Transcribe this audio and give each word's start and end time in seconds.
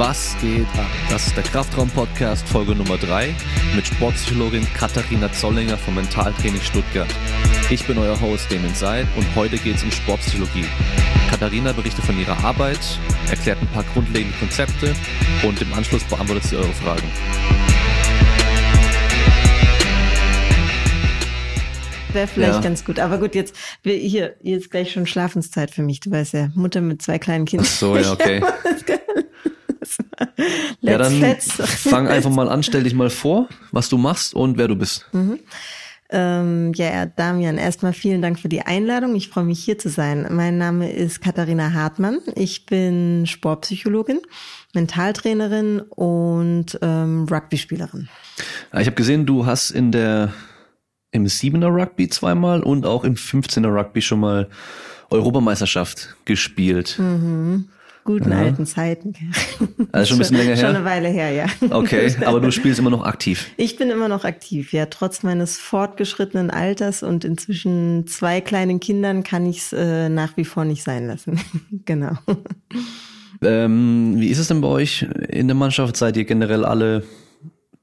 Was 0.00 0.34
geht 0.40 0.66
ab? 0.78 0.86
Das 1.10 1.26
ist 1.26 1.36
der 1.36 1.44
Kraftraum-Podcast 1.44 2.48
Folge 2.48 2.74
Nummer 2.74 2.96
3 2.96 3.34
mit 3.76 3.86
Sportpsychologin 3.86 4.66
Katharina 4.72 5.30
Zollinger 5.30 5.76
vom 5.76 5.94
Mentaltraining 5.94 6.62
Stuttgart. 6.62 7.14
Ich 7.68 7.86
bin 7.86 7.98
euer 7.98 8.18
Host 8.18 8.50
Damon 8.50 8.74
Seid 8.74 9.06
und 9.14 9.26
heute 9.36 9.58
geht 9.58 9.76
es 9.76 9.82
um 9.82 9.90
Sportpsychologie. 9.90 10.64
Katharina 11.28 11.72
berichtet 11.72 12.02
von 12.02 12.18
ihrer 12.18 12.42
Arbeit, 12.42 12.78
erklärt 13.28 13.60
ein 13.60 13.66
paar 13.66 13.84
grundlegende 13.92 14.34
Konzepte 14.38 14.94
und 15.46 15.60
im 15.60 15.70
Anschluss 15.74 16.02
beantwortet 16.04 16.44
sie 16.44 16.56
eure 16.56 16.72
Fragen. 16.72 17.06
Wäre 22.14 22.26
vielleicht 22.26 22.54
Ja. 22.54 22.60
ganz 22.62 22.86
gut. 22.86 22.98
Aber 22.98 23.18
gut, 23.18 23.34
jetzt 23.34 23.54
hier 23.84 24.34
jetzt 24.40 24.70
gleich 24.70 24.92
schon 24.92 25.06
Schlafenszeit 25.06 25.70
für 25.70 25.82
mich. 25.82 26.00
Du 26.00 26.10
weißt 26.10 26.32
ja, 26.32 26.48
Mutter 26.54 26.80
mit 26.80 27.02
zwei 27.02 27.18
kleinen 27.18 27.44
Kindern. 27.44 27.68
Ach 27.70 27.76
so, 27.78 27.98
ja, 27.98 28.12
okay. 28.12 28.40
Let's, 30.36 30.76
ja, 30.80 30.98
dann 30.98 31.20
let's. 31.20 31.52
fang 31.52 32.08
einfach 32.08 32.30
mal 32.30 32.48
an, 32.48 32.62
stell 32.62 32.82
dich 32.82 32.94
mal 32.94 33.10
vor, 33.10 33.48
was 33.72 33.88
du 33.88 33.98
machst 33.98 34.34
und 34.34 34.58
wer 34.58 34.68
du 34.68 34.76
bist. 34.76 35.06
Ähm, 36.12 36.72
ja, 36.74 37.06
Damian, 37.06 37.56
erstmal 37.56 37.92
vielen 37.92 38.20
Dank 38.20 38.38
für 38.38 38.48
die 38.48 38.62
Einladung. 38.62 39.14
Ich 39.14 39.28
freue 39.28 39.44
mich 39.44 39.62
hier 39.62 39.78
zu 39.78 39.88
sein. 39.88 40.26
Mein 40.30 40.58
Name 40.58 40.90
ist 40.90 41.20
Katharina 41.20 41.72
Hartmann. 41.72 42.18
Ich 42.34 42.66
bin 42.66 43.26
Sportpsychologin, 43.26 44.20
Mentaltrainerin 44.74 45.80
und 45.80 46.78
ähm, 46.82 47.26
Rugby-Spielerin. 47.30 48.08
Ich 48.72 48.86
habe 48.86 48.96
gesehen, 48.96 49.24
du 49.24 49.46
hast 49.46 49.70
in 49.70 49.92
der 49.92 50.32
im 51.12 51.26
7er 51.26 51.68
Rugby 51.68 52.08
zweimal 52.08 52.62
und 52.62 52.86
auch 52.86 53.04
im 53.04 53.14
15er 53.14 53.72
Rugby 53.72 54.02
schon 54.02 54.20
mal 54.20 54.48
Europameisterschaft 55.10 56.16
gespielt. 56.24 56.96
Guten 58.10 58.30
Ja. 58.32 58.38
alten 58.38 58.66
Zeiten. 58.66 59.14
Also 59.92 60.08
schon 60.08 60.16
ein 60.16 60.18
bisschen 60.18 60.36
länger 60.36 60.56
Schon 60.56 60.70
her? 60.70 60.76
eine 60.76 60.84
Weile 60.84 61.08
her, 61.08 61.30
ja. 61.30 61.46
Okay, 61.70 62.12
aber 62.24 62.40
du 62.40 62.50
spielst 62.50 62.80
immer 62.80 62.90
noch 62.90 63.04
aktiv. 63.04 63.46
Ich 63.56 63.76
bin 63.76 63.88
immer 63.90 64.08
noch 64.08 64.24
aktiv, 64.24 64.72
ja. 64.72 64.86
Trotz 64.86 65.22
meines 65.22 65.58
fortgeschrittenen 65.58 66.50
Alters 66.50 67.04
und 67.04 67.24
inzwischen 67.24 68.06
zwei 68.08 68.40
kleinen 68.40 68.80
Kindern 68.80 69.22
kann 69.22 69.46
ich 69.46 69.58
es 69.58 69.72
äh, 69.72 70.08
nach 70.08 70.36
wie 70.36 70.44
vor 70.44 70.64
nicht 70.64 70.82
sein 70.82 71.06
lassen. 71.06 71.38
genau. 71.84 72.12
Ähm, 73.42 74.14
wie 74.16 74.28
ist 74.28 74.38
es 74.38 74.48
denn 74.48 74.60
bei 74.60 74.68
euch 74.68 75.06
in 75.28 75.46
der 75.48 75.54
Mannschaft? 75.54 75.96
Seid 75.96 76.16
ihr 76.16 76.24
generell 76.24 76.64
alle 76.64 77.04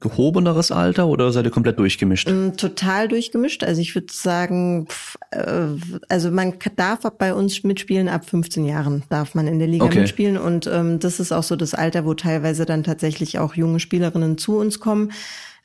gehobeneres 0.00 0.70
Alter 0.70 1.08
oder 1.08 1.32
seid 1.32 1.44
ihr 1.44 1.50
komplett 1.50 1.78
durchgemischt? 1.78 2.28
Ähm, 2.28 2.56
Total 2.56 3.08
durchgemischt. 3.08 3.64
Also 3.64 3.80
ich 3.80 3.94
würde 3.94 4.12
sagen, 4.12 4.86
pff, 4.88 5.16
äh, 5.32 5.66
also 6.08 6.30
man 6.30 6.54
darf 6.76 7.00
bei 7.18 7.34
uns 7.34 7.64
mitspielen, 7.64 8.08
ab 8.08 8.24
15 8.28 8.64
Jahren 8.64 9.02
darf 9.10 9.34
man 9.34 9.48
in 9.48 9.58
der 9.58 9.66
Liga 9.68 9.86
Okay. 9.86 10.00
mitspielen. 10.00 10.36
Und 10.36 10.68
ähm, 10.68 11.00
das 11.00 11.18
ist 11.18 11.32
auch 11.32 11.42
so 11.42 11.56
das 11.56 11.74
Alter, 11.74 12.04
wo 12.04 12.14
teilweise 12.14 12.64
dann 12.64 12.84
tatsächlich 12.84 13.38
auch 13.38 13.54
junge 13.54 13.80
Spielerinnen 13.80 14.38
zu 14.38 14.56
uns 14.56 14.78
kommen. 14.78 15.10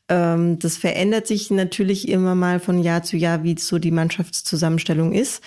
Ähm, 0.09 0.57
das 0.59 0.77
verändert 0.77 1.27
sich 1.27 1.51
natürlich 1.51 2.07
immer 2.09 2.35
mal 2.35 2.59
von 2.59 2.79
Jahr 2.81 3.03
zu 3.03 3.17
Jahr, 3.17 3.43
wie 3.43 3.55
so 3.57 3.77
die 3.79 3.91
Mannschaftszusammenstellung 3.91 5.13
ist. 5.13 5.41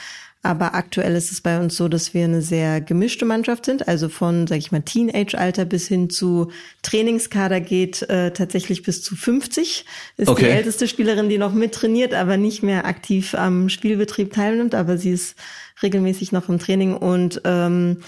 Aber 0.47 0.77
aktuell 0.77 1.16
ist 1.16 1.33
es 1.33 1.41
bei 1.41 1.58
uns 1.58 1.77
so, 1.77 1.89
dass 1.89 2.14
wir 2.14 2.22
eine 2.22 2.41
sehr 2.41 2.80
gemischte 2.80 3.25
Mannschaft 3.25 3.64
sind. 3.66 3.89
Also 3.89 4.08
von, 4.08 4.47
sag 4.47 4.58
ich 4.58 4.70
mal, 4.70 4.80
Teenage-Alter 4.80 5.64
bis 5.64 5.88
hin 5.88 6.08
zu 6.08 6.53
Trainingskader 6.83 7.61
geht 7.61 8.03
äh, 8.03 8.30
tatsächlich 8.30 8.84
bis 8.84 9.03
zu 9.03 9.16
50. 9.16 9.84
Ist 10.16 10.28
Okay. 10.28 10.44
die 10.44 10.50
älteste 10.50 10.86
Spielerin, 10.86 11.28
die 11.28 11.38
noch 11.38 11.53
mittrainiert, 11.53 12.14
aber 12.14 12.36
nicht 12.36 12.62
mehr 12.62 12.86
aktiv 12.86 13.34
am 13.34 13.69
Spielbetrieb 13.69 14.33
teilnimmt. 14.33 14.77
Aber 14.77 14.98
sie 14.98 15.11
ist 15.11 15.34
regelmäßig 15.83 16.30
noch 16.30 16.48
im 16.48 16.60
Training 16.60 16.94
und 16.97 17.41
ähm, 17.44 17.98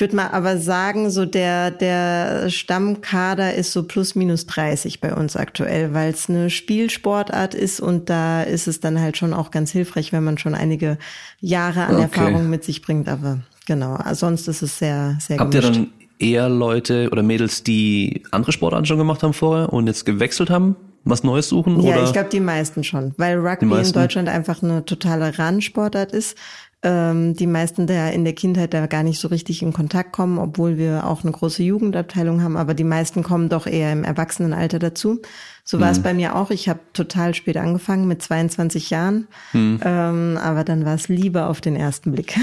ich 0.00 0.02
würde 0.02 0.16
mal 0.16 0.28
aber 0.28 0.56
sagen, 0.56 1.10
so 1.10 1.26
der, 1.26 1.70
der 1.70 2.48
Stammkader 2.48 3.52
ist 3.52 3.70
so 3.72 3.82
plus 3.82 4.14
minus 4.14 4.46
30 4.46 4.98
bei 4.98 5.14
uns 5.14 5.36
aktuell, 5.36 5.92
weil 5.92 6.10
es 6.14 6.30
eine 6.30 6.48
Spielsportart 6.48 7.54
ist 7.54 7.80
und 7.80 8.08
da 8.08 8.42
ist 8.42 8.66
es 8.66 8.80
dann 8.80 8.98
halt 8.98 9.18
schon 9.18 9.34
auch 9.34 9.50
ganz 9.50 9.72
hilfreich, 9.72 10.10
wenn 10.14 10.24
man 10.24 10.38
schon 10.38 10.54
einige 10.54 10.96
Jahre 11.42 11.84
an 11.84 11.96
Okay. 11.96 12.04
Erfahrung 12.04 12.48
mit 12.48 12.64
sich 12.64 12.80
bringt. 12.80 13.10
Aber 13.10 13.40
genau, 13.66 13.98
sonst 14.14 14.48
ist 14.48 14.62
es 14.62 14.78
sehr, 14.78 15.18
sehr 15.20 15.36
Habt 15.38 15.52
ihr 15.52 15.60
dann 15.60 15.88
eher 16.18 16.48
Leute 16.48 17.10
oder 17.12 17.22
Mädels, 17.22 17.62
die 17.62 18.22
andere 18.30 18.52
Sportarten 18.52 18.86
schon 18.86 18.96
gemacht 18.96 19.22
haben 19.22 19.34
vorher 19.34 19.70
und 19.70 19.86
jetzt 19.86 20.06
gewechselt 20.06 20.48
haben, 20.48 20.76
was 21.04 21.24
Neues 21.24 21.50
suchen? 21.50 21.78
Ja, 21.82 21.96
oder? 21.96 22.04
ich 22.04 22.12
glaube 22.14 22.30
die 22.30 22.40
meisten 22.40 22.84
schon, 22.84 23.12
weil 23.18 23.36
Rugby 23.38 23.66
in? 23.66 23.92
Deutschland 23.92 24.30
einfach 24.30 24.62
eine 24.62 24.82
totale 24.86 25.38
Randsportart 25.38 26.12
ist. 26.12 26.38
Ähm, 26.82 27.34
die 27.34 27.46
meisten 27.46 27.86
der 27.86 28.12
in 28.14 28.24
der 28.24 28.32
Kindheit 28.32 28.72
da 28.72 28.86
gar 28.86 29.02
nicht 29.02 29.20
so 29.20 29.28
richtig 29.28 29.60
in 29.60 29.74
Kontakt 29.74 30.12
kommen, 30.12 30.38
obwohl 30.38 30.78
wir 30.78 31.06
auch 31.06 31.22
eine 31.22 31.32
große 31.32 31.62
Jugendabteilung 31.62 32.42
haben, 32.42 32.56
aber 32.56 32.72
die 32.72 32.84
meisten 32.84 33.22
kommen 33.22 33.50
doch 33.50 33.66
eher 33.66 33.92
im 33.92 34.02
Erwachsenenalter 34.02 34.78
dazu. 34.78 35.20
So 35.62 35.78
war 35.78 35.90
es 35.90 36.00
bei 36.00 36.14
mir 36.14 36.34
auch. 36.36 36.50
Ich 36.50 36.70
habe 36.70 36.80
total 36.94 37.34
spät 37.34 37.58
angefangen 37.58 38.08
mit 38.08 38.22
22 38.22 38.88
Jahren, 38.88 39.28
ähm, 39.52 40.38
aber 40.42 40.64
dann 40.64 40.86
war 40.86 40.94
es 40.94 41.08
Liebe 41.08 41.44
auf 41.46 41.60
den 41.60 41.76
ersten 41.76 42.12
Blick. 42.12 42.34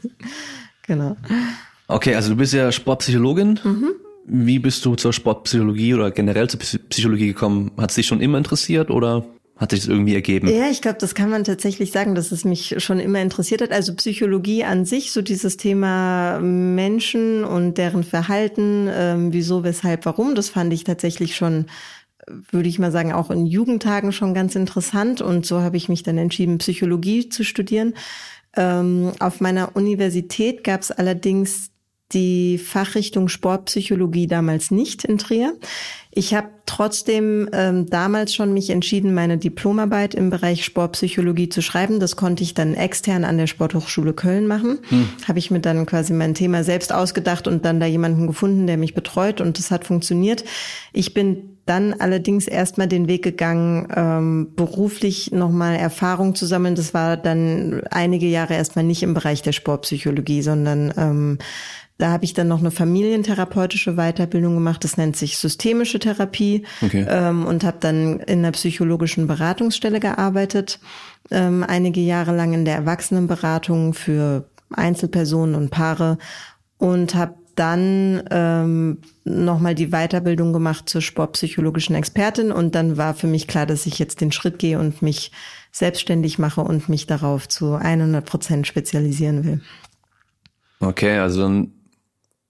genau. 0.86 1.16
Okay, 1.88 2.14
also 2.14 2.30
du 2.30 2.36
bist 2.36 2.52
ja 2.52 2.70
Sportpsychologin. 2.72 3.60
Mhm. 3.62 3.90
Wie 4.28 4.58
bist 4.58 4.84
du 4.84 4.96
zur 4.96 5.12
Sportpsychologie 5.12 5.94
oder 5.94 6.10
generell 6.10 6.48
zur 6.48 6.60
Psy- 6.60 6.80
Psychologie 6.88 7.28
gekommen? 7.28 7.70
Hat 7.78 7.90
es 7.90 7.96
dich 7.96 8.06
schon 8.06 8.20
immer 8.20 8.38
interessiert 8.38 8.90
oder 8.90 9.24
hat 9.56 9.70
sich 9.70 9.80
das 9.80 9.88
irgendwie 9.88 10.14
ergeben? 10.14 10.48
Ja, 10.48 10.68
ich 10.70 10.82
glaube, 10.82 10.98
das 11.00 11.14
kann 11.14 11.30
man 11.30 11.44
tatsächlich 11.44 11.90
sagen, 11.90 12.14
dass 12.14 12.30
es 12.30 12.44
mich 12.44 12.74
schon 12.78 13.00
immer 13.00 13.22
interessiert 13.22 13.62
hat. 13.62 13.72
Also 13.72 13.94
Psychologie 13.94 14.64
an 14.64 14.84
sich, 14.84 15.12
so 15.12 15.22
dieses 15.22 15.56
Thema 15.56 16.38
Menschen 16.40 17.42
und 17.42 17.78
deren 17.78 18.04
Verhalten, 18.04 18.88
ähm, 18.92 19.32
wieso, 19.32 19.64
weshalb, 19.64 20.04
warum, 20.04 20.34
das 20.34 20.50
fand 20.50 20.74
ich 20.74 20.84
tatsächlich 20.84 21.36
schon, 21.36 21.66
würde 22.50 22.68
ich 22.68 22.78
mal 22.78 22.92
sagen, 22.92 23.12
auch 23.12 23.30
in 23.30 23.46
Jugendtagen 23.46 24.12
schon 24.12 24.34
ganz 24.34 24.56
interessant. 24.56 25.22
Und 25.22 25.46
so 25.46 25.62
habe 25.62 25.78
ich 25.78 25.88
mich 25.88 26.02
dann 26.02 26.18
entschieden, 26.18 26.58
Psychologie 26.58 27.30
zu 27.30 27.42
studieren. 27.42 27.94
Ähm, 28.56 29.12
auf 29.20 29.40
meiner 29.40 29.74
Universität 29.74 30.64
gab 30.64 30.82
es 30.82 30.90
allerdings 30.90 31.70
die 32.12 32.58
Fachrichtung 32.58 33.28
Sportpsychologie 33.28 34.26
damals 34.26 34.70
nicht 34.70 35.04
in 35.04 35.18
Trier. 35.18 35.54
Ich 36.12 36.34
habe 36.34 36.48
trotzdem 36.64 37.48
ähm, 37.52 37.86
damals 37.90 38.34
schon 38.34 38.54
mich 38.54 38.70
entschieden, 38.70 39.12
meine 39.12 39.36
Diplomarbeit 39.38 40.14
im 40.14 40.30
Bereich 40.30 40.64
Sportpsychologie 40.64 41.48
zu 41.48 41.60
schreiben. 41.62 42.00
Das 42.00 42.16
konnte 42.16 42.42
ich 42.42 42.54
dann 42.54 42.74
extern 42.74 43.24
an 43.24 43.36
der 43.36 43.46
Sporthochschule 43.46 44.14
Köln 44.14 44.46
machen. 44.46 44.78
Habe 45.28 45.38
ich 45.38 45.50
mir 45.50 45.60
dann 45.60 45.84
quasi 45.84 46.12
mein 46.12 46.34
Thema 46.34 46.64
selbst 46.64 46.92
ausgedacht 46.92 47.46
und 47.48 47.64
dann 47.64 47.80
da 47.80 47.86
jemanden 47.86 48.26
gefunden, 48.26 48.66
der 48.66 48.78
mich 48.78 48.94
betreut 48.94 49.40
und 49.40 49.58
das 49.58 49.70
hat 49.70 49.84
funktioniert. 49.84 50.44
Ich 50.92 51.12
bin 51.12 51.58
dann 51.66 51.94
allerdings 51.94 52.46
erstmal 52.46 52.86
den 52.86 53.08
Weg 53.08 53.24
gegangen, 53.24 53.88
ähm, 53.94 54.52
beruflich 54.54 55.32
nochmal 55.32 55.76
Erfahrung 55.76 56.36
zu 56.36 56.46
sammeln. 56.46 56.76
Das 56.76 56.94
war 56.94 57.16
dann 57.16 57.82
einige 57.90 58.26
Jahre 58.26 58.54
erstmal 58.54 58.84
nicht 58.84 59.02
im 59.02 59.14
Bereich 59.14 59.42
der 59.42 59.52
Sportpsychologie, 59.52 60.42
sondern 60.42 60.94
ähm, 60.96 61.38
da 61.98 62.10
habe 62.10 62.24
ich 62.24 62.34
dann 62.34 62.48
noch 62.48 62.60
eine 62.60 62.70
familientherapeutische 62.70 63.94
Weiterbildung 63.94 64.54
gemacht. 64.54 64.84
Das 64.84 64.96
nennt 64.96 65.16
sich 65.16 65.38
systemische 65.38 65.98
Therapie 65.98 66.64
Okay. 66.82 67.06
ähm, 67.08 67.46
und 67.46 67.64
habe 67.64 67.78
dann 67.80 68.20
in 68.20 68.40
einer 68.40 68.52
psychologischen 68.52 69.26
Beratungsstelle 69.26 70.00
gearbeitet, 70.00 70.78
ähm, 71.30 71.64
einige 71.66 72.00
Jahre 72.00 72.36
lang 72.36 72.52
in 72.52 72.64
der 72.64 72.76
Erwachsenenberatung 72.76 73.94
für 73.94 74.48
Einzelpersonen 74.70 75.54
und 75.54 75.70
Paare 75.70 76.18
und 76.78 77.14
habe 77.14 77.34
dann 77.54 78.22
ähm, 78.30 78.98
nochmal 79.24 79.74
die 79.74 79.88
Weiterbildung 79.88 80.52
gemacht 80.52 80.90
zur 80.90 81.00
sportpsychologischen 81.00 81.96
Expertin 81.96 82.52
und 82.52 82.74
dann 82.74 82.98
war 82.98 83.14
für 83.14 83.26
mich 83.26 83.48
klar, 83.48 83.64
dass 83.64 83.86
ich 83.86 83.98
jetzt 83.98 84.20
den 84.20 84.30
Schritt 84.30 84.58
gehe 84.58 84.78
und 84.78 85.00
mich 85.00 85.32
selbstständig 85.72 86.38
mache 86.38 86.60
und 86.60 86.90
mich 86.90 87.06
darauf 87.06 87.48
zu 87.48 87.74
100 87.74 88.24
Prozent 88.24 88.66
spezialisieren 88.66 89.44
will. 89.44 89.60
Okay, 90.80 91.18
also 91.18 91.42
dann 91.42 91.72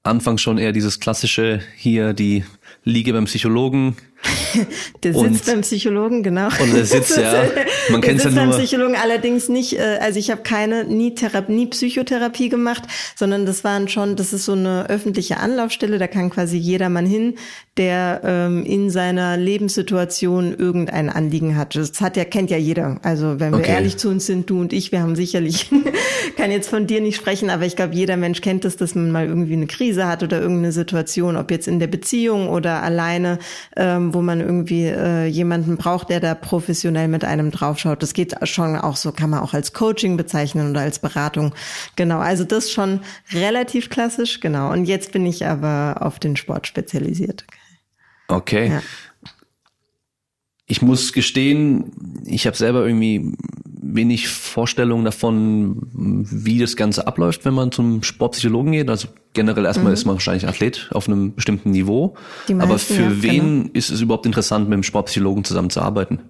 Anfang 0.07 0.39
schon 0.39 0.59
eher 0.59 0.73
dieses 0.73 1.01
klassische 1.01 1.61
hier 1.77 2.13
die 2.13 2.45
Liege 2.85 3.13
beim 3.13 3.25
Psychologen. 3.25 3.97
Der 5.03 5.15
Und- 5.15 5.35
sitzt 5.35 5.47
beim 5.47 5.61
Psychologen, 5.61 6.23
genau. 6.23 6.47
Oder 6.47 6.67
der 6.75 6.85
Sitz, 6.87 7.17
ja. 7.17 7.45
Man 7.91 8.01
der 8.01 8.11
kennt's 8.11 8.25
ja 8.25 8.31
sitzt 8.31 8.37
beim 8.37 8.49
nur. 8.49 8.59
Psychologen 8.59 8.97
allerdings 8.97 9.49
nicht, 9.49 9.79
äh, 9.79 9.99
also 10.01 10.19
ich 10.19 10.31
habe 10.31 10.43
keine, 10.43 10.85
nie 10.85 11.15
Therapie, 11.15 11.53
nie 11.53 11.67
Psychotherapie 11.67 12.49
gemacht, 12.49 12.83
sondern 13.15 13.47
das 13.47 13.65
waren 13.65 13.89
schon, 13.89 14.17
das 14.17 14.33
ist 14.33 14.45
so 14.47 14.53
eine 14.53 14.89
öffentliche 14.89 15.39
Anlaufstelle, 15.39 15.99
da 15.99 16.07
kann 16.07 16.31
quasi 16.31 16.57
jedermann 16.57 17.07
hin, 17.07 17.35
der 17.77 18.23
ähm, 18.25 18.65
in 18.65 18.89
seiner 18.91 19.37
Lebenssituation 19.37 20.57
irgendein 20.57 21.11
Anliegen 21.11 21.57
hat. 21.57 21.77
Das 21.77 22.01
hat 22.01 22.17
ja, 22.17 22.25
kennt 22.25 22.51
ja 22.51 22.57
jeder. 22.57 22.99
Also 23.03 23.39
wenn 23.39 23.53
wir 23.53 23.59
Okay. 23.59 23.73
ehrlich 23.73 23.97
zu 23.99 24.09
uns 24.09 24.27
sind, 24.27 24.49
du 24.49 24.61
und 24.61 24.73
ich, 24.73 24.93
wir 24.93 25.01
haben 25.01 25.15
sicherlich, 25.17 25.71
kann 26.37 26.51
jetzt 26.51 26.69
von 26.71 26.87
dir 26.87 27.01
nicht 27.01 27.17
sprechen, 27.17 27.51
aber 27.51 27.67
ich 27.67 27.77
glaube, 27.77 27.95
jeder 27.95 28.17
Mensch 28.17 28.41
kennt 28.41 28.65
es, 28.65 28.77
dass 28.77 28.95
man 28.95 29.11
mal 29.11 29.27
irgendwie 29.27 29.53
eine 29.53 29.67
Krise 29.67 30.07
hat 30.07 30.23
oder 30.23 30.41
irgendeine 30.41 30.73
Situation, 30.73 31.37
ob 31.37 31.51
jetzt 31.51 31.69
in 31.69 31.79
der 31.79 31.87
Beziehung 31.87 32.49
oder 32.49 32.83
alleine, 32.83 33.39
ähm, 33.77 34.06
wo 34.15 34.23
man 34.23 34.41
irgendwie 34.41 34.85
äh, 34.85 35.27
jemanden 35.27 35.77
braucht, 35.77 36.11
der 36.11 36.21
da 36.21 36.35
professionell 36.35 37.09
mit 37.09 37.25
einem 37.25 37.51
draufschaut. 37.51 38.03
Das 38.03 38.15
geht 38.15 38.35
schon 38.49 38.77
auch 38.77 38.97
so, 38.97 39.13
kann 39.13 39.31
man 39.31 39.41
auch 39.41 39.55
als 39.55 39.73
Coaching 39.73 40.17
bezeichnen 40.17 40.71
oder 40.71 40.81
als 40.81 40.99
Beratung. 40.99 41.55
Genau, 41.97 42.19
also 42.19 42.45
das 42.45 42.71
schon 42.71 43.01
relativ 43.33 43.91
klassisch, 43.91 44.41
genau. 44.41 44.73
Und 44.73 44.85
jetzt 44.85 45.13
bin 45.13 45.27
ich 45.27 45.47
aber 45.47 45.99
auf 46.01 46.19
den 46.19 46.37
Sport 46.37 46.67
spezialisiert. 46.67 47.45
Okay. 48.29 48.69
Ja. 48.71 48.83
Ich 50.67 50.83
muss 50.83 51.13
gestehen, 51.13 52.23
ich 52.25 52.47
habe 52.47 52.57
selber 52.57 52.85
irgendwie 52.85 53.37
wenig 53.95 54.29
Vorstellung 54.29 55.05
davon, 55.05 55.77
wie 55.93 56.59
das 56.59 56.77
Ganze 56.77 57.07
abläuft, 57.07 57.45
wenn 57.45 57.55
man 57.55 57.73
zum 57.73 58.03
Sportpsychologen 58.03 58.73
geht. 58.73 58.91
Also 58.91 59.09
generell 59.33 59.65
erstmal 59.65 59.89
mhm. 59.89 59.95
ist 59.95 60.05
man 60.05 60.15
wahrscheinlich 60.17 60.47
Athlet 60.49 60.89
auf 60.93 61.09
einem 61.09 61.35
bestimmten 61.35 61.71
Niveau. 61.71 62.15
Meisten, 62.49 62.61
Aber 62.61 62.79
für 62.79 63.03
ja, 63.03 63.23
wen 63.23 63.63
genau. 63.63 63.71
ist 63.75 63.91
es 63.91 64.01
überhaupt 64.01 64.27
interessant, 64.27 64.69
mit 64.69 64.75
einem 64.75 64.83
Sportpsychologen 64.83 65.45
zusammenzuarbeiten? 65.45 66.21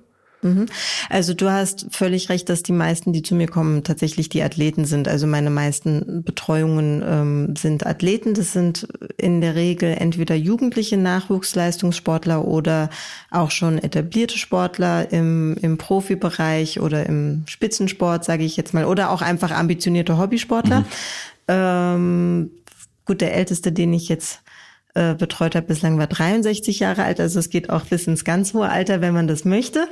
Mhm. 0.42 0.66
Also 1.08 1.34
du 1.34 1.50
hast 1.50 1.86
völlig 1.90 2.28
recht, 2.28 2.48
dass 2.48 2.62
die 2.62 2.72
meisten, 2.72 3.12
die 3.12 3.22
zu 3.22 3.34
mir 3.34 3.48
kommen, 3.48 3.84
tatsächlich 3.84 4.28
die 4.28 4.42
Athleten 4.42 4.84
sind. 4.84 5.08
Also 5.08 5.26
meine 5.26 5.50
meisten 5.50 6.22
Betreuungen 6.22 7.02
ähm, 7.04 7.56
sind 7.56 7.86
Athleten. 7.86 8.34
Das 8.34 8.52
sind 8.52 8.86
in 9.16 9.40
der 9.40 9.54
Regel 9.54 9.96
entweder 9.98 10.34
jugendliche 10.34 10.96
Nachwuchsleistungssportler 10.96 12.44
oder 12.44 12.90
auch 13.30 13.50
schon 13.50 13.78
etablierte 13.78 14.38
Sportler 14.38 15.10
im, 15.12 15.56
im 15.60 15.78
Profibereich 15.78 16.80
oder 16.80 17.06
im 17.06 17.44
Spitzensport, 17.46 18.24
sage 18.24 18.44
ich 18.44 18.56
jetzt 18.56 18.74
mal, 18.74 18.84
oder 18.84 19.10
auch 19.10 19.22
einfach 19.22 19.50
ambitionierte 19.50 20.18
Hobbysportler. 20.18 20.80
Mhm. 20.80 20.86
Ähm, 21.48 22.50
gut, 23.04 23.20
der 23.20 23.34
älteste, 23.34 23.72
den 23.72 23.92
ich 23.92 24.08
jetzt 24.08 24.40
äh, 24.96 25.14
betreut 25.14 25.54
habe 25.54 25.66
bislang, 25.66 25.98
war 25.98 26.06
63 26.06 26.80
Jahre 26.80 27.04
alt. 27.04 27.20
Also 27.20 27.38
es 27.38 27.50
geht 27.50 27.70
auch 27.70 27.84
bis 27.84 28.06
ins 28.06 28.24
ganz 28.24 28.54
hohe 28.54 28.68
Alter, 28.68 29.00
wenn 29.00 29.12
man 29.14 29.28
das 29.28 29.44
möchte. 29.44 29.88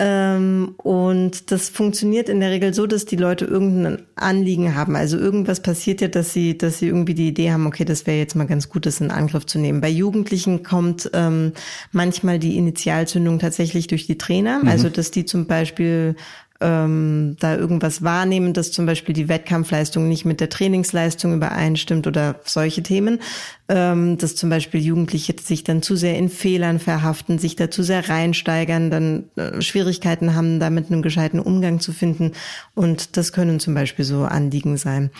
Ähm, 0.00 0.74
und 0.76 1.50
das 1.50 1.70
funktioniert 1.70 2.28
in 2.28 2.38
der 2.38 2.50
Regel 2.50 2.72
so, 2.72 2.86
dass 2.86 3.04
die 3.04 3.16
Leute 3.16 3.46
irgendein 3.46 4.02
Anliegen 4.14 4.76
haben. 4.76 4.94
Also 4.94 5.18
irgendwas 5.18 5.60
passiert 5.60 6.00
ja, 6.00 6.08
dass 6.08 6.32
sie, 6.32 6.56
dass 6.56 6.78
sie 6.78 6.86
irgendwie 6.86 7.14
die 7.14 7.28
Idee 7.28 7.50
haben, 7.50 7.66
okay, 7.66 7.84
das 7.84 8.06
wäre 8.06 8.18
jetzt 8.18 8.36
mal 8.36 8.46
ganz 8.46 8.68
gut, 8.68 8.86
das 8.86 9.00
in 9.00 9.10
Angriff 9.10 9.46
zu 9.46 9.58
nehmen. 9.58 9.80
Bei 9.80 9.88
Jugendlichen 9.88 10.62
kommt 10.62 11.10
ähm, 11.14 11.52
manchmal 11.90 12.38
die 12.38 12.56
Initialzündung 12.56 13.40
tatsächlich 13.40 13.88
durch 13.88 14.06
die 14.06 14.18
Trainer. 14.18 14.60
Mhm. 14.60 14.68
Also 14.68 14.88
dass 14.88 15.10
die 15.10 15.24
zum 15.24 15.46
Beispiel 15.46 16.14
ähm, 16.60 17.36
da 17.38 17.56
irgendwas 17.56 18.02
wahrnehmen, 18.02 18.52
dass 18.52 18.72
zum 18.72 18.84
Beispiel 18.84 19.12
die 19.12 19.28
Wettkampfleistung 19.28 20.08
nicht 20.08 20.24
mit 20.24 20.40
der 20.40 20.48
Trainingsleistung 20.48 21.34
übereinstimmt 21.34 22.06
oder 22.06 22.40
solche 22.44 22.82
Themen, 22.82 23.20
ähm, 23.68 24.18
dass 24.18 24.34
zum 24.34 24.50
Beispiel 24.50 24.80
Jugendliche 24.80 25.34
sich 25.40 25.62
dann 25.62 25.82
zu 25.82 25.94
sehr 25.94 26.16
in 26.16 26.28
Fehlern 26.28 26.80
verhaften, 26.80 27.38
sich 27.38 27.54
da 27.54 27.70
zu 27.70 27.84
sehr 27.84 28.08
reinsteigern, 28.08 28.90
dann 28.90 29.24
äh, 29.36 29.62
Schwierigkeiten 29.62 30.34
haben, 30.34 30.58
da 30.58 30.70
mit 30.70 30.90
einem 30.90 31.02
gescheiten 31.02 31.38
Umgang 31.38 31.78
zu 31.78 31.92
finden. 31.92 32.32
Und 32.74 33.16
das 33.16 33.32
können 33.32 33.60
zum 33.60 33.74
Beispiel 33.74 34.04
so 34.04 34.24
Anliegen 34.24 34.76
sein. 34.76 35.10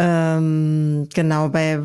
Ähm, 0.00 1.08
genau, 1.12 1.48
bei 1.48 1.80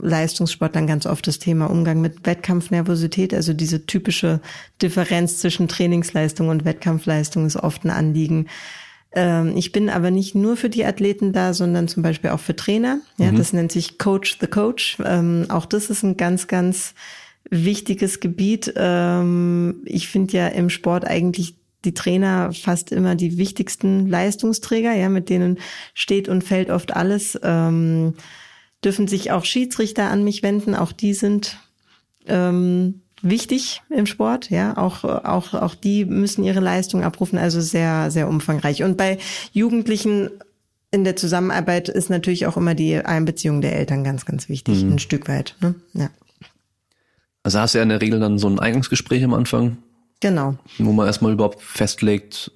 Leistungssportlern 0.00 0.86
ganz 0.86 1.06
oft 1.06 1.26
das 1.26 1.40
Thema 1.40 1.68
Umgang 1.68 2.00
mit 2.00 2.24
Wettkampfnervosität, 2.24 3.34
also 3.34 3.52
diese 3.52 3.84
typische 3.84 4.40
Differenz 4.80 5.38
zwischen 5.38 5.66
Trainingsleistung 5.66 6.48
und 6.48 6.64
Wettkampfleistung 6.64 7.46
ist 7.46 7.56
oft 7.56 7.84
ein 7.84 7.90
Anliegen. 7.90 8.46
Ähm, 9.12 9.56
ich 9.56 9.72
bin 9.72 9.90
aber 9.90 10.12
nicht 10.12 10.36
nur 10.36 10.56
für 10.56 10.70
die 10.70 10.84
Athleten 10.84 11.32
da, 11.32 11.52
sondern 11.52 11.88
zum 11.88 12.04
Beispiel 12.04 12.30
auch 12.30 12.40
für 12.40 12.54
Trainer. 12.54 13.00
Ja, 13.16 13.32
mhm. 13.32 13.36
das 13.36 13.52
nennt 13.52 13.72
sich 13.72 13.98
Coach 13.98 14.38
the 14.40 14.46
Coach. 14.46 14.98
Ähm, 15.04 15.46
auch 15.48 15.66
das 15.66 15.90
ist 15.90 16.04
ein 16.04 16.16
ganz, 16.16 16.46
ganz 16.46 16.94
wichtiges 17.50 18.20
Gebiet. 18.20 18.72
Ähm, 18.76 19.82
ich 19.84 20.08
finde 20.08 20.36
ja 20.36 20.48
im 20.48 20.70
Sport 20.70 21.06
eigentlich 21.06 21.57
die 21.84 21.94
Trainer 21.94 22.52
fast 22.52 22.92
immer 22.92 23.14
die 23.14 23.38
wichtigsten 23.38 24.08
Leistungsträger, 24.08 24.94
ja, 24.94 25.08
mit 25.08 25.28
denen 25.28 25.58
steht 25.94 26.28
und 26.28 26.44
fällt 26.44 26.70
oft 26.70 26.94
alles. 26.94 27.38
Ähm, 27.42 28.14
dürfen 28.84 29.08
sich 29.08 29.30
auch 29.32 29.44
Schiedsrichter 29.44 30.10
an 30.10 30.24
mich 30.24 30.42
wenden, 30.42 30.74
auch 30.74 30.92
die 30.92 31.14
sind 31.14 31.58
ähm, 32.26 33.00
wichtig 33.22 33.82
im 33.90 34.06
Sport, 34.06 34.50
ja, 34.50 34.76
auch, 34.76 35.04
auch, 35.04 35.54
auch 35.54 35.74
die 35.74 36.04
müssen 36.04 36.44
ihre 36.44 36.60
Leistung 36.60 37.02
abrufen, 37.02 37.38
also 37.38 37.60
sehr, 37.60 38.10
sehr 38.10 38.28
umfangreich. 38.28 38.84
Und 38.84 38.96
bei 38.96 39.18
Jugendlichen 39.52 40.30
in 40.90 41.04
der 41.04 41.16
Zusammenarbeit 41.16 41.88
ist 41.88 42.08
natürlich 42.08 42.46
auch 42.46 42.56
immer 42.56 42.74
die 42.74 42.96
Einbeziehung 42.96 43.60
der 43.60 43.76
Eltern 43.76 44.04
ganz, 44.04 44.24
ganz 44.24 44.48
wichtig, 44.48 44.84
mhm. 44.84 44.92
ein 44.92 44.98
Stück 44.98 45.28
weit. 45.28 45.56
Ne? 45.60 45.74
Ja. 45.92 46.10
Also 47.42 47.58
hast 47.60 47.74
du 47.74 47.78
ja 47.78 47.82
in 47.82 47.90
der 47.90 48.00
Regel 48.00 48.20
dann 48.20 48.38
so 48.38 48.48
ein 48.48 48.58
Eingangsgespräch 48.58 49.24
am 49.24 49.34
Anfang, 49.34 49.78
Genau. 50.20 50.56
Wo 50.78 50.92
man 50.92 51.06
erstmal 51.06 51.32
überhaupt 51.32 51.62
festlegt, 51.62 52.50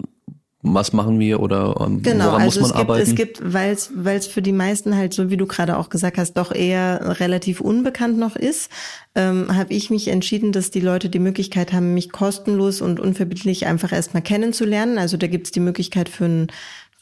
was 0.63 0.93
machen 0.93 1.19
wir 1.19 1.41
oder 1.41 1.75
ähm, 1.81 2.01
genau, 2.01 2.27
woran 2.27 2.41
also 2.41 2.61
muss 2.61 2.69
man 2.69 2.71
es 2.71 2.77
gibt, 2.77 2.89
arbeiten? 2.89 3.09
Es 3.09 3.15
gibt, 3.15 3.53
weil 3.53 3.71
es 3.73 3.91
weil 3.95 4.17
es 4.17 4.27
für 4.27 4.41
die 4.41 4.53
meisten 4.53 4.95
halt 4.95 5.13
so 5.13 5.29
wie 5.29 5.35
du 5.35 5.45
gerade 5.45 5.77
auch 5.77 5.89
gesagt 5.89 6.17
hast, 6.17 6.33
doch 6.33 6.53
eher 6.53 7.19
relativ 7.19 7.59
unbekannt 7.59 8.17
noch 8.17 8.37
ist, 8.37 8.71
ähm, 9.13 9.53
habe 9.53 9.73
ich 9.73 9.89
mich 9.89 10.07
entschieden, 10.07 10.53
dass 10.53 10.71
die 10.71 10.79
Leute 10.79 11.09
die 11.09 11.19
Möglichkeit 11.19 11.73
haben, 11.73 11.93
mich 11.93 12.11
kostenlos 12.13 12.81
und 12.81 13.01
unverbindlich 13.01 13.65
einfach 13.67 13.91
erstmal 13.91 14.23
kennenzulernen. 14.23 14.97
Also 14.97 15.17
da 15.17 15.27
gibt 15.27 15.47
es 15.47 15.51
die 15.51 15.59
Möglichkeit 15.59 16.07
für 16.07 16.25
ein 16.25 16.47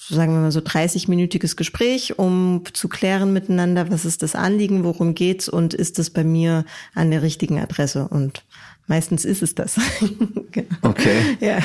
so 0.04 0.16
sagen 0.16 0.34
wir 0.34 0.40
mal 0.40 0.52
so 0.52 0.62
30-minütiges 0.62 1.56
Gespräch, 1.56 2.18
um 2.18 2.63
zu 2.74 2.90
klären 2.90 3.34
miteinander, 3.34 3.92
was 3.92 4.04
ist 4.04 4.24
das 4.24 4.34
Anliegen, 4.34 4.84
worum 4.84 5.13
geht's 5.13 5.48
und 5.48 5.75
ist 5.75 6.00
es 6.00 6.10
bei 6.10 6.24
mir 6.24 6.66
an 6.96 7.12
der 7.12 7.22
richtigen 7.22 7.60
Adresse 7.60 8.08
und 8.08 8.44
Meistens 8.92 9.24
ist 9.24 9.42
es 9.42 9.56
das. 9.56 9.80
genau. 10.52 10.68
Okay. 10.82 11.38
Ja. 11.40 11.60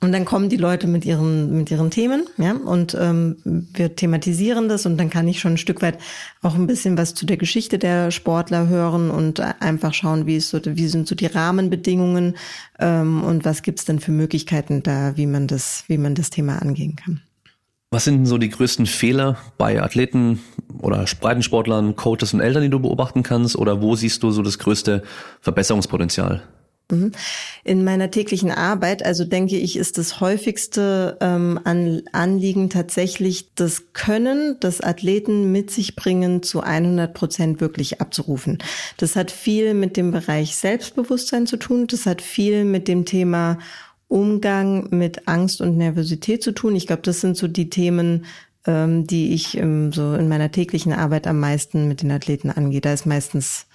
Und 0.00 0.12
dann 0.12 0.24
kommen 0.24 0.48
die 0.48 0.56
Leute 0.56 0.86
mit 0.86 1.04
ihren 1.04 1.54
mit 1.54 1.70
ihren 1.70 1.90
Themen, 1.90 2.24
ja, 2.38 2.52
und 2.52 2.96
ähm, 2.98 3.36
wir 3.44 3.94
thematisieren 3.94 4.66
das 4.70 4.86
und 4.86 4.96
dann 4.96 5.10
kann 5.10 5.28
ich 5.28 5.38
schon 5.38 5.52
ein 5.52 5.58
Stück 5.58 5.82
weit 5.82 5.98
auch 6.40 6.54
ein 6.54 6.66
bisschen 6.66 6.96
was 6.96 7.12
zu 7.12 7.26
der 7.26 7.36
Geschichte 7.36 7.78
der 7.78 8.10
Sportler 8.10 8.68
hören 8.68 9.10
und 9.10 9.40
einfach 9.40 9.92
schauen, 9.92 10.24
wie 10.24 10.36
ist 10.36 10.48
so, 10.48 10.58
wie 10.64 10.88
sind 10.88 11.06
so 11.06 11.14
die 11.14 11.26
Rahmenbedingungen 11.26 12.38
ähm, 12.78 13.22
und 13.22 13.44
was 13.44 13.60
gibt's 13.60 13.84
denn 13.84 14.00
für 14.00 14.12
Möglichkeiten 14.12 14.82
da, 14.82 15.14
wie 15.18 15.26
man 15.26 15.48
das, 15.48 15.84
wie 15.88 15.98
man 15.98 16.14
das 16.14 16.30
Thema 16.30 16.62
angehen 16.62 16.96
kann. 16.96 17.20
Was 17.90 18.04
sind 18.04 18.16
denn 18.16 18.26
so 18.26 18.36
die 18.36 18.48
größten 18.48 18.86
Fehler 18.86 19.36
bei 19.58 19.80
Athleten 19.80 20.42
oder 20.80 21.04
Breitensportlern, 21.20 21.94
Coaches 21.94 22.34
und 22.34 22.40
Eltern, 22.40 22.62
die 22.62 22.70
du 22.70 22.80
beobachten 22.80 23.22
kannst? 23.22 23.56
Oder 23.56 23.80
wo 23.80 23.94
siehst 23.94 24.22
du 24.22 24.30
so 24.30 24.42
das 24.42 24.58
größte 24.58 25.04
Verbesserungspotenzial? 25.40 26.42
Mhm. 26.90 27.12
In 27.64 27.82
meiner 27.82 28.12
täglichen 28.12 28.52
Arbeit, 28.52 29.04
also 29.04 29.24
denke 29.24 29.56
ich, 29.56 29.76
ist 29.76 29.98
das 29.98 30.20
häufigste 30.20 31.16
ähm, 31.20 31.58
an, 31.64 32.02
Anliegen 32.12 32.70
tatsächlich 32.70 33.54
das 33.54 33.92
Können, 33.92 34.56
das 34.60 34.80
Athleten 34.80 35.50
mit 35.50 35.70
sich 35.70 35.96
bringen, 35.96 36.44
zu 36.44 36.60
100 36.60 37.12
Prozent 37.12 37.60
wirklich 37.60 38.00
abzurufen. 38.00 38.58
Das 38.98 39.16
hat 39.16 39.32
viel 39.32 39.74
mit 39.74 39.96
dem 39.96 40.12
Bereich 40.12 40.54
Selbstbewusstsein 40.56 41.48
zu 41.48 41.56
tun. 41.56 41.88
Das 41.88 42.06
hat 42.06 42.22
viel 42.22 42.64
mit 42.64 42.86
dem 42.86 43.04
Thema 43.04 43.58
Umgang 44.08 44.88
mit 44.90 45.26
Angst 45.28 45.60
und 45.60 45.76
Nervosität 45.76 46.42
zu 46.42 46.52
tun. 46.52 46.76
Ich 46.76 46.86
glaube, 46.86 47.02
das 47.02 47.20
sind 47.20 47.36
so 47.36 47.48
die 47.48 47.70
Themen, 47.70 48.26
ähm, 48.66 49.06
die 49.06 49.34
ich 49.34 49.56
ähm, 49.56 49.92
so 49.92 50.14
in 50.14 50.28
meiner 50.28 50.50
täglichen 50.50 50.92
Arbeit 50.92 51.26
am 51.26 51.40
meisten 51.40 51.88
mit 51.88 52.02
den 52.02 52.10
Athleten 52.10 52.50
angehe. 52.50 52.80
Da 52.80 52.92
ist 52.92 53.06
meistens 53.06 53.66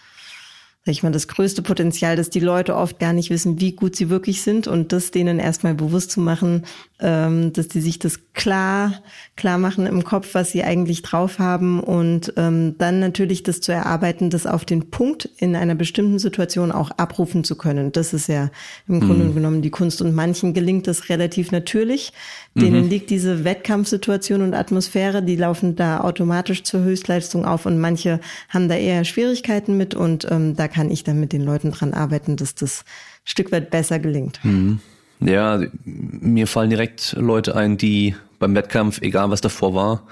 sag 0.84 0.94
ich 0.94 1.04
mal, 1.04 1.12
das 1.12 1.28
größte 1.28 1.62
Potenzial, 1.62 2.16
dass 2.16 2.32
die 2.32 2.40
Leute 2.40 2.76
oft 2.76 2.98
gar 2.98 3.14
nicht 3.14 3.30
wissen, 3.30 3.60
wie 3.62 3.74
gut 3.74 3.96
sie 3.96 4.10
wirklich 4.10 4.42
sind 4.42 4.68
und 4.68 4.92
das 4.92 5.12
denen 5.12 5.38
erstmal 5.38 5.76
bewusst 5.76 6.10
zu 6.10 6.20
machen, 6.20 6.66
ähm, 7.00 7.54
dass 7.54 7.68
die 7.68 7.82
sich 7.82 8.00
das 8.00 8.34
klar, 8.34 9.00
klar 9.36 9.60
machen 9.60 9.86
im 9.86 10.04
Kopf, 10.04 10.34
was 10.34 10.50
sie 10.50 10.64
eigentlich 10.64 11.04
drauf 11.04 11.38
haben 11.38 11.80
und 11.80 12.34
ähm, 12.36 12.80
dann 12.80 13.00
natürlich 13.00 13.44
das 13.44 13.62
zu 13.62 13.72
erarbeiten, 13.72 14.32
das 14.32 14.48
auf 14.48 14.66
den 14.66 14.90
Punkt 14.90 15.30
in 15.38 15.56
einer 15.56 15.76
bestimmten 15.76 16.18
Situation 16.18 16.72
auch 16.72 16.90
abrufen 16.90 17.44
zu 17.44 17.56
können. 17.56 17.92
Das 17.92 18.12
ist 18.12 18.28
ja 18.28 18.50
im 18.88 19.02
Grunde 19.02 19.26
mhm. 19.26 19.36
genommen 19.36 19.62
die 19.62 19.70
Kunst 19.70 20.02
und 20.02 20.16
manchen 20.16 20.56
gelingt 20.56 20.88
das 20.88 21.10
relativ 21.10 21.52
natürlich. 21.52 22.12
Denen 22.54 22.84
mhm. 22.84 22.90
liegt 22.90 23.10
diese 23.10 23.46
Wettkampfsituation 23.46 24.42
und 24.42 24.54
Atmosphäre, 24.54 25.24
die 25.24 25.38
laufen 25.38 25.78
da 25.78 26.02
automatisch 26.02 26.64
zur 26.64 26.82
Höchstleistung 26.82 27.46
auf 27.46 27.66
und 27.66 27.80
manche 27.80 28.20
haben 28.50 28.68
da 28.68 28.76
eher 28.76 29.06
Schwierigkeiten 29.06 29.78
mit 29.78 29.96
und 29.96 30.28
ähm, 30.30 30.58
da 30.58 30.68
kann 30.68 30.92
ich 30.92 31.06
dann 31.06 31.20
mit 31.20 31.32
den 31.32 31.44
Leuten 31.44 31.72
dran 31.72 31.94
arbeiten, 31.94 32.36
dass 32.36 32.54
das 32.54 32.84
Stück 33.24 33.54
weit 33.54 33.70
besser 33.70 34.00
gelingt. 34.00 34.42
Mhm. 34.44 34.80
Ja, 35.22 35.62
mir 35.86 36.46
fallen 36.48 36.70
direkt 36.70 37.16
Leute 37.18 37.56
ein, 37.56 37.78
die 37.78 38.16
beim 38.40 38.54
Wettkampf, 38.54 39.02
egal 39.02 39.30
was 39.30 39.40
davor 39.40 39.74
war, 39.74 40.08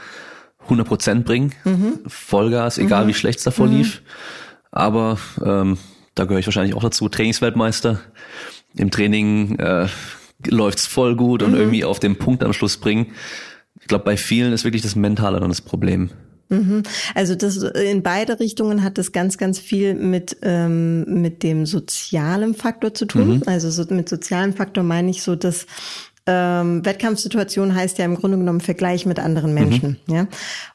100 0.64 0.88
Prozent 0.88 1.26
bringen, 1.26 1.52
mhm. 1.66 2.00
Vollgas, 2.08 2.78
egal 2.78 3.04
mhm. 3.04 3.10
wie 3.10 3.14
schlecht 3.16 3.40
es 3.40 3.44
davor 3.44 3.68
mhm. 3.68 3.78
lief. 3.78 4.02
Aber 4.72 5.18
ähm, 5.44 5.78
da 6.16 6.24
gehöre 6.24 6.40
ich 6.40 6.48
wahrscheinlich 6.48 6.76
auch 6.76 6.84
dazu, 6.84 7.10
Trainingsweltmeister. 7.10 8.00
Im 8.76 8.92
Training 8.92 9.58
äh, 9.58 9.88
läuft's 10.48 10.88
voll 10.88 11.16
gut 11.16 11.44
und 11.44 11.52
mhm. 11.52 11.58
irgendwie 11.58 11.84
auf 11.84 12.00
den 12.00 12.18
Punkt 12.18 12.44
am 12.44 12.54
Schluss 12.54 12.78
bringen. 12.78 13.08
Ich 13.82 13.88
glaube, 13.88 14.06
bei 14.06 14.18
vielen 14.18 14.54
ist 14.54 14.64
wirklich 14.64 14.82
das 14.82 14.96
Mentale 14.96 15.40
dann 15.40 15.50
das 15.50 15.62
Problem. 15.62 16.10
Mhm. 16.50 16.84
Also 17.14 17.36
das 17.36 17.58
in 17.58 18.02
beide 18.02 18.40
Richtungen 18.40 18.84
hat 18.84 18.98
das 18.98 19.12
ganz, 19.12 19.38
ganz 19.38 19.60
viel 19.60 19.94
mit 19.94 20.38
ähm, 20.42 21.22
mit 21.22 21.44
dem 21.44 21.66
sozialen 21.66 22.56
Faktor 22.56 22.94
zu 22.94 23.06
tun. 23.06 23.38
Mhm. 23.38 23.44
Also 23.46 23.70
so, 23.70 23.86
mit 23.94 24.10
sozialem 24.10 24.54
Faktor 24.54 24.84
meine 24.84 25.12
ich 25.12 25.22
so, 25.22 25.36
dass 25.36 25.68
ähm, 26.26 26.84
Wettkampfsituation 26.86 27.74
heißt 27.76 27.98
ja 27.98 28.06
im 28.06 28.16
Grunde 28.16 28.38
genommen 28.38 28.62
Vergleich 28.62 29.06
mit 29.06 29.20
anderen 29.20 29.54
Menschen. 29.54 29.98
Mhm. 30.08 30.16
Ja. 30.16 30.28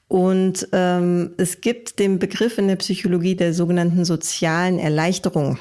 Und 0.08 0.68
ähm, 0.72 1.30
es 1.38 1.60
gibt 1.60 1.98
den 1.98 2.18
Begriff 2.18 2.58
in 2.58 2.68
der 2.68 2.76
Psychologie 2.76 3.34
der 3.34 3.52
sogenannten 3.52 4.04
sozialen 4.04 4.78
Erleichterung. 4.78 5.58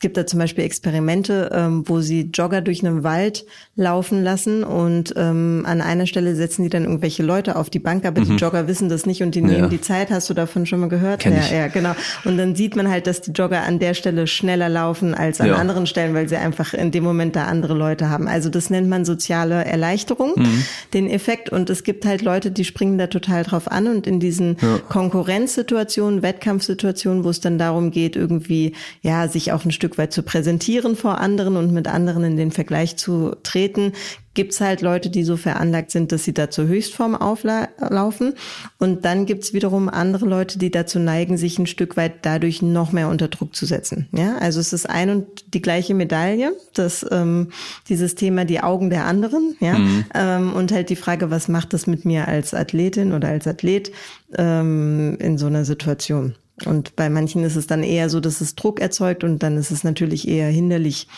Es 0.00 0.02
gibt 0.02 0.16
da 0.16 0.24
zum 0.24 0.38
Beispiel 0.38 0.64
Experimente, 0.64 1.50
ähm, 1.52 1.84
wo 1.86 2.00
sie 2.00 2.30
Jogger 2.32 2.62
durch 2.62 2.82
einen 2.82 3.04
Wald 3.04 3.44
laufen 3.76 4.24
lassen 4.24 4.64
und 4.64 5.12
ähm, 5.14 5.64
an 5.66 5.82
einer 5.82 6.06
Stelle 6.06 6.34
setzen 6.34 6.62
die 6.62 6.70
dann 6.70 6.84
irgendwelche 6.84 7.22
Leute 7.22 7.54
auf 7.54 7.68
die 7.68 7.80
Bank, 7.80 8.06
aber 8.06 8.22
mhm. 8.22 8.24
die 8.24 8.36
Jogger 8.36 8.66
wissen 8.66 8.88
das 8.88 9.04
nicht 9.04 9.22
und 9.22 9.34
die 9.34 9.42
nehmen 9.42 9.64
ja. 9.64 9.68
die 9.68 9.82
Zeit. 9.82 10.08
Hast 10.10 10.30
du 10.30 10.32
davon 10.32 10.64
schon 10.64 10.80
mal 10.80 10.88
gehört? 10.88 11.20
Kenn 11.20 11.34
ja, 11.34 11.40
ich. 11.40 11.50
ja, 11.50 11.68
genau. 11.68 11.94
Und 12.24 12.38
dann 12.38 12.54
sieht 12.54 12.76
man 12.76 12.88
halt, 12.88 13.06
dass 13.06 13.20
die 13.20 13.32
Jogger 13.32 13.64
an 13.64 13.78
der 13.78 13.92
Stelle 13.92 14.26
schneller 14.26 14.70
laufen 14.70 15.12
als 15.12 15.38
an 15.38 15.48
ja. 15.48 15.56
anderen 15.56 15.86
Stellen, 15.86 16.14
weil 16.14 16.30
sie 16.30 16.36
einfach 16.36 16.72
in 16.72 16.92
dem 16.92 17.04
Moment 17.04 17.36
da 17.36 17.44
andere 17.44 17.74
Leute 17.74 18.08
haben. 18.08 18.26
Also 18.26 18.48
das 18.48 18.70
nennt 18.70 18.88
man 18.88 19.04
soziale 19.04 19.66
Erleichterung, 19.66 20.32
mhm. 20.34 20.64
den 20.94 21.10
Effekt. 21.10 21.50
Und 21.50 21.68
es 21.68 21.84
gibt 21.84 22.06
halt 22.06 22.22
Leute, 22.22 22.50
die 22.50 22.64
springen 22.64 22.96
da 22.96 23.08
total 23.08 23.42
drauf 23.42 23.70
an 23.70 23.86
und 23.86 24.06
in 24.06 24.18
diesen 24.18 24.56
ja. 24.62 24.78
Konkurrenzsituationen, 24.88 26.22
Wettkampfsituationen, 26.22 27.22
wo 27.22 27.28
es 27.28 27.40
dann 27.40 27.58
darum 27.58 27.90
geht, 27.90 28.16
irgendwie 28.16 28.72
ja 29.02 29.28
sich 29.28 29.52
auch 29.52 29.66
ein 29.66 29.72
Stück 29.72 29.89
Stück 29.90 29.98
weit 29.98 30.12
zu 30.12 30.22
präsentieren 30.22 30.94
vor 30.94 31.18
anderen 31.18 31.56
und 31.56 31.72
mit 31.72 31.88
anderen 31.88 32.22
in 32.22 32.36
den 32.36 32.52
Vergleich 32.52 32.96
zu 32.96 33.34
treten, 33.42 33.92
gibt's 34.34 34.60
halt 34.60 34.82
Leute, 34.82 35.10
die 35.10 35.24
so 35.24 35.36
veranlagt 35.36 35.90
sind, 35.90 36.12
dass 36.12 36.22
sie 36.22 36.32
da 36.32 36.48
zur 36.48 36.68
Höchstform 36.68 37.16
auflaufen. 37.16 38.34
Und 38.78 39.04
dann 39.04 39.26
gibt's 39.26 39.52
wiederum 39.52 39.88
andere 39.88 40.26
Leute, 40.26 40.60
die 40.60 40.70
dazu 40.70 41.00
neigen, 41.00 41.36
sich 41.36 41.58
ein 41.58 41.66
Stück 41.66 41.96
weit 41.96 42.24
dadurch 42.24 42.62
noch 42.62 42.92
mehr 42.92 43.08
unter 43.08 43.26
Druck 43.26 43.56
zu 43.56 43.66
setzen. 43.66 44.06
Ja, 44.12 44.38
also 44.38 44.60
es 44.60 44.72
ist 44.72 44.88
ein 44.88 45.10
und 45.10 45.54
die 45.54 45.62
gleiche 45.62 45.94
Medaille, 45.94 46.52
dass 46.74 47.04
ähm, 47.10 47.48
dieses 47.88 48.14
Thema 48.14 48.44
die 48.44 48.60
Augen 48.60 48.90
der 48.90 49.06
anderen, 49.06 49.56
ja, 49.58 49.76
mhm. 49.76 50.04
ähm, 50.14 50.52
und 50.52 50.70
halt 50.70 50.90
die 50.90 50.96
Frage, 50.96 51.32
was 51.32 51.48
macht 51.48 51.72
das 51.72 51.88
mit 51.88 52.04
mir 52.04 52.28
als 52.28 52.54
Athletin 52.54 53.12
oder 53.12 53.26
als 53.26 53.48
Athlet 53.48 53.90
ähm, 54.38 55.16
in 55.18 55.36
so 55.36 55.46
einer 55.46 55.64
Situation? 55.64 56.36
Und 56.66 56.96
bei 56.96 57.08
manchen 57.08 57.44
ist 57.44 57.56
es 57.56 57.66
dann 57.66 57.82
eher 57.82 58.10
so, 58.10 58.20
dass 58.20 58.40
es 58.40 58.54
Druck 58.54 58.80
erzeugt 58.80 59.24
und 59.24 59.42
dann 59.42 59.56
ist 59.56 59.70
es 59.70 59.84
natürlich 59.84 60.28
eher 60.28 60.48
hinderlich, 60.48 61.08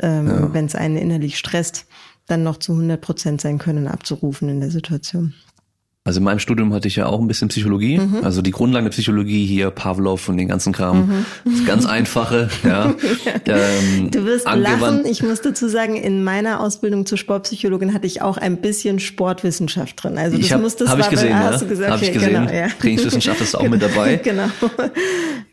ähm, 0.00 0.26
ja. 0.26 0.54
wenn 0.54 0.66
es 0.66 0.74
einen 0.74 0.96
innerlich 0.96 1.38
stresst, 1.38 1.86
dann 2.26 2.42
noch 2.42 2.58
zu 2.58 2.72
100 2.72 3.00
Prozent 3.00 3.40
sein 3.40 3.58
Können 3.58 3.88
abzurufen 3.88 4.48
in 4.48 4.60
der 4.60 4.70
Situation. 4.70 5.34
Also 6.02 6.18
in 6.18 6.24
meinem 6.24 6.38
Studium 6.38 6.72
hatte 6.72 6.88
ich 6.88 6.96
ja 6.96 7.04
auch 7.04 7.20
ein 7.20 7.28
bisschen 7.28 7.48
Psychologie, 7.48 7.98
mhm. 7.98 8.24
also 8.24 8.40
die 8.40 8.52
Grundlagen 8.52 8.86
der 8.86 8.90
Psychologie 8.90 9.44
hier, 9.44 9.70
Pavlov 9.70 10.30
und 10.30 10.38
den 10.38 10.48
ganzen 10.48 10.72
Kram. 10.72 11.06
Mhm. 11.06 11.26
Das 11.44 11.66
ganz 11.66 11.84
einfache, 11.84 12.48
ja. 12.64 12.94
ähm, 13.44 14.10
du 14.10 14.24
wirst 14.24 14.46
lachen, 14.46 15.04
ich 15.04 15.22
muss 15.22 15.42
dazu 15.42 15.68
sagen, 15.68 15.96
in 15.96 16.24
meiner 16.24 16.60
Ausbildung 16.60 17.04
zur 17.04 17.18
Sportpsychologin 17.18 17.92
hatte 17.92 18.06
ich 18.06 18.22
auch 18.22 18.38
ein 18.38 18.62
bisschen 18.62 18.98
Sportwissenschaft 18.98 20.02
drin. 20.02 20.16
Also 20.16 20.38
das 20.38 20.46
ich 20.46 20.52
hab, 20.54 20.62
muss 20.62 20.76
das 20.76 20.88
hab 20.88 21.00
ich 21.00 21.10
gesehen, 21.10 21.32
ja. 21.32 21.40
Hast 21.40 21.60
du 21.60 21.68
gesagt, 21.68 21.90
hab 21.90 21.98
okay, 21.98 22.06
ich 22.06 22.12
gesehen. 22.14 22.32
Genau, 22.32 22.50
ja. 22.50 22.68
Trainingswissenschaft 22.80 23.42
ist 23.42 23.54
auch 23.54 23.68
mit 23.68 23.82
dabei. 23.82 24.16
genau. 24.24 24.48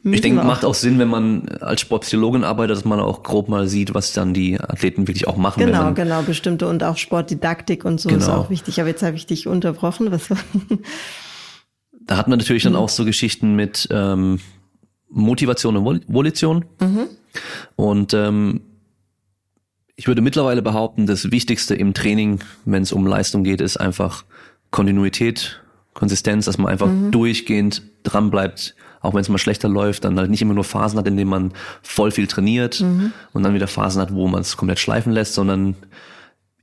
Ich 0.03 0.21
denke, 0.21 0.45
macht 0.45 0.63
auch 0.63 0.75
Sinn, 0.75 0.97
wenn 0.97 1.09
man 1.09 1.49
als 1.59 1.81
Sportpsychologin 1.81 2.45
arbeitet, 2.45 2.77
dass 2.77 2.85
man 2.85 3.01
auch 3.01 3.21
grob 3.21 3.49
mal 3.49 3.67
sieht, 3.67 3.93
was 3.93 4.13
dann 4.13 4.33
die 4.33 4.57
Athleten 4.57 5.09
wirklich 5.09 5.27
auch 5.27 5.35
machen. 5.35 5.65
Genau, 5.65 5.93
genau, 5.93 6.21
bestimmte 6.21 6.69
und 6.69 6.85
auch 6.85 6.95
Sportdidaktik 6.95 7.83
und 7.83 7.99
so 7.99 8.07
genau. 8.07 8.21
ist 8.21 8.29
auch 8.29 8.49
wichtig. 8.49 8.79
Aber 8.79 8.87
jetzt 8.87 9.03
habe 9.03 9.17
ich 9.17 9.25
dich 9.25 9.45
unterbrochen. 9.47 10.09
Was 10.09 10.29
war 10.29 10.36
da 11.91 12.17
hat 12.17 12.27
man 12.27 12.39
natürlich 12.39 12.63
dann 12.63 12.73
mhm. 12.73 12.79
auch 12.79 12.89
so 12.89 13.05
Geschichten 13.05 13.55
mit 13.55 13.87
ähm, 13.91 14.39
Motivation 15.09 15.77
und 15.77 16.03
Volition. 16.07 16.65
Mhm. 16.79 17.07
Und 17.75 18.13
ähm, 18.13 18.61
ich 19.95 20.07
würde 20.07 20.21
mittlerweile 20.21 20.61
behaupten, 20.61 21.05
das 21.05 21.31
Wichtigste 21.31 21.75
im 21.75 21.93
Training, 21.93 22.39
wenn 22.65 22.83
es 22.83 22.91
um 22.91 23.05
Leistung 23.05 23.43
geht, 23.43 23.61
ist 23.61 23.77
einfach 23.77 24.25
Kontinuität, 24.71 25.61
Konsistenz, 25.93 26.45
dass 26.45 26.57
man 26.57 26.71
einfach 26.71 26.87
mhm. 26.87 27.11
durchgehend 27.11 27.81
dran 28.03 28.29
bleibt, 28.29 28.75
auch 29.01 29.13
wenn 29.13 29.21
es 29.21 29.29
mal 29.29 29.37
schlechter 29.37 29.69
läuft, 29.69 30.03
dann 30.03 30.17
halt 30.17 30.29
nicht 30.29 30.41
immer 30.41 30.53
nur 30.53 30.63
Phasen 30.63 30.99
hat, 30.99 31.07
in 31.07 31.17
denen 31.17 31.29
man 31.29 31.53
voll 31.81 32.11
viel 32.11 32.27
trainiert 32.27 32.81
mhm. 32.81 33.11
und 33.33 33.43
dann 33.43 33.53
wieder 33.53 33.67
Phasen 33.67 34.01
hat, 34.01 34.13
wo 34.13 34.27
man 34.27 34.41
es 34.41 34.57
komplett 34.57 34.79
schleifen 34.79 35.11
lässt, 35.11 35.33
sondern 35.33 35.75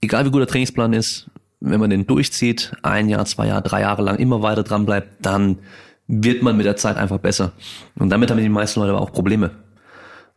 egal 0.00 0.24
wie 0.24 0.30
gut 0.30 0.40
der 0.40 0.46
Trainingsplan 0.46 0.92
ist, 0.92 1.28
wenn 1.64 1.80
man 1.80 1.90
den 1.90 2.06
durchzieht, 2.06 2.72
ein 2.82 3.08
Jahr, 3.08 3.24
zwei 3.24 3.46
Jahre, 3.46 3.62
drei 3.62 3.80
Jahre 3.80 4.02
lang 4.02 4.18
immer 4.18 4.42
weiter 4.42 4.62
dran 4.62 4.84
bleibt, 4.84 5.24
dann 5.24 5.58
wird 6.06 6.42
man 6.42 6.56
mit 6.56 6.66
der 6.66 6.76
Zeit 6.76 6.96
einfach 6.96 7.18
besser. 7.18 7.52
Und 7.96 8.10
damit 8.10 8.30
haben 8.30 8.38
die 8.38 8.48
meisten 8.48 8.80
Leute 8.80 8.92
aber 8.92 9.00
auch 9.00 9.12
Probleme. 9.12 9.50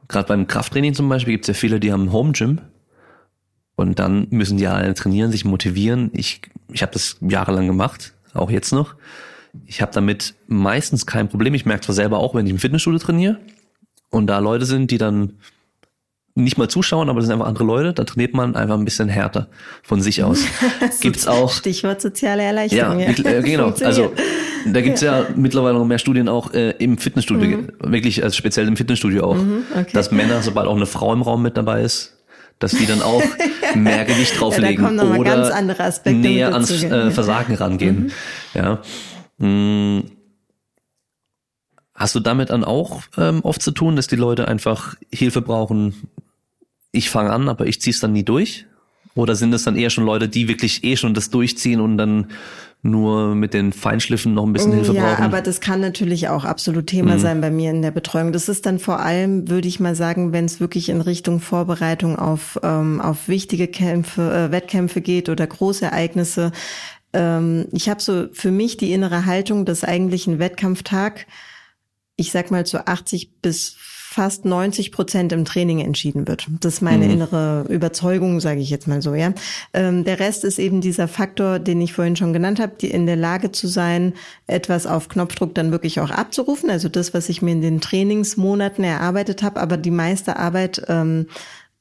Gerade 0.07 0.29
beim 0.29 0.48
Krafttraining 0.48 0.93
zum 0.93 1.10
Beispiel 1.10 1.34
gibt 1.34 1.43
es 1.43 1.48
ja 1.50 1.53
viele, 1.53 1.81
die 1.81 1.91
haben 1.91 2.05
ein 2.05 2.12
Home 2.13 2.31
Gym 2.31 2.62
und 3.75 4.00
dann 4.00 4.27
müssen 4.29 4.57
die 4.57 4.67
alle 4.67 4.93
trainieren, 4.93 5.31
sich 5.31 5.43
motivieren. 5.43 6.12
Ich, 6.13 6.41
ich 6.72 6.81
habe 6.81 6.93
das 6.93 7.17
jahrelang 7.19 7.67
gemacht, 7.67 8.13
auch 8.34 8.50
jetzt 8.50 8.72
noch. 8.72 8.96
Ich 9.65 9.81
habe 9.81 9.91
damit 9.91 10.36
meistens 10.48 11.05
kein 11.05 11.27
Problem. 11.27 11.53
Ich 11.55 11.65
merke 11.65 11.81
zwar 11.81 11.96
selber 11.96 12.19
auch, 12.19 12.36
wenn 12.36 12.46
ich 12.46 12.53
im 12.53 12.60
Fitnessstudio 12.60 13.00
trainiere 13.00 13.39
und 14.10 14.27
da 14.27 14.39
Leute 14.39 14.65
sind, 14.65 14.91
die 14.91 14.98
dann 14.98 15.34
nicht 16.38 16.58
mal 16.58 16.70
zuschauen, 16.70 17.10
aber 17.10 17.20
das 17.20 17.27
sind 17.27 17.34
einfach 17.34 17.48
andere 17.48 17.63
Leute, 17.63 17.94
da 17.94 18.03
trainiert 18.03 18.34
man 18.34 18.56
einfach 18.56 18.75
ein 18.75 18.86
bisschen 18.86 19.10
härter 19.10 19.48
von 19.82 20.01
sich 20.01 20.24
aus. 20.24 20.44
gibt's 21.01 21.27
auch. 21.27 21.51
Stichwort 21.51 22.01
soziale 22.01 22.44
Erleichterung. 22.44 23.00
Ja, 23.00 23.10
ja. 23.10 23.32
Äh, 23.32 23.41
genau. 23.41 23.74
Also 23.88 24.13
da 24.65 24.82
gibt's 24.82 25.01
ja. 25.01 25.22
ja 25.22 25.27
mittlerweile 25.36 25.77
noch 25.77 25.86
mehr 25.86 25.98
Studien 25.98 26.27
auch 26.27 26.53
äh, 26.53 26.72
im 26.72 26.98
Fitnessstudio, 26.98 27.58
mhm. 27.58 27.72
wirklich 27.79 28.24
also 28.24 28.36
speziell 28.36 28.67
im 28.67 28.75
Fitnessstudio 28.75 29.24
auch, 29.24 29.36
mhm, 29.36 29.63
okay. 29.72 29.91
dass 29.94 30.12
Männer, 30.12 30.41
sobald 30.41 30.67
auch 30.67 30.75
eine 30.75 30.86
Frau 30.86 31.13
im 31.13 31.22
Raum 31.22 31.41
mit 31.41 31.58
dabei 31.58 31.82
ist, 31.82 32.17
dass 32.60 32.72
die 32.72 32.86
dann 32.86 33.01
auch 33.01 33.24
mehr 33.75 34.06
Gewicht 34.06 34.39
drauflegen 34.39 34.98
ja, 34.98 35.15
oder 35.15 35.63
näher 36.06 36.53
ans 36.53 36.84
äh, 36.84 37.12
Versagen 37.12 37.56
rangehen. 37.56 38.03
Mhm. 38.03 38.12
Ja. 38.53 38.82
Hm. 39.39 40.03
Hast 41.96 42.13
du 42.13 42.20
damit 42.20 42.51
dann 42.51 42.63
auch 42.63 43.01
ähm, 43.17 43.39
oft 43.41 43.62
zu 43.62 43.72
tun, 43.72 43.96
dass 43.96 44.06
die 44.06 44.15
Leute 44.15 44.48
einfach 44.48 44.96
Hilfe 45.12 45.41
brauchen, 45.41 46.10
ich 46.91 47.10
fange 47.10 47.32
an, 47.32 47.50
aber 47.50 47.67
ich 47.67 47.82
ziehe 47.82 47.94
es 47.94 48.00
dann 48.00 48.13
nie 48.13 48.24
durch? 48.24 48.65
Oder 49.15 49.36
sind 49.36 49.53
es 49.53 49.63
dann 49.63 49.75
eher 49.75 49.89
schon 49.89 50.06
Leute, 50.06 50.29
die 50.29 50.48
wirklich 50.48 50.84
eh 50.84 50.96
schon 50.96 51.13
das 51.13 51.29
durchziehen 51.29 51.82
und 51.82 51.98
dann 51.98 52.27
nur 52.84 53.34
mit 53.34 53.53
den 53.56 53.74
Feinschliffen 53.74 54.36
noch 54.36 54.46
ein 54.46 54.53
bisschen 54.53 54.74
Hilfe 54.74 54.94
ja, 54.94 55.01
brauchen? 55.01 55.20
Ja, 55.22 55.25
aber 55.25 55.41
das 55.41 55.60
kann 55.60 55.82
natürlich 55.82 56.29
auch 56.29 56.46
absolut 56.46 56.88
Thema 56.88 57.15
mhm. 57.15 57.20
sein 57.20 57.41
bei 57.41 57.50
mir 57.50 57.72
in 57.72 57.82
der 57.82 57.91
Betreuung. 57.91 58.32
Das 58.32 58.48
ist 58.48 58.65
dann 58.65 58.77
vor 58.77 59.00
allem, 59.00 59.50
würde 59.50 59.67
ich 59.67 59.79
mal 59.79 59.96
sagen, 59.96 60.34
wenn 60.34 60.46
es 60.46 60.60
wirklich 60.60 60.89
in 60.89 61.01
Richtung 61.01 61.39
Vorbereitung 61.39 62.17
auf, 62.17 62.60
ähm, 62.63 63.01
auf 63.01 63.27
wichtige 63.27 63.67
Kämpfe, 63.67 64.32
äh, 64.32 64.51
Wettkämpfe 64.51 65.01
geht 65.01 65.29
oder 65.29 65.48
Großereignisse. 65.48 66.51
Ähm, 67.13 67.67
ich 67.72 67.89
habe 67.89 68.01
so 68.01 68.27
für 68.32 68.51
mich 68.51 68.77
die 68.77 68.94
innere 68.94 69.25
Haltung, 69.25 69.65
dass 69.65 69.84
eigentlich 69.84 70.27
ein 70.27 70.38
Wettkampftag, 70.38 71.25
ich 72.15 72.32
sag 72.32 72.51
mal 72.51 72.65
zu 72.65 72.86
80 72.86 73.41
bis 73.41 73.77
fast 74.09 74.45
90 74.45 74.93
Prozent 74.93 75.33
im 75.33 75.43
Training 75.43 75.79
entschieden 75.79 76.29
wird. 76.29 76.47
Das 76.61 76.75
ist 76.75 76.81
meine 76.81 77.05
mhm. 77.05 77.11
innere 77.11 77.65
Überzeugung, 77.67 78.39
sage 78.39 78.61
ich 78.61 78.69
jetzt 78.69 78.87
mal 78.87 79.01
so, 79.01 79.13
ja. 79.13 79.33
Ähm, 79.73 80.05
der 80.05 80.21
Rest 80.21 80.45
ist 80.45 80.59
eben 80.59 80.79
dieser 80.79 81.09
Faktor, 81.09 81.59
den 81.59 81.81
ich 81.81 81.91
vorhin 81.91 82.15
schon 82.15 82.31
genannt 82.31 82.61
habe, 82.61 82.71
die 82.79 82.89
in 82.89 83.05
der 83.05 83.17
Lage 83.17 83.51
zu 83.51 83.67
sein, 83.67 84.13
etwas 84.47 84.87
auf 84.87 85.09
Knopfdruck 85.09 85.53
dann 85.53 85.71
wirklich 85.71 85.99
auch 85.99 86.09
abzurufen. 86.09 86.69
Also 86.69 86.87
das, 86.87 87.13
was 87.13 87.27
ich 87.27 87.41
mir 87.41 87.51
in 87.51 87.61
den 87.61 87.81
Trainingsmonaten 87.81 88.85
erarbeitet 88.85 89.43
habe, 89.43 89.59
aber 89.59 89.75
die 89.75 89.91
meiste 89.91 90.37
Arbeit 90.37 90.83
ähm, 90.87 91.27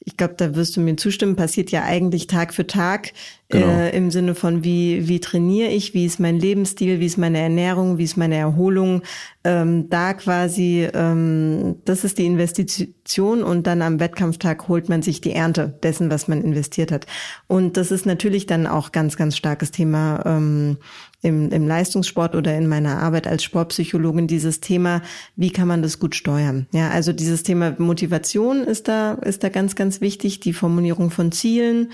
ich 0.08 0.16
glaube, 0.16 0.34
da 0.36 0.54
wirst 0.54 0.76
du 0.76 0.80
mir 0.80 0.94
zustimmen, 0.94 1.34
passiert 1.34 1.72
ja 1.72 1.82
eigentlich 1.82 2.28
Tag 2.28 2.54
für 2.54 2.64
Tag 2.64 3.12
genau. 3.48 3.66
äh, 3.66 3.90
im 3.90 4.12
Sinne 4.12 4.36
von, 4.36 4.62
wie, 4.62 5.08
wie 5.08 5.18
trainiere 5.18 5.70
ich, 5.70 5.94
wie 5.94 6.06
ist 6.06 6.20
mein 6.20 6.38
Lebensstil, 6.38 7.00
wie 7.00 7.06
ist 7.06 7.18
meine 7.18 7.40
Ernährung, 7.40 7.98
wie 7.98 8.04
ist 8.04 8.16
meine 8.16 8.36
Erholung. 8.36 9.02
Ähm, 9.42 9.90
da 9.90 10.14
quasi, 10.14 10.88
ähm, 10.94 11.78
das 11.84 12.04
ist 12.04 12.18
die 12.18 12.26
Investition 12.26 13.42
und 13.42 13.66
dann 13.66 13.82
am 13.82 13.98
Wettkampftag 13.98 14.68
holt 14.68 14.88
man 14.88 15.02
sich 15.02 15.20
die 15.20 15.32
Ernte 15.32 15.76
dessen, 15.82 16.08
was 16.08 16.28
man 16.28 16.40
investiert 16.40 16.92
hat. 16.92 17.06
Und 17.48 17.76
das 17.76 17.90
ist 17.90 18.06
natürlich 18.06 18.46
dann 18.46 18.68
auch 18.68 18.92
ganz, 18.92 19.16
ganz 19.16 19.36
starkes 19.36 19.72
Thema 19.72 20.22
ähm, 20.24 20.78
im, 21.26 21.50
im 21.50 21.66
Leistungssport 21.66 22.36
oder 22.36 22.56
in 22.56 22.68
meiner 22.68 23.02
Arbeit 23.02 23.26
als 23.26 23.42
Sportpsychologin 23.42 24.28
dieses 24.28 24.60
Thema, 24.60 25.02
wie 25.34 25.50
kann 25.50 25.66
man 25.66 25.82
das 25.82 25.98
gut 25.98 26.14
steuern? 26.14 26.66
Ja, 26.72 26.90
also 26.90 27.12
dieses 27.12 27.42
Thema 27.42 27.74
Motivation 27.78 28.62
ist 28.62 28.86
da, 28.86 29.14
ist 29.14 29.42
da 29.42 29.48
ganz, 29.48 29.74
ganz 29.74 30.00
wichtig, 30.00 30.38
die 30.38 30.52
Formulierung 30.52 31.10
von 31.10 31.32
Zielen, 31.32 31.90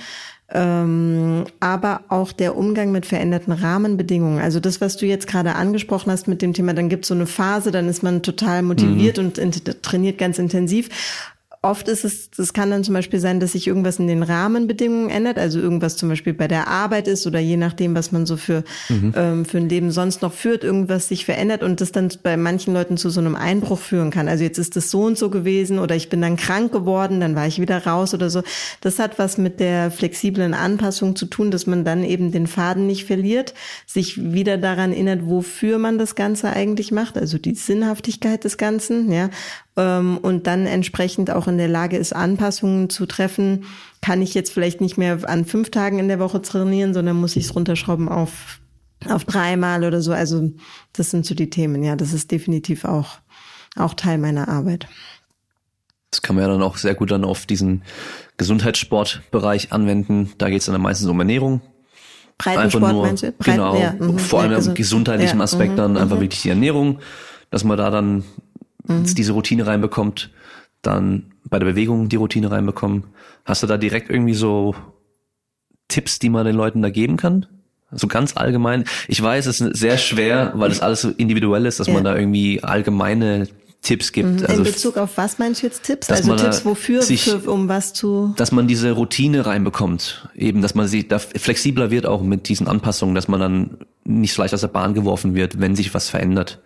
ähm, 0.50 1.46
aber 1.60 2.02
auch 2.08 2.30
der 2.30 2.56
Umgang 2.58 2.92
mit 2.92 3.06
veränderten 3.06 3.52
Rahmenbedingungen. 3.52 4.38
Also 4.38 4.60
das, 4.60 4.82
was 4.82 4.98
du 4.98 5.06
jetzt 5.06 5.26
gerade 5.26 5.54
angesprochen 5.54 6.12
hast 6.12 6.28
mit 6.28 6.42
dem 6.42 6.52
Thema, 6.52 6.74
dann 6.74 6.90
gibt 6.90 7.04
es 7.04 7.08
so 7.08 7.14
eine 7.14 7.26
Phase, 7.26 7.70
dann 7.70 7.88
ist 7.88 8.02
man 8.02 8.22
total 8.22 8.60
motiviert 8.62 9.16
mhm. 9.16 9.32
und 9.42 9.82
trainiert 9.82 10.18
ganz 10.18 10.38
intensiv. 10.38 10.90
Oft 11.64 11.86
ist 11.86 12.04
es, 12.04 12.28
es 12.36 12.52
kann 12.52 12.72
dann 12.72 12.82
zum 12.82 12.94
Beispiel 12.94 13.20
sein, 13.20 13.38
dass 13.38 13.52
sich 13.52 13.68
irgendwas 13.68 14.00
in 14.00 14.08
den 14.08 14.24
Rahmenbedingungen 14.24 15.10
ändert, 15.10 15.38
also 15.38 15.60
irgendwas 15.60 15.96
zum 15.96 16.08
Beispiel 16.08 16.34
bei 16.34 16.48
der 16.48 16.66
Arbeit 16.66 17.06
ist 17.06 17.24
oder 17.24 17.38
je 17.38 17.56
nachdem, 17.56 17.94
was 17.94 18.10
man 18.10 18.26
so 18.26 18.36
für, 18.36 18.64
mhm. 18.88 19.14
ähm, 19.16 19.44
für 19.44 19.58
ein 19.58 19.68
Leben 19.68 19.92
sonst 19.92 20.22
noch 20.22 20.32
führt, 20.32 20.64
irgendwas 20.64 21.06
sich 21.06 21.24
verändert 21.24 21.62
und 21.62 21.80
das 21.80 21.92
dann 21.92 22.08
bei 22.24 22.36
manchen 22.36 22.74
Leuten 22.74 22.96
zu 22.96 23.10
so 23.10 23.20
einem 23.20 23.36
Einbruch 23.36 23.78
führen 23.78 24.10
kann. 24.10 24.26
Also 24.26 24.42
jetzt 24.42 24.58
ist 24.58 24.74
das 24.74 24.90
so 24.90 25.04
und 25.04 25.16
so 25.16 25.30
gewesen 25.30 25.78
oder 25.78 25.94
ich 25.94 26.08
bin 26.08 26.20
dann 26.20 26.36
krank 26.36 26.72
geworden, 26.72 27.20
dann 27.20 27.36
war 27.36 27.46
ich 27.46 27.60
wieder 27.60 27.86
raus 27.86 28.12
oder 28.12 28.28
so. 28.28 28.42
Das 28.80 28.98
hat 28.98 29.20
was 29.20 29.38
mit 29.38 29.60
der 29.60 29.92
flexiblen 29.92 30.54
Anpassung 30.54 31.14
zu 31.14 31.26
tun, 31.26 31.52
dass 31.52 31.68
man 31.68 31.84
dann 31.84 32.02
eben 32.02 32.32
den 32.32 32.48
Faden 32.48 32.88
nicht 32.88 33.04
verliert, 33.04 33.54
sich 33.86 34.32
wieder 34.32 34.58
daran 34.58 34.90
erinnert, 34.90 35.20
wofür 35.26 35.78
man 35.78 35.96
das 35.96 36.16
Ganze 36.16 36.50
eigentlich 36.50 36.90
macht, 36.90 37.16
also 37.16 37.38
die 37.38 37.54
Sinnhaftigkeit 37.54 38.42
des 38.42 38.56
Ganzen, 38.56 39.12
ja, 39.12 39.30
ähm, 39.76 40.18
und 40.18 40.46
dann 40.46 40.66
entsprechend 40.66 41.30
auch 41.30 41.48
in 41.48 41.58
der 41.58 41.68
Lage 41.68 41.96
ist, 41.96 42.14
Anpassungen 42.14 42.90
zu 42.90 43.06
treffen, 43.06 43.64
kann 44.00 44.22
ich 44.22 44.34
jetzt 44.34 44.52
vielleicht 44.52 44.80
nicht 44.80 44.98
mehr 44.98 45.18
an 45.28 45.44
fünf 45.44 45.70
Tagen 45.70 45.98
in 45.98 46.08
der 46.08 46.18
Woche 46.18 46.42
trainieren, 46.42 46.94
sondern 46.94 47.16
muss 47.16 47.36
ich 47.36 47.44
es 47.44 47.54
runterschrauben 47.54 48.08
auf, 48.08 48.60
auf 49.08 49.24
dreimal 49.24 49.84
oder 49.84 50.02
so. 50.02 50.12
Also 50.12 50.50
das 50.92 51.10
sind 51.10 51.24
so 51.24 51.34
die 51.34 51.50
Themen. 51.50 51.82
Ja, 51.82 51.96
das 51.96 52.12
ist 52.12 52.30
definitiv 52.30 52.84
auch, 52.84 53.18
auch 53.76 53.94
Teil 53.94 54.18
meiner 54.18 54.48
Arbeit. 54.48 54.88
Das 56.10 56.20
kann 56.20 56.36
man 56.36 56.44
ja 56.44 56.50
dann 56.50 56.62
auch 56.62 56.76
sehr 56.76 56.94
gut 56.94 57.10
dann 57.10 57.24
auf 57.24 57.46
diesen 57.46 57.82
Gesundheitssportbereich 58.36 59.72
anwenden. 59.72 60.32
Da 60.36 60.50
geht 60.50 60.60
es 60.60 60.66
dann 60.66 60.80
meistens 60.80 61.08
um 61.08 61.18
Ernährung. 61.18 61.62
Breitensport 62.36 62.92
nur, 62.92 63.06
meinst 63.06 63.22
du? 63.22 63.32
Breiten, 63.32 63.50
genau, 63.52 63.76
ja, 63.76 63.92
mhm. 63.92 64.18
vor 64.18 64.42
allem 64.42 64.52
im 64.52 64.74
gesundheitlichen 64.74 65.38
ja, 65.38 65.44
Aspekt 65.44 65.78
dann 65.78 65.92
mhm, 65.92 65.96
einfach 65.98 66.16
mhm. 66.16 66.22
wirklich 66.22 66.42
die 66.42 66.50
Ernährung, 66.50 66.98
dass 67.50 67.64
man 67.64 67.78
da 67.78 67.90
dann 67.90 68.24
mhm. 68.86 69.14
diese 69.14 69.32
Routine 69.32 69.66
reinbekommt, 69.66 70.30
dann 70.82 71.32
bei 71.44 71.58
der 71.58 71.66
Bewegung 71.66 72.08
die 72.08 72.16
Routine 72.16 72.50
reinbekommen. 72.50 73.04
Hast 73.44 73.62
du 73.62 73.66
da 73.66 73.76
direkt 73.76 74.10
irgendwie 74.10 74.34
so 74.34 74.74
Tipps, 75.88 76.18
die 76.18 76.28
man 76.28 76.46
den 76.46 76.56
Leuten 76.56 76.82
da 76.82 76.90
geben 76.90 77.16
kann? 77.16 77.46
So 77.90 78.06
ganz 78.06 78.36
allgemein. 78.36 78.84
Ich 79.06 79.22
weiß, 79.22 79.46
es 79.46 79.60
ist 79.60 79.76
sehr 79.76 79.98
schwer, 79.98 80.52
weil 80.54 80.70
es 80.70 80.80
alles 80.80 81.02
so 81.02 81.10
individuell 81.10 81.66
ist, 81.66 81.78
dass 81.78 81.88
ja. 81.88 81.92
man 81.92 82.04
da 82.04 82.16
irgendwie 82.16 82.62
allgemeine 82.62 83.48
Tipps 83.82 84.12
gibt. 84.12 84.40
Mhm. 84.40 84.46
Also, 84.46 84.58
In 84.58 84.64
Bezug 84.64 84.96
auf 84.96 85.16
was 85.16 85.38
meinst 85.38 85.62
du 85.62 85.66
jetzt 85.66 85.82
Tipps? 85.82 86.08
Also 86.08 86.34
Tipps 86.36 86.64
wofür, 86.64 87.02
sich, 87.02 87.24
für, 87.24 87.50
um 87.50 87.68
was 87.68 87.92
zu? 87.92 88.32
Dass 88.36 88.52
man 88.52 88.68
diese 88.68 88.92
Routine 88.92 89.44
reinbekommt. 89.44 90.28
Eben, 90.34 90.62
dass 90.62 90.74
man 90.74 90.86
sich 90.86 91.08
da 91.08 91.18
flexibler 91.18 91.90
wird 91.90 92.06
auch 92.06 92.22
mit 92.22 92.48
diesen 92.48 92.68
Anpassungen, 92.68 93.14
dass 93.14 93.28
man 93.28 93.40
dann 93.40 93.78
nicht 94.04 94.32
so 94.32 94.42
leicht 94.42 94.54
aus 94.54 94.60
der 94.60 94.68
Bahn 94.68 94.94
geworfen 94.94 95.34
wird, 95.34 95.60
wenn 95.60 95.76
sich 95.76 95.92
was 95.92 96.08
verändert. 96.08 96.60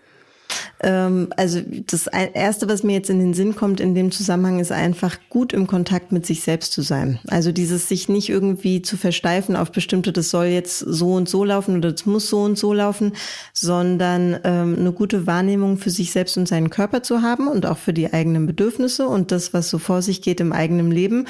Ähm, 0.87 1.31
also 1.37 1.61
das 1.87 2.07
Erste, 2.07 2.69
was 2.69 2.85
mir 2.85 2.93
jetzt 2.93 3.11
in 3.11 3.19
den 3.19 3.35
Sinn 3.35 3.57
kommt 3.57 3.81
in 3.81 3.95
dem 3.97 4.13
Zusammenhang, 4.13 4.61
ist 4.61 4.71
einfach 4.71 5.19
gut 5.29 5.53
im 5.53 5.67
Kontakt 5.67 6.13
mit 6.13 6.25
sich 6.25 6.43
selbst 6.43 6.73
zu 6.73 6.81
sein. 6.81 7.19
Also 7.27 7.51
dieses 7.51 7.89
sich 7.89 8.09
nicht 8.09 8.29
irgendwie 8.29 8.83
zu 8.83 8.97
versteifen 8.97 9.57
auf 9.57 9.73
bestimmte, 9.73 10.13
das 10.13 10.31
soll 10.31 10.47
jetzt 10.47 10.79
so 10.79 11.15
und 11.15 11.29
so 11.29 11.45
laufen 11.45 11.77
oder 11.77 11.91
das 11.91 12.07
muss 12.07 12.29
so 12.29 12.43
und 12.43 12.57
so 12.57 12.73
laufen, 12.73 13.13
sondern 13.53 14.39
ähm, 14.45 14.77
eine 14.79 14.93
gute 14.93 15.27
Wahrnehmung 15.27 15.77
für 15.77 15.91
sich 15.91 16.13
selbst 16.13 16.37
und 16.37 16.47
seinen 16.47 16.71
Körper 16.71 17.03
zu 17.03 17.21
haben 17.21 17.49
und 17.49 17.67
auch 17.67 17.79
für 17.79 17.93
die 17.93 18.13
eigenen 18.13 18.47
Bedürfnisse 18.47 19.09
und 19.09 19.33
das, 19.33 19.53
was 19.53 19.69
so 19.69 19.79
vor 19.79 20.03
sich 20.03 20.23
geht 20.23 20.41
im 20.41 20.53
eigenen 20.53 20.93
Leben 20.93 21.27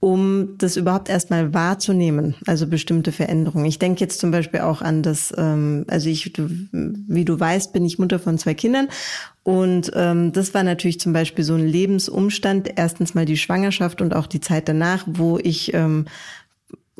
um 0.00 0.56
das 0.56 0.76
überhaupt 0.76 1.10
erstmal 1.10 1.52
wahrzunehmen, 1.52 2.34
also 2.46 2.66
bestimmte 2.66 3.12
Veränderungen. 3.12 3.66
Ich 3.66 3.78
denke 3.78 4.00
jetzt 4.00 4.18
zum 4.18 4.30
Beispiel 4.30 4.60
auch 4.60 4.80
an 4.80 5.02
das, 5.02 5.32
ähm, 5.36 5.84
also 5.88 6.08
ich, 6.08 6.32
du, 6.32 6.48
wie 6.72 7.26
du 7.26 7.38
weißt, 7.38 7.74
bin 7.74 7.84
ich 7.84 7.98
Mutter 7.98 8.18
von 8.18 8.38
zwei 8.38 8.54
Kindern 8.54 8.88
und 9.42 9.90
ähm, 9.94 10.32
das 10.32 10.52
war 10.54 10.62
natürlich 10.62 11.00
zum 11.00 11.12
Beispiel 11.12 11.44
so 11.44 11.54
ein 11.54 11.66
Lebensumstand, 11.66 12.72
erstens 12.76 13.14
mal 13.14 13.24
die 13.24 13.38
Schwangerschaft 13.38 14.02
und 14.02 14.14
auch 14.14 14.26
die 14.26 14.40
Zeit 14.40 14.68
danach, 14.68 15.04
wo 15.06 15.38
ich 15.38 15.72
ähm, 15.74 16.06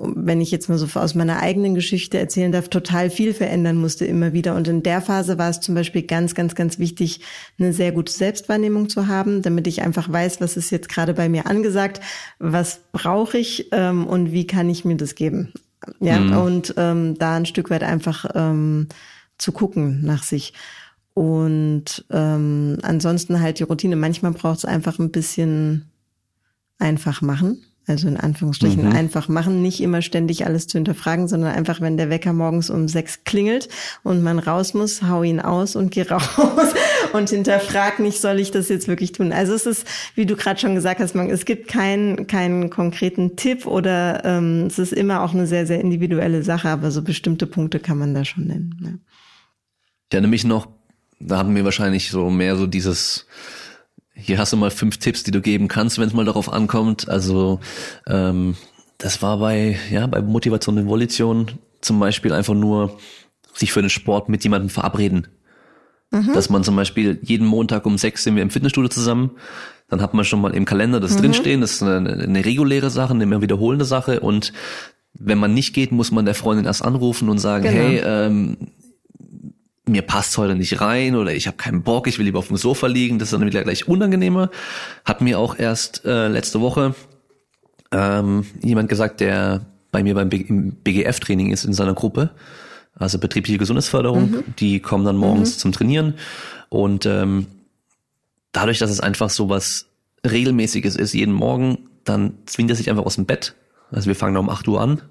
wenn 0.03 0.41
ich 0.41 0.51
jetzt 0.51 0.69
mal 0.69 0.79
so 0.79 0.99
aus 0.99 1.15
meiner 1.15 1.41
eigenen 1.41 1.75
Geschichte 1.75 2.19
erzählen 2.19 2.53
darf, 2.53 2.69
total 2.69 3.11
viel 3.11 3.35
verändern 3.35 3.77
musste 3.77 4.05
immer 4.05 4.33
wieder. 4.33 4.55
Und 4.55 4.69
in 4.69 4.83
der 4.83 5.01
Phase 5.01 5.39
war 5.39 5.51
es 5.51 5.61
zum 5.61 5.75
Beispiel 5.75 6.03
ganz, 6.03 6.35
ganz, 6.35 6.55
ganz 6.55 6.79
wichtig, 6.79 7.21
eine 7.59 7.73
sehr 7.73 7.93
gute 7.93 8.13
Selbstwahrnehmung 8.13 8.89
zu 8.89 9.07
haben, 9.07 9.43
damit 9.43 9.67
ich 9.67 9.83
einfach 9.83 10.11
weiß, 10.11 10.41
was 10.41 10.57
ist 10.57 10.71
jetzt 10.71 10.89
gerade 10.89 11.15
bei 11.15 11.29
mir 11.29 11.47
angesagt, 11.47 12.01
was 12.39 12.81
brauche 12.93 13.39
ich 13.39 13.69
ähm, 13.73 14.07
und 14.07 14.33
wie 14.33 14.47
kann 14.47 14.71
ich 14.71 14.85
mir 14.85 14.97
das 14.97 15.15
geben. 15.15 15.53
Ja, 15.99 16.21
mhm. 16.21 16.37
und 16.37 16.75
ähm, 16.77 17.19
da 17.19 17.37
ein 17.37 17.47
Stück 17.47 17.71
weit 17.71 17.83
einfach 17.83 18.27
ähm, 18.35 18.89
zu 19.39 19.53
gucken 19.53 20.01
nach 20.05 20.23
sich. 20.23 20.53
Und 21.21 22.07
ähm, 22.09 22.79
ansonsten 22.81 23.41
halt 23.41 23.59
die 23.59 23.65
Routine. 23.65 23.95
Manchmal 23.95 24.33
braucht 24.33 24.59
es 24.59 24.65
einfach 24.65 24.99
ein 24.99 25.11
bisschen 25.11 25.91
einfach 26.79 27.21
machen 27.21 27.63
also 27.87 28.09
in 28.09 28.17
Anführungsstrichen 28.17 28.85
mhm. 28.85 28.93
einfach 28.93 29.29
machen, 29.29 29.63
nicht 29.63 29.81
immer 29.81 30.01
ständig 30.01 30.47
alles 30.47 30.67
zu 30.67 30.79
hinterfragen, 30.79 31.29
sondern 31.29 31.53
einfach, 31.53 31.81
wenn 31.81 31.97
der 31.97 32.09
Wecker 32.09 32.33
morgens 32.33 32.71
um 32.71 32.89
sechs 32.89 33.25
klingelt 33.25 33.69
und 34.03 34.23
man 34.23 34.39
raus 34.39 34.75
muss, 34.75 35.03
hau 35.03 35.23
ihn 35.23 35.41
aus 35.41 35.77
und 35.77 35.91
geh 35.91 36.03
raus 36.11 36.23
und 37.13 37.31
hinterfrag 37.31 37.99
nicht, 37.99 38.21
soll 38.21 38.39
ich 38.39 38.51
das 38.51 38.69
jetzt 38.69 38.87
wirklich 38.87 39.13
tun? 39.13 39.33
Also 39.33 39.55
es 39.55 39.67
ist, 39.67 39.87
wie 40.15 40.25
du 40.25 40.37
gerade 40.37 40.61
schon 40.61 40.75
gesagt 40.75 41.01
hast, 41.01 41.15
man, 41.15 41.29
es 41.31 41.45
gibt 41.45 41.69
keinen 41.69 42.27
keinen 42.27 42.71
konkreten 42.71 43.37
Tipp 43.37 43.67
oder 43.67 44.25
ähm, 44.25 44.67
es 44.67 44.79
ist 44.79 44.93
immer 44.93 45.23
auch 45.23 45.35
eine 45.35 45.47
sehr, 45.47 45.67
sehr 45.67 45.81
individuelle 45.81 46.43
Sache, 46.43 46.69
aber 46.69 46.91
so 46.91 47.03
bestimmte 47.03 47.47
Punkte 47.47 47.81
kann 47.81 47.99
man 47.99 48.15
da 48.15 48.25
schon 48.25 48.47
nennen. 48.47 48.77
Ja. 48.83 48.91
Ich 50.11 50.15
erinnere 50.15 50.31
mich 50.31 50.45
noch, 50.45 50.69
da 51.21 51.39
hatten 51.39 51.55
wir 51.55 51.65
wahrscheinlich 51.65 52.11
so 52.11 52.31
mehr 52.31 52.57
so 52.57 52.67
dieses 52.67 53.27
hier 54.21 54.39
hast 54.39 54.53
du 54.53 54.57
mal 54.57 54.71
fünf 54.71 54.99
Tipps, 54.99 55.23
die 55.23 55.31
du 55.31 55.41
geben 55.41 55.69
kannst, 55.69 55.99
wenn 55.99 56.09
es 56.09 56.15
mal 56.15 56.25
darauf 56.25 56.53
ankommt. 56.53 57.09
Also 57.09 57.61
ähm, 58.07 58.55
das 58.99 59.23
war 59.23 59.39
bei, 59.39 59.79
ja, 59.91 60.07
bei 60.07 60.21
Motivation 60.21 60.79
und 60.79 60.87
Volition 60.87 61.53
zum 61.81 61.99
Beispiel 61.99 62.33
einfach 62.33 62.55
nur 62.55 62.99
sich 63.55 63.73
für 63.73 63.81
den 63.81 63.91
Sport 63.91 64.29
mit 64.29 64.45
jemandem 64.45 64.69
verabreden. 64.69 65.29
Mhm. 66.11 66.35
Dass 66.35 66.51
man 66.51 66.65
zum 66.65 66.77
Beispiel 66.77 67.19
jeden 67.23 67.47
Montag 67.47 67.87
um 67.87 67.97
sechs 67.97 68.25
sind 68.25 68.37
wir 68.37 68.43
im 68.43 68.51
Fitnessstudio 68.51 68.89
zusammen. 68.89 69.31
Dann 69.89 70.03
hat 70.03 70.13
man 70.13 70.25
schon 70.25 70.41
mal 70.41 70.55
im 70.55 70.65
Kalender 70.67 71.01
das 71.01 71.17
mhm. 71.17 71.23
drinstehen. 71.23 71.61
Das 71.61 71.73
ist 71.73 71.83
eine, 71.83 72.13
eine 72.13 72.45
reguläre 72.45 72.91
Sache, 72.91 73.15
eine 73.15 73.25
immer 73.25 73.41
wiederholende 73.41 73.85
Sache. 73.85 74.21
Und 74.21 74.53
wenn 75.15 75.39
man 75.39 75.55
nicht 75.55 75.73
geht, 75.73 75.93
muss 75.93 76.11
man 76.11 76.25
der 76.27 76.35
Freundin 76.35 76.67
erst 76.67 76.85
anrufen 76.85 77.29
und 77.29 77.39
sagen, 77.39 77.65
genau. 77.65 77.77
hey, 77.77 78.03
ähm, 78.05 78.57
mir 79.91 80.03
passt 80.03 80.39
heute 80.39 80.55
nicht 80.55 80.81
rein 80.81 81.17
oder 81.17 81.35
ich 81.35 81.47
habe 81.47 81.57
keinen 81.57 81.83
Bock, 81.83 82.07
ich 82.07 82.19
will 82.19 82.25
lieber 82.25 82.39
auf 82.39 82.49
dem 82.49 82.57
Sofa 82.57 82.87
liegen, 82.87 83.19
das 83.19 83.29
ist 83.29 83.33
dann 83.33 83.47
wieder 83.47 83.63
gleich 83.63 83.89
unangenehmer. 83.89 84.51
Hat 85.05 85.21
mir 85.21 85.39
auch 85.39 85.59
erst 85.59 86.05
äh, 86.05 86.29
letzte 86.29 86.61
Woche 86.61 86.95
ähm, 87.93 88.47
jemand 88.63 88.89
gesagt, 88.89 89.21
der 89.21 89.67
bei 89.91 90.03
mir 90.03 90.15
beim 90.15 90.29
BGF-Training 90.29 91.51
ist 91.51 91.65
in 91.65 91.73
seiner 91.73 91.95
Gruppe, 91.95 92.31
also 92.95 93.19
betriebliche 93.19 93.59
Gesundheitsförderung, 93.59 94.31
mhm. 94.31 94.45
die 94.59 94.81
kommen 94.81 95.05
dann 95.05 95.17
morgens 95.17 95.57
mhm. 95.57 95.59
zum 95.59 95.73
Trainieren 95.73 96.15
und 96.69 97.07
ähm, 97.07 97.47
dadurch, 98.53 98.79
dass 98.79 98.91
es 98.91 99.01
einfach 99.01 99.31
so 99.31 99.49
was 99.49 99.87
regelmäßiges 100.25 100.97
ist, 100.97 101.15
jeden 101.15 101.35
Morgen, 101.35 101.89
dann 102.05 102.35
zwingt 102.47 102.71
er 102.71 102.77
sich 102.77 102.91
einfach 102.91 103.05
aus 103.05 103.17
dem 103.17 103.27
Bett. 103.27 103.55
Also 103.91 104.07
wir 104.07 104.15
fangen 104.15 104.35
da 104.35 104.41
um 104.41 104.51
8 104.51 104.69
Uhr 104.69 104.81
an, 104.81 105.03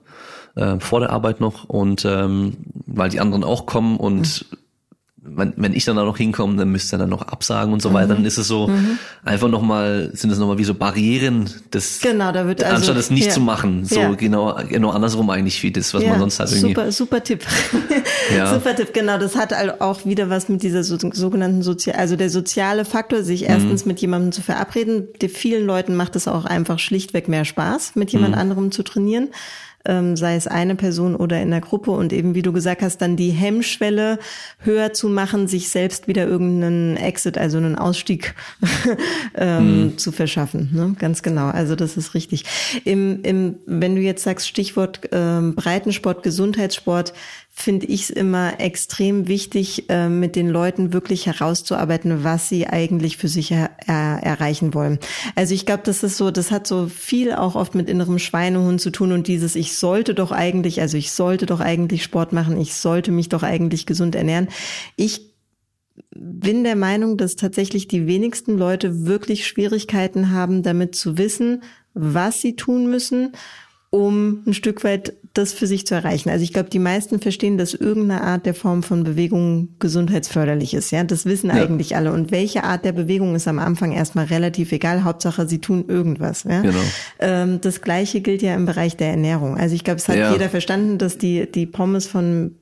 äh, 0.56 0.80
vor 0.80 1.02
der 1.02 1.10
Arbeit 1.10 1.42
noch 1.42 1.66
und 1.66 2.06
ähm, 2.06 2.58
weil 2.86 3.10
die 3.10 3.20
anderen 3.20 3.44
auch 3.44 3.66
kommen 3.66 3.98
und 3.98 4.46
mhm 4.50 4.58
wenn, 5.22 5.54
wenn 5.58 5.74
ich 5.74 5.86
dann 5.86 5.96
da 5.96 6.04
noch 6.04 6.18
hinkomme, 6.18 6.56
dann 6.56 6.70
müsste 6.70 6.96
er 6.96 7.00
dann 7.00 7.10
noch 7.10 7.24
absagen 7.24 7.74
und 7.74 7.82
so 7.82 7.94
weiter. 7.94 8.16
Dann 8.16 8.26
ist 8.26 8.38
es 8.38 8.48
so 8.48 8.68
mhm. 8.68 8.98
einfach 9.24 9.50
nochmal, 9.50 10.12
sind 10.14 10.32
es 10.32 10.40
nochmal 10.40 10.58
wie 10.58 10.64
so 10.64 10.74
Barrieren, 10.74 11.50
das 11.72 12.00
genau, 12.02 12.32
da 12.32 12.48
wird 12.48 12.64
also, 12.64 12.76
anstatt 12.76 12.98
es 12.98 13.10
nicht 13.10 13.28
ja. 13.28 13.32
zu 13.32 13.42
machen. 13.42 13.86
So 13.86 14.00
ja. 14.00 14.12
genau, 14.14 14.58
genau 14.70 14.92
andersrum 14.92 15.30
eigentlich 15.30 15.62
wie 15.64 15.72
das, 15.72 15.94
was 15.94 16.04
ja. 16.04 16.10
man 16.10 16.20
sonst 16.20 16.40
halt 16.40 16.52
irgendwie. 16.52 16.70
Super, 16.70 16.92
super 16.92 17.24
Tipp. 17.24 17.46
Super 18.54 18.76
Tipp, 18.76 18.94
genau. 18.94 19.18
Das 19.18 19.36
hat 19.36 19.54
auch 19.82 20.06
wieder 20.06 20.30
was 20.30 20.50
mit 20.50 20.62
dieser 20.62 20.84
so, 20.84 20.98
sogenannten 20.98 21.64
Sozial, 21.64 21.98
also 21.98 22.16
der 22.16 22.30
soziale 22.30 22.86
Faktor, 22.86 23.24
sich 23.24 23.44
erstens 23.44 23.86
mhm. 23.86 23.90
mit 23.90 24.00
jemandem 24.00 24.32
zu 24.32 24.42
verabreden. 24.42 25.08
Die 25.22 25.30
vielen 25.30 25.66
Leuten 25.66 25.96
macht 25.96 26.16
es 26.16 26.28
auch 26.28 26.46
einfach 26.46 26.80
schlichtweg 26.80 27.28
mehr 27.28 27.46
Spaß, 27.46 27.96
mit 27.96 28.12
jemand 28.12 28.36
mhm. 28.36 28.42
anderem 28.42 28.72
zu 28.72 28.84
trainieren 28.84 29.30
ähm, 29.86 30.16
sei 30.16 30.36
es 30.36 30.48
eine 30.48 30.76
Person 30.76 31.16
oder 31.16 31.42
in 31.42 31.52
der 31.52 31.62
Gruppe 31.62 31.92
und 31.92 32.14
eben, 32.14 32.36
wie 32.36 32.42
du 32.42 32.52
gesagt 32.52 32.82
hast, 32.82 32.98
dann 33.02 33.16
die 33.16 33.32
Hemmschwelle 33.32 34.20
höher 34.60 34.94
zu 34.94 35.10
machen, 35.10 35.48
sich 35.48 35.70
selbst 35.70 36.08
wieder 36.08 36.28
irgendeinen 36.28 36.98
Exit, 36.98 37.38
also 37.38 37.58
einen 37.58 37.76
Ausstieg 37.76 38.36
ähm, 39.36 39.84
mhm. 39.84 39.98
zu 39.98 40.12
verschaffen. 40.12 40.70
Ne? 40.74 40.96
Ganz 41.00 41.24
genau. 41.24 41.48
Also 41.48 41.76
das 41.76 41.98
ist 41.98 42.14
richtig. 42.14 42.46
Im, 42.84 43.22
im, 43.24 43.56
wenn 43.66 43.96
du 43.96 44.02
jetzt 44.02 44.24
sagst, 44.24 44.48
Stichwort 44.48 45.02
ähm, 45.12 45.56
Breitensport, 45.56 46.24
Gesundheitssport, 46.24 47.14
finde 47.62 47.88
ich 47.88 48.04
es 48.04 48.10
immer 48.10 48.60
extrem 48.60 49.28
wichtig, 49.28 49.90
äh, 49.90 50.08
mit 50.08 50.38
den 50.38 50.48
Leuten 50.50 50.94
wirklich 50.94 51.26
herauszuarbeiten, 51.26 52.24
was 52.24 52.48
sie 52.48 52.68
eigentlich 52.68 53.18
für 53.18 53.28
sich 53.28 53.52
er, 53.52 53.72
er, 53.86 54.20
erreichen 54.24 54.74
wollen. 54.74 54.98
Also 55.36 55.54
ich 55.54 55.66
glaube, 55.66 55.84
das 55.84 56.02
ist 56.04 56.16
so, 56.16 56.32
das 56.32 56.52
hat 56.52 56.68
so 56.68 56.88
viel 56.88 57.34
auch 57.34 57.56
oft 57.56 57.76
mit 57.76 57.90
innerem 57.90 58.18
Schweinehund 58.18 58.80
zu 58.80 58.92
tun 58.92 59.12
und 59.12 59.28
dieses, 59.28 59.56
ich 59.56 59.76
sollte 59.76 60.14
doch 60.14 60.32
eigentlich, 60.32 60.80
also 60.80 60.96
ich 60.96 61.12
sollte 61.12 61.46
doch 61.46 61.60
eigentlich 61.60 62.04
Sport 62.04 62.32
machen, 62.32 62.60
ich 62.60 62.76
sollte 62.76 63.12
mich 63.12 63.28
doch 63.28 63.44
eigentlich 63.44 63.86
gesund 63.86 64.16
ernähren. 64.16 64.48
Ich 64.96 65.30
bin 66.16 66.64
der 66.64 66.78
Meinung, 66.78 67.18
dass 67.18 67.36
tatsächlich 67.36 67.90
die 67.90 68.08
wenigsten 68.08 68.58
Leute 68.58 69.06
wirklich 69.06 69.46
Schwierigkeiten 69.46 70.32
haben, 70.32 70.64
damit 70.64 70.96
zu 70.96 71.18
wissen, 71.18 71.64
was 71.94 72.40
sie 72.40 72.56
tun 72.56 72.90
müssen, 72.90 73.34
um 73.90 74.44
ein 74.48 74.54
Stück 74.54 74.84
weit 74.84 75.14
das 75.34 75.54
für 75.54 75.68
sich 75.68 75.86
zu 75.86 75.96
erreichen. 75.96 76.30
Also 76.30 76.44
ich 76.44 76.54
glaube, 76.54 76.70
die 76.70 76.80
meisten 76.80 77.20
verstehen, 77.20 77.58
dass 77.58 77.74
irgendeine 77.74 78.22
Art 78.22 78.46
der 78.46 78.54
Form 78.54 78.84
von 78.84 79.04
Bewegung 79.04 79.70
gesundheitsförderlich 79.80 80.74
ist. 80.74 80.92
Ja, 80.92 81.04
das 81.04 81.26
wissen 81.26 81.48
ja. 81.48 81.56
eigentlich 81.56 81.96
alle. 81.96 82.12
Und 82.12 82.32
welche 82.32 82.64
Art 82.64 82.84
der 82.84 82.94
Bewegung 82.94 83.36
ist 83.36 83.48
am 83.48 83.60
Anfang 83.60 83.92
erstmal 83.92 84.26
relativ 84.26 84.72
egal. 84.72 85.04
Hauptsache, 85.04 85.48
sie 85.48 85.60
tun 85.60 85.86
irgendwas. 85.88 86.44
Ja? 86.44 86.62
Genau. 86.62 86.80
Ähm, 87.20 87.62
das 87.62 87.82
Gleiche 87.82 88.22
gilt 88.22 88.42
ja 88.42 88.56
im 88.56 88.66
Bereich 88.66 88.98
der 88.98 89.10
Ernährung. 89.10 89.58
Also 89.58 89.76
ich 89.76 89.84
glaube, 89.84 90.00
es 90.00 90.08
hat 90.08 90.18
ja. 90.18 90.32
jeder 90.32 90.50
verstanden, 90.50 90.98
dass 90.98 91.18
die 91.18 91.50
die 91.50 91.66
Pommes 91.66 92.08
von 92.08 92.56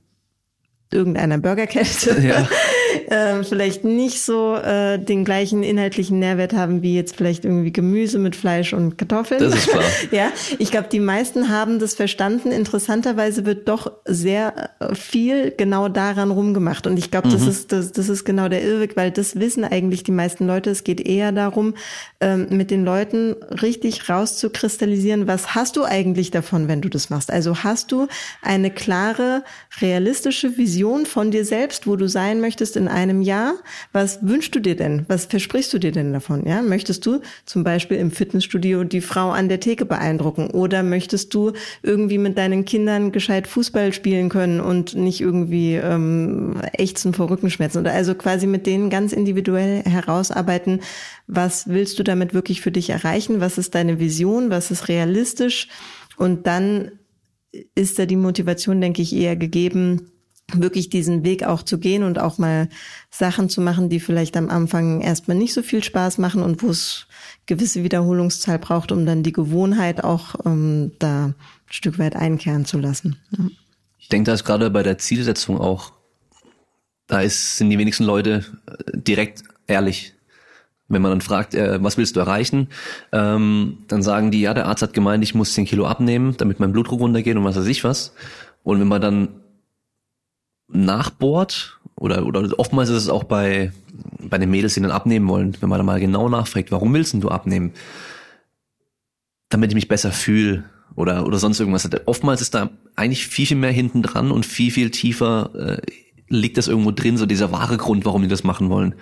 irgendeiner 0.92 1.38
Burgerkette 1.38 2.22
ja. 2.22 2.48
äh, 3.10 3.44
vielleicht 3.44 3.84
nicht 3.84 4.22
so 4.22 4.56
äh, 4.56 4.98
den 4.98 5.26
gleichen 5.26 5.64
inhaltlichen 5.64 6.20
Nährwert 6.20 6.54
haben 6.54 6.82
wie 6.82 6.96
jetzt 6.96 7.16
vielleicht 7.16 7.46
irgendwie 7.46 7.72
Gemüse 7.72 8.20
mit 8.20 8.36
Fleisch 8.36 8.74
und 8.74 8.98
Kartoffeln. 8.98 9.42
Das 9.42 9.56
ist 9.56 9.70
klar. 9.70 9.84
ja, 10.12 10.32
ich 10.60 10.72
glaube, 10.72 10.88
die 10.92 11.00
meisten 11.00 11.50
haben 11.50 11.80
das 11.80 11.96
verstanden. 11.96 12.52
Interessanterweise 12.52 13.46
wird 13.46 13.68
doch 13.68 13.92
sehr 14.06 14.72
äh, 14.80 14.96
viel 14.96 15.52
genau 15.56 15.90
daran 15.90 16.32
rumgemacht. 16.32 16.88
Und 16.88 16.98
ich 16.98 17.12
glaube, 17.12 17.28
mhm. 17.28 17.34
das 17.34 17.48
ist 17.48 17.72
das, 17.72 17.92
das 17.92 18.10
ist 18.10 18.24
genau 18.24 18.48
der 18.50 18.64
Irrweg, 18.64 18.96
weil 18.96 19.12
das 19.12 19.40
wissen 19.40 19.64
eigentlich 19.64 20.04
die 20.04 20.12
meisten 20.12 20.48
Leute. 20.48 20.70
Es 20.70 20.84
geht 20.84 21.02
eher 21.02 21.32
darum, 21.32 21.74
ähm, 22.22 22.48
mit 22.50 22.72
den 22.72 22.86
Leuten 22.86 23.36
richtig 23.62 24.10
rauszukristallisieren, 24.10 25.28
was 25.28 25.56
hast 25.56 25.76
du 25.76 25.84
eigentlich 25.84 26.32
davon, 26.32 26.68
wenn 26.68 26.82
du 26.82 26.90
das 26.90 27.10
machst? 27.10 27.32
Also 27.32 27.64
hast 27.64 27.92
du 27.92 28.08
eine 28.42 28.72
klare, 28.72 29.44
realistische 29.82 30.58
Vision 30.58 30.68
Vision 30.68 31.06
von 31.06 31.32
dir 31.32 31.44
selbst, 31.44 31.88
wo 31.88 31.96
du 31.96 32.08
sein 32.08 32.40
möchtest 32.40 32.78
in 32.78 32.88
einem 32.98 33.22
Jahr. 33.22 33.54
Was 33.94 34.20
wünschst 34.28 34.56
du 34.56 34.60
dir 34.60 34.76
denn? 34.76 35.06
Was 35.08 35.26
versprichst 35.26 35.72
du 35.72 35.78
dir 35.78 35.92
denn 35.92 36.14
davon? 36.14 36.46
Ja, 36.48 36.64
möchtest 36.64 37.06
du 37.06 37.22
zum 37.46 37.64
Beispiel 37.64 37.98
im 37.98 38.10
Fitnessstudio 38.10 38.84
die 38.84 39.02
Frau 39.02 39.30
an 39.30 39.50
der 39.50 39.60
Theke 39.60 39.86
beeindrucken 39.86 40.50
oder 40.50 40.82
möchtest 40.82 41.34
du 41.36 41.54
irgendwie 41.84 42.18
mit 42.18 42.40
deinen 42.40 42.66
Kindern 42.66 43.12
gescheit 43.12 43.48
Fußball 43.48 43.94
spielen 43.94 44.30
können 44.30 44.60
und 44.60 44.96
nicht 44.96 45.22
irgendwie 45.22 45.76
ähm, 45.76 46.60
ächzen 46.74 47.14
vor 47.14 47.30
Rückenschmerzen 47.30 47.80
oder 47.80 47.94
also 47.94 48.16
quasi 48.16 48.48
mit 48.48 48.66
denen 48.66 48.90
ganz 48.90 49.14
individuell 49.14 49.84
herausarbeiten, 49.84 50.82
was 51.28 51.68
willst 51.68 52.00
du 52.00 52.04
damit 52.04 52.34
wirklich 52.34 52.62
für 52.62 52.72
dich 52.72 52.90
erreichen? 52.90 53.40
Was 53.42 53.60
ist 53.60 53.76
deine 53.76 54.00
Vision? 54.00 54.50
Was 54.50 54.72
ist 54.72 54.88
realistisch? 54.88 55.68
Und 56.18 56.48
dann 56.48 56.94
ist 57.76 58.00
da 58.00 58.08
die 58.08 58.16
Motivation, 58.16 58.82
denke 58.82 59.04
ich, 59.04 59.16
eher 59.16 59.36
gegeben, 59.36 60.12
wirklich 60.54 60.90
diesen 60.90 61.24
Weg 61.24 61.44
auch 61.44 61.64
zu 61.64 61.78
gehen 61.78 62.04
und 62.04 62.20
auch 62.20 62.38
mal 62.38 62.70
Sachen 63.10 63.50
zu 63.50 63.60
machen, 63.60 63.90
die 63.90 64.00
vielleicht 64.00 64.38
am 64.38 64.50
Anfang 64.50 65.02
erstmal 65.02 65.36
nicht 65.36 65.54
so 65.54 65.62
viel 65.62 65.84
Spaß 65.84 66.18
machen 66.20 66.42
und 66.42 66.64
wo 66.64 66.70
es 66.70 67.08
gewisse 67.46 67.84
Wiederholungszahl 67.84 68.60
braucht, 68.60 68.92
um 68.92 69.06
dann 69.06 69.24
die 69.24 69.34
Gewohnheit 69.34 70.04
auch 70.04 70.36
ähm, 70.46 70.92
da 71.00 71.26
ein 71.26 71.36
Stück 71.70 72.00
weit 72.00 72.16
einkehren 72.16 72.66
zu 72.66 72.78
lassen. 72.78 73.18
Ja. 73.38 73.46
Ich 74.00 74.10
denke, 74.10 74.28
da 74.28 74.34
ist 74.34 74.46
gerade 74.46 74.70
bei 74.70 74.84
der 74.84 74.98
Zielsetzung 74.98 75.60
auch, 75.60 75.92
da 77.08 77.22
ist, 77.22 77.58
sind 77.58 77.70
die 77.70 77.78
wenigsten 77.78 78.06
Leute 78.06 78.46
äh, 78.68 78.98
direkt 78.98 79.44
ehrlich. 79.68 80.14
Wenn 80.88 81.02
man 81.02 81.12
dann 81.12 81.22
fragt, 81.22 81.54
äh, 81.56 81.84
was 81.84 81.98
willst 81.98 82.16
du 82.16 82.22
erreichen, 82.22 82.70
ähm, 83.12 83.80
dann 83.90 84.02
sagen 84.02 84.32
die, 84.32 84.40
ja, 84.40 84.54
der 84.54 84.68
Arzt 84.68 84.82
hat 84.82 84.94
gemeint, 84.94 85.26
ich 85.26 85.36
muss 85.36 85.54
10 85.54 85.66
Kilo 85.66 85.86
abnehmen, 85.86 86.36
damit 86.38 86.62
mein 86.62 86.72
Blutdruck 86.72 87.02
runtergeht 87.02 87.36
und 87.36 87.44
was 87.44 87.58
weiß 87.58 87.66
ich 87.66 87.84
was. 87.84 88.14
Und 88.64 88.80
wenn 88.80 88.88
man 88.88 89.02
dann 89.02 89.42
nachbohrt 90.68 91.80
oder, 91.96 92.26
oder 92.26 92.48
oftmals 92.60 92.90
ist 92.90 93.04
es 93.04 93.10
auch 93.10 93.24
bei, 93.24 93.72
bei 94.20 94.38
den 94.38 94.50
Mädels, 94.50 94.76
die 94.76 94.82
dann 94.82 94.92
abnehmen 94.92 95.28
wollen, 95.28 95.58
wenn 95.60 95.70
man 95.70 95.80
da 95.80 95.84
mal 95.84 96.00
genau 96.00 96.30
nachfragt, 96.30 96.72
warum 96.72 96.94
willst 96.94 97.14
du 97.14 97.30
abnehmen? 97.30 97.74
Damit 99.50 99.72
ich 99.72 99.76
mich 99.76 99.88
besser 99.88 100.12
fühle 100.12 100.66
oder, 100.96 101.26
oder 101.26 101.38
sonst 101.38 101.60
irgendwas. 101.60 101.90
Oftmals 102.06 102.42
ist 102.42 102.54
da 102.54 102.70
eigentlich 102.96 103.28
viel, 103.28 103.46
viel 103.46 103.58
mehr 103.58 103.72
hinten 103.72 104.02
dran 104.02 104.32
und 104.32 104.46
viel, 104.46 104.72
viel 104.72 104.92
tiefer 104.92 105.52
äh, 105.56 105.82
liegt 106.30 106.58
das 106.58 106.68
irgendwo 106.68 106.92
drin, 106.92 107.18
so 107.18 107.26
dieser 107.26 107.52
wahre 107.52 107.78
Grund, 107.78 108.06
warum 108.06 108.22
die 108.22 108.28
das 108.28 108.44
machen 108.44 108.70
wollen. 108.70 108.96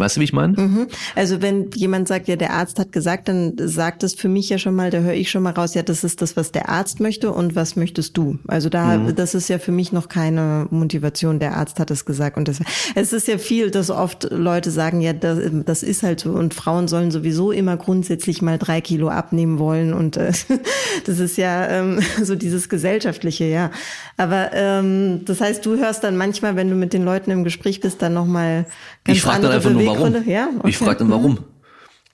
Weißt 0.00 0.16
du, 0.16 0.20
wie 0.20 0.24
ich 0.24 0.32
meine? 0.32 0.60
Mhm. 0.60 0.86
Also 1.14 1.42
wenn 1.42 1.70
jemand 1.74 2.08
sagt, 2.08 2.26
ja, 2.26 2.36
der 2.36 2.54
Arzt 2.54 2.78
hat 2.78 2.90
gesagt, 2.90 3.28
dann 3.28 3.54
sagt 3.56 4.02
es 4.02 4.14
für 4.14 4.28
mich 4.28 4.48
ja 4.48 4.58
schon 4.58 4.74
mal, 4.74 4.90
da 4.90 4.98
höre 4.98 5.14
ich 5.14 5.30
schon 5.30 5.42
mal 5.42 5.52
raus, 5.52 5.74
ja, 5.74 5.82
das 5.82 6.04
ist 6.04 6.22
das, 6.22 6.36
was 6.36 6.52
der 6.52 6.68
Arzt 6.68 7.00
möchte 7.00 7.30
und 7.32 7.54
was 7.54 7.76
möchtest 7.76 8.16
du? 8.16 8.38
Also 8.48 8.68
da, 8.68 8.96
mhm. 8.96 9.14
das 9.14 9.34
ist 9.34 9.48
ja 9.48 9.58
für 9.58 9.72
mich 9.72 9.92
noch 9.92 10.08
keine 10.08 10.66
Motivation. 10.70 11.38
Der 11.38 11.56
Arzt 11.56 11.78
hat 11.78 11.90
es 11.90 12.04
gesagt 12.04 12.36
und 12.36 12.48
das, 12.48 12.60
es 12.94 13.12
ist 13.12 13.28
ja 13.28 13.38
viel, 13.38 13.70
dass 13.70 13.90
oft 13.90 14.28
Leute 14.30 14.70
sagen, 14.70 15.00
ja, 15.00 15.12
das, 15.12 15.38
das 15.66 15.82
ist 15.82 16.02
halt 16.02 16.20
so 16.20 16.30
und 16.32 16.54
Frauen 16.54 16.88
sollen 16.88 17.10
sowieso 17.10 17.52
immer 17.52 17.76
grundsätzlich 17.76 18.42
mal 18.42 18.58
drei 18.58 18.80
Kilo 18.80 19.08
abnehmen 19.08 19.58
wollen 19.58 19.92
und 19.92 20.16
äh, 20.16 20.32
das 21.04 21.18
ist 21.18 21.36
ja 21.36 21.68
ähm, 21.68 22.00
so 22.22 22.34
dieses 22.34 22.68
gesellschaftliche, 22.68 23.44
ja. 23.44 23.70
Aber 24.16 24.50
ähm, 24.54 25.24
das 25.24 25.40
heißt, 25.40 25.64
du 25.64 25.76
hörst 25.76 26.04
dann 26.04 26.16
manchmal, 26.16 26.56
wenn 26.56 26.68
du 26.68 26.76
mit 26.76 26.92
den 26.92 27.04
Leuten 27.04 27.30
im 27.30 27.44
Gespräch 27.44 27.80
bist, 27.80 28.02
dann 28.02 28.14
nochmal 28.14 28.66
ganz 29.04 29.18
ich 29.18 29.22
frage 29.22 29.42
dann 29.42 29.52
einfach 29.52 29.70
nur, 29.70 29.89
warum. 29.98 30.28
Ja, 30.28 30.48
okay. 30.58 30.68
Ich 30.68 30.78
frage 30.78 30.98
dann, 30.98 31.10
warum? 31.10 31.38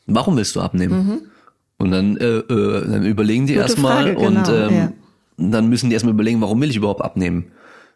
Warum 0.07 0.37
willst 0.37 0.55
du 0.57 0.61
abnehmen? 0.61 1.07
Mhm. 1.07 1.21
Und 1.79 1.91
dann, 1.91 2.17
äh, 2.17 2.39
äh, 2.39 2.91
dann 2.91 3.05
überlegen 3.05 3.47
die 3.47 3.55
erstmal 3.55 4.15
genau, 4.15 4.27
und 4.27 4.49
ähm, 4.49 4.75
ja. 4.75 4.93
dann 5.37 5.69
müssen 5.69 5.91
die 5.91 5.95
erstmal 5.95 6.15
überlegen, 6.15 6.41
warum 6.41 6.61
will 6.61 6.71
ich 6.71 6.77
überhaupt 6.77 7.03
abnehmen? 7.03 7.53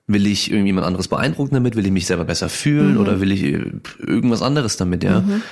Will 0.07 0.27
ich 0.27 0.51
irgendjemand 0.51 0.87
anderes 0.87 1.09
beeindrucken 1.09 1.55
damit? 1.55 1.77
Will 1.77 1.87
ich 1.87 1.93
mich 1.93 2.07
selber 2.07 2.25
besser 2.25 2.49
fühlen 2.49 2.95
mhm. 2.95 3.01
oder 3.01 3.21
will 3.21 3.33
ich 3.33 3.43
äh, 3.43 3.71
irgendwas 3.99 4.43
anderes 4.43 4.77
damit, 4.77 5.05
ja? 5.05 5.21
Mhm. 5.21 5.43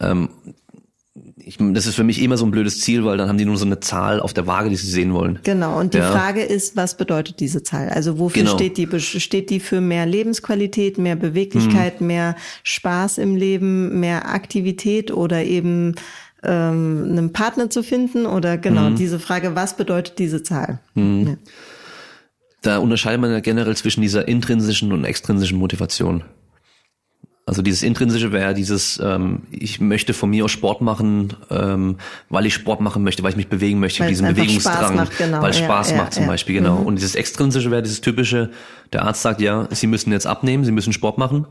Ähm, 0.00 0.28
ich, 1.46 1.58
das 1.58 1.86
ist 1.86 1.94
für 1.94 2.04
mich 2.04 2.22
immer 2.22 2.36
so 2.36 2.46
ein 2.46 2.50
blödes 2.50 2.80
Ziel, 2.80 3.04
weil 3.04 3.18
dann 3.18 3.28
haben 3.28 3.36
die 3.36 3.44
nur 3.44 3.56
so 3.56 3.66
eine 3.66 3.80
Zahl 3.80 4.20
auf 4.20 4.32
der 4.32 4.46
Waage, 4.46 4.70
die 4.70 4.76
sie 4.76 4.90
sehen 4.90 5.12
wollen. 5.12 5.38
Genau. 5.42 5.78
Und 5.78 5.94
die 5.94 5.98
ja. 5.98 6.10
Frage 6.10 6.42
ist, 6.42 6.76
was 6.76 6.96
bedeutet 6.96 7.40
diese 7.40 7.62
Zahl? 7.62 7.90
Also 7.90 8.18
wofür 8.18 8.44
genau. 8.44 8.54
steht 8.54 8.78
die? 8.78 8.88
Steht 9.00 9.50
die 9.50 9.60
für 9.60 9.80
mehr 9.80 10.06
Lebensqualität, 10.06 10.96
mehr 10.96 11.16
Beweglichkeit, 11.16 12.00
mhm. 12.00 12.06
mehr 12.06 12.36
Spaß 12.62 13.18
im 13.18 13.36
Leben, 13.36 14.00
mehr 14.00 14.28
Aktivität 14.28 15.10
oder 15.10 15.44
eben 15.44 15.94
ähm, 16.42 17.08
einen 17.10 17.32
Partner 17.32 17.68
zu 17.68 17.82
finden? 17.82 18.24
Oder 18.26 18.56
genau 18.56 18.90
mhm. 18.90 18.96
diese 18.96 19.18
Frage, 19.18 19.54
was 19.54 19.76
bedeutet 19.76 20.18
diese 20.18 20.42
Zahl? 20.42 20.80
Mhm. 20.94 21.26
Ja. 21.26 21.36
Da 22.62 22.78
unterscheidet 22.78 23.20
man 23.20 23.30
ja 23.30 23.40
generell 23.40 23.76
zwischen 23.76 24.00
dieser 24.00 24.26
intrinsischen 24.26 24.92
und 24.92 25.04
extrinsischen 25.04 25.58
Motivation. 25.58 26.24
Also 27.46 27.60
dieses 27.60 27.82
Intrinsische 27.82 28.32
wäre 28.32 28.54
dieses, 28.54 28.98
ähm, 29.04 29.42
ich 29.50 29.78
möchte 29.78 30.14
von 30.14 30.30
mir 30.30 30.46
aus 30.46 30.50
Sport 30.50 30.80
machen, 30.80 31.34
ähm, 31.50 31.96
weil 32.30 32.46
ich 32.46 32.54
Sport 32.54 32.80
machen 32.80 33.04
möchte, 33.04 33.22
weil 33.22 33.30
ich 33.30 33.36
mich 33.36 33.48
bewegen 33.48 33.80
möchte, 33.80 34.00
weil 34.00 34.08
diesen 34.08 34.26
Bewegungsdrang, 34.26 34.96
macht, 34.96 35.18
genau. 35.18 35.42
weil 35.42 35.50
es 35.50 35.58
ja, 35.58 35.66
Spaß 35.66 35.90
ja, 35.90 35.96
macht 35.98 36.14
zum 36.14 36.22
ja. 36.22 36.30
Beispiel, 36.30 36.54
genau. 36.54 36.78
Mhm. 36.78 36.86
Und 36.86 36.96
dieses 36.96 37.14
Extrinsische 37.14 37.70
wäre 37.70 37.82
dieses 37.82 38.00
typische, 38.00 38.50
der 38.94 39.04
Arzt 39.04 39.20
sagt, 39.20 39.42
ja, 39.42 39.68
Sie 39.70 39.86
müssen 39.86 40.10
jetzt 40.10 40.26
abnehmen, 40.26 40.64
Sie 40.64 40.72
müssen 40.72 40.94
Sport 40.94 41.18
machen. 41.18 41.46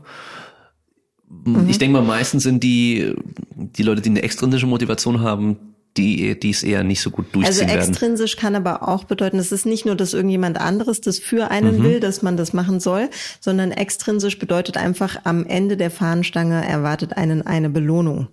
Mhm. 1.44 1.68
Ich 1.68 1.78
denke 1.78 1.92
mal, 1.98 2.04
meistens 2.04 2.42
sind 2.42 2.64
die, 2.64 3.14
die 3.54 3.82
Leute, 3.84 4.02
die 4.02 4.10
eine 4.10 4.22
extrinsische 4.22 4.66
Motivation 4.66 5.20
haben, 5.20 5.73
die, 5.96 6.38
die 6.38 6.50
es 6.50 6.62
eher 6.62 6.82
nicht 6.82 7.00
so 7.00 7.10
gut 7.10 7.26
durchziehen 7.34 7.68
Also 7.68 7.78
extrinsisch 7.78 8.36
werden. 8.36 8.40
kann 8.40 8.56
aber 8.56 8.88
auch 8.88 9.04
bedeuten, 9.04 9.38
es 9.38 9.52
ist 9.52 9.66
nicht 9.66 9.86
nur, 9.86 9.94
dass 9.94 10.12
irgendjemand 10.12 10.60
anderes 10.60 11.00
das 11.00 11.18
für 11.18 11.50
einen 11.50 11.78
mhm. 11.78 11.84
will, 11.84 12.00
dass 12.00 12.22
man 12.22 12.36
das 12.36 12.52
machen 12.52 12.80
soll, 12.80 13.08
sondern 13.40 13.70
extrinsisch 13.70 14.38
bedeutet 14.38 14.76
einfach, 14.76 15.20
am 15.24 15.46
Ende 15.46 15.76
der 15.76 15.90
Fahnenstange 15.90 16.66
erwartet 16.66 17.16
einen 17.16 17.46
eine 17.46 17.70
Belohnung. 17.70 18.28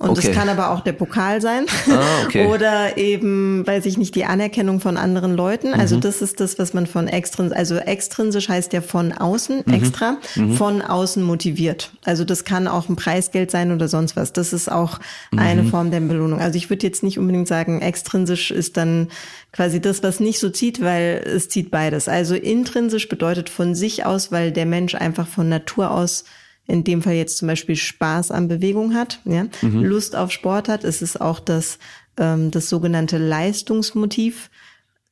Und 0.00 0.10
okay. 0.10 0.26
das 0.26 0.36
kann 0.36 0.48
aber 0.48 0.72
auch 0.72 0.80
der 0.80 0.92
Pokal 0.92 1.40
sein. 1.40 1.66
Ah, 1.88 2.24
okay. 2.24 2.46
Oder 2.52 2.98
eben, 2.98 3.64
weiß 3.64 3.86
ich 3.86 3.96
nicht, 3.96 4.16
die 4.16 4.24
Anerkennung 4.24 4.80
von 4.80 4.96
anderen 4.96 5.36
Leuten. 5.36 5.72
Also 5.72 5.96
mhm. 5.96 6.00
das 6.00 6.20
ist 6.20 6.40
das, 6.40 6.58
was 6.58 6.74
man 6.74 6.88
von 6.88 7.06
extrinsisch, 7.06 7.56
also 7.56 7.76
extrinsisch 7.76 8.48
heißt 8.48 8.72
ja 8.72 8.80
von 8.80 9.12
außen, 9.12 9.62
mhm. 9.64 9.72
extra, 9.72 10.16
mhm. 10.34 10.56
von 10.56 10.82
außen 10.82 11.22
motiviert. 11.22 11.92
Also 12.04 12.24
das 12.24 12.44
kann 12.44 12.66
auch 12.66 12.88
ein 12.88 12.96
Preisgeld 12.96 13.52
sein 13.52 13.70
oder 13.70 13.86
sonst 13.86 14.16
was. 14.16 14.32
Das 14.32 14.52
ist 14.52 14.70
auch 14.70 14.98
eine 15.36 15.62
mhm. 15.62 15.70
Form 15.70 15.92
der 15.92 16.00
Belohnung. 16.00 16.40
Also 16.40 16.56
ich 16.56 16.70
würde 16.70 16.84
jetzt 16.84 17.04
nicht 17.04 17.20
unbedingt 17.20 17.46
sagen, 17.46 17.80
extrinsisch 17.80 18.50
ist 18.50 18.76
dann 18.76 19.08
quasi 19.52 19.80
das, 19.80 20.02
was 20.02 20.18
nicht 20.18 20.40
so 20.40 20.50
zieht, 20.50 20.82
weil 20.82 21.22
es 21.24 21.48
zieht 21.48 21.70
beides. 21.70 22.08
Also 22.08 22.34
intrinsisch 22.34 23.08
bedeutet 23.08 23.48
von 23.48 23.76
sich 23.76 24.04
aus, 24.04 24.32
weil 24.32 24.50
der 24.50 24.66
Mensch 24.66 24.96
einfach 24.96 25.28
von 25.28 25.48
Natur 25.48 25.92
aus 25.92 26.24
in 26.66 26.84
dem 26.84 27.02
Fall 27.02 27.14
jetzt 27.14 27.36
zum 27.38 27.48
Beispiel 27.48 27.76
Spaß 27.76 28.30
an 28.30 28.48
Bewegung 28.48 28.94
hat, 28.94 29.20
ja, 29.24 29.46
mhm. 29.62 29.84
Lust 29.84 30.16
auf 30.16 30.30
Sport 30.30 30.68
hat, 30.68 30.84
ist 30.84 31.02
es 31.02 31.16
auch 31.16 31.40
das, 31.40 31.78
ähm, 32.18 32.50
das 32.50 32.68
sogenannte 32.68 33.18
Leistungsmotiv 33.18 34.50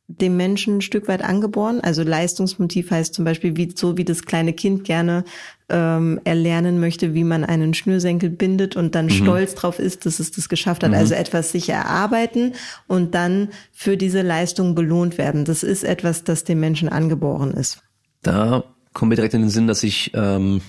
dem 0.09 0.37
Menschen 0.37 0.79
ein 0.79 0.81
Stück 0.81 1.09
weit 1.09 1.23
angeboren. 1.23 1.81
Also 1.81 2.03
Leistungsmotiv 2.03 2.91
heißt 2.91 3.15
zum 3.15 3.25
Beispiel, 3.25 3.57
wie, 3.57 3.73
so 3.75 3.97
wie 3.97 4.05
das 4.05 4.23
kleine 4.23 4.53
Kind 4.53 4.85
gerne 4.85 5.25
ähm, 5.69 6.21
erlernen 6.25 6.81
möchte, 6.81 7.15
wie 7.15 7.25
man 7.25 7.45
einen 7.45 7.73
Schnürsenkel 7.73 8.31
bindet 8.31 8.77
und 8.77 8.95
dann 8.95 9.07
mhm. 9.07 9.11
stolz 9.11 9.55
drauf 9.55 9.79
ist, 9.79 10.05
dass 10.05 10.21
es 10.21 10.31
das 10.31 10.49
geschafft 10.49 10.83
hat. 10.83 10.91
Mhm. 10.91 10.97
Also 10.97 11.15
etwas 11.15 11.53
sich 11.53 11.69
erarbeiten 11.69 12.53
und 12.89 13.15
dann 13.15 13.49
für 13.73 13.97
diese 13.97 14.23
Leistung 14.23 14.75
belohnt 14.75 15.19
werden. 15.19 15.45
Das 15.45 15.63
ist 15.63 15.85
etwas, 15.85 16.25
das 16.25 16.45
dem 16.45 16.61
Menschen 16.61 16.89
angeboren 16.89 17.53
ist. 17.53 17.79
Da 18.23 18.65
kommen 18.93 19.11
wir 19.11 19.17
direkt 19.17 19.35
in 19.35 19.43
den 19.43 19.51
Sinn, 19.51 19.67
dass 19.67 19.83
ich 19.83 20.13
ähm, 20.15 20.61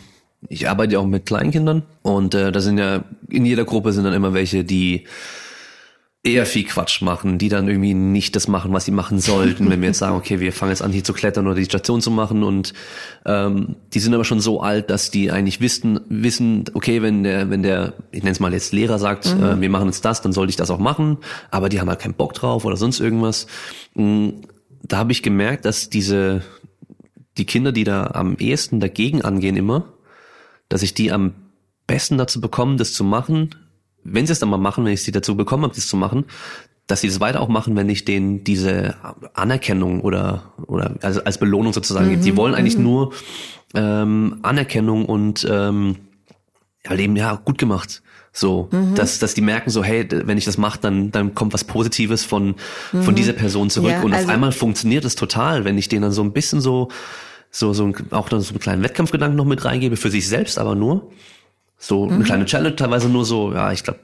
ich 0.49 0.69
arbeite 0.69 0.93
ja 0.93 0.99
auch 0.99 1.05
mit 1.05 1.25
Kleinkindern 1.25 1.83
und 2.01 2.33
äh, 2.35 2.51
da 2.51 2.59
sind 2.59 2.77
ja 2.77 3.03
in 3.29 3.45
jeder 3.45 3.65
Gruppe 3.65 3.91
sind 3.91 4.03
dann 4.03 4.13
immer 4.13 4.33
welche, 4.33 4.63
die 4.63 5.05
eher 6.25 6.45
viel 6.45 6.63
Quatsch 6.63 7.01
machen, 7.01 7.37
die 7.37 7.49
dann 7.49 7.67
irgendwie 7.67 7.93
nicht 7.93 8.33
das 8.37 8.47
machen, 8.47 8.71
was 8.71 8.85
sie 8.85 8.91
machen 8.91 9.19
sollten. 9.19 9.69
Wenn 9.69 9.81
wir 9.81 9.89
jetzt 9.89 9.99
sagen, 9.99 10.15
okay, 10.15 10.39
wir 10.39 10.53
fangen 10.53 10.71
jetzt 10.71 10.81
an, 10.81 10.93
hier 10.93 11.03
zu 11.03 11.11
klettern 11.11 11.47
oder 11.47 11.55
die 11.55 11.65
Station 11.65 12.01
zu 12.01 12.11
machen 12.11 12.43
und 12.43 12.73
ähm, 13.25 13.75
die 13.93 13.99
sind 13.99 14.13
aber 14.13 14.23
schon 14.23 14.39
so 14.39 14.61
alt, 14.61 14.89
dass 14.89 15.11
die 15.11 15.31
eigentlich 15.31 15.59
wissen, 15.59 15.99
wissen, 16.07 16.63
okay, 16.73 17.01
wenn 17.01 17.23
der, 17.23 17.49
wenn 17.49 17.61
der, 17.61 17.93
ich 18.11 18.23
nenne 18.23 18.31
es 18.31 18.39
mal 18.39 18.53
jetzt 18.53 18.71
Lehrer 18.71 18.99
sagt, 18.99 19.35
mhm. 19.35 19.43
äh, 19.43 19.61
wir 19.61 19.69
machen 19.69 19.87
jetzt 19.87 20.05
das, 20.05 20.21
dann 20.21 20.31
sollte 20.31 20.51
ich 20.51 20.55
das 20.55 20.71
auch 20.71 20.79
machen, 20.79 21.17
aber 21.51 21.67
die 21.67 21.81
haben 21.81 21.89
halt 21.89 21.99
keinen 21.99 22.13
Bock 22.13 22.33
drauf 22.33 22.63
oder 22.63 22.77
sonst 22.77 23.01
irgendwas. 23.01 23.47
Mhm, 23.93 24.43
da 24.81 24.97
habe 24.97 25.11
ich 25.11 25.23
gemerkt, 25.23 25.65
dass 25.65 25.89
diese 25.89 26.41
die 27.37 27.45
Kinder, 27.45 27.71
die 27.71 27.83
da 27.83 28.11
am 28.13 28.37
ehesten 28.37 28.79
dagegen 28.79 29.23
angehen 29.23 29.57
immer, 29.57 29.92
dass 30.73 30.81
ich 30.81 30.95
die 30.95 31.11
am 31.11 31.35
besten 31.85 32.17
dazu 32.17 32.41
bekomme, 32.41 32.77
das 32.77 32.93
zu 32.93 33.03
machen, 33.03 33.51
wenn 34.03 34.25
sie 34.25 34.33
es 34.33 34.39
dann 34.39 34.49
mal 34.49 34.57
machen, 34.57 34.83
wenn 34.83 34.93
ich 34.93 35.03
sie 35.03 35.11
dazu 35.11 35.37
bekommen 35.37 35.65
habe, 35.65 35.75
das 35.75 35.87
zu 35.87 35.95
machen, 35.95 36.25
dass 36.87 37.01
sie 37.01 37.07
das 37.07 37.19
weiter 37.19 37.41
auch 37.41 37.47
machen, 37.47 37.75
wenn 37.75 37.89
ich 37.89 38.05
denen 38.05 38.43
diese 38.43 38.95
Anerkennung 39.35 40.01
oder 40.01 40.51
oder 40.65 40.95
also 41.03 41.23
als 41.23 41.37
Belohnung 41.37 41.73
sozusagen 41.73 42.07
mhm, 42.07 42.11
gibt. 42.13 42.25
Die 42.25 42.35
wollen 42.35 42.55
eigentlich 42.55 42.75
mhm. 42.75 42.83
nur 42.83 43.13
ähm, 43.75 44.39
Anerkennung 44.41 45.05
und 45.05 45.47
ähm, 45.47 45.97
ja, 46.83 46.93
Leben, 46.93 47.15
ja, 47.15 47.35
gut 47.35 47.59
gemacht. 47.59 48.01
So, 48.31 48.67
mhm. 48.71 48.95
dass, 48.95 49.19
dass 49.19 49.35
die 49.35 49.41
merken 49.41 49.69
so, 49.69 49.83
hey, 49.83 50.07
wenn 50.09 50.39
ich 50.39 50.45
das 50.45 50.57
mache, 50.57 50.79
dann, 50.81 51.11
dann 51.11 51.35
kommt 51.35 51.53
was 51.53 51.65
Positives 51.65 52.25
von, 52.25 52.55
mhm. 52.91 53.03
von 53.03 53.13
dieser 53.13 53.33
Person 53.33 53.69
zurück. 53.69 53.91
Ja, 53.91 54.01
und 54.01 54.11
also 54.11 54.25
auf 54.25 54.33
einmal 54.33 54.51
funktioniert 54.51 55.05
es 55.05 55.13
total, 55.15 55.65
wenn 55.65 55.77
ich 55.77 55.87
denen 55.87 56.01
dann 56.01 56.11
so 56.11 56.23
ein 56.23 56.33
bisschen 56.33 56.59
so, 56.59 56.89
so, 57.55 57.71
so 57.71 57.85
ein, 57.85 57.95
auch 58.11 58.29
dann 58.29 58.41
so 58.41 58.49
einen 58.49 58.59
kleinen 58.59 58.83
Wettkampfgedanken 58.83 59.37
noch 59.37 59.45
mit 59.45 59.63
reingebe, 59.63 59.95
für 59.95 60.09
sich 60.09 60.27
selbst 60.27 60.57
aber 60.57 60.73
nur. 60.73 61.11
So 61.77 62.05
eine 62.05 62.17
mhm. 62.17 62.23
kleine 62.23 62.45
Challenge, 62.45 62.75
teilweise 62.75 63.09
nur 63.09 63.25
so, 63.25 63.53
ja, 63.53 63.71
ich 63.71 63.83
glaube, 63.83 63.99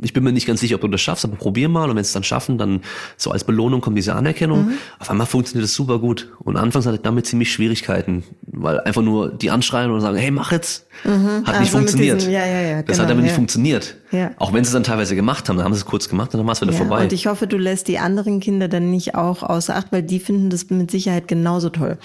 ich 0.00 0.12
bin 0.12 0.24
mir 0.24 0.32
nicht 0.32 0.46
ganz 0.46 0.60
sicher, 0.60 0.74
ob 0.74 0.80
du 0.80 0.88
das 0.88 1.00
schaffst, 1.00 1.24
aber 1.24 1.36
probier 1.36 1.68
mal 1.68 1.88
und 1.88 1.94
wenn 1.94 2.02
es 2.02 2.12
dann 2.12 2.24
schaffen, 2.24 2.58
dann 2.58 2.80
so 3.16 3.30
als 3.30 3.44
Belohnung 3.44 3.80
kommt 3.80 3.96
diese 3.96 4.14
Anerkennung. 4.14 4.66
Mhm. 4.66 4.78
Auf 4.98 5.10
einmal 5.10 5.28
funktioniert 5.28 5.64
das 5.64 5.74
super 5.74 6.00
gut. 6.00 6.32
Und 6.40 6.56
anfangs 6.56 6.86
hatte 6.86 6.96
ich 6.96 7.02
damit 7.02 7.26
ziemlich 7.26 7.52
Schwierigkeiten, 7.52 8.24
weil 8.42 8.80
einfach 8.80 9.02
nur 9.02 9.30
die 9.30 9.50
anschreien 9.50 9.92
und 9.92 10.00
sagen, 10.00 10.16
hey, 10.16 10.32
mach 10.32 10.50
jetzt, 10.50 10.87
mhm. 11.04 11.44
hat 11.44 11.48
also 11.48 11.60
nicht 11.60 11.70
funktioniert. 11.70 12.20
Diesem, 12.20 12.32
ja, 12.32 12.46
ja, 12.46 12.60
ja, 12.60 12.82
das 12.82 12.96
genau, 12.96 13.04
hat 13.04 13.10
aber 13.12 13.22
nicht 13.22 13.34
funktioniert. 13.34 13.96
Ja. 14.10 14.30
Auch 14.38 14.54
wenn 14.54 14.64
sie 14.64 14.68
es 14.68 14.72
dann 14.72 14.84
teilweise 14.84 15.14
gemacht 15.14 15.48
haben, 15.48 15.56
dann 15.56 15.66
haben 15.66 15.74
sie 15.74 15.80
es 15.80 15.84
kurz 15.84 16.08
gemacht 16.08 16.32
und 16.32 16.38
dann 16.38 16.46
war 16.46 16.54
es 16.54 16.62
wieder 16.62 16.72
vorbei. 16.72 17.02
Und 17.02 17.12
ich 17.12 17.26
hoffe, 17.26 17.46
du 17.46 17.58
lässt 17.58 17.88
die 17.88 17.98
anderen 17.98 18.40
Kinder 18.40 18.68
dann 18.68 18.90
nicht 18.90 19.14
auch 19.14 19.42
außer 19.42 19.76
Acht, 19.76 19.92
weil 19.92 20.02
die 20.02 20.18
finden 20.18 20.48
das 20.48 20.70
mit 20.70 20.90
Sicherheit 20.90 21.28
genauso 21.28 21.68
toll. 21.68 21.98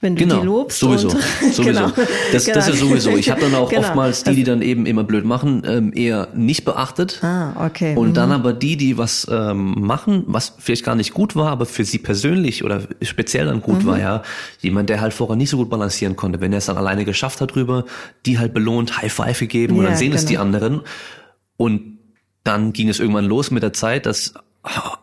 Wenn 0.00 0.16
du 0.16 0.24
genau, 0.24 0.40
die 0.40 0.46
lobst. 0.46 0.78
Sowieso. 0.78 1.10
Sowieso. 1.40 1.62
genau. 1.62 1.92
Das, 2.32 2.46
genau. 2.46 2.54
das 2.54 2.68
ist 2.68 2.80
ja 2.80 2.86
sowieso. 2.86 3.10
Ich 3.10 3.30
habe 3.30 3.42
dann 3.42 3.54
auch 3.54 3.68
genau. 3.68 3.82
oftmals 3.82 4.24
die, 4.24 4.34
die 4.34 4.44
dann 4.44 4.62
eben 4.62 4.86
immer 4.86 5.04
blöd 5.04 5.26
machen, 5.26 5.62
ähm, 5.66 5.92
eher 5.94 6.28
nicht 6.34 6.64
beachtet. 6.64 7.22
Ah, 7.22 7.66
okay. 7.66 7.94
Und 7.94 8.10
mhm. 8.10 8.14
dann 8.14 8.32
aber 8.32 8.54
die, 8.54 8.78
die 8.78 8.96
was 8.96 9.26
ähm, 9.30 9.74
machen, 9.78 10.24
was 10.26 10.54
vielleicht 10.58 10.84
gar 10.84 10.94
nicht 10.94 11.12
gut 11.12 11.36
war, 11.36 11.50
aber 11.50 11.66
für 11.66 11.84
sie 11.84 11.98
persönlich 11.98 12.64
oder 12.64 12.82
speziell 13.02 13.44
dann 13.44 13.60
gut 13.60 13.82
mhm. 13.82 13.86
war, 13.86 13.98
ja. 13.98 14.22
Jemand, 14.60 14.88
der 14.88 15.02
halt 15.02 15.12
vorher 15.12 15.36
nicht 15.36 15.50
so 15.50 15.58
gut 15.58 15.68
balancieren 15.68 16.16
konnte. 16.16 16.40
Wenn 16.40 16.52
er 16.52 16.58
es 16.58 16.66
dann 16.66 16.78
alleine 16.78 17.04
geschafft 17.04 17.42
hat 17.42 17.54
drüber, 17.54 17.84
die 18.24 18.38
halt 18.40 18.54
belohnt, 18.54 19.00
High 19.00 19.12
Five 19.12 19.38
gegeben 19.38 19.74
ja, 19.74 19.80
und 19.80 19.86
dann 19.86 19.96
sehen 19.96 20.08
genau. 20.08 20.18
es 20.18 20.26
die 20.26 20.34
genau. 20.34 20.44
anderen. 20.44 20.80
Und 21.56 21.98
dann 22.42 22.72
ging 22.72 22.88
es 22.88 23.00
irgendwann 23.00 23.26
los 23.26 23.50
mit 23.50 23.62
der 23.62 23.72
Zeit, 23.72 24.06
dass 24.06 24.34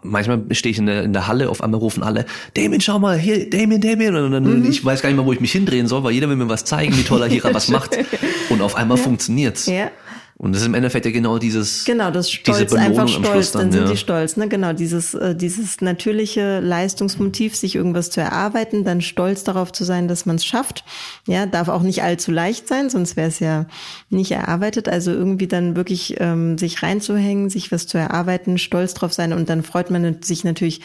manchmal 0.03 0.43
stehe 0.51 0.71
ich 0.71 0.77
in 0.77 0.85
der, 0.85 1.03
in 1.03 1.13
der 1.13 1.27
Halle, 1.27 1.49
auf 1.49 1.63
einmal 1.63 1.79
rufen 1.79 2.03
alle, 2.03 2.25
Damien, 2.53 2.81
schau 2.81 2.99
mal, 2.99 3.17
hier, 3.17 3.49
Damien, 3.49 3.81
Damien. 3.81 4.15
Und 4.15 4.31
dann, 4.31 4.61
mhm. 4.61 4.69
ich 4.69 4.83
weiß 4.83 5.01
gar 5.01 5.09
nicht 5.09 5.17
mehr, 5.17 5.25
wo 5.25 5.33
ich 5.33 5.39
mich 5.39 5.51
hindrehen 5.51 5.87
soll, 5.87 6.03
weil 6.03 6.13
jeder 6.13 6.29
will 6.29 6.35
mir 6.35 6.49
was 6.49 6.65
zeigen, 6.65 6.95
wie 6.97 7.03
toll 7.03 7.21
er 7.21 7.27
hier 7.27 7.43
was 7.43 7.69
macht. 7.69 7.97
Und 8.49 8.61
auf 8.61 8.75
einmal 8.75 8.97
ja. 8.97 9.03
funktioniert's. 9.03 9.65
Ja. 9.65 9.91
Und 10.39 10.51
das 10.53 10.61
ist 10.61 10.67
im 10.67 10.75
Endeffekt 10.75 11.03
ja 11.07 11.11
genau 11.11 11.39
dieses 11.39 11.83
genau 11.83 12.11
das 12.11 12.29
Stolz 12.29 12.71
einfach 12.71 13.07
stolz, 13.07 13.53
dann, 13.53 13.63
dann 13.63 13.71
sind 13.71 13.81
ja. 13.85 13.91
die 13.91 13.97
stolz, 13.97 14.37
ne 14.37 14.47
genau 14.47 14.71
dieses 14.71 15.15
äh, 15.15 15.35
dieses 15.35 15.81
natürliche 15.81 16.59
Leistungsmotiv, 16.59 17.55
sich 17.55 17.73
irgendwas 17.73 18.11
zu 18.11 18.21
erarbeiten, 18.21 18.83
dann 18.83 19.01
stolz 19.01 19.43
darauf 19.43 19.71
zu 19.71 19.83
sein, 19.83 20.07
dass 20.07 20.27
man 20.27 20.35
es 20.35 20.45
schafft. 20.45 20.83
Ja, 21.25 21.47
darf 21.47 21.69
auch 21.69 21.81
nicht 21.81 22.03
allzu 22.03 22.31
leicht 22.31 22.67
sein, 22.67 22.91
sonst 22.91 23.15
wäre 23.17 23.29
es 23.29 23.39
ja 23.39 23.65
nicht 24.11 24.31
erarbeitet. 24.31 24.87
Also 24.87 25.11
irgendwie 25.11 25.47
dann 25.47 25.75
wirklich 25.75 26.17
ähm, 26.19 26.59
sich 26.59 26.83
reinzuhängen, 26.83 27.49
sich 27.49 27.71
was 27.71 27.87
zu 27.87 27.97
erarbeiten, 27.97 28.59
stolz 28.59 28.93
drauf 28.93 29.13
sein 29.13 29.33
und 29.33 29.49
dann 29.49 29.63
freut 29.63 29.89
man 29.89 30.21
sich 30.21 30.43
natürlich 30.43 30.81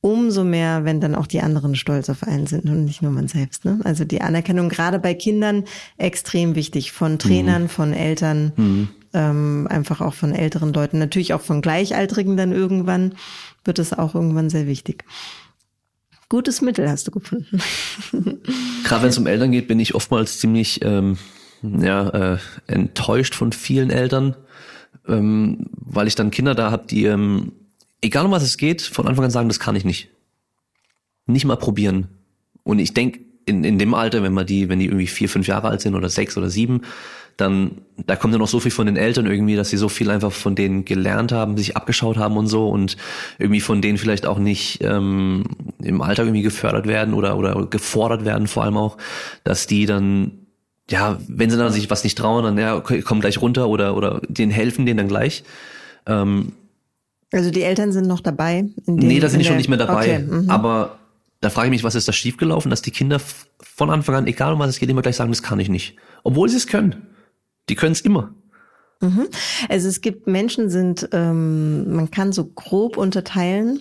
umso 0.00 0.44
mehr, 0.44 0.84
wenn 0.84 1.00
dann 1.00 1.14
auch 1.14 1.26
die 1.26 1.40
anderen 1.40 1.74
stolz 1.74 2.08
auf 2.10 2.22
einen 2.22 2.46
sind 2.46 2.66
und 2.66 2.84
nicht 2.84 3.02
nur 3.02 3.10
man 3.10 3.28
selbst. 3.28 3.64
Ne? 3.64 3.80
Also 3.84 4.04
die 4.04 4.20
Anerkennung 4.20 4.68
gerade 4.68 4.98
bei 4.98 5.14
Kindern 5.14 5.64
extrem 5.96 6.54
wichtig 6.54 6.92
von 6.92 7.18
Trainern, 7.18 7.64
mhm. 7.64 7.68
von 7.68 7.92
Eltern, 7.92 8.52
mhm. 8.56 8.88
ähm, 9.14 9.66
einfach 9.68 10.00
auch 10.00 10.14
von 10.14 10.34
älteren 10.34 10.72
Leuten, 10.72 10.98
natürlich 10.98 11.34
auch 11.34 11.40
von 11.40 11.62
Gleichaltrigen 11.62 12.36
dann 12.36 12.52
irgendwann 12.52 13.14
wird 13.64 13.78
es 13.78 13.92
auch 13.92 14.14
irgendwann 14.14 14.50
sehr 14.50 14.66
wichtig. 14.66 15.04
Gutes 16.28 16.60
Mittel 16.60 16.88
hast 16.88 17.06
du 17.06 17.12
gefunden. 17.12 17.60
Gerade 18.84 19.02
wenn 19.02 19.10
es 19.10 19.18
um 19.18 19.26
Eltern 19.26 19.52
geht, 19.52 19.68
bin 19.68 19.78
ich 19.78 19.94
oftmals 19.94 20.38
ziemlich 20.38 20.84
ähm, 20.84 21.18
ja, 21.62 22.34
äh, 22.34 22.38
enttäuscht 22.66 23.34
von 23.34 23.52
vielen 23.52 23.90
Eltern, 23.90 24.36
ähm, 25.06 25.66
weil 25.72 26.08
ich 26.08 26.16
dann 26.16 26.30
Kinder 26.30 26.54
da 26.54 26.70
habe, 26.70 26.86
die 26.88 27.04
ähm, 27.04 27.52
egal 28.00 28.26
um 28.26 28.30
was 28.30 28.42
es 28.42 28.56
geht, 28.56 28.82
von 28.82 29.06
Anfang 29.06 29.24
an 29.24 29.30
sagen, 29.30 29.48
das 29.48 29.60
kann 29.60 29.76
ich 29.76 29.84
nicht. 29.84 30.08
Nicht 31.26 31.44
mal 31.44 31.56
probieren. 31.56 32.08
Und 32.62 32.78
ich 32.78 32.94
denke, 32.94 33.20
in, 33.46 33.64
in 33.64 33.78
dem 33.78 33.94
Alter, 33.94 34.22
wenn 34.22 34.32
man 34.32 34.46
die, 34.46 34.68
wenn 34.68 34.80
die 34.80 34.86
irgendwie 34.86 35.06
vier, 35.06 35.28
fünf 35.28 35.46
Jahre 35.46 35.68
alt 35.68 35.80
sind 35.80 35.94
oder 35.94 36.08
sechs 36.08 36.36
oder 36.36 36.50
sieben, 36.50 36.82
dann, 37.36 37.82
da 38.06 38.16
kommt 38.16 38.32
ja 38.32 38.38
noch 38.38 38.48
so 38.48 38.60
viel 38.60 38.70
von 38.70 38.86
den 38.86 38.96
Eltern 38.96 39.26
irgendwie, 39.26 39.56
dass 39.56 39.70
sie 39.70 39.76
so 39.76 39.88
viel 39.88 40.10
einfach 40.10 40.32
von 40.32 40.54
denen 40.54 40.84
gelernt 40.84 41.32
haben, 41.32 41.56
sich 41.56 41.76
abgeschaut 41.76 42.16
haben 42.16 42.36
und 42.36 42.46
so 42.46 42.68
und 42.68 42.96
irgendwie 43.38 43.60
von 43.60 43.82
denen 43.82 43.98
vielleicht 43.98 44.26
auch 44.26 44.38
nicht 44.38 44.78
ähm, 44.82 45.44
im 45.82 46.00
Alltag 46.00 46.26
irgendwie 46.26 46.42
gefördert 46.42 46.86
werden 46.86 47.14
oder, 47.14 47.36
oder 47.36 47.66
gefordert 47.66 48.24
werden 48.24 48.46
vor 48.46 48.64
allem 48.64 48.78
auch, 48.78 48.96
dass 49.44 49.66
die 49.66 49.84
dann, 49.84 50.46
ja, 50.90 51.18
wenn 51.28 51.50
sie 51.50 51.58
dann 51.58 51.72
sich 51.72 51.90
was 51.90 52.04
nicht 52.04 52.16
trauen, 52.16 52.42
dann 52.42 52.58
ja, 52.58 52.74
okay, 52.74 53.02
komm 53.02 53.20
gleich 53.20 53.40
runter 53.40 53.68
oder, 53.68 53.96
oder 53.96 54.22
denen 54.28 54.50
helfen, 54.50 54.86
denen 54.86 54.98
dann 54.98 55.08
gleich. 55.08 55.44
Ähm, 56.06 56.52
also 57.36 57.50
die 57.50 57.62
Eltern 57.62 57.92
sind 57.92 58.06
noch 58.06 58.20
dabei? 58.20 58.66
In 58.86 58.96
dem, 58.96 59.08
nee, 59.08 59.20
da 59.20 59.28
sind 59.28 59.40
die 59.40 59.46
schon 59.46 59.56
nicht 59.56 59.68
mehr 59.68 59.78
dabei. 59.78 60.16
Okay, 60.16 60.18
mhm. 60.18 60.50
aber 60.50 60.98
da 61.40 61.50
frage 61.50 61.68
ich 61.68 61.70
mich, 61.70 61.84
was 61.84 61.94
ist 61.94 62.08
da 62.08 62.12
schiefgelaufen, 62.12 62.70
dass 62.70 62.82
die 62.82 62.90
Kinder 62.90 63.20
von 63.60 63.90
Anfang 63.90 64.14
an, 64.14 64.26
egal 64.26 64.52
um 64.52 64.58
was 64.58 64.70
es 64.70 64.78
geht, 64.78 64.88
immer 64.88 65.02
gleich 65.02 65.16
sagen, 65.16 65.30
das 65.30 65.42
kann 65.42 65.60
ich 65.60 65.68
nicht. 65.68 65.96
Obwohl 66.24 66.48
sie 66.48 66.56
es 66.56 66.66
können. 66.66 67.06
Die 67.68 67.74
können 67.74 67.92
es 67.92 68.00
immer. 68.00 68.34
Mhm. 69.00 69.28
Also 69.68 69.88
es 69.88 70.00
gibt 70.00 70.26
Menschen 70.26 70.70
sind, 70.70 71.08
ähm, 71.12 71.94
man 71.94 72.10
kann 72.10 72.32
so 72.32 72.46
grob 72.46 72.96
unterteilen. 72.96 73.80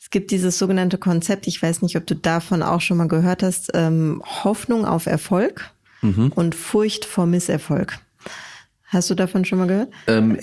Es 0.00 0.10
gibt 0.10 0.30
dieses 0.30 0.58
sogenannte 0.58 0.98
Konzept, 0.98 1.46
ich 1.46 1.62
weiß 1.62 1.82
nicht, 1.82 1.96
ob 1.96 2.06
du 2.06 2.16
davon 2.16 2.62
auch 2.62 2.80
schon 2.80 2.96
mal 2.96 3.06
gehört 3.06 3.42
hast, 3.42 3.70
ähm, 3.74 4.22
Hoffnung 4.24 4.84
auf 4.84 5.06
Erfolg 5.06 5.70
mhm. 6.02 6.32
und 6.34 6.54
Furcht 6.54 7.04
vor 7.04 7.26
Misserfolg. 7.26 7.98
Hast 8.90 9.08
du 9.08 9.14
davon 9.14 9.44
schon 9.44 9.58
mal 9.58 9.68
gehört? 9.68 9.88
Ähm, 10.08 10.36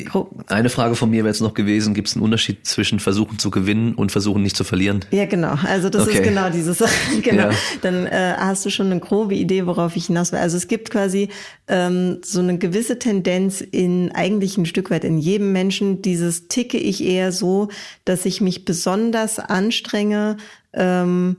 eine 0.47 0.69
Frage 0.69 0.95
von 0.95 1.09
mir 1.09 1.17
wäre 1.17 1.27
jetzt 1.27 1.41
noch 1.41 1.53
gewesen, 1.53 1.93
gibt 1.93 2.07
es 2.07 2.15
einen 2.15 2.23
Unterschied 2.23 2.65
zwischen 2.65 3.01
versuchen 3.01 3.39
zu 3.39 3.51
gewinnen 3.51 3.93
und 3.93 4.13
versuchen 4.13 4.41
nicht 4.41 4.55
zu 4.55 4.63
verlieren? 4.63 5.03
Ja, 5.11 5.25
genau. 5.25 5.55
Also 5.67 5.89
das 5.89 6.03
okay. 6.03 6.19
ist 6.19 6.23
genau 6.23 6.49
dieses. 6.49 6.81
genau. 7.23 7.49
Ja. 7.49 7.51
Dann 7.81 8.05
äh, 8.05 8.35
hast 8.37 8.65
du 8.65 8.69
schon 8.69 8.85
eine 8.85 9.01
grobe 9.01 9.35
Idee, 9.35 9.65
worauf 9.65 9.97
ich 9.97 10.05
hinaus 10.05 10.31
will. 10.31 10.39
Also 10.39 10.55
es 10.55 10.69
gibt 10.69 10.91
quasi 10.91 11.27
ähm, 11.67 12.19
so 12.23 12.39
eine 12.39 12.57
gewisse 12.57 12.97
Tendenz 12.99 13.59
in 13.59 14.13
eigentlich 14.13 14.57
ein 14.57 14.65
Stück 14.65 14.91
weit 14.91 15.03
in 15.03 15.17
jedem 15.17 15.51
Menschen, 15.51 16.01
dieses 16.01 16.47
ticke 16.47 16.77
ich 16.77 17.03
eher 17.03 17.33
so, 17.33 17.67
dass 18.05 18.25
ich 18.25 18.39
mich 18.39 18.63
besonders 18.63 19.39
anstrenge, 19.39 20.37
ähm, 20.71 21.35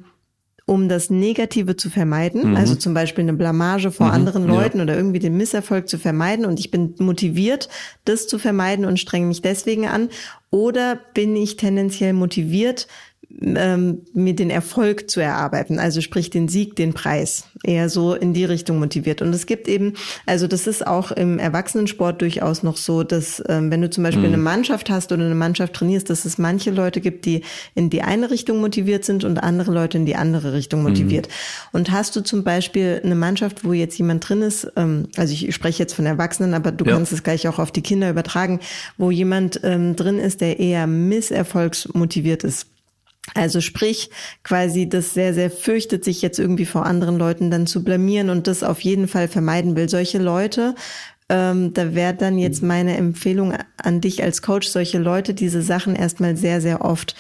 um 0.69 0.91
das 0.91 1.09
Negative 1.09 1.77
zu 1.77 1.89
vermeiden, 1.89 2.51
mhm. 2.51 2.57
also 2.57 2.75
zum 2.75 2.93
Beispiel 2.93 3.23
eine 3.23 3.33
Blamage 3.33 3.91
vor 3.91 4.09
mhm. 4.09 4.13
anderen 4.13 4.47
Leuten 4.47 4.77
ja. 4.77 4.85
oder 4.85 4.97
irgendwie 4.97 5.19
den 5.19 5.35
Misserfolg 5.35 5.89
zu 5.89 5.99
vermeiden 5.99 6.45
und 6.45 6.61
ich 6.61 6.71
bin 6.71 6.95
motiviert, 6.99 7.71
das 8.05 8.27
zu 8.27 8.39
vermeiden 8.39 8.85
und 8.85 9.01
strenge 9.01 9.27
mich 9.27 9.41
deswegen 9.41 9.89
an, 9.89 10.11
oder 10.51 10.99
bin 11.15 11.37
ich 11.37 11.57
tendenziell 11.57 12.13
motiviert, 12.13 12.87
ähm, 13.41 14.03
mir 14.15 14.35
den 14.35 14.51
Erfolg 14.51 15.11
zu 15.11 15.21
erarbeiten, 15.21 15.79
also 15.79 16.01
sprich 16.01 16.31
den 16.31 16.49
Sieg, 16.49 16.75
den 16.77 16.93
Preis, 16.93 17.45
eher 17.63 17.89
so 17.89 18.15
in 18.15 18.35
die 18.35 18.45
Richtung 18.45 18.79
motiviert. 18.79 19.23
Und 19.23 19.33
es 19.33 19.47
gibt 19.47 19.69
eben, 19.69 19.95
also 20.27 20.47
das 20.47 20.67
ist 20.67 20.87
auch 20.87 21.13
im 21.13 21.39
Erwachsenensport 21.39 22.21
durchaus 22.21 22.63
noch 22.63 22.77
so, 22.77 23.05
dass 23.05 23.43
ähm, 23.49 23.71
wenn 23.71 23.81
du 23.81 23.91
zum 23.91 24.05
Beispiel 24.05 24.29
mhm. 24.29 24.35
eine 24.35 24.43
Mannschaft 24.43 24.91
hast 24.91 25.13
oder 25.13 25.25
eine 25.25 25.35
Mannschaft 25.35 25.75
trainierst, 25.75 26.11
dass 26.11 26.25
es 26.25 26.39
manche 26.39 26.71
Leute 26.71 27.01
gibt, 27.01 27.27
die 27.27 27.43
in 27.75 27.91
die 27.91 28.03
eine 28.03 28.31
Richtung 28.31 28.61
motiviert 28.61 29.05
sind 29.05 29.25
und 29.25 29.39
andere 29.39 29.73
Leute 29.73 29.99
in 29.99 30.07
die 30.07 30.17
andere 30.17 30.53
Richtung 30.53 30.83
motiviert. 30.83 31.29
Mhm. 31.29 31.79
Und 31.79 31.91
hast 31.93 32.17
du 32.17 32.23
zum 32.23 32.43
Beispiel 32.43 33.01
eine 33.05 33.15
Mannschaft, 33.15 33.65
wo 33.65 33.73
jetzt 33.73 33.99
jemand 33.99 34.29
drin 34.29 34.43
ist, 34.43 34.71
ähm, 34.77 35.09
also 35.17 35.33
ich 35.33 35.55
spreche 35.55 35.83
jetzt 35.83 35.95
von 35.95 36.07
Erwachsenen, 36.07 36.55
aber 36.55 36.73
du 36.73 36.85
ja. 36.85 36.93
kannst 36.93 37.13
es 37.13 37.23
gleich 37.23 37.47
auch 37.47 37.59
auf 37.59 37.71
die 37.71 37.83
Kinder 37.83 38.11
übertragen, 38.11 38.61
wo 38.97 39.11
jemand 39.11 39.61
ähm, 39.63 39.95
drin 39.95 40.19
ist, 40.19 40.41
der 40.41 40.59
eher 40.59 40.87
misserfolgsmotiviert 40.87 42.43
ist 42.45 42.67
Also 43.35 43.61
sprich, 43.61 44.11
quasi 44.43 44.89
das 44.89 45.15
sehr, 45.15 45.35
sehr 45.35 45.51
fürchtet, 45.51 46.05
sich 46.05 46.23
jetzt 46.23 46.39
irgendwie 46.39 46.67
vor 46.67 46.87
anderen 46.87 47.19
Leuten 47.19 47.51
dann 47.51 47.67
zu 47.67 47.85
blamieren 47.85 48.31
und 48.31 48.47
das 48.47 48.63
auf 48.63 48.81
jeden 48.81 49.09
Fall 49.09 49.29
vermeiden 49.29 49.77
will. 49.77 49.89
Solche 49.89 50.19
Leute 50.19 50.75
ähm, 51.29 51.75
da 51.75 51.95
wäre 51.95 52.15
dann 52.15 52.39
jetzt 52.39 52.63
meine 52.63 52.97
Empfehlung 52.97 53.55
an 53.77 54.01
dich 54.01 54.23
als 54.23 54.41
Coach, 54.41 54.69
solche 54.69 54.99
Leute 54.99 55.35
diese 55.35 55.61
Sachen 55.61 55.95
erstmal 55.95 56.37
sehr, 56.37 56.61
sehr 56.61 56.83
oft 56.83 57.15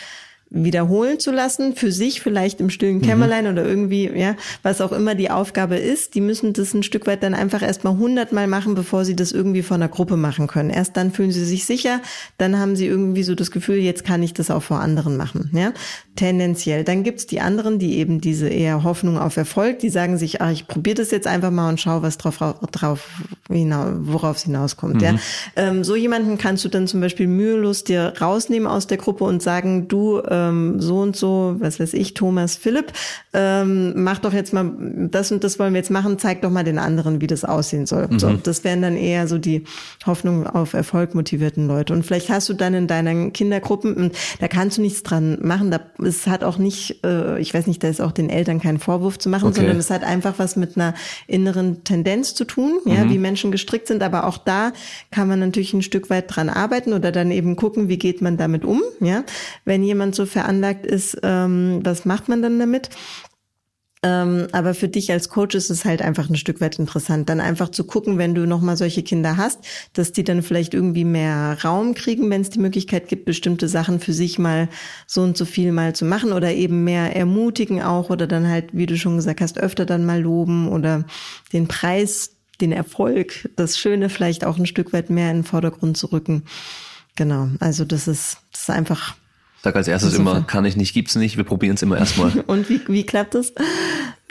wiederholen 0.50 1.20
zu 1.20 1.30
lassen, 1.30 1.74
für 1.74 1.92
sich 1.92 2.20
vielleicht 2.20 2.60
im 2.60 2.70
stillen 2.70 2.98
mhm. 2.98 3.02
Kämmerlein 3.02 3.44
mhm. 3.44 3.52
oder 3.52 3.66
irgendwie, 3.66 4.10
ja, 4.14 4.34
was 4.62 4.80
auch 4.80 4.92
immer 4.92 5.14
die 5.14 5.30
Aufgabe 5.30 5.76
ist, 5.76 6.14
die 6.14 6.20
müssen 6.20 6.52
das 6.54 6.72
ein 6.72 6.82
Stück 6.82 7.06
weit 7.06 7.22
dann 7.22 7.34
einfach 7.34 7.62
erstmal 7.62 7.96
hundertmal 7.98 8.46
machen, 8.46 8.74
bevor 8.74 9.04
sie 9.04 9.14
das 9.14 9.32
irgendwie 9.32 9.62
vor 9.62 9.74
einer 9.74 9.88
Gruppe 9.88 10.16
machen 10.16 10.46
können. 10.46 10.70
Erst 10.70 10.96
dann 10.96 11.12
fühlen 11.12 11.32
sie 11.32 11.44
sich 11.44 11.66
sicher, 11.66 12.00
dann 12.38 12.58
haben 12.58 12.76
sie 12.76 12.86
irgendwie 12.86 13.22
so 13.22 13.34
das 13.34 13.50
Gefühl, 13.50 13.76
jetzt 13.76 14.04
kann 14.04 14.22
ich 14.22 14.32
das 14.32 14.50
auch 14.50 14.62
vor 14.62 14.80
anderen 14.80 15.16
machen, 15.16 15.50
ja, 15.52 15.72
tendenziell. 16.18 16.84
Dann 16.84 17.02
gibt's 17.02 17.26
die 17.26 17.40
anderen, 17.40 17.78
die 17.78 17.98
eben 17.98 18.20
diese 18.20 18.48
eher 18.48 18.84
Hoffnung 18.84 19.18
auf 19.18 19.36
Erfolg, 19.36 19.80
die 19.80 19.90
sagen 19.90 20.16
sich, 20.16 20.40
ach, 20.40 20.50
ich 20.50 20.66
probiere 20.66 20.96
das 20.96 21.10
jetzt 21.10 21.26
einfach 21.26 21.50
mal 21.50 21.68
und 21.68 21.80
schau, 21.80 22.02
was 22.02 22.18
drauf, 22.18 22.38
drauf 22.72 23.08
hinaus, 23.50 23.92
worauf 24.00 24.36
es 24.36 24.44
hinauskommt, 24.44 24.96
mhm. 24.96 25.00
ja. 25.00 25.14
Ähm, 25.56 25.84
so 25.84 25.94
jemanden 25.94 26.38
kannst 26.38 26.64
du 26.64 26.68
dann 26.68 26.86
zum 26.86 27.00
Beispiel 27.00 27.26
mühelos 27.26 27.84
dir 27.84 28.14
rausnehmen 28.20 28.66
aus 28.66 28.86
der 28.86 28.96
Gruppe 28.96 29.24
und 29.24 29.42
sagen, 29.42 29.88
du, 29.88 30.18
äh, 30.18 30.48
ähm, 30.48 30.80
so 30.80 31.00
und 31.00 31.16
so, 31.16 31.56
was 31.58 31.80
weiß 31.80 31.94
ich, 31.94 32.14
Thomas 32.14 32.56
Philipp, 32.56 32.92
ähm, 33.32 34.02
mach 34.02 34.18
doch 34.18 34.32
jetzt 34.32 34.52
mal 34.52 34.70
das 35.10 35.32
und 35.32 35.44
das 35.44 35.58
wollen 35.58 35.72
wir 35.72 35.78
jetzt 35.78 35.90
machen, 35.90 36.18
zeig 36.18 36.42
doch 36.42 36.50
mal 36.50 36.64
den 36.64 36.78
anderen, 36.78 37.20
wie 37.20 37.26
das 37.26 37.44
aussehen 37.44 37.86
soll. 37.86 38.08
Mhm. 38.08 38.18
So, 38.18 38.32
das 38.32 38.64
wären 38.64 38.82
dann 38.82 38.96
eher 38.96 39.28
so 39.28 39.38
die 39.38 39.64
Hoffnung 40.06 40.46
auf 40.46 40.74
Erfolg 40.74 41.14
motivierten 41.14 41.66
Leute. 41.66 41.92
Und 41.92 42.04
vielleicht 42.04 42.30
hast 42.30 42.48
du 42.48 42.54
dann 42.54 42.74
in 42.74 42.86
deinen 42.86 43.32
Kindergruppen, 43.32 44.12
da 44.40 44.48
kannst 44.48 44.78
du 44.78 44.82
nichts 44.82 45.02
dran 45.02 45.38
machen, 45.42 45.70
da, 45.70 45.80
es 46.08 46.26
hat 46.26 46.42
auch 46.42 46.58
nicht, 46.58 47.04
äh, 47.04 47.38
ich 47.38 47.54
weiß 47.54 47.66
nicht, 47.68 47.84
da 47.84 47.88
ist 47.88 48.00
auch 48.00 48.10
den 48.10 48.30
Eltern 48.30 48.60
kein 48.60 48.78
Vorwurf 48.78 49.18
zu 49.18 49.28
machen, 49.28 49.48
okay. 49.48 49.56
sondern 49.56 49.76
es 49.76 49.90
hat 49.90 50.02
einfach 50.02 50.34
was 50.38 50.56
mit 50.56 50.76
einer 50.76 50.94
inneren 51.26 51.84
Tendenz 51.84 52.34
zu 52.34 52.44
tun, 52.44 52.80
ja, 52.84 53.04
mhm. 53.04 53.10
wie 53.10 53.18
Menschen 53.18 53.52
gestrickt 53.52 53.86
sind, 53.86 54.02
aber 54.02 54.26
auch 54.26 54.38
da 54.38 54.72
kann 55.10 55.28
man 55.28 55.38
natürlich 55.38 55.72
ein 55.74 55.82
Stück 55.82 56.10
weit 56.10 56.34
dran 56.34 56.48
arbeiten 56.48 56.92
oder 56.92 57.12
dann 57.12 57.30
eben 57.30 57.54
gucken, 57.54 57.88
wie 57.88 57.98
geht 57.98 58.20
man 58.22 58.36
damit 58.36 58.64
um, 58.64 58.82
ja. 59.00 59.22
Wenn 59.64 59.84
jemand 59.84 60.14
so 60.14 60.26
veranlagt 60.26 60.86
ist, 60.86 61.18
ähm, 61.22 61.80
was 61.84 62.04
macht 62.04 62.28
man 62.28 62.42
dann 62.42 62.58
damit? 62.58 62.90
Ähm, 64.08 64.48
aber 64.52 64.72
für 64.72 64.88
dich 64.88 65.12
als 65.12 65.28
Coach 65.28 65.54
ist 65.54 65.68
es 65.68 65.84
halt 65.84 66.00
einfach 66.00 66.30
ein 66.30 66.36
Stück 66.36 66.62
weit 66.62 66.78
interessant, 66.78 67.28
dann 67.28 67.40
einfach 67.40 67.68
zu 67.68 67.84
gucken, 67.84 68.16
wenn 68.16 68.34
du 68.34 68.46
nochmal 68.46 68.78
solche 68.78 69.02
Kinder 69.02 69.36
hast, 69.36 69.58
dass 69.92 70.12
die 70.12 70.24
dann 70.24 70.42
vielleicht 70.42 70.72
irgendwie 70.72 71.04
mehr 71.04 71.58
Raum 71.62 71.94
kriegen, 71.94 72.30
wenn 72.30 72.40
es 72.40 72.48
die 72.48 72.58
Möglichkeit 72.58 73.08
gibt, 73.08 73.26
bestimmte 73.26 73.68
Sachen 73.68 74.00
für 74.00 74.14
sich 74.14 74.38
mal 74.38 74.68
so 75.06 75.20
und 75.20 75.36
so 75.36 75.44
viel 75.44 75.72
mal 75.72 75.94
zu 75.94 76.06
machen 76.06 76.32
oder 76.32 76.52
eben 76.52 76.84
mehr 76.84 77.14
ermutigen 77.14 77.82
auch 77.82 78.08
oder 78.08 78.26
dann 78.26 78.48
halt, 78.48 78.70
wie 78.72 78.86
du 78.86 78.96
schon 78.96 79.16
gesagt 79.16 79.42
hast, 79.42 79.58
öfter 79.58 79.84
dann 79.84 80.06
mal 80.06 80.20
loben 80.20 80.68
oder 80.68 81.04
den 81.52 81.68
Preis, 81.68 82.36
den 82.62 82.72
Erfolg, 82.72 83.50
das 83.56 83.78
Schöne 83.78 84.08
vielleicht 84.08 84.44
auch 84.44 84.56
ein 84.56 84.66
Stück 84.66 84.94
weit 84.94 85.10
mehr 85.10 85.30
in 85.30 85.38
den 85.38 85.44
Vordergrund 85.44 85.98
zu 85.98 86.06
rücken. 86.06 86.44
Genau, 87.14 87.48
also 87.60 87.84
das 87.84 88.08
ist, 88.08 88.38
das 88.52 88.62
ist 88.62 88.70
einfach 88.70 89.16
Sag 89.62 89.74
als 89.74 89.88
erstes 89.88 90.14
immer, 90.14 90.42
kann 90.42 90.64
ich 90.64 90.76
nicht, 90.76 90.94
gibt's 90.94 91.16
nicht, 91.16 91.36
wir 91.36 91.42
probieren 91.42 91.74
es 91.74 91.82
immer 91.82 91.98
erstmal. 91.98 92.32
Und 92.46 92.68
wie, 92.68 92.80
wie 92.86 93.04
klappt 93.04 93.34
das? 93.34 93.52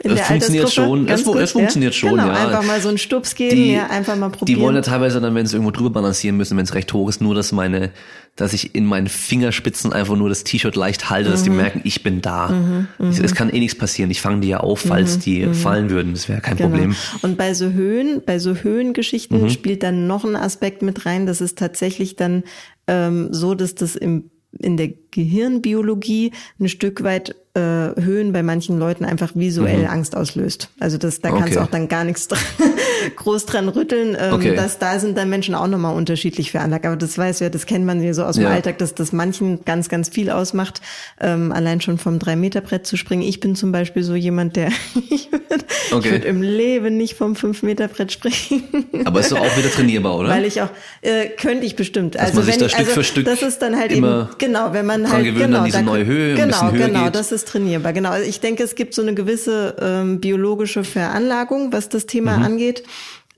In 0.02 0.12
es 0.12 0.20
funktioniert 0.20 0.70
schon, 0.72 1.08
es, 1.08 1.24
gut, 1.24 1.36
es, 1.38 1.52
funktioniert 1.52 1.92
ja? 1.92 1.98
schon, 1.98 2.10
genau, 2.12 2.28
ja. 2.28 2.46
Einfach 2.46 2.62
mal 2.62 2.80
so 2.80 2.88
einen 2.88 2.98
Stups 2.98 3.34
geben, 3.34 3.56
die, 3.56 3.72
ja, 3.72 3.90
einfach 3.90 4.16
mal 4.16 4.30
probieren. 4.30 4.58
Die 4.58 4.62
wollen 4.62 4.76
ja 4.76 4.80
teilweise 4.80 5.20
dann, 5.20 5.34
wenn 5.34 5.44
sie 5.44 5.56
irgendwo 5.56 5.72
drüber 5.72 5.90
balancieren 5.90 6.36
müssen, 6.36 6.56
wenn 6.56 6.64
es 6.64 6.74
recht 6.74 6.92
hoch 6.92 7.08
ist, 7.08 7.20
nur, 7.20 7.34
dass 7.34 7.50
meine, 7.50 7.90
dass 8.36 8.52
ich 8.52 8.76
in 8.76 8.86
meinen 8.86 9.08
Fingerspitzen 9.08 9.92
einfach 9.92 10.16
nur 10.16 10.28
das 10.28 10.44
T-Shirt 10.44 10.76
leicht 10.76 11.10
halte, 11.10 11.28
mhm. 11.28 11.32
dass 11.32 11.42
die 11.42 11.50
mhm. 11.50 11.56
merken, 11.56 11.80
ich 11.82 12.04
bin 12.04 12.22
da. 12.22 12.48
Mhm, 12.48 12.88
es, 13.10 13.18
es, 13.18 13.34
kann 13.34 13.50
eh 13.50 13.58
nichts 13.58 13.76
passieren. 13.76 14.10
Ich 14.12 14.20
fange 14.20 14.40
die 14.40 14.48
ja 14.48 14.60
auf, 14.60 14.80
falls 14.80 15.16
mhm, 15.16 15.20
die 15.20 15.46
mhm. 15.46 15.54
fallen 15.54 15.90
würden. 15.90 16.14
Das 16.14 16.28
wäre 16.28 16.40
kein 16.40 16.56
genau. 16.56 16.70
Problem. 16.70 16.96
Und 17.22 17.36
bei 17.36 17.52
so 17.54 17.70
Höhen, 17.72 18.22
bei 18.24 18.38
so 18.38 18.54
Höhengeschichten 18.54 19.42
mhm. 19.42 19.50
spielt 19.50 19.82
dann 19.82 20.06
noch 20.06 20.24
ein 20.24 20.36
Aspekt 20.36 20.80
mit 20.82 21.06
rein, 21.06 21.26
das 21.26 21.40
ist 21.40 21.58
tatsächlich 21.58 22.14
dann 22.14 22.44
ähm, 22.86 23.28
so, 23.32 23.54
dass 23.54 23.74
das 23.74 23.96
im 23.96 24.30
in 24.58 24.76
der 24.76 24.88
Gehirnbiologie 25.10 26.32
ein 26.58 26.68
Stück 26.68 27.02
weit 27.02 27.34
äh, 27.58 28.00
Höhen 28.00 28.32
bei 28.32 28.42
manchen 28.42 28.78
Leuten 28.78 29.04
einfach 29.04 29.32
visuell 29.34 29.80
mhm. 29.80 29.86
Angst 29.86 30.16
auslöst. 30.16 30.68
Also 30.78 30.98
das, 30.98 31.20
da 31.20 31.30
kannst 31.30 31.44
okay. 31.44 31.54
du 31.54 31.60
auch 31.62 31.70
dann 31.70 31.88
gar 31.88 32.04
nichts 32.04 32.28
dran, 32.28 32.40
groß 33.16 33.46
dran 33.46 33.68
rütteln. 33.68 34.16
Ähm, 34.18 34.34
okay. 34.34 34.54
dass, 34.54 34.78
da 34.78 34.98
sind 34.98 35.16
dann 35.16 35.28
Menschen 35.28 35.54
auch 35.54 35.66
nochmal 35.66 35.96
unterschiedlich 35.96 36.50
veranlagt. 36.50 36.86
Aber 36.86 36.96
das 36.96 37.16
weiß 37.16 37.40
ja, 37.40 37.48
das 37.48 37.66
kennt 37.66 37.84
man 37.84 38.02
ja 38.02 38.14
so 38.14 38.24
aus 38.24 38.36
dem 38.36 38.44
ja. 38.44 38.50
Alltag, 38.50 38.78
dass 38.78 38.94
das 38.94 39.12
manchen 39.12 39.64
ganz, 39.64 39.88
ganz 39.88 40.08
viel 40.08 40.30
ausmacht, 40.30 40.80
ähm, 41.20 41.50
allein 41.50 41.80
schon 41.80 41.98
vom 41.98 42.18
Drei-Meter-Brett 42.18 42.86
zu 42.86 42.96
springen. 42.96 43.22
Ich 43.22 43.40
bin 43.40 43.56
zum 43.56 43.72
Beispiel 43.72 44.02
so 44.02 44.14
jemand, 44.14 44.56
der 44.56 44.68
ich 45.10 45.32
würde 45.32 45.64
okay. 45.92 46.10
würd 46.12 46.24
im 46.24 46.42
Leben 46.42 46.96
nicht 46.96 47.14
vom 47.14 47.34
Fünf-Meter-Brett 47.34 48.12
springen. 48.12 48.86
Aber 49.04 49.20
ist 49.20 49.32
doch 49.32 49.40
auch 49.40 49.56
wieder 49.56 49.70
trainierbar, 49.70 50.16
oder? 50.16 50.28
Weil 50.28 50.44
ich 50.44 50.60
auch, 50.62 50.70
äh, 51.00 51.28
könnte 51.28 51.66
ich 51.66 51.76
bestimmt. 51.76 52.14
Dass 52.14 52.22
also 52.22 52.36
man 52.36 52.44
sich 52.44 52.54
wenn, 52.54 52.60
da 52.60 52.68
Stück 52.68 52.80
also, 52.80 52.92
für 52.92 53.04
Stück 53.04 53.24
das 53.24 53.42
ist 53.42 53.58
dann 53.60 53.76
halt 53.76 53.90
eben, 53.90 54.28
genau, 54.38 54.72
wenn 54.72 54.86
man 54.86 54.97
halt, 55.06 55.24
gewöhnen, 55.24 55.46
genau, 55.46 55.58
an 55.58 55.64
diese 55.66 55.82
neue 55.82 56.06
Höhe, 56.06 56.34
genau, 56.34 56.42
ein 56.42 56.48
bisschen 56.48 56.72
höher 56.72 56.86
genau, 56.88 57.04
geht. 57.04 57.14
das 57.14 57.32
ist 57.32 57.48
trainierbar. 57.48 57.92
Genau, 57.92 58.18
ich 58.18 58.40
denke, 58.40 58.62
es 58.62 58.74
gibt 58.74 58.94
so 58.94 59.02
eine 59.02 59.14
gewisse 59.14 59.76
ähm, 59.80 60.20
biologische 60.20 60.84
Veranlagung, 60.84 61.72
was 61.72 61.88
das 61.88 62.06
Thema 62.06 62.38
mhm. 62.38 62.44
angeht. 62.44 62.82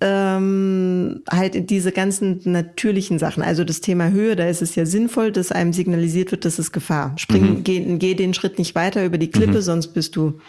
Ähm, 0.03 1.23
halt 1.31 1.69
diese 1.69 1.93
ganzen 1.93 2.41
natürlichen 2.45 3.19
Sachen. 3.19 3.43
Also 3.43 3.65
das 3.65 3.83
Thema 3.83 4.09
Höhe, 4.11 4.35
da 4.35 4.49
ist 4.49 4.63
es 4.63 4.75
ja 4.75 4.87
sinnvoll, 4.87 5.31
dass 5.31 5.53
einem 5.53 5.75
signalisiert 5.75 6.31
wird, 6.31 6.47
das 6.47 6.59
ist 6.59 6.73
Gefahr. 6.73 7.13
Spring, 7.19 7.59
mhm. 7.59 7.65
geh, 7.65 7.81
geh 7.99 8.15
den 8.15 8.33
Schritt 8.33 8.59
nicht 8.59 8.75
weiter 8.75 9.05
über 9.05 9.19
die 9.19 9.31
Klippe, 9.31 9.59
mhm. 9.59 9.63
sonst 9.63 9.89
bist 9.89 10.17
du 10.17 10.41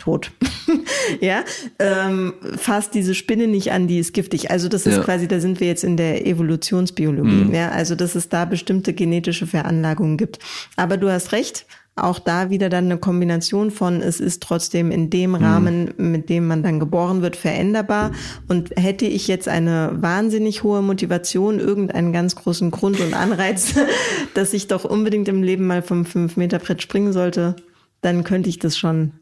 tot. 0.00 0.32
ja, 1.20 1.44
ähm, 1.78 2.34
fasst 2.56 2.94
diese 2.94 3.14
Spinne 3.14 3.46
nicht 3.46 3.70
an, 3.72 3.86
die 3.86 3.98
ist 3.98 4.12
giftig. 4.12 4.50
Also 4.50 4.68
das 4.68 4.86
ist 4.86 4.96
ja. 4.96 5.02
quasi, 5.02 5.28
da 5.28 5.38
sind 5.38 5.60
wir 5.60 5.68
jetzt 5.68 5.84
in 5.84 5.96
der 5.96 6.26
Evolutionsbiologie. 6.26 7.44
Mhm. 7.44 7.54
Ja, 7.54 7.70
also 7.70 7.94
dass 7.94 8.16
es 8.16 8.28
da 8.28 8.44
bestimmte 8.44 8.92
genetische 8.92 9.46
Veranlagungen 9.46 10.16
gibt. 10.16 10.38
Aber 10.76 10.96
du 10.96 11.10
hast 11.10 11.32
recht. 11.32 11.66
Auch 11.96 12.18
da 12.18 12.48
wieder 12.48 12.70
dann 12.70 12.86
eine 12.86 12.96
Kombination 12.96 13.70
von, 13.70 14.00
es 14.00 14.20
ist 14.20 14.42
trotzdem 14.42 14.90
in 14.90 15.10
dem 15.10 15.30
mhm. 15.30 15.36
Rahmen, 15.36 15.94
mit 15.98 16.30
dem 16.30 16.46
man 16.46 16.62
dann 16.62 16.80
geboren 16.80 17.20
wird, 17.20 17.36
veränderbar. 17.36 18.12
Und 18.48 18.70
hätte 18.76 19.04
ich 19.04 19.28
jetzt 19.28 19.48
eine 19.48 19.90
wahnsinnig 19.94 20.62
hohe 20.62 20.80
Motivation, 20.80 21.60
irgendeinen 21.60 22.12
ganz 22.12 22.36
großen 22.36 22.70
Grund 22.70 23.00
und 23.00 23.12
Anreiz, 23.12 23.74
dass 24.34 24.54
ich 24.54 24.68
doch 24.68 24.84
unbedingt 24.84 25.28
im 25.28 25.42
Leben 25.42 25.66
mal 25.66 25.82
vom 25.82 26.04
5-Meter-Brett 26.04 26.80
springen 26.80 27.12
sollte, 27.12 27.56
dann 28.00 28.24
könnte 28.24 28.48
ich 28.48 28.58
das 28.58 28.78
schon 28.78 29.12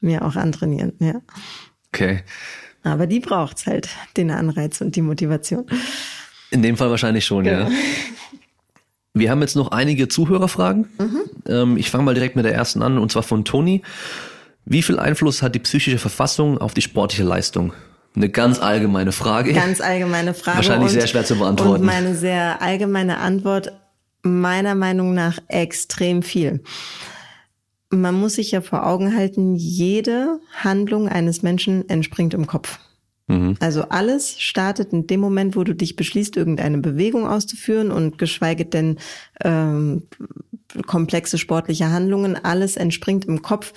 mir 0.00 0.24
auch 0.24 0.36
antrainieren, 0.36 0.92
ja. 1.00 1.20
Okay. 1.92 2.22
Aber 2.82 3.06
die 3.06 3.20
braucht's 3.20 3.66
halt, 3.66 3.88
den 4.16 4.30
Anreiz 4.30 4.80
und 4.80 4.96
die 4.96 5.02
Motivation. 5.02 5.66
In 6.50 6.62
dem 6.62 6.76
Fall 6.76 6.90
wahrscheinlich 6.90 7.26
schon, 7.26 7.44
ja. 7.44 7.52
ja. 7.52 7.64
Genau. 7.64 7.76
Wir 9.14 9.30
haben 9.30 9.40
jetzt 9.40 9.56
noch 9.56 9.72
einige 9.72 10.08
Zuhörerfragen. 10.08 10.88
Mhm. 10.98 11.20
Ähm, 11.46 11.76
ich 11.76 11.90
fange 11.90 12.04
mal 12.04 12.14
direkt 12.14 12.36
mit 12.36 12.44
der 12.44 12.54
ersten 12.54 12.82
an, 12.82 12.98
und 12.98 13.10
zwar 13.10 13.22
von 13.22 13.44
Toni. 13.44 13.82
Wie 14.64 14.82
viel 14.82 14.98
Einfluss 14.98 15.42
hat 15.42 15.54
die 15.54 15.60
psychische 15.60 15.98
Verfassung 15.98 16.58
auf 16.58 16.74
die 16.74 16.82
sportliche 16.82 17.24
Leistung? 17.24 17.72
Eine 18.14 18.28
ganz 18.28 18.58
allgemeine 18.58 19.12
Frage. 19.12 19.52
Ganz 19.52 19.80
allgemeine 19.80 20.34
Frage. 20.34 20.58
Wahrscheinlich 20.58 20.92
und, 20.92 21.00
sehr 21.00 21.06
schwer 21.06 21.24
zu 21.24 21.36
beantworten. 21.36 21.80
Und 21.80 21.86
meine 21.86 22.14
sehr 22.14 22.60
allgemeine 22.62 23.18
Antwort, 23.18 23.72
meiner 24.22 24.74
Meinung 24.74 25.14
nach 25.14 25.38
extrem 25.48 26.22
viel. 26.22 26.62
Man 27.90 28.14
muss 28.14 28.34
sich 28.34 28.50
ja 28.50 28.60
vor 28.60 28.86
Augen 28.86 29.16
halten, 29.16 29.54
jede 29.54 30.40
Handlung 30.52 31.08
eines 31.08 31.42
Menschen 31.42 31.88
entspringt 31.88 32.34
im 32.34 32.46
Kopf. 32.46 32.78
Mhm. 33.28 33.56
Also 33.60 33.82
alles 33.82 34.40
startet 34.40 34.92
in 34.92 35.06
dem 35.06 35.20
Moment, 35.20 35.56
wo 35.56 35.64
du 35.64 35.74
dich 35.74 35.96
beschließt, 35.96 36.36
irgendeine 36.36 36.78
Bewegung 36.78 37.26
auszuführen 37.26 37.90
und 37.90 38.18
geschweige 38.18 38.64
denn 38.64 38.98
ähm, 39.42 40.02
komplexe 40.86 41.38
sportliche 41.38 41.90
Handlungen, 41.90 42.36
alles 42.42 42.76
entspringt 42.76 43.26
im 43.26 43.42
Kopf. 43.42 43.72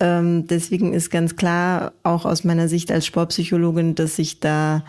Ähm, 0.00 0.46
deswegen 0.46 0.92
ist 0.92 1.10
ganz 1.10 1.36
klar, 1.36 1.92
auch 2.02 2.24
aus 2.24 2.44
meiner 2.44 2.68
Sicht 2.68 2.90
als 2.90 3.06
Sportpsychologin, 3.06 3.94
dass 3.94 4.18
ich 4.18 4.40
da 4.40 4.84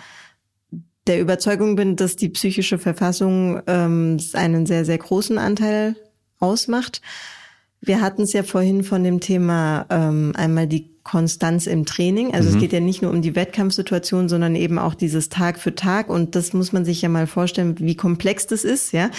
der 1.05 1.19
Überzeugung 1.19 1.75
bin, 1.75 1.95
dass 1.95 2.15
die 2.15 2.29
psychische 2.29 2.79
Verfassung 2.79 3.61
ähm, 3.67 4.17
einen 4.33 4.65
sehr, 4.65 4.85
sehr 4.85 4.97
großen 4.97 5.37
Anteil 5.37 5.95
ausmacht. 6.39 7.01
Wir 7.85 7.99
hatten 7.99 8.21
es 8.21 8.31
ja 8.31 8.43
vorhin 8.43 8.83
von 8.83 9.03
dem 9.03 9.19
Thema 9.19 9.85
ähm, 9.89 10.31
einmal 10.37 10.67
die 10.67 10.93
Konstanz 11.03 11.67
im 11.67 11.85
Training. 11.85 12.33
Also 12.33 12.49
mhm. 12.49 12.55
es 12.55 12.61
geht 12.61 12.71
ja 12.71 12.79
nicht 12.79 13.01
nur 13.01 13.11
um 13.11 13.21
die 13.21 13.35
Wettkampfsituation, 13.35 14.29
sondern 14.29 14.55
eben 14.55 14.79
auch 14.79 14.93
dieses 14.93 15.27
Tag 15.27 15.59
für 15.59 15.75
Tag. 15.75 16.09
Und 16.09 16.35
das 16.35 16.53
muss 16.53 16.71
man 16.71 16.85
sich 16.85 17.01
ja 17.01 17.09
mal 17.09 17.27
vorstellen, 17.27 17.77
wie 17.79 17.95
komplex 17.95 18.47
das 18.47 18.63
ist, 18.63 18.93
ja, 18.93 19.09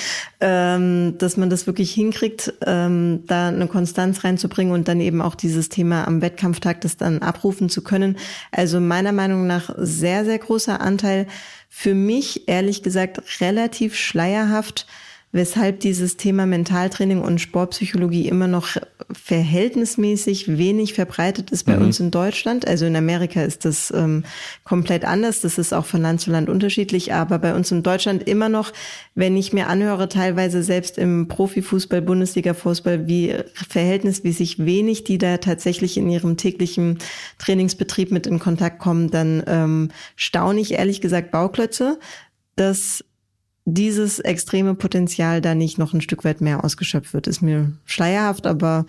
ähm, 0.41 1.17
dass 1.19 1.37
man 1.37 1.51
das 1.51 1.67
wirklich 1.67 1.93
hinkriegt, 1.93 2.55
ähm, 2.65 3.25
da 3.27 3.49
eine 3.49 3.67
Konstanz 3.67 4.25
reinzubringen 4.25 4.73
und 4.73 4.89
dann 4.89 5.01
eben 5.01 5.21
auch 5.21 5.35
dieses 5.35 5.69
Thema 5.69 6.09
am 6.09 6.23
Wettkampftag 6.23 6.81
das 6.81 6.97
dann 6.97 7.19
abrufen 7.19 7.69
zu 7.69 7.83
können. 7.83 8.17
Also 8.51 8.81
meiner 8.81 9.13
Meinung 9.13 9.47
nach 9.47 9.75
sehr, 9.77 10.25
sehr 10.25 10.39
großer 10.39 10.81
Anteil. 10.81 11.27
Für 11.69 11.95
mich 11.95 12.49
ehrlich 12.49 12.83
gesagt 12.83 13.21
relativ 13.41 13.95
schleierhaft 13.95 14.87
weshalb 15.35 15.81
dieses 15.81 16.17
Thema 16.17 16.47
Mentaltraining 16.47 17.21
und 17.21 17.41
Sportpsychologie 17.41 18.29
immer 18.29 18.47
noch 18.47 18.77
verhältnismäßig 19.13 20.57
wenig 20.59 20.95
verbreitet 20.95 21.51
ist 21.51 21.65
bei 21.65 21.77
mhm. 21.77 21.87
uns 21.87 21.99
in 21.99 22.13
Deutschland. 22.13 22.69
Also 22.69 22.87
in 22.87 22.95
Amerika 22.95 23.43
ist 23.43 23.65
das 23.65 23.93
ähm, 23.95 24.25
komplett 24.63 25.05
anders. 25.05 25.41
Das 25.41 25.59
ist 25.59 25.75
auch 25.75 25.87
von 25.87 26.03
Land 26.03 26.21
zu 26.21 26.31
Land 26.31 26.49
unterschiedlich. 26.49 27.13
Aber 27.13 27.41
bei 27.41 27.53
uns 27.53 27.73
in 27.73 27.83
Deutschland 27.83 28.29
immer 28.29 28.49
noch, 28.49 28.73
wenn 29.17 29.37
ich 29.37 29.53
mir 29.53 29.67
anhöre, 29.67 30.09
teilweise 30.09 30.63
selbst 30.63 30.99
im 30.99 31.27
Profifußball, 31.27 32.01
Bundesliga-Fußball, 32.01 33.09
wie 33.09 33.35
verhältnismäßig 33.55 34.65
wenig, 34.65 35.03
die 35.03 35.19
da 35.19 35.39
tatsächlich 35.39 35.97
in 35.97 36.09
ihrem 36.09 36.37
täglichen 36.37 36.99
Trainingsbetrieb 37.39 38.13
mit 38.13 38.29
in 38.29 38.39
Kontakt 38.39 38.79
kommen, 38.79 39.11
dann 39.11 39.43
ähm, 39.49 39.91
staune 40.15 40.61
ich 40.61 40.75
ehrlich 40.75 41.01
gesagt 41.01 41.33
Bauklötze, 41.33 41.99
dass 42.55 43.05
dieses 43.65 44.19
extreme 44.19 44.75
Potenzial 44.75 45.41
da 45.41 45.55
nicht 45.55 45.79
noch 45.79 45.95
ein 45.95 46.01
Stück 46.01 46.25
weit 46.25 46.41
mehr 46.41 46.65
ausgeschöpft 46.65 47.15
wird. 47.15 47.27
Ist 47.27 47.43
mir 47.43 47.73
schleierhaft, 47.87 48.47
aber 48.47 48.87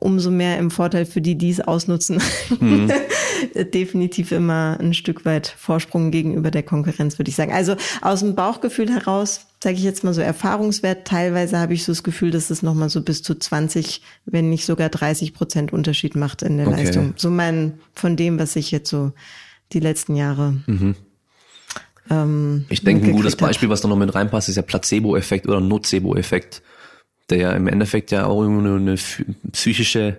umso 0.00 0.30
mehr 0.30 0.58
im 0.58 0.70
Vorteil 0.70 1.04
für 1.04 1.20
die, 1.20 1.36
die 1.36 1.50
es 1.50 1.60
ausnutzen. 1.60 2.20
Mhm. 2.58 2.90
Definitiv 3.74 4.32
immer 4.32 4.78
ein 4.80 4.94
Stück 4.94 5.24
weit 5.24 5.46
Vorsprung 5.46 6.10
gegenüber 6.10 6.50
der 6.50 6.62
Konkurrenz, 6.62 7.18
würde 7.18 7.28
ich 7.28 7.36
sagen. 7.36 7.52
Also 7.52 7.76
aus 8.00 8.20
dem 8.20 8.34
Bauchgefühl 8.34 8.90
heraus, 8.90 9.46
sage 9.62 9.76
ich 9.76 9.82
jetzt 9.82 10.02
mal 10.02 10.14
so 10.14 10.22
Erfahrungswert, 10.22 11.06
teilweise 11.06 11.58
habe 11.58 11.74
ich 11.74 11.84
so 11.84 11.92
das 11.92 12.02
Gefühl, 12.02 12.30
dass 12.30 12.48
es 12.50 12.62
nochmal 12.62 12.88
so 12.88 13.02
bis 13.02 13.22
zu 13.22 13.34
20, 13.34 14.02
wenn 14.24 14.48
nicht 14.48 14.64
sogar 14.64 14.88
30 14.88 15.34
Prozent 15.34 15.72
Unterschied 15.72 16.16
macht 16.16 16.42
in 16.42 16.56
der 16.56 16.68
okay. 16.68 16.84
Leistung. 16.84 17.12
So 17.16 17.30
mein, 17.30 17.74
von 17.94 18.16
dem, 18.16 18.38
was 18.38 18.56
ich 18.56 18.70
jetzt 18.70 18.88
so 18.88 19.12
die 19.72 19.80
letzten 19.80 20.16
Jahre 20.16 20.56
mhm. 20.66 20.96
Ähm, 22.10 22.66
ich 22.68 22.82
denke, 22.82 23.06
ein 23.06 23.12
gutes 23.12 23.36
Beispiel, 23.36 23.68
was 23.68 23.80
da 23.80 23.88
noch 23.88 23.96
mit 23.96 24.14
reinpasst, 24.14 24.48
ist 24.48 24.56
der 24.56 24.62
Placebo-Effekt 24.62 25.46
oder 25.46 25.60
Nocebo-Effekt, 25.60 26.62
der 27.30 27.38
ja 27.38 27.52
im 27.52 27.68
Endeffekt 27.68 28.10
ja 28.10 28.26
auch 28.26 28.42
irgendwie 28.42 28.68
eine 28.68 28.96
psychische, 29.52 30.18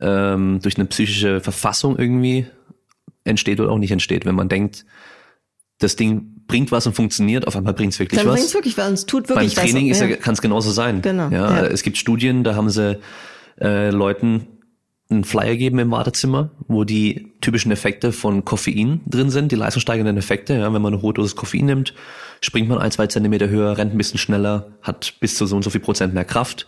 ähm, 0.00 0.60
durch 0.62 0.76
eine 0.76 0.86
psychische 0.86 1.40
Verfassung 1.40 1.98
irgendwie 1.98 2.46
entsteht 3.24 3.60
oder 3.60 3.72
auch 3.72 3.78
nicht 3.78 3.90
entsteht. 3.90 4.26
Wenn 4.26 4.34
man 4.34 4.48
denkt, 4.48 4.84
das 5.78 5.96
Ding 5.96 6.36
bringt 6.46 6.70
was 6.70 6.86
und 6.86 6.94
funktioniert, 6.94 7.46
auf 7.46 7.56
einmal 7.56 7.74
bringt 7.74 7.92
es 7.92 7.98
wirklich 7.98 8.20
Dann 8.20 8.28
was. 8.28 8.34
Dann 8.34 8.40
bringt 8.40 8.48
es 8.48 8.54
wirklich 8.54 8.78
was 8.78 8.88
und 8.88 8.94
es 8.94 9.06
tut 9.06 9.28
wirklich 9.28 9.54
Beim 9.54 9.64
Training 9.64 9.90
was. 9.90 10.00
Ja. 10.00 10.16
kann 10.16 10.34
es 10.34 10.42
genauso 10.42 10.70
sein. 10.70 11.02
Genau. 11.02 11.28
Ja, 11.30 11.62
ja, 11.62 11.66
Es 11.66 11.82
gibt 11.82 11.96
Studien, 11.96 12.44
da 12.44 12.54
haben 12.54 12.70
sie 12.70 12.98
äh, 13.60 13.90
Leuten 13.90 14.46
einen 15.08 15.24
Flyer 15.24 15.56
geben 15.56 15.78
im 15.78 15.90
Wartezimmer, 15.90 16.50
wo 16.66 16.84
die 16.84 17.32
typischen 17.40 17.70
Effekte 17.70 18.12
von 18.12 18.44
Koffein 18.44 19.00
drin 19.06 19.30
sind, 19.30 19.52
die 19.52 19.56
leistungssteigernden 19.56 20.16
Effekte. 20.16 20.54
Ja, 20.54 20.72
wenn 20.72 20.82
man 20.82 20.94
eine 20.94 21.02
hohe 21.02 21.14
Dosis 21.14 21.36
Koffein 21.36 21.66
nimmt, 21.66 21.94
springt 22.40 22.68
man 22.68 22.78
ein, 22.78 22.90
zwei 22.90 23.06
Zentimeter 23.06 23.48
höher, 23.48 23.78
rennt 23.78 23.94
ein 23.94 23.98
bisschen 23.98 24.18
schneller, 24.18 24.72
hat 24.82 25.14
bis 25.20 25.36
zu 25.36 25.46
so 25.46 25.54
und 25.54 25.62
so 25.62 25.70
viel 25.70 25.80
Prozent 25.80 26.12
mehr 26.12 26.24
Kraft. 26.24 26.66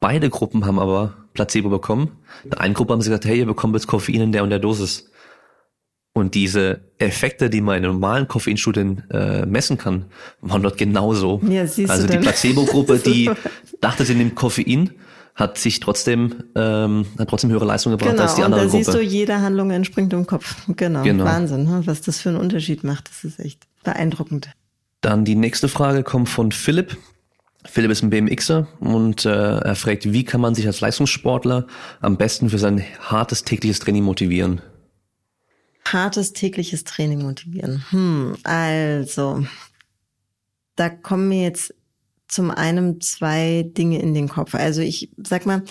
Beide 0.00 0.30
Gruppen 0.30 0.64
haben 0.64 0.78
aber 0.78 1.14
Placebo 1.34 1.68
bekommen. 1.68 2.18
In 2.44 2.50
der 2.50 2.60
einen 2.60 2.74
Gruppe 2.74 2.92
haben 2.92 3.02
sie 3.02 3.10
gesagt, 3.10 3.26
hey, 3.26 3.38
ihr 3.38 3.46
bekommt 3.46 3.74
jetzt 3.74 3.86
Koffein 3.86 4.20
in 4.20 4.32
der 4.32 4.42
und 4.42 4.50
der 4.50 4.58
Dosis. 4.58 5.10
Und 6.16 6.36
diese 6.36 6.92
Effekte, 6.98 7.50
die 7.50 7.60
man 7.60 7.78
in 7.78 7.82
normalen 7.82 8.28
Koffeinstudien 8.28 9.02
äh, 9.10 9.44
messen 9.46 9.78
kann, 9.78 10.06
waren 10.40 10.62
dort 10.62 10.78
genauso. 10.78 11.40
Ja, 11.48 11.62
also 11.62 12.06
die 12.06 12.18
Placebo-Gruppe, 12.18 12.98
die 13.04 13.30
dachte, 13.80 14.04
sie 14.04 14.14
nimmt 14.14 14.36
Koffein, 14.36 14.90
hat 15.34 15.58
sich 15.58 15.80
trotzdem, 15.80 16.44
ähm, 16.54 17.06
hat 17.18 17.28
trotzdem 17.28 17.50
höhere 17.50 17.64
Leistung 17.64 17.92
gebracht 17.92 18.10
genau, 18.10 18.22
als 18.22 18.36
die 18.36 18.42
andere 18.42 18.62
und 18.62 18.66
da 18.68 18.70
Gruppe. 18.70 18.84
siehst 18.84 18.96
du, 18.96 19.02
jede 19.02 19.40
Handlung 19.40 19.70
entspringt 19.70 20.12
im 20.12 20.26
Kopf. 20.26 20.56
Genau, 20.68 21.02
genau. 21.02 21.24
Wahnsinn, 21.24 21.64
ne? 21.64 21.82
was 21.84 22.00
das 22.02 22.20
für 22.20 22.28
einen 22.28 22.38
Unterschied 22.38 22.84
macht. 22.84 23.10
Das 23.10 23.24
ist 23.24 23.40
echt 23.40 23.66
beeindruckend. 23.82 24.50
Dann 25.00 25.24
die 25.24 25.34
nächste 25.34 25.68
Frage 25.68 26.02
kommt 26.02 26.28
von 26.28 26.52
Philipp. 26.52 26.96
Philipp 27.64 27.90
ist 27.90 28.02
ein 28.02 28.10
BMXer 28.10 28.68
und 28.78 29.24
äh, 29.24 29.58
er 29.58 29.74
fragt, 29.74 30.12
wie 30.12 30.24
kann 30.24 30.40
man 30.40 30.54
sich 30.54 30.66
als 30.66 30.80
Leistungssportler 30.80 31.66
am 32.00 32.16
besten 32.16 32.50
für 32.50 32.58
sein 32.58 32.84
hartes 33.00 33.42
tägliches 33.42 33.80
Training 33.80 34.04
motivieren? 34.04 34.60
Hartes 35.84 36.32
tägliches 36.32 36.84
Training 36.84 37.22
motivieren. 37.22 37.84
Hm, 37.90 38.36
also, 38.44 39.44
da 40.76 40.88
kommen 40.90 41.28
mir 41.28 41.42
jetzt 41.42 41.74
zum 42.34 42.50
einen 42.50 43.00
zwei 43.00 43.62
Dinge 43.62 44.02
in 44.02 44.12
den 44.12 44.28
Kopf. 44.28 44.56
Also 44.56 44.80
ich 44.80 45.08
sag 45.22 45.46
mal, 45.46 45.62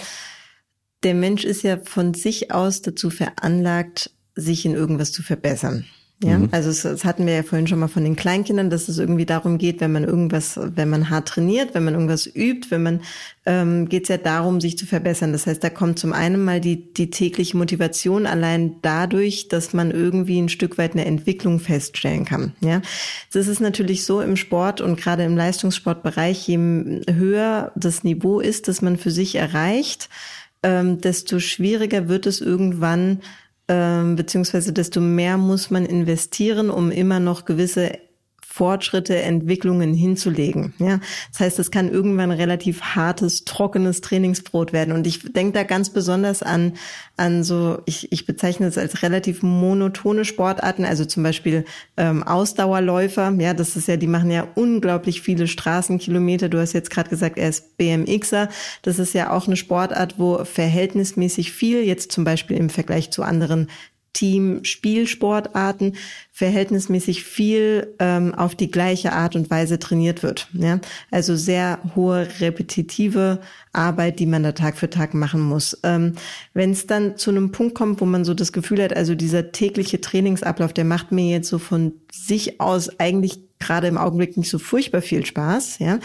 der 1.03 1.13
Mensch 1.13 1.43
ist 1.43 1.61
ja 1.61 1.77
von 1.77 2.13
sich 2.13 2.51
aus 2.51 2.81
dazu 2.81 3.09
veranlagt, 3.09 4.11
sich 4.35 4.65
in 4.65 4.73
irgendwas 4.73 5.11
zu 5.11 5.23
verbessern. 5.23 5.85
Ja, 6.23 6.39
mhm. 6.39 6.49
also 6.51 6.69
es, 6.69 6.83
das 6.83 7.03
hatten 7.03 7.25
wir 7.25 7.33
ja 7.33 7.43
vorhin 7.43 7.67
schon 7.67 7.79
mal 7.79 7.87
von 7.87 8.03
den 8.03 8.15
Kleinkindern, 8.15 8.69
dass 8.69 8.87
es 8.87 8.97
irgendwie 8.97 9.25
darum 9.25 9.57
geht, 9.57 9.81
wenn 9.81 9.91
man 9.91 10.03
irgendwas, 10.03 10.57
wenn 10.57 10.89
man 10.89 11.09
hart 11.09 11.27
trainiert, 11.27 11.73
wenn 11.73 11.83
man 11.83 11.93
irgendwas 11.93 12.25
übt, 12.25 12.71
wenn 12.71 12.83
man 12.83 13.01
ähm, 13.45 13.89
geht 13.89 14.03
es 14.03 14.09
ja 14.09 14.17
darum, 14.17 14.61
sich 14.61 14.77
zu 14.77 14.85
verbessern. 14.85 15.33
Das 15.33 15.45
heißt, 15.45 15.61
da 15.61 15.69
kommt 15.69 15.99
zum 15.99 16.13
einen 16.13 16.43
mal 16.43 16.61
die 16.61 16.93
die 16.93 17.09
tägliche 17.09 17.57
Motivation 17.57 18.25
allein 18.25 18.75
dadurch, 18.81 19.49
dass 19.49 19.73
man 19.73 19.91
irgendwie 19.91 20.39
ein 20.39 20.49
Stück 20.49 20.77
weit 20.77 20.93
eine 20.93 21.05
Entwicklung 21.05 21.59
feststellen 21.59 22.23
kann. 22.23 22.53
Ja, 22.61 22.81
das 23.33 23.47
ist 23.47 23.59
natürlich 23.59 24.05
so 24.05 24.21
im 24.21 24.37
Sport 24.37 24.79
und 24.79 24.99
gerade 24.99 25.23
im 25.23 25.35
Leistungssportbereich, 25.35 26.47
je 26.47 26.57
höher 26.57 27.71
das 27.75 28.03
Niveau 28.03 28.39
ist, 28.39 28.67
das 28.67 28.81
man 28.81 28.97
für 28.97 29.11
sich 29.11 29.35
erreicht, 29.35 30.09
ähm, 30.63 31.01
desto 31.01 31.39
schwieriger 31.39 32.07
wird 32.07 32.25
es 32.25 32.39
irgendwann 32.39 33.19
ähm, 33.67 34.15
beziehungsweise 34.15 34.73
desto 34.73 34.99
mehr 34.99 35.37
muss 35.37 35.71
man 35.71 35.85
investieren, 35.85 36.69
um 36.69 36.91
immer 36.91 37.19
noch 37.19 37.45
gewisse 37.45 37.97
Fortschritte, 38.53 39.19
Entwicklungen 39.19 39.95
hinzulegen. 39.95 40.75
Ja, 40.77 40.99
das 41.31 41.39
heißt, 41.39 41.57
es 41.57 41.71
kann 41.71 41.89
irgendwann 41.89 42.29
relativ 42.29 42.81
hartes, 42.81 43.45
trockenes 43.45 44.01
Trainingsbrot 44.01 44.73
werden. 44.73 44.93
Und 44.93 45.07
ich 45.07 45.33
denke 45.33 45.53
da 45.53 45.63
ganz 45.63 45.89
besonders 45.89 46.43
an 46.43 46.73
an 47.17 47.43
so, 47.43 47.79
ich, 47.85 48.11
ich 48.11 48.27
bezeichne 48.27 48.67
es 48.67 48.77
als 48.77 49.01
relativ 49.01 49.41
monotone 49.41 50.23
Sportarten, 50.23 50.85
also 50.85 51.05
zum 51.05 51.23
Beispiel 51.23 51.65
ähm, 51.97 52.21
Ausdauerläufer. 52.21 53.33
Ja, 53.39 53.55
das 53.55 53.75
ist 53.75 53.87
ja, 53.87 53.97
die 53.97 54.07
machen 54.07 54.29
ja 54.29 54.47
unglaublich 54.53 55.21
viele 55.21 55.47
Straßenkilometer. 55.47 56.47
Du 56.47 56.59
hast 56.59 56.73
jetzt 56.73 56.91
gerade 56.91 57.09
gesagt, 57.09 57.39
er 57.39 57.49
ist 57.49 57.77
BMXer. 57.77 58.49
Das 58.83 58.99
ist 58.99 59.13
ja 59.13 59.31
auch 59.31 59.47
eine 59.47 59.55
Sportart, 59.55 60.19
wo 60.19 60.43
verhältnismäßig 60.45 61.51
viel 61.51 61.83
jetzt 61.83 62.11
zum 62.11 62.23
Beispiel 62.23 62.57
im 62.57 62.69
Vergleich 62.69 63.09
zu 63.09 63.23
anderen 63.23 63.67
Team-Spielsportarten 64.13 65.95
verhältnismäßig 66.31 67.23
viel 67.23 67.93
ähm, 67.99 68.33
auf 68.33 68.55
die 68.55 68.71
gleiche 68.71 69.13
Art 69.13 69.35
und 69.35 69.49
Weise 69.49 69.79
trainiert 69.79 70.23
wird. 70.23 70.47
Ja? 70.53 70.79
Also 71.11 71.35
sehr 71.35 71.79
hohe 71.95 72.27
repetitive 72.39 73.39
Arbeit, 73.73 74.19
die 74.19 74.25
man 74.25 74.43
da 74.43 74.51
Tag 74.51 74.77
für 74.77 74.89
Tag 74.89 75.13
machen 75.13 75.41
muss. 75.41 75.79
Ähm, 75.83 76.13
Wenn 76.53 76.71
es 76.71 76.87
dann 76.87 77.17
zu 77.17 77.31
einem 77.31 77.51
Punkt 77.51 77.75
kommt, 77.75 78.01
wo 78.01 78.05
man 78.05 78.23
so 78.23 78.33
das 78.33 78.53
Gefühl 78.53 78.83
hat, 78.83 78.95
also 78.95 79.15
dieser 79.15 79.51
tägliche 79.51 79.99
Trainingsablauf, 79.99 80.73
der 80.73 80.85
macht 80.85 81.11
mir 81.11 81.29
jetzt 81.29 81.49
so 81.49 81.59
von 81.59 81.93
sich 82.11 82.61
aus 82.61 82.99
eigentlich 82.99 83.39
gerade 83.59 83.87
im 83.87 83.97
Augenblick 83.97 84.37
nicht 84.37 84.49
so 84.49 84.59
furchtbar 84.59 85.01
viel 85.01 85.25
Spaß, 85.25 85.79
ja, 85.79 85.99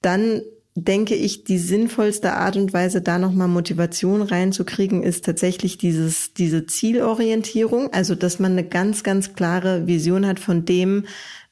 dann 0.00 0.42
denke 0.74 1.14
ich, 1.14 1.44
die 1.44 1.58
sinnvollste 1.58 2.32
Art 2.32 2.56
und 2.56 2.72
Weise, 2.72 3.00
da 3.00 3.18
nochmal 3.18 3.48
Motivation 3.48 4.22
reinzukriegen, 4.22 5.02
ist 5.02 5.24
tatsächlich 5.24 5.78
dieses, 5.78 6.34
diese 6.34 6.66
Zielorientierung. 6.66 7.92
Also, 7.92 8.14
dass 8.14 8.40
man 8.40 8.52
eine 8.52 8.64
ganz, 8.64 9.04
ganz 9.04 9.34
klare 9.34 9.86
Vision 9.86 10.26
hat 10.26 10.40
von 10.40 10.64
dem, 10.64 11.04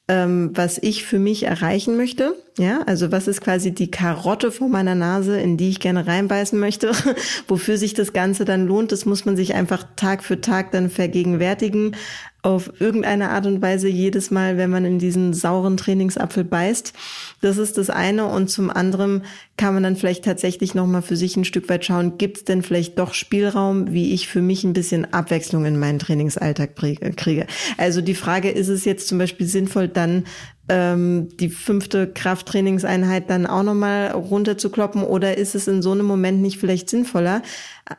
ähm, 0.09 0.51
was 0.53 0.77
ich 0.77 1.05
für 1.05 1.19
mich 1.19 1.43
erreichen 1.43 1.95
möchte. 1.95 2.35
Ja, 2.59 2.81
also 2.81 3.11
was 3.11 3.29
ist 3.29 3.39
quasi 3.39 3.71
die 3.71 3.89
Karotte 3.89 4.51
vor 4.51 4.67
meiner 4.67 4.95
Nase, 4.95 5.39
in 5.39 5.55
die 5.55 5.69
ich 5.69 5.79
gerne 5.79 6.05
reinbeißen 6.05 6.59
möchte, 6.59 6.91
wofür 7.47 7.77
sich 7.77 7.93
das 7.93 8.11
Ganze 8.11 8.43
dann 8.43 8.67
lohnt. 8.67 8.91
Das 8.91 9.05
muss 9.05 9.23
man 9.23 9.37
sich 9.37 9.53
einfach 9.53 9.85
Tag 9.95 10.23
für 10.23 10.41
Tag 10.41 10.71
dann 10.71 10.89
vergegenwärtigen 10.89 11.95
auf 12.43 12.73
irgendeine 12.79 13.29
Art 13.29 13.45
und 13.45 13.61
Weise 13.61 13.87
jedes 13.87 14.29
Mal, 14.29 14.57
wenn 14.57 14.69
man 14.69 14.83
in 14.83 14.99
diesen 14.99 15.33
sauren 15.33 15.77
Trainingsapfel 15.77 16.43
beißt. 16.43 16.93
Das 17.41 17.57
ist 17.57 17.77
das 17.77 17.89
eine. 17.89 18.25
Und 18.25 18.49
zum 18.49 18.69
anderen 18.69 19.23
kann 19.55 19.73
man 19.73 19.83
dann 19.83 19.95
vielleicht 19.95 20.25
tatsächlich 20.25 20.75
nochmal 20.75 21.01
für 21.01 21.15
sich 21.15 21.37
ein 21.37 21.45
Stück 21.45 21.69
weit 21.69 21.85
schauen, 21.85 22.17
gibt 22.17 22.37
es 22.37 22.43
denn 22.43 22.61
vielleicht 22.61 22.99
doch 22.99 23.13
Spielraum, 23.13 23.93
wie 23.93 24.13
ich 24.13 24.27
für 24.27 24.41
mich 24.41 24.65
ein 24.65 24.73
bisschen 24.73 25.13
Abwechslung 25.13 25.63
in 25.65 25.79
meinen 25.79 25.99
Trainingsalltag 25.99 26.75
kriege. 27.15 27.47
Also 27.77 28.01
die 28.01 28.15
Frage, 28.15 28.49
ist 28.49 28.67
es 28.67 28.83
jetzt 28.83 29.07
zum 29.07 29.19
Beispiel 29.19 29.47
sinnvoll, 29.47 29.87
dann 29.87 30.25
ähm, 30.67 31.29
die 31.39 31.49
fünfte 31.49 32.07
Krafttrainingseinheit 32.07 33.29
dann 33.29 33.45
auch 33.45 33.63
nochmal 33.63 34.11
runterzukloppen 34.11 35.03
oder 35.03 35.37
ist 35.37 35.55
es 35.55 35.67
in 35.67 35.81
so 35.81 35.91
einem 35.91 36.05
Moment 36.05 36.41
nicht 36.41 36.57
vielleicht 36.57 36.89
sinnvoller, 36.89 37.41
äh, 37.89 37.95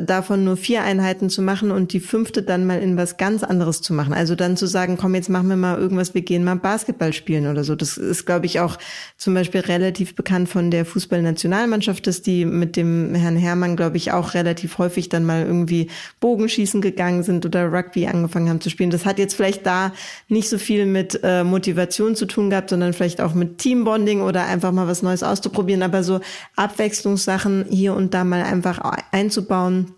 davon 0.00 0.42
nur 0.42 0.56
vier 0.56 0.82
Einheiten 0.82 1.30
zu 1.30 1.40
machen 1.40 1.70
und 1.70 1.92
die 1.92 2.00
fünfte 2.00 2.42
dann 2.42 2.66
mal 2.66 2.80
in 2.80 2.96
was 2.96 3.16
ganz 3.16 3.44
anderes 3.44 3.80
zu 3.80 3.94
machen. 3.94 4.12
Also 4.12 4.34
dann 4.34 4.56
zu 4.56 4.66
sagen, 4.66 4.96
komm, 5.00 5.14
jetzt 5.14 5.28
machen 5.28 5.48
wir 5.48 5.56
mal 5.56 5.78
irgendwas, 5.78 6.14
wir 6.14 6.22
gehen 6.22 6.42
mal 6.42 6.56
Basketball 6.56 7.12
spielen 7.12 7.46
oder 7.46 7.62
so. 7.62 7.76
Das 7.76 7.96
ist, 7.96 8.26
glaube 8.26 8.46
ich, 8.46 8.58
auch 8.58 8.76
zum 9.16 9.34
Beispiel 9.34 9.60
relativ 9.60 10.16
bekannt 10.16 10.48
von 10.48 10.72
der 10.72 10.84
Fußballnationalmannschaft, 10.84 12.08
dass 12.08 12.22
die 12.22 12.44
mit 12.44 12.76
dem 12.76 13.14
Herrn 13.14 13.36
Herrmann, 13.36 13.76
glaube 13.76 13.98
ich, 13.98 14.10
auch 14.10 14.34
relativ 14.34 14.78
häufig 14.78 15.08
dann 15.08 15.24
mal 15.24 15.46
irgendwie 15.46 15.88
Bogenschießen 16.18 16.80
gegangen 16.80 17.22
sind 17.22 17.46
oder 17.46 17.72
Rugby 17.72 18.08
angefangen 18.08 18.48
haben 18.48 18.60
zu 18.60 18.68
spielen. 18.68 18.90
Das 18.90 19.06
hat 19.06 19.20
jetzt 19.20 19.34
vielleicht 19.34 19.64
da 19.64 19.92
nicht 20.26 20.48
so 20.48 20.58
viel 20.58 20.86
mit 20.86 21.20
äh, 21.22 21.44
Motivation 21.44 22.16
zu 22.16 22.26
tun 22.26 22.50
gehabt, 22.50 22.70
sondern 22.70 22.94
vielleicht 22.94 23.20
auch 23.20 23.32
mit 23.32 23.58
Teambonding 23.58 24.22
oder 24.22 24.44
einfach 24.44 24.72
mal 24.72 24.88
was 24.88 25.02
Neues 25.02 25.22
auszuprobieren. 25.22 25.84
Aber 25.84 26.02
so 26.02 26.20
Abwechslungssachen 26.56 27.66
hier 27.70 27.94
und 27.94 28.12
da 28.12 28.24
mal 28.24 28.42
einfach 28.42 28.80
einzubauen, 29.12 29.51
aufbauen, 29.52 29.92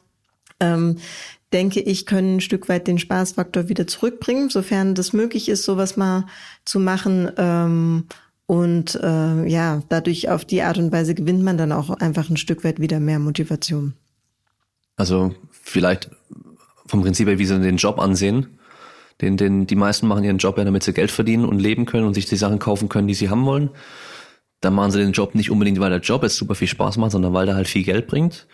ähm, 0.61 0.96
denke 1.52 1.80
ich, 1.80 2.07
können 2.07 2.36
ein 2.36 2.40
Stück 2.40 2.68
weit 2.68 2.86
den 2.88 2.98
Spaßfaktor 2.98 3.68
wieder 3.68 3.86
zurückbringen, 3.86 4.50
sofern 4.50 4.94
das 4.94 5.12
möglich 5.12 5.48
ist, 5.48 5.62
sowas 5.62 5.96
mal 5.96 6.26
zu 6.64 6.80
machen. 6.80 7.30
Ähm, 7.36 8.05
und 8.46 8.96
äh, 8.96 9.46
ja, 9.46 9.82
dadurch 9.88 10.28
auf 10.28 10.44
die 10.44 10.62
Art 10.62 10.78
und 10.78 10.92
Weise 10.92 11.14
gewinnt 11.14 11.42
man 11.42 11.57
dann 11.57 11.72
auch 11.72 11.90
einfach 11.90 12.28
ein 12.28 12.36
Stück 12.36 12.64
weit 12.64 12.80
wieder 12.80 13.00
mehr 13.00 13.18
Motivation. 13.18 13.94
Also 14.96 15.34
vielleicht 15.50 16.11
vom 16.86 17.02
Prinzip 17.02 17.28
her, 17.28 17.38
wie 17.38 17.46
sie 17.46 17.59
den 17.61 17.76
Job 17.76 17.98
ansehen. 17.98 18.59
Den, 19.20 19.36
den, 19.36 19.66
die 19.66 19.76
meisten 19.76 20.09
machen 20.09 20.24
ihren 20.24 20.38
Job 20.38 20.59
ja, 20.59 20.64
damit 20.64 20.82
sie 20.82 20.92
Geld 20.92 21.12
verdienen 21.12 21.44
und 21.44 21.61
leben 21.61 21.86
können 21.86 22.07
und 22.07 22.14
sich 22.14 22.26
die 22.26 22.36
Sachen 22.36 22.59
kaufen 22.59 22.88
können, 22.88 23.07
die 23.07 23.14
sie 23.14 23.30
haben 23.30 23.46
wollen. 23.46 23.70
Dann 24.61 24.74
machen 24.74 24.90
sie 24.90 24.98
den 24.98 25.12
Job 25.12 25.34
nicht 25.34 25.50
unbedingt, 25.50 25.78
weil 25.78 25.90
der 25.90 26.00
Job 26.00 26.22
jetzt 26.22 26.36
super 26.36 26.55
viel 26.55 26.68
Spaß 26.68 26.96
macht, 26.96 27.12
sondern 27.12 27.32
weil 27.32 27.46
der 27.46 27.55
halt 27.55 27.68
viel 27.68 27.84
Geld 27.84 28.07
bringt. 28.07 28.46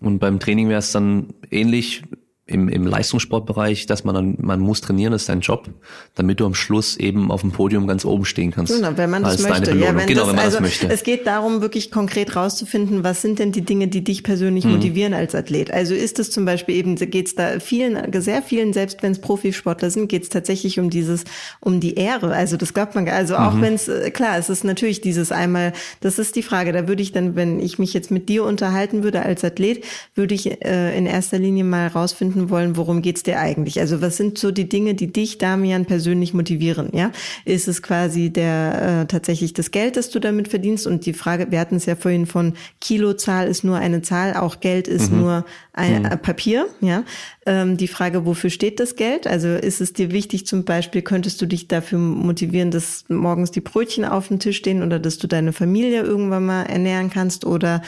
Und 0.00 0.18
beim 0.18 0.38
Training 0.40 0.68
wäre 0.68 0.80
es 0.80 0.92
dann 0.92 1.32
ähnlich 1.50 2.02
im, 2.48 2.68
im 2.68 2.86
Leistungssportbereich, 2.86 3.86
dass 3.86 4.04
man 4.04 4.14
dann, 4.14 4.36
man 4.38 4.60
muss 4.60 4.80
trainieren, 4.80 5.10
das 5.10 5.22
ist 5.22 5.28
dein 5.28 5.40
Job, 5.40 5.68
damit 6.14 6.38
du 6.38 6.46
am 6.46 6.54
Schluss 6.54 6.96
eben 6.96 7.32
auf 7.32 7.40
dem 7.40 7.50
Podium 7.50 7.88
ganz 7.88 8.04
oben 8.04 8.24
stehen 8.24 8.52
kannst. 8.52 8.72
Genau, 8.72 8.96
wenn 8.96 9.10
man 9.10 9.24
das 9.24 9.42
möchte. 9.42 9.76
Ja, 9.76 9.96
wenn 9.96 10.06
genau, 10.06 10.20
das, 10.20 10.28
wenn 10.28 10.36
man 10.36 10.44
also 10.44 10.58
das 10.58 10.60
möchte. 10.60 10.88
Es 10.88 11.02
geht 11.02 11.26
darum, 11.26 11.60
wirklich 11.60 11.90
konkret 11.90 12.36
rauszufinden, 12.36 13.02
was 13.02 13.20
sind 13.20 13.40
denn 13.40 13.50
die 13.50 13.62
Dinge, 13.62 13.88
die 13.88 14.04
dich 14.04 14.22
persönlich 14.22 14.64
mhm. 14.64 14.74
motivieren 14.74 15.12
als 15.12 15.34
Athlet. 15.34 15.72
Also 15.72 15.94
ist 15.94 16.20
es 16.20 16.30
zum 16.30 16.44
Beispiel 16.44 16.76
eben, 16.76 16.94
geht 16.94 17.26
es 17.26 17.34
da 17.34 17.58
vielen, 17.58 17.98
sehr 18.22 18.42
vielen, 18.42 18.72
selbst 18.72 19.02
wenn 19.02 19.10
es 19.10 19.18
Profisportler 19.18 19.90
sind, 19.90 20.08
geht 20.08 20.22
es 20.22 20.28
tatsächlich 20.28 20.78
um 20.78 20.88
dieses, 20.88 21.24
um 21.58 21.80
die 21.80 21.96
Ehre. 21.96 22.32
Also 22.32 22.56
das 22.56 22.74
glaubt 22.74 22.94
man, 22.94 23.08
also 23.08 23.34
auch 23.34 23.54
mhm. 23.54 23.62
wenn 23.62 23.74
es, 23.74 23.88
äh, 23.88 24.12
klar, 24.12 24.38
es 24.38 24.50
ist 24.50 24.62
natürlich 24.62 25.00
dieses 25.00 25.32
einmal, 25.32 25.72
das 26.00 26.20
ist 26.20 26.36
die 26.36 26.44
Frage, 26.44 26.72
da 26.72 26.86
würde 26.86 27.02
ich 27.02 27.10
dann, 27.10 27.34
wenn 27.34 27.58
ich 27.58 27.80
mich 27.80 27.92
jetzt 27.92 28.12
mit 28.12 28.28
dir 28.28 28.44
unterhalten 28.44 29.02
würde 29.02 29.22
als 29.22 29.42
Athlet, 29.42 29.84
würde 30.14 30.32
ich 30.36 30.62
äh, 30.64 30.96
in 30.96 31.06
erster 31.06 31.40
Linie 31.40 31.64
mal 31.64 31.88
rausfinden 31.88 32.35
wollen, 32.50 32.76
worum 32.76 33.02
geht 33.02 33.16
geht's 33.16 33.22
dir 33.22 33.38
eigentlich? 33.38 33.80
Also 33.80 34.02
was 34.02 34.18
sind 34.18 34.36
so 34.36 34.50
die 34.50 34.68
Dinge, 34.68 34.94
die 34.94 35.10
dich, 35.10 35.38
Damian, 35.38 35.86
persönlich 35.86 36.34
motivieren? 36.34 36.90
Ja, 36.92 37.12
ist 37.46 37.66
es 37.66 37.82
quasi 37.82 38.28
der 38.30 39.02
äh, 39.02 39.06
tatsächlich 39.06 39.54
das 39.54 39.70
Geld, 39.70 39.96
das 39.96 40.10
du 40.10 40.18
damit 40.18 40.48
verdienst? 40.48 40.86
Und 40.86 41.06
die 41.06 41.14
Frage, 41.14 41.50
wir 41.50 41.58
hatten 41.58 41.76
es 41.76 41.86
ja 41.86 41.96
vorhin 41.96 42.26
von 42.26 42.52
Kilozahl 42.80 43.48
ist 43.48 43.64
nur 43.64 43.76
eine 43.76 44.02
Zahl, 44.02 44.34
auch 44.34 44.60
Geld 44.60 44.86
ist 44.86 45.10
mhm. 45.10 45.20
nur 45.20 45.44
ein 45.72 46.02
mhm. 46.02 46.18
Papier. 46.20 46.66
Ja, 46.82 47.04
ähm, 47.46 47.78
die 47.78 47.88
Frage, 47.88 48.26
wofür 48.26 48.50
steht 48.50 48.80
das 48.80 48.96
Geld? 48.96 49.26
Also 49.26 49.48
ist 49.48 49.80
es 49.80 49.94
dir 49.94 50.10
wichtig, 50.10 50.46
zum 50.46 50.64
Beispiel, 50.64 51.00
könntest 51.00 51.40
du 51.40 51.46
dich 51.46 51.68
dafür 51.68 51.98
motivieren, 51.98 52.70
dass 52.70 53.06
morgens 53.08 53.50
die 53.50 53.62
Brötchen 53.62 54.04
auf 54.04 54.28
dem 54.28 54.40
Tisch 54.40 54.58
stehen 54.58 54.82
oder 54.82 54.98
dass 54.98 55.16
du 55.16 55.26
deine 55.26 55.54
Familie 55.54 56.02
irgendwann 56.02 56.44
mal 56.44 56.64
ernähren 56.64 57.08
kannst 57.08 57.46
oder 57.46 57.80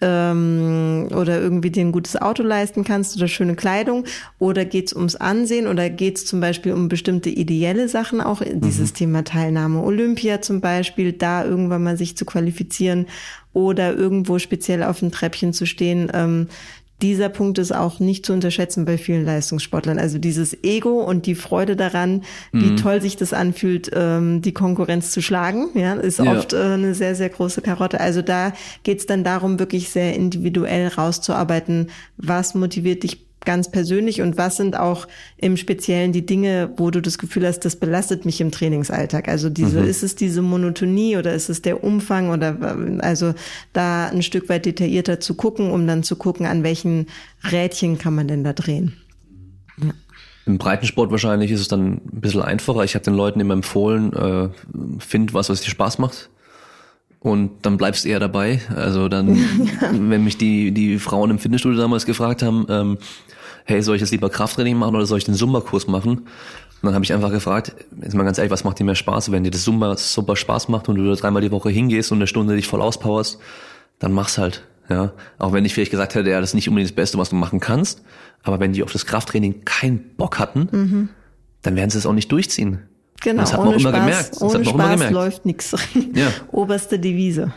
ähm, 0.00 1.08
oder 1.10 1.40
irgendwie 1.40 1.70
dir 1.70 1.84
ein 1.84 1.92
gutes 1.92 2.20
Auto 2.20 2.42
leisten 2.42 2.84
kannst 2.84 3.16
oder 3.16 3.28
schöne 3.28 3.56
Kleidung 3.56 4.04
oder 4.38 4.64
geht's 4.64 4.92
ums 4.92 5.16
Ansehen 5.16 5.66
oder 5.66 5.90
geht's 5.90 6.24
zum 6.24 6.40
Beispiel 6.40 6.72
um 6.72 6.88
bestimmte 6.88 7.30
ideelle 7.30 7.88
Sachen 7.88 8.20
auch, 8.20 8.40
mhm. 8.40 8.60
dieses 8.60 8.92
Thema 8.92 9.24
Teilnahme 9.24 9.82
Olympia 9.82 10.40
zum 10.40 10.60
Beispiel, 10.60 11.12
da 11.12 11.44
irgendwann 11.44 11.82
mal 11.82 11.96
sich 11.96 12.16
zu 12.16 12.24
qualifizieren 12.24 13.06
oder 13.52 13.94
irgendwo 13.94 14.38
speziell 14.38 14.82
auf 14.82 15.00
dem 15.00 15.10
Treppchen 15.10 15.52
zu 15.52 15.66
stehen. 15.66 16.10
Ähm, 16.14 16.48
dieser 17.02 17.28
Punkt 17.28 17.58
ist 17.58 17.72
auch 17.72 18.00
nicht 18.00 18.26
zu 18.26 18.32
unterschätzen 18.32 18.84
bei 18.84 18.98
vielen 18.98 19.24
Leistungssportlern. 19.24 19.98
Also 19.98 20.18
dieses 20.18 20.64
Ego 20.64 21.00
und 21.02 21.26
die 21.26 21.36
Freude 21.36 21.76
daran, 21.76 22.22
mhm. 22.52 22.60
wie 22.60 22.74
toll 22.76 23.00
sich 23.00 23.16
das 23.16 23.32
anfühlt, 23.32 23.90
ähm, 23.94 24.42
die 24.42 24.52
Konkurrenz 24.52 25.12
zu 25.12 25.22
schlagen, 25.22 25.68
ja, 25.74 25.94
ist 25.94 26.18
ja. 26.18 26.36
oft 26.36 26.52
äh, 26.52 26.56
eine 26.56 26.94
sehr, 26.94 27.14
sehr 27.14 27.28
große 27.28 27.62
Karotte. 27.62 28.00
Also 28.00 28.22
da 28.22 28.52
geht 28.82 28.98
es 28.98 29.06
dann 29.06 29.22
darum, 29.22 29.58
wirklich 29.60 29.90
sehr 29.90 30.14
individuell 30.14 30.88
rauszuarbeiten, 30.88 31.90
was 32.16 32.54
motiviert 32.54 33.04
dich 33.04 33.27
ganz 33.44 33.70
persönlich 33.70 34.20
und 34.20 34.36
was 34.36 34.56
sind 34.56 34.76
auch 34.76 35.06
im 35.36 35.56
Speziellen 35.56 36.12
die 36.12 36.26
Dinge, 36.26 36.70
wo 36.76 36.90
du 36.90 37.00
das 37.00 37.18
Gefühl 37.18 37.46
hast, 37.46 37.60
das 37.60 37.76
belastet 37.76 38.24
mich 38.24 38.40
im 38.40 38.50
Trainingsalltag? 38.50 39.28
Also 39.28 39.48
diese, 39.50 39.80
mhm. 39.80 39.88
ist 39.88 40.02
es 40.02 40.16
diese 40.16 40.42
Monotonie 40.42 41.16
oder 41.16 41.32
ist 41.32 41.48
es 41.48 41.62
der 41.62 41.82
Umfang 41.82 42.30
oder 42.30 42.56
also 43.00 43.34
da 43.72 44.08
ein 44.08 44.22
Stück 44.22 44.48
weit 44.48 44.66
detaillierter 44.66 45.20
zu 45.20 45.34
gucken, 45.34 45.70
um 45.70 45.86
dann 45.86 46.02
zu 46.02 46.16
gucken, 46.16 46.46
an 46.46 46.62
welchen 46.62 47.06
Rädchen 47.50 47.98
kann 47.98 48.14
man 48.14 48.28
denn 48.28 48.44
da 48.44 48.52
drehen? 48.52 48.96
Ja. 49.82 49.92
Im 50.46 50.58
Breitensport 50.58 51.10
wahrscheinlich 51.10 51.50
ist 51.50 51.60
es 51.60 51.68
dann 51.68 51.92
ein 51.94 52.20
bisschen 52.20 52.42
einfacher. 52.42 52.82
Ich 52.82 52.94
habe 52.94 53.04
den 53.04 53.14
Leuten 53.14 53.38
immer 53.38 53.54
empfohlen, 53.54 54.12
äh, 54.14 54.48
find 54.98 55.34
was, 55.34 55.50
was 55.50 55.60
dir 55.60 55.70
Spaß 55.70 55.98
macht 55.98 56.30
und 57.20 57.50
dann 57.62 57.76
bleibst 57.76 58.04
du 58.04 58.08
eher 58.08 58.20
dabei. 58.20 58.60
Also 58.74 59.08
dann, 59.08 59.34
ja. 59.80 59.90
wenn 59.92 60.24
mich 60.24 60.38
die, 60.38 60.72
die 60.72 60.98
Frauen 60.98 61.30
im 61.30 61.38
Fitnessstudio 61.38 61.78
damals 61.78 62.06
gefragt 62.06 62.42
haben, 62.42 62.66
ähm, 62.68 62.98
hey, 63.64 63.82
soll 63.82 63.96
ich 63.96 64.00
jetzt 64.00 64.12
lieber 64.12 64.30
Krafttraining 64.30 64.76
machen 64.76 64.94
oder 64.94 65.06
soll 65.06 65.18
ich 65.18 65.24
den 65.24 65.34
Zumba-Kurs 65.34 65.88
machen? 65.88 66.18
Und 66.80 66.86
dann 66.86 66.94
habe 66.94 67.04
ich 67.04 67.12
einfach 67.12 67.32
gefragt, 67.32 67.74
jetzt 68.00 68.14
mal 68.14 68.22
ganz 68.22 68.38
ehrlich, 68.38 68.52
was 68.52 68.62
macht 68.62 68.78
dir 68.78 68.84
mehr 68.84 68.94
Spaß? 68.94 69.32
Wenn 69.32 69.42
dir 69.42 69.50
das 69.50 69.64
Zumba 69.64 69.96
super 69.96 70.36
Spaß 70.36 70.68
macht 70.68 70.88
und 70.88 70.96
du 70.96 71.04
da 71.04 71.14
dreimal 71.14 71.42
die 71.42 71.50
Woche 71.50 71.70
hingehst 71.70 72.12
und 72.12 72.18
eine 72.18 72.28
Stunde 72.28 72.54
dich 72.54 72.68
voll 72.68 72.80
auspowerst, 72.80 73.38
dann 73.98 74.12
mach's 74.12 74.38
halt. 74.38 74.64
Ja, 74.88 75.12
auch 75.38 75.52
wenn 75.52 75.66
ich 75.66 75.74
vielleicht 75.74 75.90
gesagt 75.90 76.14
hätte, 76.14 76.30
ja, 76.30 76.40
das 76.40 76.50
ist 76.50 76.54
nicht 76.54 76.68
unbedingt 76.68 76.90
das 76.90 76.96
Beste, 76.96 77.18
was 77.18 77.28
du 77.28 77.36
machen 77.36 77.60
kannst, 77.60 78.02
aber 78.42 78.58
wenn 78.58 78.72
die 78.72 78.82
auf 78.82 78.90
das 78.90 79.04
Krafttraining 79.04 79.66
keinen 79.66 80.16
Bock 80.16 80.38
hatten, 80.38 80.68
mhm. 80.70 81.08
dann 81.60 81.76
werden 81.76 81.90
sie 81.90 81.98
es 81.98 82.06
auch 82.06 82.14
nicht 82.14 82.32
durchziehen. 82.32 82.87
Genau, 83.20 83.42
das 83.42 83.52
hat 83.52 83.64
man 83.64 83.72
immer 83.72 83.80
Spaß, 83.80 83.92
gemerkt. 83.92 84.32
Das 84.32 84.42
ohne 84.42 84.64
Spaß 84.64 85.10
läuft 85.10 85.46
nichts. 85.46 85.76
Ja. 86.14 86.28
Oberste 86.52 86.98
Devise. 86.98 87.52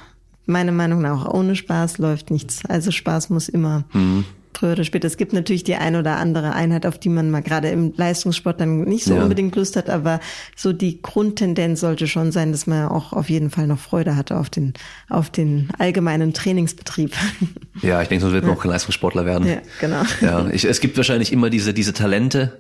Meine 0.48 0.72
Meinung 0.72 1.02
nach, 1.02 1.32
ohne 1.32 1.56
Spaß 1.56 2.00
läuft 2.00 2.32
nichts. 2.32 2.66
Also 2.68 2.92
Spaß 2.92 3.30
muss 3.30 3.48
immer 3.48 3.84
mhm. 3.94 4.26
früher 4.54 4.72
oder 4.72 4.84
später. 4.84 5.06
Es 5.06 5.18
gibt 5.18 5.34
natürlich 5.34 5.64
die 5.64 5.76
ein 5.76 5.96
oder 5.96 6.18
andere 6.18 6.54
Einheit, 6.54 6.88
auf 6.88 6.98
die 6.98 7.10
man 7.10 7.30
mal 7.30 7.44
gerade 7.44 7.70
im 7.70 7.94
Leistungssport 7.96 8.60
dann 8.60 8.82
nicht 8.82 9.04
so 9.06 9.16
ja. 9.16 9.22
unbedingt 9.22 9.56
Lust 9.56 9.76
hat, 9.76 9.90
aber 9.90 10.20
so 10.56 10.74
die 10.74 11.00
Grundtendenz 11.02 11.82
sollte 11.82 12.08
schon 12.08 12.32
sein, 12.32 12.52
dass 12.52 12.66
man 12.66 12.88
auch 12.88 13.14
auf 13.14 13.30
jeden 13.30 13.52
Fall 13.52 13.68
noch 13.68 13.80
Freude 13.80 14.16
hatte 14.16 14.38
auf 14.38 14.50
den, 14.50 14.74
auf 15.10 15.30
den 15.30 15.70
allgemeinen 15.78 16.34
Trainingsbetrieb. 16.34 17.14
Ja, 17.84 18.02
ich 18.02 18.08
denke, 18.08 18.24
sonst 18.24 18.34
wird 18.34 18.46
man 18.46 18.56
auch 18.56 18.62
kein 18.62 18.72
Leistungssportler 18.72 19.26
werden. 19.26 19.48
Ja, 19.48 19.58
genau. 19.80 20.02
Ja, 20.22 20.48
ich, 20.52 20.66
es 20.66 20.82
gibt 20.82 20.98
wahrscheinlich 20.98 21.32
immer 21.32 21.52
diese, 21.52 21.74
diese 21.74 21.94
Talente, 21.94 22.60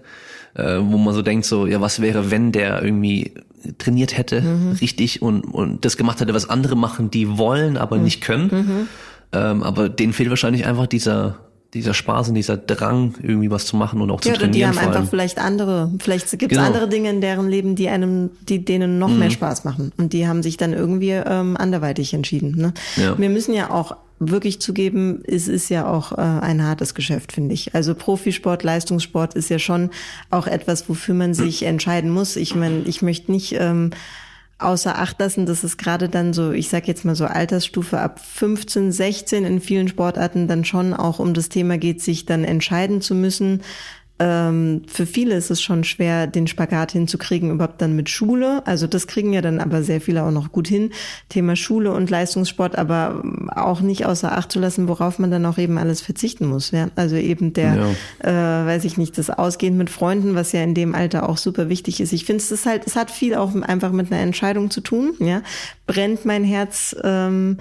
äh, 0.55 0.77
wo 0.79 0.97
man 0.97 1.13
so 1.13 1.21
denkt, 1.21 1.45
so, 1.45 1.65
ja, 1.65 1.81
was 1.81 2.01
wäre, 2.01 2.31
wenn 2.31 2.51
der 2.51 2.83
irgendwie 2.83 3.33
trainiert 3.77 4.17
hätte, 4.17 4.41
mhm. 4.41 4.71
richtig, 4.81 5.21
und, 5.21 5.41
und 5.41 5.85
das 5.85 5.97
gemacht 5.97 6.19
hätte, 6.19 6.33
was 6.33 6.49
andere 6.49 6.75
machen, 6.75 7.11
die 7.11 7.37
wollen, 7.37 7.77
aber 7.77 7.97
mhm. 7.97 8.03
nicht 8.03 8.21
können. 8.21 8.49
Mhm. 8.51 8.87
Ähm, 9.33 9.63
aber 9.63 9.89
denen 9.89 10.13
fehlt 10.13 10.29
wahrscheinlich 10.29 10.65
einfach 10.65 10.87
dieser, 10.87 11.37
dieser 11.73 11.93
Spaß 11.93 12.29
und 12.29 12.35
dieser 12.35 12.57
Drang, 12.57 13.15
irgendwie 13.21 13.49
was 13.49 13.65
zu 13.65 13.77
machen 13.77 14.01
und 14.01 14.11
auch 14.11 14.19
zu 14.19 14.29
ja, 14.29 14.35
trainieren. 14.35 14.59
Ja, 14.59 14.71
die 14.71 14.79
haben 14.79 14.87
einfach 14.87 15.09
vielleicht 15.09 15.39
andere, 15.39 15.91
vielleicht 15.99 16.29
gibt 16.31 16.51
es 16.51 16.57
genau. 16.57 16.67
andere 16.67 16.89
Dinge 16.89 17.09
in 17.09 17.21
deren 17.21 17.47
Leben, 17.47 17.75
die 17.75 17.87
einem, 17.87 18.31
die 18.41 18.65
denen 18.65 18.99
noch 18.99 19.09
mhm. 19.09 19.19
mehr 19.19 19.29
Spaß 19.29 19.63
machen. 19.63 19.93
Und 19.97 20.11
die 20.11 20.27
haben 20.27 20.43
sich 20.43 20.57
dann 20.57 20.73
irgendwie 20.73 21.11
ähm, 21.11 21.55
anderweitig 21.55 22.13
entschieden. 22.13 22.57
Ne? 22.57 22.73
Ja. 22.97 23.17
Wir 23.17 23.29
müssen 23.29 23.53
ja 23.53 23.69
auch 23.69 23.95
wirklich 24.29 24.61
zugeben, 24.61 25.23
es 25.25 25.47
ist 25.47 25.69
ja 25.69 25.87
auch 25.87 26.11
äh, 26.11 26.21
ein 26.21 26.63
hartes 26.63 26.93
Geschäft, 26.93 27.31
finde 27.31 27.53
ich. 27.53 27.73
Also 27.73 27.95
Profisport, 27.95 28.63
Leistungssport 28.63 29.33
ist 29.33 29.49
ja 29.49 29.57
schon 29.57 29.89
auch 30.29 30.45
etwas, 30.47 30.87
wofür 30.87 31.15
man 31.15 31.33
sich 31.33 31.63
entscheiden 31.65 32.11
muss. 32.11 32.35
Ich 32.35 32.53
meine, 32.55 32.83
ich 32.83 33.01
möchte 33.01 33.31
nicht 33.31 33.55
ähm, 33.59 33.89
außer 34.59 34.99
Acht 34.99 35.19
lassen, 35.19 35.47
dass 35.47 35.63
es 35.63 35.77
gerade 35.77 36.07
dann 36.07 36.33
so, 36.33 36.51
ich 36.51 36.69
sage 36.69 36.85
jetzt 36.87 37.03
mal 37.03 37.15
so 37.15 37.25
Altersstufe 37.25 37.99
ab 37.99 38.19
15, 38.23 38.91
16 38.91 39.43
in 39.43 39.59
vielen 39.59 39.87
Sportarten 39.87 40.47
dann 40.47 40.65
schon 40.65 40.93
auch 40.93 41.17
um 41.17 41.33
das 41.33 41.49
Thema 41.49 41.79
geht, 41.79 42.01
sich 42.01 42.25
dann 42.25 42.43
entscheiden 42.43 43.01
zu 43.01 43.15
müssen, 43.15 43.61
ähm, 44.21 44.83
für 44.85 45.07
viele 45.07 45.33
ist 45.33 45.49
es 45.49 45.63
schon 45.63 45.83
schwer, 45.83 46.27
den 46.27 46.45
Spagat 46.45 46.91
hinzukriegen, 46.91 47.49
überhaupt 47.49 47.81
dann 47.81 47.95
mit 47.95 48.07
Schule. 48.07 48.61
Also 48.67 48.85
das 48.85 49.07
kriegen 49.07 49.33
ja 49.33 49.41
dann 49.41 49.59
aber 49.59 49.81
sehr 49.81 49.99
viele 49.99 50.23
auch 50.23 50.29
noch 50.29 50.51
gut 50.51 50.67
hin. 50.67 50.91
Thema 51.29 51.55
Schule 51.55 51.91
und 51.91 52.11
Leistungssport, 52.11 52.77
aber 52.77 53.23
auch 53.55 53.81
nicht 53.81 54.05
außer 54.05 54.31
Acht 54.37 54.51
zu 54.51 54.59
lassen, 54.59 54.87
worauf 54.87 55.17
man 55.17 55.31
dann 55.31 55.43
auch 55.47 55.57
eben 55.57 55.79
alles 55.79 56.01
verzichten 56.01 56.45
muss. 56.45 56.69
Ja? 56.69 56.89
Also 56.95 57.15
eben 57.15 57.53
der, 57.53 57.95
ja. 58.23 58.63
äh, 58.63 58.67
weiß 58.67 58.85
ich 58.85 58.95
nicht, 58.95 59.17
das 59.17 59.31
Ausgehen 59.31 59.75
mit 59.75 59.89
Freunden, 59.89 60.35
was 60.35 60.51
ja 60.51 60.61
in 60.61 60.75
dem 60.75 60.93
Alter 60.93 61.27
auch 61.27 61.37
super 61.37 61.67
wichtig 61.67 61.99
ist. 61.99 62.13
Ich 62.13 62.25
finde 62.25 62.43
es 62.43 62.65
halt, 62.67 62.85
es 62.85 62.95
hat 62.95 63.09
viel 63.09 63.33
auch 63.33 63.55
einfach 63.55 63.91
mit 63.91 64.11
einer 64.11 64.21
Entscheidung 64.21 64.69
zu 64.69 64.81
tun. 64.81 65.13
Ja, 65.17 65.41
brennt 65.87 66.25
mein 66.25 66.43
Herz. 66.43 66.95
Ähm, 67.03 67.57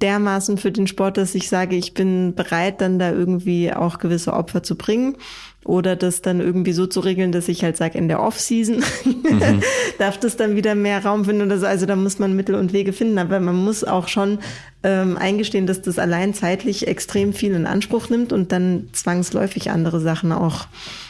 dermaßen 0.00 0.58
für 0.58 0.72
den 0.72 0.86
Sport, 0.86 1.16
dass 1.16 1.34
ich 1.34 1.48
sage, 1.48 1.76
ich 1.76 1.94
bin 1.94 2.34
bereit, 2.34 2.80
dann 2.80 2.98
da 2.98 3.10
irgendwie 3.10 3.72
auch 3.72 3.98
gewisse 3.98 4.34
Opfer 4.34 4.62
zu 4.62 4.76
bringen 4.76 5.16
oder 5.64 5.96
das 5.96 6.22
dann 6.22 6.40
irgendwie 6.40 6.72
so 6.72 6.86
zu 6.86 7.00
regeln, 7.00 7.32
dass 7.32 7.48
ich 7.48 7.64
halt 7.64 7.76
sage, 7.76 7.98
in 7.98 8.08
der 8.08 8.22
Off-Season 8.22 8.84
mhm. 9.04 9.62
darf 9.98 10.18
das 10.18 10.36
dann 10.36 10.56
wieder 10.56 10.74
mehr 10.74 11.04
Raum 11.04 11.24
finden 11.24 11.42
oder 11.42 11.58
so. 11.58 11.66
Also 11.66 11.86
da 11.86 11.96
muss 11.96 12.18
man 12.18 12.36
Mittel 12.36 12.54
und 12.54 12.72
Wege 12.72 12.92
finden, 12.92 13.18
aber 13.18 13.40
man 13.40 13.56
muss 13.56 13.82
auch 13.84 14.08
schon 14.08 14.38
ähm, 14.82 15.16
eingestehen, 15.16 15.66
dass 15.66 15.82
das 15.82 15.98
allein 15.98 16.34
zeitlich 16.34 16.86
extrem 16.86 17.32
viel 17.32 17.54
in 17.54 17.66
Anspruch 17.66 18.10
nimmt 18.10 18.32
und 18.32 18.52
dann 18.52 18.88
zwangsläufig 18.92 19.70
andere 19.70 20.00
Sachen 20.00 20.32
auch 20.32 20.66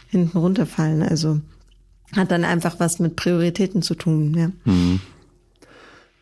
hinten 0.08 0.38
runterfallen. 0.38 1.02
Also 1.02 1.40
hat 2.14 2.30
dann 2.30 2.44
einfach 2.44 2.78
was 2.78 3.00
mit 3.00 3.16
Prioritäten 3.16 3.82
zu 3.82 3.94
tun, 3.94 4.34
ja. 4.36 4.50
Mhm. 4.64 5.00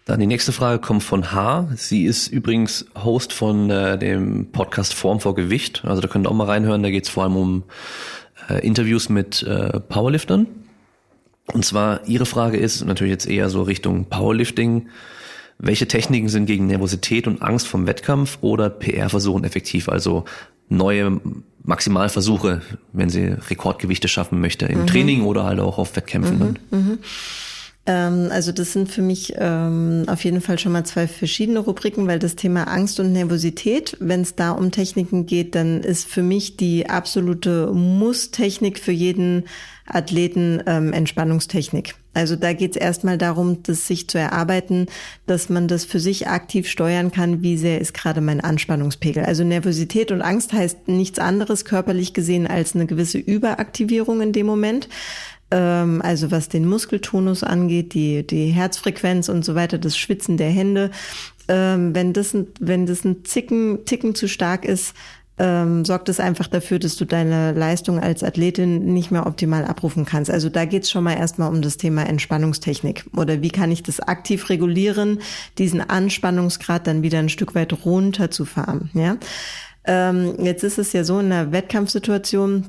Dann 0.05 0.19
die 0.19 0.27
nächste 0.27 0.51
Frage 0.51 0.81
kommt 0.81 1.05
von 1.05 1.31
H. 1.31 1.69
Sie 1.77 2.05
ist 2.05 2.27
übrigens 2.27 2.87
Host 2.97 3.33
von 3.33 3.71
äh, 3.71 3.97
dem 3.97 4.51
Podcast 4.51 4.95
Form 4.95 5.21
vor 5.21 5.37
Gewicht. 5.37 5.85
Also 5.85 6.01
da 6.01 6.09
könnt 6.09 6.27
ihr 6.27 6.31
auch 6.31 6.35
mal 6.35 6.49
reinhören. 6.49 6.83
Da 6.83 6.91
geht 6.91 7.05
es 7.05 7.09
vor 7.09 7.23
allem 7.23 7.37
um 7.37 7.63
äh, 8.49 8.67
Interviews 8.67 9.09
mit 9.09 9.43
äh, 9.43 9.81
Powerliftern. 9.81 10.47
Und 11.53 11.65
zwar 11.65 12.07
ihre 12.07 12.27
Frage 12.27 12.57
ist 12.57 12.85
natürlich 12.85 13.11
jetzt 13.11 13.29
eher 13.29 13.49
so 13.51 13.63
Richtung 13.63 14.07
Powerlifting. 14.07 14.89
Welche 15.59 15.87
Techniken 15.87 16.29
sind 16.29 16.47
gegen 16.47 16.67
Nervosität 16.67 17.27
und 17.27 17.43
Angst 17.43 17.69
vom 17.69 17.87
Wettkampf 17.87 18.39
oder 18.41 18.71
PR-Versuchen 18.71 19.45
effektiv? 19.45 19.89
Also 19.89 20.25
neue 20.69 21.21
Maximalversuche, 21.65 22.63
wenn 22.93 23.11
sie 23.11 23.37
Rekordgewichte 23.51 24.09
schaffen 24.09 24.41
möchte 24.41 24.67
im 24.67 24.83
mhm. 24.83 24.87
Training 24.87 25.23
oder 25.23 25.45
halt 25.45 25.61
auch 25.61 25.79
auf 25.79 25.95
Wettkämpfen. 25.95 26.59
Mhm. 26.71 26.79
Mhm. 26.79 26.99
Ähm, 27.85 28.29
also 28.31 28.53
das 28.53 28.73
sind 28.73 28.91
für 28.91 29.03
mich 29.03 29.35
ähm, 29.37 30.05
auf 30.07 30.25
jeden 30.25 30.41
Fall 30.41 30.59
schon 30.59 30.73
mal 30.73 30.85
zwei 30.85 31.09
verschiedene 31.09 31.59
Rubriken, 31.59 32.07
weil 32.07 32.19
das 32.19 32.37
Thema 32.37 32.65
Angst 32.65 33.01
und 33.01 33.13
Nervosität, 33.13 33.97
wenn 34.01 34.21
es 34.21 34.37
da 34.37 34.53
um 34.53 34.71
Techniken 34.71 35.27
geht, 35.27 35.55
dann 35.55 35.81
ist 35.81 36.07
für 36.07 36.23
mich 36.23 36.57
die 36.57 36.89
absolute 36.89 37.73
Muss-Technik 37.73 38.79
für 38.79 38.93
jeden 38.93 39.45
Athleten 39.87 40.63
ähm, 40.67 40.93
Entspannungstechnik. 40.93 41.97
Also 42.15 42.37
da 42.37 42.53
geht 42.53 42.73
es 42.73 42.77
erstmal 42.77 43.19
darum, 43.19 43.63
das 43.63 43.87
sich 43.87 44.09
zu 44.09 44.19
erarbeiten, 44.19 44.87
dass 45.27 45.49
man 45.49 45.67
das 45.67 45.85
für 45.85 45.99
sich 45.99 46.29
aktiv 46.29 46.69
steuern 46.69 47.11
kann, 47.11 47.43
wie 47.43 47.57
sehr 47.57 47.81
ist 47.81 47.95
gerade 47.95 48.21
mein 48.21 48.41
Anspannungspegel. 48.41 49.25
Also 49.25 49.45
Nervosität 49.45 50.13
und 50.13 50.23
Angst 50.23 50.53
heißt 50.53 50.89
nichts 50.89 51.19
anderes 51.19 51.65
körperlich 51.65 52.13
gesehen 52.13 52.47
als 52.47 52.75
eine 52.75 52.87
gewisse 52.87 53.19
Überaktivierung 53.19 54.21
in 54.21 54.33
dem 54.33 54.47
Moment 54.47 54.89
also 55.55 56.31
was 56.31 56.49
den 56.49 56.67
Muskeltonus 56.67 57.43
angeht, 57.43 57.95
die, 57.95 58.27
die 58.27 58.47
Herzfrequenz 58.47 59.29
und 59.29 59.45
so 59.45 59.55
weiter, 59.55 59.79
das 59.79 59.97
Schwitzen 59.97 60.37
der 60.37 60.51
Hände. 60.51 60.91
Ähm, 61.49 61.95
wenn 61.95 62.13
das, 62.13 62.35
ein, 62.35 62.47
wenn 62.61 62.87
das 62.87 63.05
ein 63.05 63.25
Zicken, 63.25 63.85
Ticken 63.85 64.15
zu 64.15 64.29
stark 64.29 64.65
ist, 64.65 64.95
ähm, 65.39 65.85
sorgt 65.85 66.09
es 66.09 66.21
einfach 66.21 66.47
dafür, 66.47 66.79
dass 66.79 66.97
du 66.97 67.05
deine 67.05 67.53
Leistung 67.53 67.99
als 67.99 68.23
Athletin 68.23 68.93
nicht 68.93 69.11
mehr 69.11 69.27
optimal 69.27 69.65
abrufen 69.65 70.05
kannst. 70.05 70.31
Also 70.31 70.49
da 70.49 70.67
geht's 70.67 70.91
schon 70.91 71.05
mal 71.05 71.17
erstmal 71.17 71.49
um 71.49 71.63
das 71.63 71.79
Thema 71.79 72.07
Entspannungstechnik. 72.07 73.07
Oder 73.17 73.43
wie 73.43 73.51
kann 73.51 73.73
ich 73.73 73.83
das 73.83 74.01
aktiv 74.01 74.51
regulieren, 74.51 75.21
diesen 75.59 75.81
Anspannungsgrad 75.81 76.87
dann 76.87 77.03
wieder 77.03 77.19
ein 77.19 77.29
Stück 77.31 77.55
weit 77.55 77.85
runterzufahren. 77.85 78.91
Ja? 78.95 79.17
Ähm, 79.85 80.37
jetzt 80.39 80.65
ist 80.65 80.79
es 80.79 80.93
ja 80.93 81.03
so 81.03 81.19
in 81.19 81.33
einer 81.33 81.51
Wettkampfsituation, 81.51 82.67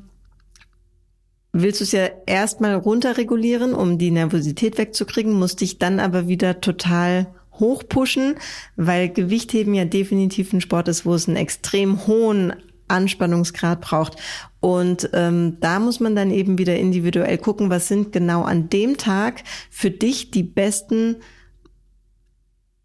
willst 1.53 1.79
du 1.79 1.83
es 1.83 1.91
ja 1.91 2.09
erstmal 2.25 2.75
runterregulieren, 2.75 3.73
um 3.73 3.97
die 3.97 4.11
Nervosität 4.11 4.77
wegzukriegen, 4.77 5.33
musst 5.33 5.61
dich 5.61 5.77
dann 5.77 5.99
aber 5.99 6.27
wieder 6.27 6.59
total 6.59 7.27
hochpushen, 7.59 8.35
weil 8.75 9.09
Gewichtheben 9.09 9.75
ja 9.75 9.85
definitiv 9.85 10.51
ein 10.51 10.61
Sport 10.61 10.87
ist, 10.87 11.05
wo 11.05 11.13
es 11.13 11.27
einen 11.27 11.37
extrem 11.37 12.07
hohen 12.07 12.53
Anspannungsgrad 12.87 13.81
braucht. 13.81 14.15
Und 14.59 15.09
ähm, 15.13 15.57
da 15.59 15.79
muss 15.79 15.99
man 15.99 16.15
dann 16.15 16.31
eben 16.31 16.57
wieder 16.57 16.75
individuell 16.75 17.37
gucken, 17.37 17.69
was 17.69 17.87
sind 17.87 18.11
genau 18.11 18.43
an 18.43 18.69
dem 18.69 18.97
Tag 18.97 19.43
für 19.69 19.91
dich 19.91 20.31
die 20.31 20.43
besten 20.43 21.17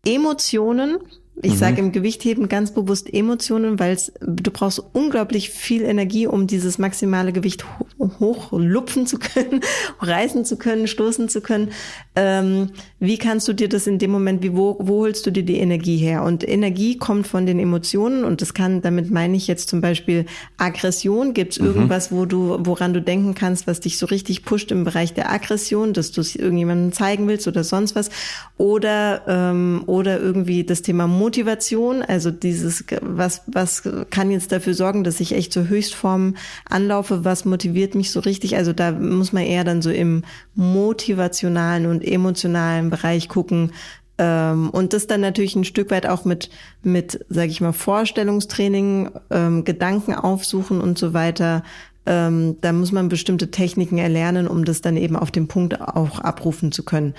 Emotionen, 0.06 0.98
ich 1.42 1.52
mhm. 1.52 1.56
sage 1.56 1.80
im 1.80 1.92
Gewichtheben 1.92 2.48
ganz 2.48 2.72
bewusst 2.72 3.12
Emotionen, 3.12 3.78
weil 3.78 3.96
du 4.20 4.50
brauchst 4.50 4.82
unglaublich 4.92 5.50
viel 5.50 5.82
Energie, 5.82 6.26
um 6.26 6.46
dieses 6.46 6.78
maximale 6.78 7.32
Gewicht 7.32 7.64
hochlupfen 7.98 9.06
zu 9.06 9.18
können, 9.18 9.60
reißen 10.00 10.44
zu 10.44 10.56
können, 10.56 10.88
stoßen 10.88 11.28
zu 11.28 11.40
können. 11.40 11.70
Ähm, 12.16 12.70
wie 13.00 13.16
kannst 13.16 13.46
du 13.46 13.52
dir 13.52 13.68
das 13.68 13.86
in 13.86 13.98
dem 13.98 14.10
Moment, 14.10 14.42
wie 14.42 14.56
wo, 14.56 14.76
wo 14.80 15.02
holst 15.02 15.24
du 15.24 15.30
dir 15.30 15.44
die 15.44 15.58
Energie 15.58 15.96
her? 15.98 16.24
Und 16.24 16.46
Energie 16.46 16.98
kommt 16.98 17.28
von 17.28 17.46
den 17.46 17.60
Emotionen 17.60 18.24
und 18.24 18.42
das 18.42 18.54
kann, 18.54 18.82
damit 18.82 19.10
meine 19.10 19.36
ich 19.36 19.46
jetzt 19.46 19.68
zum 19.68 19.80
Beispiel 19.80 20.26
Aggression. 20.56 21.32
Gibt 21.32 21.52
es 21.52 21.60
mhm. 21.60 21.66
irgendwas, 21.66 22.10
wo 22.10 22.24
du, 22.24 22.58
woran 22.60 22.92
du 22.94 23.00
denken 23.00 23.34
kannst, 23.34 23.68
was 23.68 23.78
dich 23.78 23.98
so 23.98 24.06
richtig 24.06 24.44
pusht 24.44 24.72
im 24.72 24.82
Bereich 24.82 25.14
der 25.14 25.30
Aggression, 25.30 25.92
dass 25.92 26.10
du 26.10 26.20
es 26.20 26.34
irgendjemandem 26.34 26.92
zeigen 26.92 27.28
willst 27.28 27.46
oder 27.46 27.62
sonst 27.62 27.94
was? 27.94 28.10
Oder 28.56 29.22
ähm, 29.28 29.84
oder 29.86 30.18
irgendwie 30.18 30.64
das 30.64 30.82
Thema 30.82 31.06
Motivation, 31.06 32.02
also 32.02 32.32
dieses, 32.32 32.84
was, 33.00 33.42
was 33.46 33.82
kann 34.10 34.30
jetzt 34.32 34.50
dafür 34.50 34.74
sorgen, 34.74 35.04
dass 35.04 35.20
ich 35.20 35.32
echt 35.32 35.52
zur 35.52 35.68
Höchstform 35.68 36.34
anlaufe, 36.68 37.24
was 37.24 37.44
motiviert 37.44 37.94
mich 37.94 38.10
so 38.10 38.20
richtig? 38.20 38.56
Also 38.56 38.72
da 38.72 38.90
muss 38.90 39.32
man 39.32 39.44
eher 39.44 39.62
dann 39.62 39.82
so 39.82 39.90
im 39.90 40.24
motivationalen 40.56 41.86
und 41.86 42.04
emotionalen 42.04 42.87
Bereich 42.90 43.28
gucken, 43.28 43.72
ähm, 44.18 44.70
und 44.70 44.92
das 44.92 45.06
dann 45.06 45.20
natürlich 45.20 45.56
ein 45.56 45.64
Stück 45.64 45.90
weit 45.90 46.06
auch 46.06 46.24
mit, 46.24 46.50
mit, 46.82 47.24
sage 47.28 47.50
ich 47.50 47.60
mal, 47.60 47.72
Vorstellungstraining, 47.72 49.10
ähm, 49.30 49.64
Gedanken 49.64 50.14
aufsuchen 50.14 50.80
und 50.80 50.98
so 50.98 51.14
weiter. 51.14 51.62
Ähm, 52.04 52.56
da 52.60 52.72
muss 52.72 52.90
man 52.90 53.08
bestimmte 53.08 53.50
Techniken 53.50 53.98
erlernen, 53.98 54.48
um 54.48 54.64
das 54.64 54.80
dann 54.80 54.96
eben 54.96 55.14
auf 55.14 55.30
dem 55.30 55.46
Punkt 55.46 55.80
auch 55.80 56.18
abrufen 56.18 56.72
zu 56.72 56.82
können. 56.82 57.14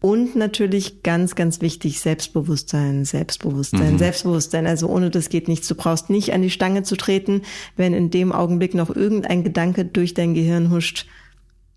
Und 0.00 0.34
natürlich 0.34 1.04
ganz, 1.04 1.36
ganz 1.36 1.60
wichtig, 1.60 2.00
Selbstbewusstsein, 2.00 3.04
Selbstbewusstsein, 3.04 3.92
mhm. 3.92 3.98
Selbstbewusstsein. 3.98 4.66
Also 4.66 4.88
ohne 4.88 5.10
das 5.10 5.28
geht 5.28 5.46
nichts. 5.46 5.68
Du 5.68 5.76
brauchst 5.76 6.10
nicht 6.10 6.34
an 6.34 6.42
die 6.42 6.50
Stange 6.50 6.82
zu 6.82 6.96
treten, 6.96 7.42
wenn 7.76 7.94
in 7.94 8.10
dem 8.10 8.32
Augenblick 8.32 8.74
noch 8.74 8.94
irgendein 8.94 9.44
Gedanke 9.44 9.84
durch 9.84 10.12
dein 10.12 10.34
Gehirn 10.34 10.70
huscht, 10.70 11.06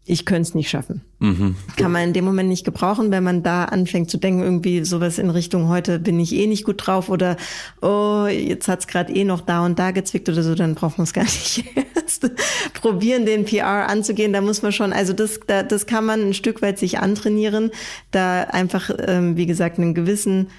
ich 0.08 0.26
könnte 0.26 0.44
es 0.44 0.56
nicht 0.56 0.70
schaffen. 0.70 1.02
Mhm. 1.20 1.56
Kann 1.78 1.92
man 1.92 2.04
in 2.04 2.14
dem 2.14 2.26
Moment 2.26 2.48
nicht 2.48 2.64
gebrauchen, 2.64 3.10
wenn 3.10 3.24
man 3.24 3.42
da 3.42 3.66
anfängt 3.66 4.12
zu 4.12 4.18
denken, 4.18 4.44
irgendwie 4.44 4.86
sowas 4.86 5.18
in 5.18 5.32
Richtung, 5.32 5.68
heute 5.68 5.98
bin 5.98 6.20
ich 6.20 6.34
eh 6.36 6.46
nicht 6.46 6.64
gut 6.64 6.86
drauf 6.86 7.10
oder 7.10 7.38
oh, 7.82 8.28
jetzt 8.28 8.68
hat's 8.68 8.86
gerade 8.86 9.12
eh 9.14 9.24
noch 9.24 9.42
da 9.42 9.66
und 9.66 9.80
da 9.80 9.90
gezwickt 9.90 10.30
oder 10.30 10.44
so, 10.44 10.54
dann 10.54 10.76
braucht 10.76 11.00
man 11.00 11.06
es 11.06 11.14
gar 11.14 11.24
nicht 11.24 11.64
erst 11.96 12.30
probieren, 12.74 13.26
den 13.26 13.46
PR 13.46 13.90
anzugehen. 13.90 14.32
Da 14.32 14.42
muss 14.42 14.62
man 14.62 14.72
schon, 14.72 14.94
also 14.94 15.12
das, 15.12 15.40
da, 15.48 15.64
das 15.64 15.88
kann 15.88 16.06
man 16.06 16.22
ein 16.22 16.34
Stück 16.36 16.62
weit 16.62 16.78
sich 16.78 17.00
antrainieren, 17.00 17.72
da 18.12 18.44
einfach, 18.44 18.92
ähm, 19.08 19.38
wie 19.38 19.48
gesagt, 19.48 19.80
einen 19.80 19.96
gewissen 19.96 20.50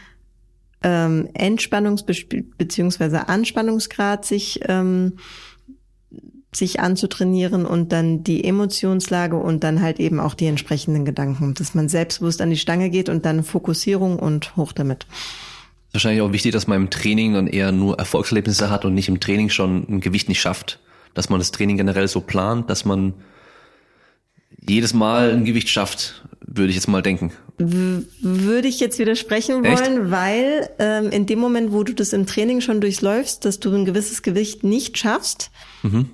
ähm, 0.82 1.28
Entspannungs- 1.34 2.04
bzw. 2.04 3.16
Anspannungsgrad 3.26 4.24
sich 4.24 4.60
ähm, 4.66 5.18
sich 6.54 6.80
anzutrainieren 6.80 7.66
und 7.66 7.92
dann 7.92 8.24
die 8.24 8.44
Emotionslage 8.44 9.36
und 9.36 9.62
dann 9.64 9.80
halt 9.80 10.00
eben 10.00 10.20
auch 10.20 10.34
die 10.34 10.46
entsprechenden 10.46 11.04
Gedanken, 11.04 11.54
dass 11.54 11.74
man 11.74 11.88
selbstbewusst 11.88 12.40
an 12.40 12.50
die 12.50 12.56
Stange 12.56 12.90
geht 12.90 13.08
und 13.08 13.24
dann 13.24 13.44
Fokussierung 13.44 14.18
und 14.18 14.56
hoch 14.56 14.72
damit. 14.72 15.06
Wahrscheinlich 15.92 16.22
auch 16.22 16.32
wichtig, 16.32 16.52
dass 16.52 16.66
man 16.66 16.82
im 16.82 16.90
Training 16.90 17.34
dann 17.34 17.46
eher 17.46 17.72
nur 17.72 17.98
Erfolgserlebnisse 17.98 18.70
hat 18.70 18.84
und 18.84 18.94
nicht 18.94 19.08
im 19.08 19.20
Training 19.20 19.48
schon 19.48 19.86
ein 19.88 20.00
Gewicht 20.00 20.28
nicht 20.28 20.40
schafft. 20.40 20.80
Dass 21.14 21.30
man 21.30 21.38
das 21.38 21.52
Training 21.52 21.78
generell 21.78 22.08
so 22.08 22.20
plant, 22.20 22.68
dass 22.68 22.84
man 22.84 23.14
jedes 24.68 24.92
Mal 24.92 25.30
ein 25.30 25.44
Gewicht 25.44 25.70
schafft, 25.70 26.26
würde 26.40 26.68
ich 26.68 26.74
jetzt 26.74 26.88
mal 26.88 27.02
denken. 27.02 27.32
W 27.58 28.02
würde 28.20 28.68
ich 28.68 28.80
jetzt 28.80 28.98
widersprechen 28.98 29.64
wollen, 29.64 29.64
Echt? 29.64 30.10
weil 30.10 30.68
ähm, 30.78 31.08
in 31.08 31.24
dem 31.24 31.38
Moment, 31.38 31.72
wo 31.72 31.82
du 31.84 31.94
das 31.94 32.12
im 32.12 32.26
Training 32.26 32.60
schon 32.60 32.82
durchläufst, 32.82 33.46
dass 33.46 33.60
du 33.60 33.74
ein 33.74 33.86
gewisses 33.86 34.22
Gewicht 34.22 34.62
nicht 34.64 34.98
schaffst, 34.98 35.50
mhm 35.82 36.10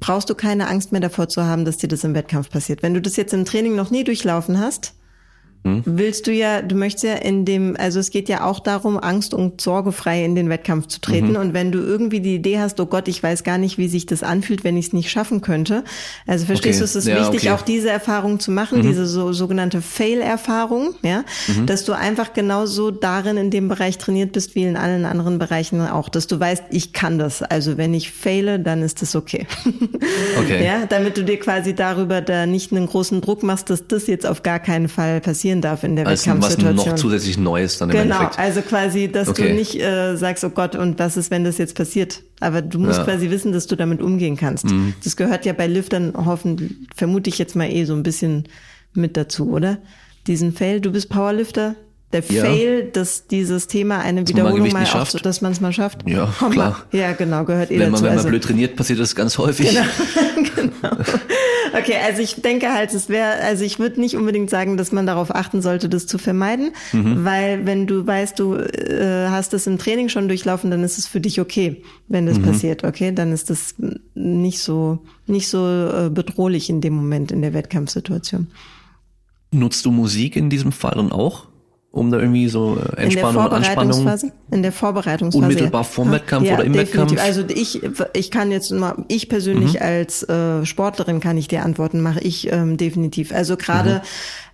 brauchst 0.00 0.30
du 0.30 0.34
keine 0.34 0.68
Angst 0.68 0.92
mehr 0.92 1.00
davor 1.00 1.28
zu 1.28 1.44
haben, 1.44 1.64
dass 1.64 1.78
dir 1.78 1.88
das 1.88 2.04
im 2.04 2.14
Wettkampf 2.14 2.50
passiert. 2.50 2.82
Wenn 2.82 2.94
du 2.94 3.00
das 3.00 3.16
jetzt 3.16 3.34
im 3.34 3.44
Training 3.44 3.74
noch 3.74 3.90
nie 3.90 4.04
durchlaufen 4.04 4.58
hast, 4.58 4.94
hm? 5.64 5.82
Willst 5.84 6.26
du 6.26 6.32
ja, 6.32 6.60
du 6.60 6.74
möchtest 6.74 7.04
ja 7.04 7.14
in 7.14 7.44
dem, 7.44 7.76
also 7.78 8.00
es 8.00 8.10
geht 8.10 8.28
ja 8.28 8.44
auch 8.44 8.58
darum, 8.58 8.98
Angst 8.98 9.32
und 9.32 9.60
sorgefrei 9.60 10.24
in 10.24 10.34
den 10.34 10.48
Wettkampf 10.48 10.88
zu 10.88 11.00
treten. 11.00 11.30
Mhm. 11.30 11.36
Und 11.36 11.54
wenn 11.54 11.70
du 11.70 11.78
irgendwie 11.78 12.20
die 12.20 12.34
Idee 12.34 12.58
hast, 12.58 12.80
oh 12.80 12.86
Gott, 12.86 13.06
ich 13.06 13.22
weiß 13.22 13.44
gar 13.44 13.58
nicht, 13.58 13.78
wie 13.78 13.86
sich 13.86 14.04
das 14.06 14.24
anfühlt, 14.24 14.64
wenn 14.64 14.76
ich 14.76 14.86
es 14.86 14.92
nicht 14.92 15.10
schaffen 15.10 15.40
könnte. 15.40 15.84
Also 16.26 16.46
verstehst 16.46 16.78
okay. 16.78 16.78
du, 16.80 16.84
es 16.84 16.96
ist 16.96 17.06
ja, 17.06 17.20
wichtig, 17.20 17.42
okay. 17.42 17.52
auch 17.52 17.62
diese 17.62 17.90
Erfahrung 17.90 18.40
zu 18.40 18.50
machen, 18.50 18.78
mhm. 18.78 18.82
diese 18.82 19.06
so, 19.06 19.32
sogenannte 19.32 19.82
Fail-Erfahrung, 19.82 20.96
ja, 21.02 21.24
mhm. 21.46 21.66
dass 21.66 21.84
du 21.84 21.92
einfach 21.92 22.32
genauso 22.32 22.90
darin 22.90 23.36
in 23.36 23.50
dem 23.50 23.68
Bereich 23.68 23.98
trainiert 23.98 24.32
bist, 24.32 24.56
wie 24.56 24.64
in 24.64 24.76
allen 24.76 25.04
anderen 25.04 25.38
Bereichen 25.38 25.80
auch, 25.80 26.08
dass 26.08 26.26
du 26.26 26.40
weißt, 26.40 26.64
ich 26.70 26.92
kann 26.92 27.20
das. 27.20 27.40
Also 27.40 27.76
wenn 27.76 27.94
ich 27.94 28.10
faile, 28.10 28.58
dann 28.58 28.82
ist 28.82 29.02
das 29.02 29.14
okay. 29.14 29.46
Okay. 30.38 30.64
ja, 30.64 30.86
damit 30.86 31.16
du 31.16 31.24
dir 31.24 31.38
quasi 31.38 31.74
darüber 31.74 32.20
da 32.20 32.46
nicht 32.46 32.72
einen 32.72 32.86
großen 32.86 33.20
Druck 33.20 33.42
machst, 33.42 33.70
dass 33.70 33.86
das 33.86 34.06
jetzt 34.06 34.26
auf 34.26 34.42
gar 34.42 34.58
keinen 34.58 34.88
Fall 34.88 35.20
passiert 35.20 35.51
passieren 35.52 35.60
darf 35.60 35.84
in 35.84 35.96
der 35.96 36.06
Als 36.06 36.26
Wettkampfsituation. 36.26 36.78
was 36.78 36.86
noch 36.86 36.94
zusätzlich 36.94 37.38
Neues 37.38 37.78
dann 37.78 37.90
im 37.90 37.96
Genau, 37.96 38.14
Endeffekt. 38.16 38.38
also 38.38 38.62
quasi, 38.62 39.08
dass 39.08 39.28
Okay. 39.28 39.48
du 39.48 39.54
nicht 39.54 39.80
äh, 39.80 40.16
sagst, 40.16 40.44
oh 40.44 40.50
Gott, 40.50 40.74
und 40.76 40.98
was 40.98 41.16
ist, 41.16 41.30
wenn 41.30 41.44
das 41.44 41.58
jetzt 41.58 41.74
passiert? 41.74 42.22
Aber 42.40 42.62
du 42.62 42.78
musst 42.78 42.98
Ja. 42.98 43.02
Mhm. 43.04 43.06
quasi 43.08 43.30
wissen, 43.30 43.52
dass 43.52 43.66
du 43.66 43.76
damit 43.76 44.00
umgehen 44.00 44.36
kannst. 44.36 44.66
Das 45.04 45.16
gehört 45.16 45.44
ja 45.44 45.52
bei 45.52 45.66
Liftern 45.66 46.12
hoffentlich, 46.16 46.72
vermute 46.94 47.28
ich 47.30 47.38
jetzt 47.38 47.54
mal 47.56 47.70
eh 47.70 47.84
so 47.84 47.94
ein 47.94 48.02
bisschen 48.02 48.44
mit 48.94 49.16
dazu, 49.16 49.50
oder? 49.50 49.78
Diesen 50.26 50.52
Fail, 50.52 50.80
du 50.80 50.90
bist 50.92 51.08
Powerlifter, 51.08 51.74
der 52.12 52.22
Ja. 52.28 52.44
Fail, 52.44 52.84
dass 52.92 53.26
dieses 53.26 53.66
Thema 53.66 54.00
eine 54.00 54.20
man 54.20 54.28
Wiederholung 54.28 54.58
Gewicht 54.58 54.74
mal 54.74 54.80
nicht 54.80 54.94
auf, 54.94 55.10
schafft. 55.10 55.24
dass 55.26 55.40
man 55.40 55.52
es 55.52 55.60
mal 55.60 55.72
schafft. 55.72 56.08
Ja, 56.08 56.32
Komm 56.38 56.52
klar. 56.52 56.84
Mal. 56.92 56.98
Ja, 56.98 57.12
genau, 57.12 57.44
gehört 57.44 57.70
eh 57.70 57.74
wenn 57.78 57.90
man, 57.90 57.92
dazu. 57.92 58.02
wenn 58.04 58.10
man 58.10 58.18
also, 58.18 58.28
blöd 58.28 58.44
trainiert, 58.44 58.76
passiert 58.76 58.98
das 59.00 59.14
ganz 59.14 59.38
häufig. 59.38 59.76
Okay, 61.74 61.94
also 62.06 62.20
ich 62.20 62.34
denke 62.42 62.70
halt, 62.72 62.92
es 62.92 63.08
wäre, 63.08 63.36
also 63.42 63.64
ich 63.64 63.78
würde 63.78 63.98
nicht 63.98 64.14
unbedingt 64.14 64.50
sagen, 64.50 64.76
dass 64.76 64.92
man 64.92 65.06
darauf 65.06 65.34
achten 65.34 65.62
sollte, 65.62 65.88
das 65.88 66.06
zu 66.06 66.18
vermeiden, 66.18 66.72
Mhm. 66.92 67.24
weil 67.24 67.64
wenn 67.64 67.86
du 67.86 68.06
weißt, 68.06 68.38
du 68.38 68.56
äh, 68.56 69.28
hast 69.30 69.54
das 69.54 69.66
im 69.66 69.78
Training 69.78 70.10
schon 70.10 70.28
durchlaufen, 70.28 70.70
dann 70.70 70.84
ist 70.84 70.98
es 70.98 71.06
für 71.06 71.20
dich 71.20 71.40
okay, 71.40 71.82
wenn 72.08 72.24
Mhm. 72.24 72.28
das 72.28 72.38
passiert, 72.40 72.84
okay, 72.84 73.12
dann 73.14 73.32
ist 73.32 73.48
das 73.48 73.74
nicht 74.14 74.58
so 74.58 74.98
nicht 75.26 75.48
so 75.48 75.66
äh, 75.66 76.10
bedrohlich 76.10 76.68
in 76.68 76.82
dem 76.82 76.92
Moment 76.94 77.32
in 77.32 77.40
der 77.40 77.54
Wettkampfsituation. 77.54 78.48
Nutzt 79.50 79.86
du 79.86 79.90
Musik 79.92 80.36
in 80.36 80.50
diesem 80.50 80.72
Fall 80.72 80.92
dann 80.96 81.10
auch? 81.10 81.46
Um 81.92 82.10
da 82.10 82.18
irgendwie 82.18 82.48
so 82.48 82.76
äh, 82.76 82.80
In 82.80 82.94
der 82.94 83.02
Entspannung 83.04 83.44
und 83.44 83.52
Anspannung? 83.52 83.92
Vorbereitungsphase? 83.92 84.32
In 84.50 84.62
der 84.62 84.72
Vorbereitungsphase. 84.72 85.44
Unmittelbar 85.44 85.82
ja. 85.82 85.84
vorm 85.84 86.10
Wettkampf 86.10 86.46
ja, 86.46 86.54
oder 86.54 86.64
im 86.64 86.72
definitiv. 86.72 87.18
Wettkampf? 87.18 87.22
Also 87.22 87.44
ich, 87.54 87.82
ich 88.14 88.30
kann 88.30 88.50
jetzt 88.50 88.70
mal, 88.72 89.04
ich 89.08 89.28
persönlich 89.28 89.74
Mhm. 89.74 89.82
als 89.82 90.22
äh, 90.22 90.64
Sportlerin 90.64 91.20
kann 91.20 91.36
ich 91.36 91.48
dir 91.48 91.62
antworten, 91.62 92.00
mache 92.00 92.20
ich 92.20 92.50
ähm, 92.50 92.78
definitiv. 92.78 93.30
Also 93.34 93.58
gerade 93.58 93.96
Mhm. 93.96 94.00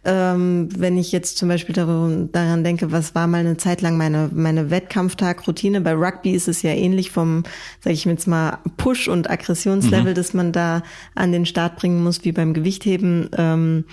ähm, 0.04 0.68
wenn 0.76 0.98
ich 0.98 1.12
jetzt 1.12 1.38
zum 1.38 1.48
Beispiel 1.48 1.74
daran, 1.76 2.30
daran 2.32 2.64
denke, 2.64 2.90
was 2.90 3.14
war 3.14 3.28
mal 3.28 3.38
eine 3.38 3.56
Zeit 3.56 3.82
lang 3.82 3.96
meine 3.96 4.30
meine 4.32 4.70
Wettkampftag-Routine. 4.70 5.80
Bei 5.80 5.92
Rugby 5.94 6.32
ist 6.32 6.48
es 6.48 6.62
ja 6.62 6.70
ähnlich 6.70 7.12
vom, 7.12 7.44
sage 7.80 7.94
ich 7.94 8.04
jetzt 8.04 8.26
mal, 8.26 8.58
Push- 8.78 9.06
und 9.08 9.30
Aggressionslevel, 9.30 10.10
Mhm. 10.12 10.16
das 10.16 10.34
man 10.34 10.50
da 10.52 10.82
an 11.14 11.30
den 11.30 11.46
Start 11.46 11.76
bringen 11.76 12.02
muss, 12.02 12.24
wie 12.24 12.32
beim 12.32 12.52
Gewichtheben. 12.52 13.28
Ähm, 13.36 13.84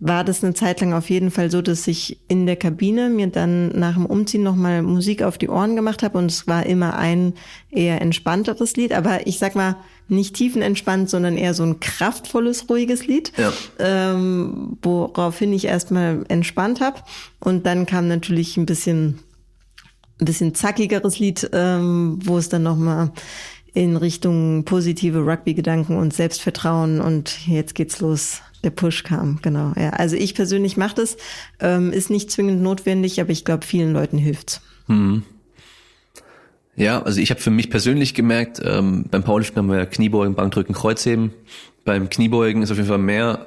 war 0.00 0.22
das 0.22 0.44
eine 0.44 0.54
Zeit 0.54 0.80
lang 0.80 0.92
auf 0.92 1.10
jeden 1.10 1.30
Fall 1.32 1.50
so, 1.50 1.60
dass 1.60 1.88
ich 1.88 2.18
in 2.28 2.46
der 2.46 2.54
Kabine 2.56 3.10
mir 3.10 3.26
dann 3.26 3.68
nach 3.70 3.94
dem 3.94 4.06
Umziehen 4.06 4.44
nochmal 4.44 4.82
Musik 4.82 5.22
auf 5.22 5.38
die 5.38 5.48
Ohren 5.48 5.74
gemacht 5.74 6.02
habe 6.04 6.18
und 6.18 6.26
es 6.30 6.46
war 6.46 6.64
immer 6.66 6.96
ein 6.96 7.34
eher 7.70 8.00
entspannteres 8.00 8.76
Lied, 8.76 8.92
aber 8.92 9.26
ich 9.26 9.38
sag 9.38 9.56
mal 9.56 9.76
nicht 10.06 10.36
tiefenentspannt, 10.36 11.10
sondern 11.10 11.36
eher 11.36 11.52
so 11.52 11.64
ein 11.64 11.80
kraftvolles, 11.80 12.70
ruhiges 12.70 13.06
Lied, 13.08 13.32
Ja. 13.36 13.52
ähm, 13.80 14.78
woraufhin 14.82 15.52
ich 15.52 15.64
erstmal 15.64 16.24
entspannt 16.28 16.80
habe 16.80 17.00
und 17.40 17.66
dann 17.66 17.84
kam 17.84 18.06
natürlich 18.08 18.56
ein 18.56 18.66
bisschen 18.66 19.18
ein 20.20 20.24
bisschen 20.24 20.54
zackigeres 20.54 21.18
Lied, 21.20 21.48
ähm, 21.52 22.18
wo 22.24 22.38
es 22.38 22.48
dann 22.48 22.64
nochmal 22.64 23.12
in 23.74 23.96
Richtung 23.96 24.64
positive 24.64 25.20
Rugby-Gedanken 25.24 25.96
und 25.96 26.12
Selbstvertrauen 26.12 27.00
und 27.00 27.46
jetzt 27.46 27.74
geht's 27.76 28.00
los. 28.00 28.40
Der 28.64 28.70
Push 28.70 29.04
kam, 29.04 29.38
genau. 29.42 29.72
Ja, 29.76 29.90
also 29.90 30.16
ich 30.16 30.34
persönlich 30.34 30.76
mache 30.76 30.96
das, 30.96 31.16
ähm, 31.60 31.92
ist 31.92 32.10
nicht 32.10 32.30
zwingend 32.30 32.62
notwendig, 32.62 33.20
aber 33.20 33.30
ich 33.30 33.44
glaube, 33.44 33.64
vielen 33.64 33.92
Leuten 33.92 34.18
hilft's. 34.18 34.60
Ja, 36.76 37.02
also 37.02 37.20
ich 37.20 37.30
habe 37.30 37.40
für 37.40 37.50
mich 37.50 37.70
persönlich 37.70 38.14
gemerkt, 38.14 38.60
ähm, 38.64 39.06
beim 39.10 39.24
Powerlifting 39.24 39.58
haben 39.58 39.70
wir 39.70 39.86
Kniebeugen, 39.86 40.34
Bankdrücken, 40.34 40.74
Kreuzheben. 40.74 41.32
Beim 41.84 42.08
Kniebeugen 42.08 42.62
ist 42.62 42.70
auf 42.70 42.76
jeden 42.76 42.88
Fall 42.88 42.98
mehr 42.98 43.46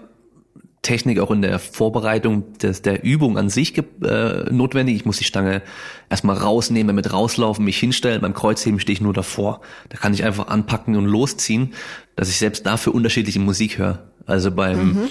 Technik 0.82 1.20
auch 1.20 1.32
in 1.32 1.42
der 1.42 1.60
Vorbereitung 1.60 2.58
des, 2.58 2.82
der 2.82 3.04
Übung 3.04 3.38
an 3.38 3.50
sich 3.50 3.78
äh, 3.78 4.52
notwendig. 4.52 4.96
Ich 4.96 5.06
muss 5.06 5.18
die 5.18 5.24
Stange 5.24 5.62
erstmal 6.10 6.38
rausnehmen, 6.38 6.88
damit 6.88 7.14
rauslaufen, 7.14 7.64
mich 7.64 7.78
hinstellen. 7.78 8.22
Beim 8.22 8.34
Kreuzheben 8.34 8.80
stehe 8.80 8.94
ich 8.94 9.02
nur 9.02 9.14
davor. 9.14 9.62
Da 9.90 9.98
kann 9.98 10.14
ich 10.14 10.24
einfach 10.24 10.48
anpacken 10.48 10.96
und 10.96 11.06
losziehen, 11.06 11.74
dass 12.16 12.30
ich 12.30 12.38
selbst 12.38 12.66
dafür 12.66 12.96
unterschiedliche 12.96 13.40
Musik 13.40 13.78
höre. 13.78 14.11
Also 14.32 14.52
beim 14.52 15.10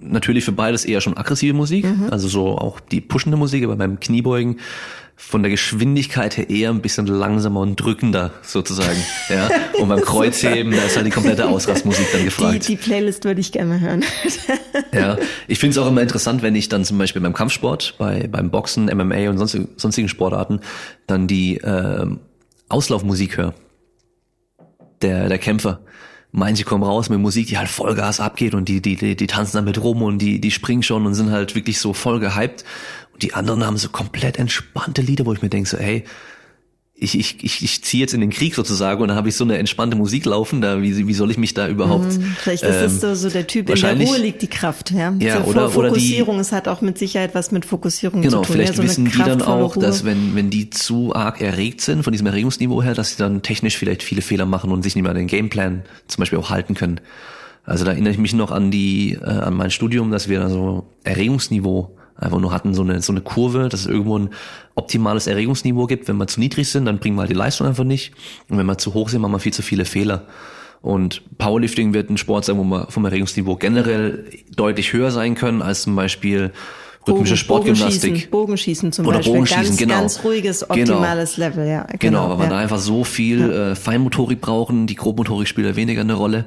natürlich 0.00 0.44
für 0.44 0.52
beides 0.52 0.84
eher 0.84 1.00
schon 1.00 1.16
aggressive 1.16 1.54
Musik, 1.54 1.84
also 2.10 2.28
so 2.28 2.56
auch 2.56 2.78
die 2.80 3.00
pushende 3.00 3.36
Musik, 3.36 3.64
aber 3.64 3.76
beim 3.76 3.98
Kniebeugen 3.98 4.58
von 5.20 5.42
der 5.42 5.50
Geschwindigkeit 5.50 6.36
her 6.36 6.48
eher 6.48 6.70
ein 6.70 6.80
bisschen 6.80 7.08
langsamer 7.08 7.58
und 7.60 7.74
drückender 7.74 8.30
sozusagen. 8.42 8.98
Ja. 9.28 9.50
Und 9.78 9.88
beim 9.88 10.00
Kreuzheben, 10.00 10.72
da 10.72 10.82
ist 10.84 10.96
halt 10.96 11.06
die 11.06 11.10
komplette 11.10 11.46
Ausrastmusik 11.46 12.06
dann 12.12 12.20
Die, 12.20 12.24
gefragt. 12.26 12.68
die 12.68 12.76
Playlist 12.76 13.24
würde 13.24 13.40
ich 13.40 13.52
gerne 13.52 13.80
hören. 13.80 14.04
Ja, 14.92 15.18
ich 15.48 15.58
finde 15.58 15.72
es 15.72 15.78
auch 15.78 15.88
immer 15.88 16.00
interessant, 16.00 16.40
wenn 16.42 16.54
ich 16.54 16.68
dann 16.68 16.84
zum 16.84 16.96
Beispiel 16.98 17.20
beim 17.20 17.34
Kampfsport, 17.34 17.96
bei, 17.98 18.26
beim 18.28 18.50
Boxen, 18.50 18.86
MMA 18.86 19.28
und 19.28 19.38
sonst, 19.38 19.58
sonstigen 19.76 20.08
Sportarten 20.08 20.60
dann 21.06 21.26
die 21.26 21.56
ähm, 21.58 22.20
Auslaufmusik 22.68 23.36
höre. 23.36 23.54
Der, 25.02 25.28
der 25.28 25.38
Kämpfer. 25.38 25.80
Manche 26.30 26.64
kommen 26.64 26.84
raus 26.84 27.08
mit 27.08 27.18
Musik, 27.20 27.46
die 27.46 27.58
halt 27.58 27.68
Vollgas 27.68 28.20
abgeht 28.20 28.54
und 28.54 28.68
die, 28.68 28.82
die, 28.82 28.96
die, 28.96 29.16
die 29.16 29.26
tanzen 29.26 29.56
damit 29.56 29.82
rum 29.82 30.02
und 30.02 30.18
die, 30.18 30.40
die 30.40 30.50
springen 30.50 30.82
schon 30.82 31.06
und 31.06 31.14
sind 31.14 31.30
halt 31.30 31.54
wirklich 31.54 31.78
so 31.78 31.94
voll 31.94 32.20
gehypt. 32.20 32.64
Und 33.12 33.22
die 33.22 33.34
anderen 33.34 33.64
haben 33.64 33.78
so 33.78 33.88
komplett 33.88 34.38
entspannte 34.38 35.00
Lieder, 35.00 35.24
wo 35.24 35.32
ich 35.32 35.40
mir 35.40 35.48
denke 35.48 35.68
so, 35.68 35.78
hey, 35.78 36.04
ich, 37.00 37.16
ich, 37.16 37.36
ich, 37.44 37.62
ich 37.62 37.84
ziehe 37.84 38.00
jetzt 38.00 38.12
in 38.12 38.20
den 38.20 38.30
Krieg 38.30 38.56
sozusagen 38.56 39.00
und 39.00 39.06
dann 39.08 39.16
habe 39.16 39.28
ich 39.28 39.36
so 39.36 39.44
eine 39.44 39.56
entspannte 39.56 39.96
Musik 39.96 40.24
laufen, 40.24 40.60
da 40.60 40.82
wie, 40.82 41.06
wie 41.06 41.14
soll 41.14 41.30
ich 41.30 41.38
mich 41.38 41.54
da 41.54 41.68
überhaupt 41.68 42.18
Vielleicht 42.42 42.64
ist 42.64 42.74
es 42.74 42.92
ähm, 42.94 42.98
so, 42.98 43.14
so 43.14 43.30
der 43.30 43.46
Typ, 43.46 43.70
in 43.70 43.76
der 43.80 43.96
Ruhe 44.00 44.18
liegt 44.18 44.42
die 44.42 44.48
Kraft. 44.48 44.90
Ja, 44.90 45.14
Ja, 45.20 45.42
so 45.44 45.50
oder- 45.50 45.66
oder 45.76 45.88
die- 45.90 45.94
Fokussierung, 46.00 46.40
es 46.40 46.50
hat 46.50 46.66
auch 46.66 46.80
mit 46.80 46.98
Sicherheit 46.98 47.36
was 47.36 47.52
mit 47.52 47.64
Fokussierung 47.64 48.22
Genau, 48.22 48.40
zu 48.42 48.46
tun. 48.46 48.52
vielleicht 48.56 48.70
ja, 48.72 48.76
so 48.78 48.82
wissen 48.82 49.04
die 49.04 49.16
dann 49.18 49.42
auch, 49.42 49.76
Ruhe. 49.76 49.82
dass 49.84 50.04
wenn, 50.04 50.34
wenn 50.34 50.50
die 50.50 50.70
zu 50.70 51.14
arg 51.14 51.40
erregt 51.40 51.82
sind 51.82 52.02
von 52.02 52.12
diesem 52.12 52.26
Erregungsniveau 52.26 52.82
her, 52.82 52.94
dass 52.94 53.10
sie 53.10 53.16
dann 53.18 53.42
technisch 53.42 53.76
vielleicht 53.76 54.02
viele 54.02 54.20
Fehler 54.20 54.44
machen 54.46 54.72
und 54.72 54.82
sich 54.82 54.96
nicht 54.96 55.02
mehr 55.04 55.12
an 55.12 55.16
den 55.18 55.28
Gameplan 55.28 55.84
zum 56.08 56.20
Beispiel 56.22 56.38
auch 56.40 56.50
halten 56.50 56.74
können. 56.74 57.00
Also 57.64 57.84
da 57.84 57.92
erinnere 57.92 58.12
ich 58.12 58.18
mich 58.18 58.32
noch 58.32 58.50
an 58.50 58.70
die, 58.72 59.12
äh, 59.22 59.24
an 59.24 59.54
mein 59.54 59.70
Studium, 59.70 60.10
dass 60.10 60.28
wir 60.28 60.40
da 60.40 60.48
so 60.50 60.86
Erregungsniveau 61.04 61.94
einfach 62.18 62.40
nur 62.40 62.52
hatten, 62.52 62.74
so 62.74 62.82
eine, 62.82 63.00
so 63.00 63.12
eine 63.12 63.20
Kurve, 63.20 63.68
dass 63.68 63.80
es 63.80 63.86
irgendwo 63.86 64.18
ein 64.18 64.30
optimales 64.74 65.26
Erregungsniveau 65.26 65.86
gibt. 65.86 66.08
Wenn 66.08 66.16
wir 66.16 66.26
zu 66.26 66.40
niedrig 66.40 66.68
sind, 66.68 66.84
dann 66.84 66.98
bringen 66.98 67.16
wir 67.16 67.20
halt 67.22 67.30
die 67.30 67.34
Leistung 67.34 67.66
einfach 67.66 67.84
nicht. 67.84 68.12
Und 68.48 68.58
wenn 68.58 68.66
wir 68.66 68.78
zu 68.78 68.94
hoch 68.94 69.08
sind, 69.08 69.20
machen 69.20 69.32
wir 69.32 69.38
viel 69.38 69.52
zu 69.52 69.62
viele 69.62 69.84
Fehler. 69.84 70.24
Und 70.80 71.22
Powerlifting 71.38 71.94
wird 71.94 72.10
ein 72.10 72.18
Sport 72.18 72.44
sein, 72.44 72.56
wo 72.58 72.64
wir 72.64 72.86
vom 72.90 73.04
Erregungsniveau 73.04 73.56
generell 73.56 74.24
deutlich 74.54 74.92
höher 74.92 75.10
sein 75.10 75.34
können 75.34 75.62
als 75.62 75.82
zum 75.82 75.96
Beispiel 75.96 76.52
rhythmische 77.06 77.36
Sportgymnastik. 77.36 78.30
Bogenschießen, 78.30 78.30
Bogenschießen 78.30 78.92
zum 78.92 79.06
Oder 79.06 79.18
Beispiel. 79.18 79.32
Bogenschießen, 79.34 79.64
ganz, 79.64 79.76
genau. 79.76 79.94
ganz 79.94 80.24
ruhiges, 80.24 80.60
Genau. 80.68 80.92
optimales 80.94 81.36
Level, 81.36 81.66
ja. 81.66 81.86
Genau, 81.98 82.24
aber 82.24 82.38
wir 82.38 82.44
ja. 82.44 82.50
da 82.50 82.58
einfach 82.58 82.78
so 82.78 83.04
viel 83.04 83.50
äh, 83.50 83.74
Feinmotorik 83.74 84.40
brauchen, 84.40 84.86
die 84.86 84.94
Grobmotorik 84.94 85.48
spielt 85.48 85.66
ja 85.66 85.76
weniger 85.76 86.02
eine 86.02 86.14
Rolle 86.14 86.44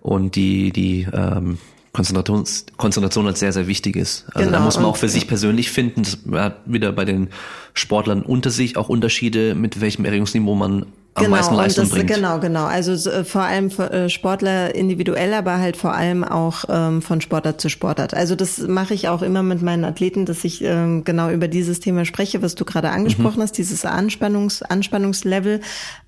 und 0.00 0.36
die 0.36 0.72
die 0.72 1.06
ähm, 1.12 1.58
Konzentration, 1.94 2.44
Konzentration 2.76 3.24
halt 3.26 3.38
sehr, 3.38 3.52
sehr 3.52 3.68
wichtig 3.68 3.94
ist. 3.94 4.24
Also 4.34 4.50
da 4.50 4.56
Genau, 4.56 4.64
muss 4.64 4.76
man 4.76 4.86
auch 4.86 4.96
für 4.96 5.08
sich 5.08 5.28
persönlich 5.28 5.70
finden, 5.70 6.02
das 6.02 6.18
hat 6.32 6.56
wieder 6.66 6.90
bei 6.92 7.04
den 7.04 7.28
Sportlern 7.74 8.22
unter 8.22 8.50
sich 8.50 8.76
auch 8.76 8.88
Unterschiede, 8.88 9.54
mit 9.54 9.80
welchem 9.80 10.04
Erregungsniveau 10.04 10.54
man 10.54 10.86
am 11.16 11.30
meisten 11.30 11.54
Leistung 11.54 11.84
das, 11.84 11.92
bringt. 11.94 12.12
Genau, 12.12 12.40
genau. 12.40 12.64
Also 12.64 12.96
so, 12.96 13.08
äh, 13.08 13.24
vor 13.24 13.42
allem 13.42 13.70
für, 13.70 13.88
äh, 13.92 14.10
Sportler 14.10 14.74
individuell, 14.74 15.32
aber 15.34 15.58
halt 15.58 15.76
vor 15.76 15.94
allem 15.94 16.24
auch 16.24 16.64
ähm, 16.68 17.02
von 17.02 17.20
Sportart 17.20 17.60
zu 17.60 17.68
Sportart. 17.68 18.14
Also 18.14 18.34
das 18.34 18.58
mache 18.58 18.94
ich 18.94 19.06
auch 19.08 19.22
immer 19.22 19.44
mit 19.44 19.62
meinen 19.62 19.84
Athleten, 19.84 20.26
dass 20.26 20.44
ich 20.44 20.64
ähm, 20.64 21.04
genau 21.04 21.30
über 21.30 21.46
dieses 21.46 21.78
Thema 21.78 22.04
spreche, 22.04 22.42
was 22.42 22.56
du 22.56 22.64
gerade 22.64 22.90
angesprochen 22.90 23.38
Mhm. 23.38 23.42
hast, 23.42 23.58
dieses 23.58 23.84
Anspannungs, 23.84 24.62
Anspannungslevel 24.62 25.60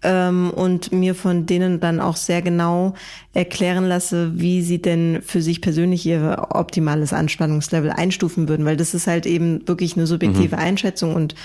ähm, 0.03 0.51
und 0.51 0.91
mir 0.91 1.15
von 1.15 1.47
denen 1.47 1.79
dann 1.79 2.01
auch 2.01 2.17
sehr 2.17 2.43
genau 2.43 2.95
erklären 3.33 3.85
lasse, 3.87 4.33
wie 4.35 4.63
sie 4.63 4.83
denn 4.83 5.21
für 5.25 5.41
sich 5.43 5.61
persönlich 5.61 6.05
ihr 6.05 6.49
optimales 6.51 7.13
Anspannungslevel 7.13 7.91
einstufen 7.91 8.49
würden, 8.49 8.65
weil 8.67 8.77
das 8.77 8.93
ist 8.93 9.07
halt 9.07 9.27
eben 9.27 9.69
wirklich 9.69 9.97
eine 9.97 10.09
subjektive 10.09 10.57
Mhm. 10.57 10.63
Einschätzung 10.63 11.15
und 11.15 11.37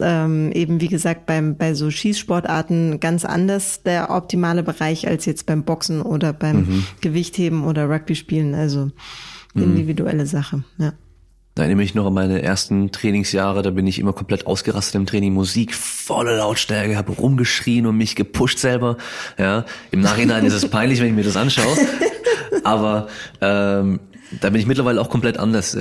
ähm, 0.00 0.52
eben 0.52 0.80
wie 0.80 0.88
gesagt 0.88 1.26
beim 1.26 1.56
bei 1.56 1.74
so 1.74 1.90
Schießsportarten 1.90 3.00
ganz 3.00 3.24
anders 3.24 3.82
der 3.82 4.10
optimale 4.10 4.62
Bereich 4.62 5.06
als 5.08 5.24
jetzt 5.26 5.46
beim 5.46 5.64
Boxen 5.64 6.02
oder 6.02 6.32
beim 6.32 6.56
Mhm. 6.56 6.84
Gewichtheben 7.00 7.64
oder 7.64 7.88
Rugby 7.88 8.14
spielen. 8.14 8.54
Also 8.54 8.90
individuelle 9.54 10.26
Sache. 10.26 10.64
Ja. 10.78 10.92
Da 11.54 11.62
erinnere 11.62 11.84
ich 11.84 11.94
noch 11.94 12.04
an 12.06 12.12
meine 12.12 12.42
ersten 12.42 12.92
Trainingsjahre, 12.92 13.62
da 13.62 13.70
bin 13.70 13.86
ich 13.86 13.98
immer 13.98 14.12
komplett 14.12 14.46
ausgerastet 14.46 14.96
im 14.96 15.06
Training, 15.06 15.32
Musik, 15.32 15.74
volle 15.74 16.36
Lautstärke, 16.36 16.94
habe 16.94 17.12
rumgeschrien 17.12 17.86
und 17.86 17.96
mich 17.96 18.14
gepusht 18.16 18.58
selber. 18.58 18.98
Ja, 19.38 19.64
im 19.90 20.02
Nachhinein 20.02 20.44
ist 20.44 20.52
es 20.52 20.68
peinlich, 20.70 21.00
wenn 21.00 21.06
ich 21.08 21.14
mir 21.14 21.24
das 21.24 21.38
anschaue, 21.38 21.74
aber 22.64 23.08
ähm, 23.40 24.00
da 24.42 24.50
bin 24.50 24.60
ich 24.60 24.66
mittlerweile 24.66 25.00
auch 25.00 25.08
komplett 25.08 25.38
anders. 25.38 25.74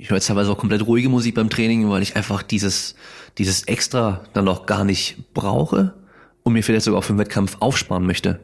Ich, 0.00 0.04
ich 0.04 0.10
höre 0.10 0.16
jetzt 0.16 0.26
teilweise 0.26 0.50
auch 0.50 0.58
komplett 0.58 0.86
ruhige 0.86 1.08
Musik 1.08 1.34
beim 1.34 1.50
Training, 1.50 1.90
weil 1.90 2.02
ich 2.02 2.16
einfach 2.16 2.42
dieses 2.42 2.94
dieses 3.38 3.64
Extra 3.64 4.22
dann 4.32 4.48
auch 4.48 4.66
gar 4.66 4.84
nicht 4.84 5.32
brauche 5.34 5.94
und 6.42 6.52
mir 6.52 6.62
vielleicht 6.62 6.84
sogar 6.84 6.98
auch 6.98 7.04
für 7.04 7.12
den 7.12 7.18
Wettkampf 7.18 7.56
aufsparen 7.60 8.06
möchte. 8.06 8.40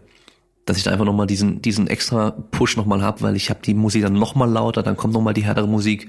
dass 0.67 0.77
ich 0.77 0.83
da 0.83 0.91
einfach 0.91 1.05
nochmal 1.05 1.29
diesen, 1.29 1.63
diesen 1.63 1.87
extra 1.87 2.33
Push 2.51 2.77
nochmal 2.77 3.01
habe, 3.01 3.23
weil 3.23 3.37
ich 3.37 3.51
habe 3.51 3.61
die 3.65 3.73
Musik 3.73 4.03
dann 4.03 4.15
nochmal 4.15 4.51
lauter, 4.51 4.83
dann 4.83 4.97
kommt 4.97 5.15
nochmal 5.15 5.33
die 5.33 5.45
härtere 5.45 5.69
Musik 5.69 6.09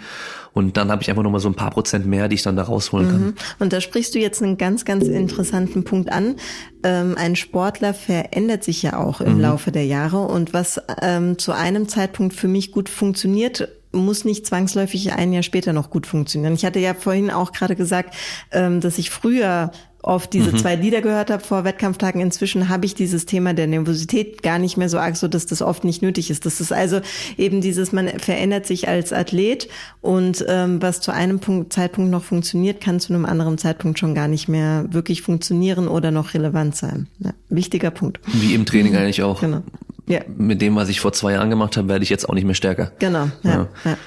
und 0.53 0.77
dann 0.77 0.89
habe 0.89 1.03
ich 1.03 1.09
einfach 1.11 1.21
nochmal 1.21 1.39
so 1.39 1.47
ein 1.47 1.53
paar 1.53 1.69
Prozent 1.69 2.07
mehr, 2.07 2.27
die 2.27 2.35
ich 2.35 2.41
dann 2.41 2.55
da 2.55 2.63
rausholen 2.63 3.07
kann. 3.07 3.21
Mhm. 3.21 3.33
Und 3.59 3.71
da 3.71 3.81
sprichst 3.81 4.15
du 4.15 4.19
jetzt 4.19 4.41
einen 4.41 4.57
ganz, 4.57 4.83
ganz 4.83 5.05
interessanten 5.05 5.83
Punkt 5.83 6.11
an. 6.11 6.37
Ähm, 6.81 7.13
ein 7.17 7.35
Sportler 7.35 7.93
verändert 7.93 8.63
sich 8.63 8.81
ja 8.81 8.97
auch 8.97 9.21
im 9.21 9.35
mhm. 9.35 9.41
Laufe 9.41 9.71
der 9.71 9.85
Jahre 9.85 10.21
und 10.21 10.53
was 10.53 10.81
ähm, 11.03 11.37
zu 11.37 11.51
einem 11.51 11.87
Zeitpunkt 11.87 12.33
für 12.33 12.47
mich 12.47 12.71
gut 12.71 12.89
funktioniert, 12.89 13.69
muss 13.97 14.25
nicht 14.25 14.45
zwangsläufig 14.45 15.13
ein 15.13 15.33
Jahr 15.33 15.43
später 15.43 15.73
noch 15.73 15.89
gut 15.89 16.07
funktionieren. 16.07 16.53
Ich 16.53 16.65
hatte 16.65 16.79
ja 16.79 16.93
vorhin 16.93 17.31
auch 17.31 17.51
gerade 17.51 17.75
gesagt, 17.75 18.15
ähm, 18.51 18.81
dass 18.81 18.97
ich 18.97 19.09
früher 19.09 19.71
oft 20.07 20.33
diese 20.33 20.51
mhm. 20.51 20.57
zwei 20.57 20.75
Lieder 20.75 21.01
gehört 21.01 21.29
habe 21.29 21.43
vor 21.43 21.63
Wettkampftagen. 21.63 22.21
Inzwischen 22.21 22.69
habe 22.69 22.85
ich 22.85 22.95
dieses 22.95 23.25
Thema 23.25 23.53
der 23.53 23.67
Nervosität 23.67 24.41
gar 24.41 24.57
nicht 24.57 24.77
mehr 24.77 24.89
so 24.89 24.97
arg, 24.97 25.17
so 25.17 25.27
dass 25.27 25.45
das 25.45 25.61
oft 25.61 25.83
nicht 25.83 26.01
nötig 26.01 26.29
ist. 26.29 26.45
Das 26.45 26.61
ist 26.61 26.71
also 26.71 27.01
eben 27.37 27.61
dieses, 27.61 27.91
man 27.91 28.07
verändert 28.07 28.65
sich 28.65 28.87
als 28.87 29.11
Athlet 29.11 29.67
und 30.01 30.45
ähm, 30.47 30.81
was 30.81 31.01
zu 31.01 31.11
einem 31.11 31.39
Punkt, 31.39 31.73
Zeitpunkt 31.73 32.09
noch 32.09 32.23
funktioniert, 32.23 32.79
kann 32.79 32.99
zu 32.99 33.13
einem 33.13 33.25
anderen 33.25 33.57
Zeitpunkt 33.57 33.99
schon 33.99 34.15
gar 34.15 34.27
nicht 34.27 34.47
mehr 34.47 34.85
wirklich 34.89 35.21
funktionieren 35.21 35.87
oder 35.87 36.11
noch 36.11 36.33
relevant 36.33 36.75
sein. 36.75 37.07
Ja, 37.19 37.31
wichtiger 37.49 37.91
Punkt. 37.91 38.19
Wie 38.27 38.53
im 38.53 38.65
Training 38.65 38.93
mhm. 38.93 38.99
eigentlich 38.99 39.23
auch. 39.23 39.41
Genau. 39.41 39.63
Ja. 40.07 40.21
Mit 40.37 40.61
dem, 40.61 40.75
was 40.75 40.89
ich 40.89 40.99
vor 40.99 41.13
zwei 41.13 41.33
Jahren 41.33 41.49
gemacht 41.49 41.77
habe, 41.77 41.89
werde 41.89 42.03
ich 42.03 42.09
jetzt 42.09 42.27
auch 42.27 42.33
nicht 42.33 42.45
mehr 42.45 42.55
stärker. 42.55 42.91
Genau. 42.99 43.29
Ja, 43.43 43.67
ja. 43.83 43.97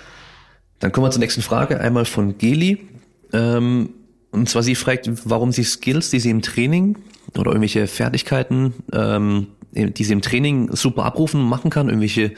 Dann 0.78 0.92
kommen 0.92 1.06
wir 1.06 1.10
zur 1.10 1.20
nächsten 1.20 1.42
Frage. 1.42 1.78
Einmal 1.78 2.06
von 2.06 2.38
Geli. 2.38 2.88
Ähm, 3.32 3.90
und 4.32 4.48
zwar 4.48 4.62
sie 4.62 4.74
fragt, 4.74 5.10
warum 5.28 5.52
sie 5.52 5.64
Skills, 5.64 6.10
die 6.10 6.20
sie 6.20 6.30
im 6.30 6.42
Training 6.42 6.96
oder 7.36 7.50
irgendwelche 7.50 7.86
Fertigkeiten, 7.86 8.74
ähm, 8.92 9.48
die 9.72 10.04
sie 10.04 10.12
im 10.12 10.22
Training 10.22 10.74
super 10.74 11.04
abrufen 11.04 11.42
machen 11.42 11.70
kann, 11.70 11.88
irgendwelche 11.88 12.32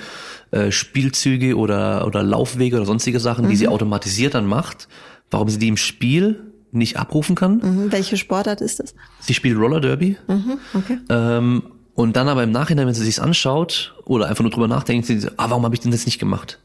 äh, 0.51 0.71
Spielzüge 0.71 1.57
oder, 1.57 2.07
oder 2.07 2.23
Laufwege 2.23 2.77
oder 2.77 2.87
sonstige 2.87 3.21
Sachen, 3.21 3.47
mhm. 3.47 3.51
die 3.51 3.57
sie 3.57 3.67
mhm. 3.67 3.73
automatisiert 3.73 4.35
dann 4.35 4.47
macht, 4.47 4.89
warum 5.31 5.49
sie 5.49 5.59
die 5.59 5.69
im 5.69 5.77
Spiel 5.77 6.53
nicht 6.73 6.97
abrufen 6.97 7.37
kann. 7.37 7.59
Mhm. 7.59 7.93
Welche 7.93 8.17
Sportart 8.17 8.61
ist 8.61 8.81
das? 8.81 8.95
Sie 9.21 9.35
spielt 9.35 9.57
Roller 9.57 9.81
Derby. 9.81 10.17
Mhm. 10.27 10.59
Okay. 10.75 10.99
Ähm, 11.11 11.63
und 11.95 12.17
dann 12.17 12.29
aber 12.29 12.43
im 12.43 12.51
Nachhinein, 12.51 12.87
wenn 12.87 12.95
sie 12.95 13.05
sich's 13.05 13.19
anschaut 13.19 13.95
oder 14.05 14.29
einfach 14.29 14.43
nur 14.43 14.51
drüber 14.51 14.69
nachdenkt, 14.69 15.07
sie, 15.07 15.29
ah, 15.37 15.51
warum 15.51 15.65
habe 15.65 15.75
ich 15.75 15.81
denn 15.81 15.93
das 15.93 16.07
nicht 16.07 16.19
gemacht? 16.19 16.59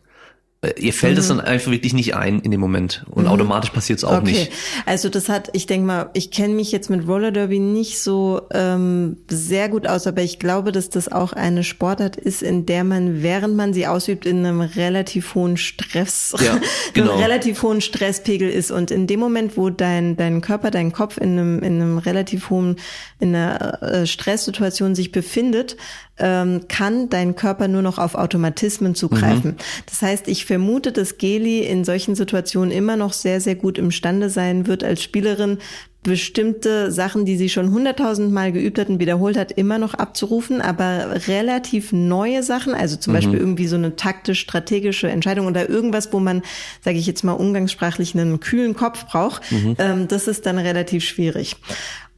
Äh, 0.61 0.73
ihr 0.79 0.93
fällt 0.93 1.17
es 1.19 1.25
mhm. 1.25 1.37
dann 1.37 1.45
einfach 1.45 1.71
wirklich 1.71 1.93
nicht 1.93 2.15
ein 2.15 2.39
in 2.39 2.49
dem 2.49 2.59
Moment 2.59 3.05
und 3.11 3.25
mhm. 3.25 3.29
automatisch 3.29 3.69
passiert 3.69 3.99
es 3.99 4.03
auch 4.03 4.21
okay. 4.21 4.31
nicht. 4.31 4.51
Also 4.85 5.09
das 5.09 5.29
hat, 5.29 5.49
ich 5.53 5.67
denke 5.67 5.85
mal, 5.85 6.09
ich 6.13 6.31
kenne 6.31 6.55
mich 6.55 6.71
jetzt 6.71 6.89
mit 6.89 7.07
Roller 7.07 7.31
Derby 7.31 7.59
nicht 7.59 7.99
so 7.99 8.41
ähm, 8.51 9.17
sehr 9.29 9.69
gut 9.69 9.85
aus, 9.85 10.07
aber 10.07 10.23
ich 10.23 10.39
glaube, 10.39 10.71
dass 10.71 10.89
das 10.89 11.11
auch 11.11 11.33
eine 11.33 11.63
Sportart 11.63 12.15
ist, 12.15 12.41
in 12.41 12.65
der 12.65 12.83
man, 12.83 13.21
während 13.21 13.55
man 13.55 13.73
sie 13.73 13.85
ausübt, 13.85 14.25
in 14.25 14.45
einem 14.45 14.61
relativ 14.61 15.35
hohen 15.35 15.57
Stress, 15.57 16.33
ja, 16.43 16.59
genau. 16.93 17.11
einem 17.11 17.21
relativ 17.21 17.61
hohen 17.61 17.81
Stresspegel 17.81 18.49
ist 18.49 18.71
und 18.71 18.89
in 18.89 19.05
dem 19.05 19.19
Moment, 19.19 19.57
wo 19.57 19.69
dein 19.69 20.17
dein 20.17 20.41
Körper, 20.41 20.71
dein 20.71 20.91
Kopf 20.91 21.17
in 21.17 21.37
einem 21.37 21.59
in 21.59 21.81
einem 21.81 21.97
relativ 21.99 22.49
hohen 22.49 22.77
in 23.19 23.35
einer 23.35 23.83
äh, 23.83 24.07
Stresssituation 24.07 24.95
sich 24.95 25.11
befindet, 25.11 25.77
ähm, 26.19 26.61
kann 26.67 27.09
dein 27.09 27.35
Körper 27.35 27.67
nur 27.67 27.81
noch 27.81 27.97
auf 27.97 28.15
Automatismen 28.15 28.95
zugreifen. 28.95 29.51
Mhm. 29.51 29.85
Das 29.85 30.01
heißt, 30.01 30.27
ich 30.27 30.45
vermute, 30.45 30.91
dass 30.91 31.17
Geli 31.17 31.59
in 31.59 31.83
solchen 31.83 32.15
Situationen 32.15 32.71
immer 32.71 32.95
noch 32.95 33.13
sehr, 33.13 33.41
sehr 33.41 33.55
gut 33.55 33.77
imstande 33.77 34.29
sein 34.29 34.67
wird, 34.67 34.83
als 34.83 35.03
Spielerin 35.03 35.59
bestimmte 36.03 36.89
Sachen, 36.89 37.25
die 37.25 37.35
sie 37.35 37.49
schon 37.49 37.71
hunderttausend 37.71 38.31
Mal 38.31 38.53
geübt 38.53 38.79
hat 38.79 38.87
und 38.87 38.99
wiederholt 38.99 39.37
hat, 39.37 39.51
immer 39.51 39.77
noch 39.77 39.93
abzurufen, 39.93 40.61
aber 40.61 41.27
relativ 41.27 41.91
neue 41.91 42.43
Sachen, 42.43 42.73
also 42.73 42.95
zum 42.95 43.11
mhm. 43.11 43.17
Beispiel 43.17 43.37
irgendwie 43.39 43.67
so 43.67 43.75
eine 43.75 43.95
taktisch-strategische 43.97 45.09
Entscheidung 45.09 45.47
oder 45.47 45.69
irgendwas, 45.69 46.13
wo 46.13 46.19
man, 46.19 46.43
sage 46.81 46.97
ich 46.97 47.07
jetzt 47.07 47.23
mal 47.23 47.33
umgangssprachlich, 47.33 48.15
einen 48.15 48.39
kühlen 48.39 48.73
Kopf 48.73 49.05
braucht, 49.07 49.51
mhm. 49.51 49.75
ähm, 49.79 50.07
das 50.07 50.27
ist 50.27 50.45
dann 50.45 50.57
relativ 50.57 51.03
schwierig. 51.03 51.57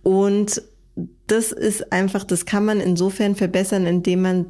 Und 0.03 0.61
das 1.27 1.51
ist 1.51 1.91
einfach, 1.91 2.23
das 2.23 2.45
kann 2.45 2.65
man 2.65 2.79
insofern 2.79 3.35
verbessern, 3.35 3.85
indem 3.85 4.21
man 4.21 4.45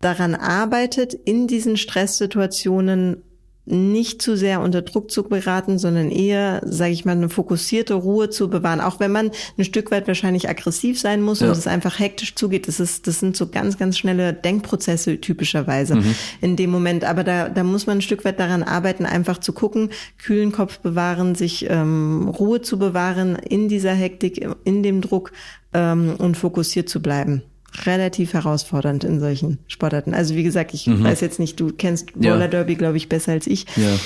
daran 0.00 0.34
arbeitet, 0.34 1.14
in 1.14 1.46
diesen 1.46 1.76
Stresssituationen 1.76 3.22
nicht 3.64 4.20
zu 4.20 4.36
sehr 4.36 4.60
unter 4.60 4.82
Druck 4.82 5.10
zu 5.10 5.22
beraten, 5.22 5.78
sondern 5.78 6.10
eher, 6.10 6.60
sage 6.64 6.92
ich 6.92 7.04
mal, 7.04 7.12
eine 7.12 7.28
fokussierte 7.28 7.94
Ruhe 7.94 8.28
zu 8.28 8.50
bewahren. 8.50 8.80
Auch 8.80 8.98
wenn 8.98 9.12
man 9.12 9.30
ein 9.56 9.64
Stück 9.64 9.92
weit 9.92 10.08
wahrscheinlich 10.08 10.48
aggressiv 10.48 10.98
sein 10.98 11.22
muss 11.22 11.40
ja. 11.40 11.46
und 11.46 11.56
es 11.56 11.68
einfach 11.68 12.00
hektisch 12.00 12.34
zugeht. 12.34 12.66
Das 12.66 12.80
ist, 12.80 13.06
das 13.06 13.20
sind 13.20 13.36
so 13.36 13.48
ganz, 13.48 13.78
ganz 13.78 13.98
schnelle 13.98 14.32
Denkprozesse 14.32 15.20
typischerweise 15.20 15.96
mhm. 15.96 16.14
in 16.40 16.56
dem 16.56 16.70
Moment. 16.70 17.04
Aber 17.04 17.22
da, 17.22 17.48
da 17.48 17.62
muss 17.62 17.86
man 17.86 17.98
ein 17.98 18.02
Stück 18.02 18.24
weit 18.24 18.40
daran 18.40 18.64
arbeiten, 18.64 19.06
einfach 19.06 19.38
zu 19.38 19.52
gucken, 19.52 19.90
kühlen 20.18 20.50
Kopf 20.50 20.80
bewahren, 20.80 21.36
sich 21.36 21.66
ähm, 21.70 22.28
Ruhe 22.28 22.62
zu 22.62 22.80
bewahren 22.80 23.36
in 23.36 23.68
dieser 23.68 23.92
Hektik, 23.92 24.44
in 24.64 24.82
dem 24.82 25.00
Druck 25.00 25.30
ähm, 25.72 26.16
und 26.18 26.36
fokussiert 26.36 26.88
zu 26.88 27.00
bleiben 27.00 27.42
relativ 27.84 28.34
herausfordernd 28.34 29.04
in 29.04 29.20
solchen 29.20 29.58
Sportarten. 29.66 30.14
Also 30.14 30.34
wie 30.34 30.42
gesagt, 30.42 30.74
ich 30.74 30.86
mhm. 30.86 31.04
weiß 31.04 31.20
jetzt 31.20 31.38
nicht, 31.38 31.58
du 31.58 31.72
kennst 31.72 32.12
Roller 32.16 32.48
Derby, 32.48 32.74
glaube 32.74 32.96
ich, 32.96 33.08
besser 33.08 33.32
als 33.32 33.46
ich. 33.46 33.66
Ja. 33.76 33.98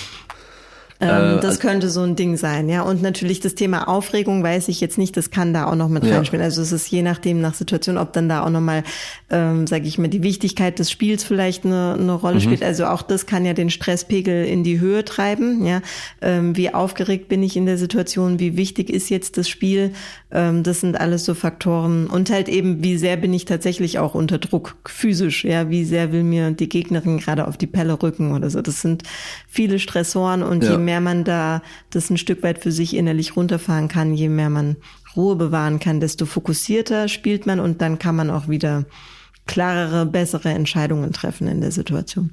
Ähm, 1.00 1.38
äh, 1.38 1.40
das 1.40 1.60
könnte 1.60 1.90
so 1.90 2.00
ein 2.02 2.16
Ding 2.16 2.36
sein, 2.36 2.68
ja. 2.68 2.82
Und 2.82 3.02
natürlich 3.02 3.40
das 3.40 3.54
Thema 3.54 3.88
Aufregung 3.88 4.42
weiß 4.42 4.68
ich 4.68 4.80
jetzt 4.80 4.98
nicht, 4.98 5.16
das 5.16 5.30
kann 5.30 5.52
da 5.52 5.66
auch 5.66 5.74
noch 5.74 5.88
mit 5.88 6.04
ja. 6.04 6.16
reinspielen. 6.16 6.44
Also 6.44 6.62
es 6.62 6.72
ist 6.72 6.90
je 6.90 7.02
nachdem 7.02 7.40
nach 7.40 7.54
Situation, 7.54 7.98
ob 7.98 8.12
dann 8.12 8.28
da 8.28 8.44
auch 8.44 8.50
nochmal, 8.50 8.82
ähm, 9.30 9.66
sage 9.66 9.86
ich 9.86 9.98
mal, 9.98 10.08
die 10.08 10.22
Wichtigkeit 10.22 10.78
des 10.78 10.90
Spiels 10.90 11.24
vielleicht 11.24 11.64
eine, 11.64 11.96
eine 11.98 12.12
Rolle 12.12 12.36
mhm. 12.36 12.40
spielt. 12.40 12.62
Also 12.62 12.86
auch 12.86 13.02
das 13.02 13.26
kann 13.26 13.44
ja 13.44 13.52
den 13.52 13.70
Stresspegel 13.70 14.46
in 14.46 14.64
die 14.64 14.80
Höhe 14.80 15.04
treiben, 15.04 15.66
ja. 15.66 15.82
Ähm, 16.22 16.56
wie 16.56 16.72
aufgeregt 16.72 17.28
bin 17.28 17.42
ich 17.42 17.56
in 17.56 17.66
der 17.66 17.78
Situation, 17.78 18.40
wie 18.40 18.56
wichtig 18.56 18.90
ist 18.90 19.10
jetzt 19.10 19.36
das 19.36 19.48
Spiel? 19.48 19.92
Ähm, 20.30 20.62
das 20.62 20.80
sind 20.80 20.98
alles 20.98 21.24
so 21.24 21.34
Faktoren. 21.34 22.06
Und 22.06 22.30
halt 22.30 22.48
eben, 22.48 22.82
wie 22.82 22.96
sehr 22.96 23.16
bin 23.16 23.34
ich 23.34 23.44
tatsächlich 23.44 23.98
auch 23.98 24.14
unter 24.14 24.38
Druck 24.38 24.76
physisch, 24.86 25.44
ja. 25.44 25.68
Wie 25.68 25.84
sehr 25.84 26.12
will 26.12 26.22
mir 26.22 26.50
die 26.52 26.68
Gegnerin 26.68 27.18
gerade 27.18 27.46
auf 27.46 27.56
die 27.56 27.66
Pelle 27.66 28.02
rücken 28.02 28.32
oder 28.32 28.48
so. 28.48 28.62
Das 28.62 28.80
sind 28.80 29.02
viele 29.46 29.78
Stressoren 29.78 30.42
und 30.42 30.64
ja. 30.64 30.72
je 30.72 30.85
mehr 30.86 31.02
man 31.02 31.24
da 31.24 31.62
das 31.90 32.08
ein 32.08 32.16
Stück 32.16 32.42
weit 32.42 32.62
für 32.62 32.72
sich 32.72 32.96
innerlich 32.96 33.36
runterfahren 33.36 33.88
kann, 33.88 34.14
je 34.14 34.30
mehr 34.30 34.48
man 34.48 34.76
Ruhe 35.14 35.36
bewahren 35.36 35.78
kann, 35.78 36.00
desto 36.00 36.24
fokussierter 36.24 37.08
spielt 37.08 37.46
man 37.46 37.60
und 37.60 37.82
dann 37.82 37.98
kann 37.98 38.16
man 38.16 38.30
auch 38.30 38.48
wieder 38.48 38.86
klarere, 39.46 40.06
bessere 40.06 40.50
Entscheidungen 40.50 41.12
treffen 41.12 41.48
in 41.48 41.60
der 41.60 41.72
Situation. 41.72 42.30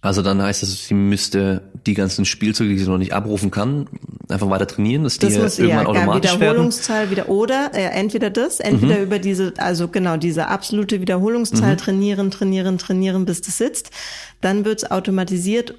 Also 0.00 0.22
dann 0.22 0.40
heißt 0.40 0.62
das, 0.62 0.86
sie 0.86 0.94
müsste 0.94 1.72
die 1.86 1.94
ganzen 1.94 2.24
Spielzüge, 2.24 2.72
die 2.72 2.78
sie 2.78 2.88
noch 2.88 2.98
nicht 2.98 3.12
abrufen 3.12 3.50
kann, 3.50 3.88
einfach 4.28 4.48
weiter 4.48 4.66
trainieren, 4.68 5.02
dass 5.02 5.18
das 5.18 5.32
die 5.32 5.40
muss, 5.40 5.58
irgendwann 5.58 5.86
ja, 5.86 5.90
automatisch 5.90 6.34
Wiederholungszahl 6.34 6.96
werden. 6.96 7.10
wieder 7.10 7.28
oder 7.28 7.70
äh, 7.74 7.82
entweder 7.86 8.30
das, 8.30 8.60
entweder 8.60 8.98
mhm. 8.98 9.02
über 9.02 9.18
diese, 9.18 9.54
also 9.56 9.88
genau 9.88 10.16
diese 10.16 10.46
absolute 10.46 11.00
Wiederholungszahl 11.00 11.72
mhm. 11.72 11.78
trainieren, 11.78 12.30
trainieren, 12.30 12.78
trainieren, 12.78 13.24
bis 13.24 13.40
das 13.40 13.58
sitzt. 13.58 13.90
Dann 14.40 14.64
wird's 14.64 14.88
automatisiert 14.88 15.74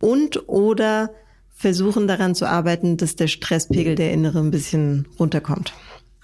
und 0.00 0.48
oder 0.48 1.10
versuchen 1.54 2.08
daran 2.08 2.34
zu 2.34 2.46
arbeiten, 2.46 2.96
dass 2.96 3.16
der 3.16 3.28
Stresspegel 3.28 3.94
der 3.94 4.12
Innere 4.12 4.40
ein 4.40 4.50
bisschen 4.50 5.06
runterkommt. 5.18 5.72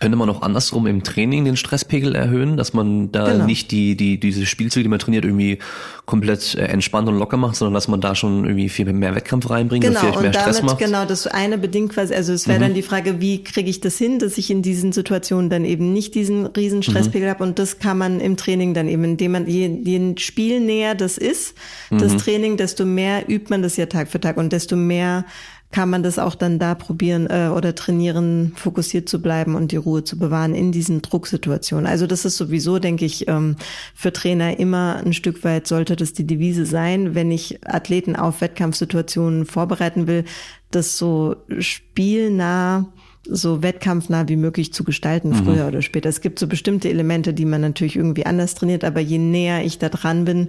Könnte 0.01 0.17
man 0.17 0.31
auch 0.31 0.41
andersrum 0.41 0.87
im 0.87 1.03
Training 1.03 1.45
den 1.45 1.59
Stresspegel 1.59 2.15
erhöhen, 2.15 2.57
dass 2.57 2.73
man 2.73 3.13
da 3.13 3.33
genau. 3.33 3.45
nicht 3.45 3.71
die, 3.71 3.97
die, 3.99 4.19
diese 4.19 4.47
Spielzüge, 4.47 4.85
die 4.85 4.89
man 4.89 4.99
trainiert, 4.99 5.27
irgendwie 5.27 5.59
komplett 6.07 6.55
äh, 6.55 6.63
entspannt 6.69 7.07
und 7.07 7.19
locker 7.19 7.37
macht, 7.37 7.57
sondern 7.57 7.75
dass 7.75 7.87
man 7.87 8.01
da 8.01 8.15
schon 8.15 8.45
irgendwie 8.45 8.71
viel 8.71 8.91
mehr 8.95 9.15
Wettkampf 9.15 9.51
reinbringt 9.51 9.85
genau, 9.85 10.01
und 10.01 10.07
vielleicht 10.07 10.21
mehr 10.23 10.31
und 10.31 10.37
Stress 10.37 10.63
macht? 10.63 10.79
Genau, 10.79 11.05
das 11.05 11.27
eine 11.27 11.59
bedingt 11.59 11.93
quasi, 11.93 12.15
also 12.15 12.33
es 12.33 12.49
wäre 12.49 12.59
mhm. 12.59 12.63
dann 12.63 12.75
die 12.75 12.83
Frage, 12.83 13.21
wie 13.21 13.45
kriege 13.45 13.69
ich 13.69 13.81
das 13.81 13.99
hin, 13.99 14.19
dass 14.19 14.39
ich 14.39 14.51
in 14.51 14.63
diesen 14.63 14.93
Situationen 14.93 15.51
dann 15.51 15.67
eben 15.67 15.93
nicht 15.93 16.15
diesen 16.15 16.47
riesen 16.47 16.83
Stresspegel 16.83 17.29
mhm. 17.29 17.33
habe 17.33 17.45
und 17.45 17.59
das 17.59 17.79
kann 17.79 17.99
man 17.99 18.21
im 18.21 18.39
Training 18.39 18.73
dann 18.73 18.89
eben, 18.89 19.05
indem 19.05 19.33
man 19.33 19.47
je, 19.47 19.69
je 19.85 20.15
Spiel 20.17 20.61
näher 20.61 20.95
das 20.95 21.19
ist, 21.19 21.55
das 21.91 22.15
mhm. 22.15 22.19
Training, 22.19 22.57
desto 22.57 22.87
mehr 22.87 23.29
übt 23.29 23.51
man 23.51 23.61
das 23.61 23.77
ja 23.77 23.85
Tag 23.85 24.09
für 24.09 24.19
Tag 24.19 24.39
und 24.39 24.51
desto 24.51 24.77
mehr 24.77 25.27
kann 25.73 25.89
man 25.89 26.03
das 26.03 26.19
auch 26.19 26.35
dann 26.35 26.59
da 26.59 26.75
probieren 26.75 27.29
äh, 27.31 27.49
oder 27.55 27.75
trainieren, 27.75 28.53
fokussiert 28.57 29.09
zu 29.09 29.23
bleiben 29.23 29.55
und 29.55 29.71
die 29.71 29.77
Ruhe 29.77 30.03
zu 30.03 30.19
bewahren 30.19 30.55
in 30.55 30.73
diesen 30.73 31.01
Drucksituationen. 31.01 31.87
Also 31.87 32.07
das 32.07 32.25
ist 32.25 32.37
sowieso, 32.37 32.81
denke 32.81 33.05
ich, 33.05 33.29
ähm, 33.29 33.57
für 33.95 34.13
Trainer 34.13 34.59
immer 34.59 35.01
ein 35.05 35.13
Stück 35.13 35.45
weit 35.45 35.69
sollte 35.69 35.95
das 35.95 36.13
die 36.13 36.27
Devise 36.27 36.67
sein, 36.67 37.15
wenn 37.15 37.31
ich 37.31 37.61
Athleten 37.67 38.17
auf 38.17 38.41
Wettkampfsituationen 38.41 39.47
vorbereiten 39.47 40.09
will, 40.09 40.25
das 40.73 40.99
so 40.99 41.37
spielnah 41.59 42.87
so 43.29 43.63
wettkampfnah 43.63 44.29
wie 44.29 44.37
möglich 44.37 44.73
zu 44.73 44.83
gestalten, 44.83 45.31
mhm. 45.31 45.45
früher 45.45 45.69
oder 45.69 45.83
später. 45.83 46.09
Es 46.09 46.23
gibt 46.23 46.39
so 46.39 46.47
bestimmte 46.47 46.89
Elemente, 46.89 47.35
die 47.35 47.45
man 47.45 47.61
natürlich 47.61 47.97
irgendwie 47.97 48.27
anders 48.27 48.55
trainiert, 48.55 48.83
aber 48.83 49.01
je 49.01 49.19
näher 49.19 49.63
ich 49.63 49.79
da 49.79 49.91
dran 49.91 50.25
bin, 50.25 50.49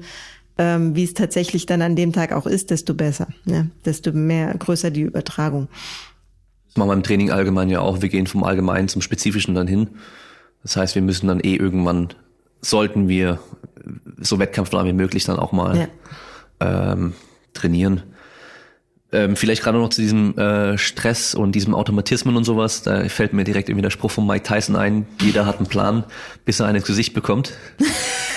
ähm, 0.61 0.95
wie 0.95 1.03
es 1.03 1.15
tatsächlich 1.15 1.65
dann 1.65 1.81
an 1.81 1.95
dem 1.95 2.13
Tag 2.13 2.33
auch 2.33 2.45
ist, 2.45 2.69
desto 2.69 2.93
besser, 2.93 3.27
ja, 3.45 3.65
desto 3.83 4.11
mehr 4.11 4.53
größer 4.53 4.91
die 4.91 5.01
Übertragung. 5.01 5.69
Das 6.67 6.77
machen 6.77 6.89
wir 6.89 6.93
im 6.93 7.03
Training 7.03 7.31
allgemein 7.31 7.69
ja 7.69 7.79
auch. 7.79 8.03
Wir 8.03 8.09
gehen 8.09 8.27
vom 8.27 8.43
Allgemeinen 8.43 8.87
zum 8.87 9.01
Spezifischen 9.01 9.55
dann 9.55 9.65
hin. 9.65 9.89
Das 10.61 10.77
heißt, 10.77 10.93
wir 10.93 11.01
müssen 11.01 11.27
dann 11.27 11.39
eh 11.39 11.55
irgendwann 11.55 12.09
sollten 12.61 13.07
wir 13.07 13.39
so 14.19 14.37
wettkampfnah 14.37 14.85
wie 14.85 14.93
möglich 14.93 15.23
dann 15.23 15.39
auch 15.39 15.51
mal 15.51 15.89
ja. 16.59 16.91
ähm, 16.93 17.13
trainieren. 17.53 18.03
Ähm, 19.11 19.35
vielleicht 19.35 19.63
gerade 19.63 19.79
noch 19.79 19.89
zu 19.89 19.99
diesem 19.99 20.37
äh, 20.37 20.77
Stress 20.77 21.33
und 21.33 21.53
diesem 21.53 21.73
Automatismen 21.73 22.37
und 22.37 22.43
sowas. 22.43 22.83
Da 22.83 23.09
fällt 23.09 23.33
mir 23.33 23.45
direkt 23.45 23.67
irgendwie 23.67 23.81
der 23.81 23.89
Spruch 23.89 24.11
von 24.11 24.27
Mike 24.27 24.43
Tyson 24.43 24.75
ein. 24.75 25.07
Jeder 25.19 25.47
hat 25.47 25.57
einen 25.57 25.65
Plan, 25.65 26.03
bis 26.45 26.59
er 26.59 26.67
ein 26.67 26.79
Gesicht 26.83 27.15
bekommt. 27.15 27.53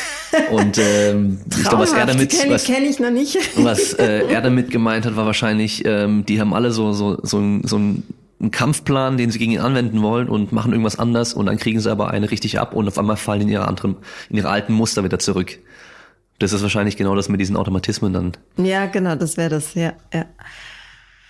Und 0.50 0.78
ähm, 0.78 1.40
ich 1.50 1.62
glaube, 1.62 1.82
was 1.82 1.92
er 1.92 2.06
damit, 2.06 2.30
kenn, 2.30 2.50
was, 2.50 2.64
kenn 2.64 2.84
ich 2.84 2.98
noch 2.98 3.10
nicht. 3.10 3.38
was 3.56 3.94
äh, 3.94 4.26
er 4.28 4.40
damit 4.40 4.70
gemeint 4.70 5.06
hat, 5.06 5.16
war 5.16 5.26
wahrscheinlich, 5.26 5.84
ähm, 5.84 6.24
die 6.26 6.40
haben 6.40 6.54
alle 6.54 6.70
so 6.70 6.92
so 6.92 7.18
so, 7.22 7.60
so 7.62 7.78
ein 7.78 8.02
einen 8.40 8.50
Kampfplan, 8.50 9.16
den 9.16 9.30
sie 9.30 9.38
gegen 9.38 9.52
ihn 9.52 9.60
anwenden 9.60 10.02
wollen 10.02 10.28
und 10.28 10.52
machen 10.52 10.72
irgendwas 10.72 10.98
anders 10.98 11.34
und 11.34 11.46
dann 11.46 11.56
kriegen 11.56 11.80
sie 11.80 11.90
aber 11.90 12.10
eine 12.10 12.30
richtig 12.30 12.58
ab 12.58 12.74
und 12.74 12.86
auf 12.88 12.98
einmal 12.98 13.16
fallen 13.16 13.42
in 13.42 13.48
ihre 13.48 13.66
anderen, 13.66 13.96
in 14.28 14.36
ihre 14.36 14.50
alten 14.50 14.72
Muster 14.72 15.02
wieder 15.04 15.18
zurück. 15.18 15.58
Das 16.38 16.52
ist 16.52 16.62
wahrscheinlich 16.62 16.96
genau 16.96 17.14
das 17.14 17.28
mit 17.28 17.40
diesen 17.40 17.56
Automatismen 17.56 18.12
dann. 18.12 18.32
Ja, 18.56 18.86
genau, 18.86 19.14
das 19.14 19.36
wäre 19.36 19.50
das, 19.50 19.74
ja, 19.74 19.92
ja. 20.12 20.26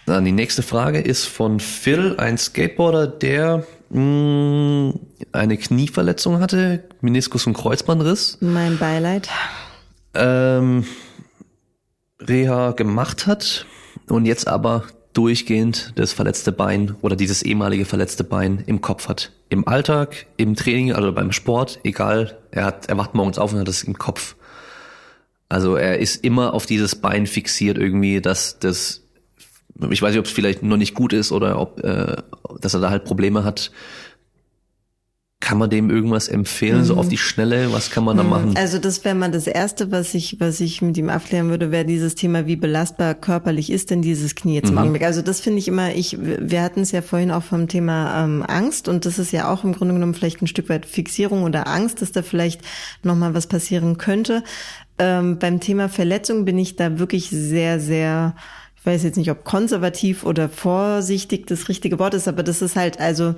Dann 0.06 0.24
die 0.24 0.32
nächste 0.32 0.62
Frage 0.62 1.00
ist 1.00 1.24
von 1.24 1.60
Phil, 1.60 2.16
ein 2.18 2.36
Skateboarder, 2.36 3.06
der 3.06 3.64
mh, 3.90 4.00
mm, 4.00 5.00
eine 5.32 5.56
Knieverletzung 5.56 6.40
hatte, 6.40 6.84
Meniskus 7.00 7.46
und 7.46 7.54
Kreuzbandriss. 7.54 8.38
Mein 8.40 8.78
Beileid. 8.78 9.28
Ähm, 10.14 10.84
Reha 12.20 12.72
gemacht 12.72 13.26
hat 13.26 13.66
und 14.08 14.26
jetzt 14.26 14.48
aber 14.48 14.84
durchgehend 15.12 15.92
das 15.94 16.12
verletzte 16.12 16.52
Bein 16.52 16.96
oder 17.00 17.16
dieses 17.16 17.42
ehemalige 17.42 17.84
verletzte 17.84 18.24
Bein 18.24 18.62
im 18.66 18.80
Kopf 18.80 19.08
hat. 19.08 19.32
Im 19.48 19.66
Alltag, 19.66 20.26
im 20.36 20.56
Training, 20.56 20.92
also 20.92 21.12
beim 21.12 21.32
Sport, 21.32 21.80
egal, 21.84 22.36
er 22.50 22.64
hat, 22.64 22.86
er 22.88 22.98
wacht 22.98 23.14
morgens 23.14 23.38
auf 23.38 23.52
und 23.52 23.60
hat 23.60 23.68
es 23.68 23.84
im 23.84 23.96
Kopf. 23.96 24.34
Also 25.48 25.76
er 25.76 25.98
ist 25.98 26.24
immer 26.24 26.52
auf 26.52 26.66
dieses 26.66 26.96
Bein 26.96 27.26
fixiert 27.26 27.78
irgendwie, 27.78 28.20
dass 28.20 28.58
das, 28.58 29.03
ich 29.90 30.02
weiß 30.02 30.10
nicht, 30.10 30.20
ob 30.20 30.26
es 30.26 30.32
vielleicht 30.32 30.62
noch 30.62 30.76
nicht 30.76 30.94
gut 30.94 31.12
ist 31.12 31.32
oder 31.32 31.58
ob, 31.58 31.82
äh, 31.82 32.16
dass 32.60 32.74
er 32.74 32.80
da 32.80 32.90
halt 32.90 33.04
Probleme 33.04 33.44
hat, 33.44 33.70
kann 35.44 35.58
man 35.58 35.68
dem 35.68 35.90
irgendwas 35.90 36.28
empfehlen, 36.28 36.78
mhm. 36.78 36.84
so 36.84 36.96
auf 36.96 37.08
die 37.08 37.18
Schnelle? 37.18 37.70
Was 37.70 37.90
kann 37.90 38.02
man 38.02 38.16
da 38.16 38.22
mhm. 38.22 38.30
machen? 38.30 38.54
Also 38.56 38.78
das 38.78 39.04
wäre 39.04 39.14
mal 39.14 39.30
das 39.30 39.46
Erste, 39.46 39.92
was 39.92 40.14
ich, 40.14 40.40
was 40.40 40.58
ich 40.58 40.80
mit 40.80 40.96
ihm 40.96 41.10
abklären 41.10 41.50
würde, 41.50 41.70
wäre 41.70 41.84
dieses 41.84 42.14
Thema, 42.14 42.46
wie 42.46 42.56
belastbar 42.56 43.14
körperlich 43.14 43.70
ist 43.70 43.90
denn 43.90 44.00
dieses 44.00 44.36
Knie 44.36 44.54
jetzt 44.54 44.70
im 44.70 44.76
mhm. 44.76 44.78
Augenblick. 44.78 45.02
Also 45.02 45.20
das 45.20 45.40
finde 45.40 45.58
ich 45.58 45.68
immer, 45.68 45.94
ich, 45.94 46.16
wir 46.18 46.62
hatten 46.62 46.80
es 46.80 46.92
ja 46.92 47.02
vorhin 47.02 47.30
auch 47.30 47.42
vom 47.42 47.68
Thema 47.68 48.24
ähm, 48.24 48.42
Angst 48.46 48.88
und 48.88 49.04
das 49.04 49.18
ist 49.18 49.32
ja 49.32 49.52
auch 49.52 49.64
im 49.64 49.74
Grunde 49.74 49.92
genommen 49.92 50.14
vielleicht 50.14 50.40
ein 50.40 50.46
Stück 50.46 50.70
weit 50.70 50.86
Fixierung 50.86 51.42
oder 51.42 51.66
Angst, 51.66 52.00
dass 52.00 52.10
da 52.10 52.22
vielleicht 52.22 52.62
nochmal 53.02 53.34
was 53.34 53.46
passieren 53.46 53.98
könnte. 53.98 54.44
Ähm, 54.98 55.38
beim 55.38 55.60
Thema 55.60 55.90
Verletzung 55.90 56.46
bin 56.46 56.56
ich 56.56 56.76
da 56.76 56.98
wirklich 56.98 57.28
sehr, 57.28 57.80
sehr 57.80 58.34
weiß 58.86 59.02
jetzt 59.02 59.16
nicht, 59.16 59.30
ob 59.30 59.44
konservativ 59.44 60.24
oder 60.24 60.48
vorsichtig 60.48 61.46
das 61.46 61.68
richtige 61.68 61.98
Wort 61.98 62.14
ist, 62.14 62.28
aber 62.28 62.42
das 62.42 62.62
ist 62.62 62.76
halt 62.76 63.00
also 63.00 63.34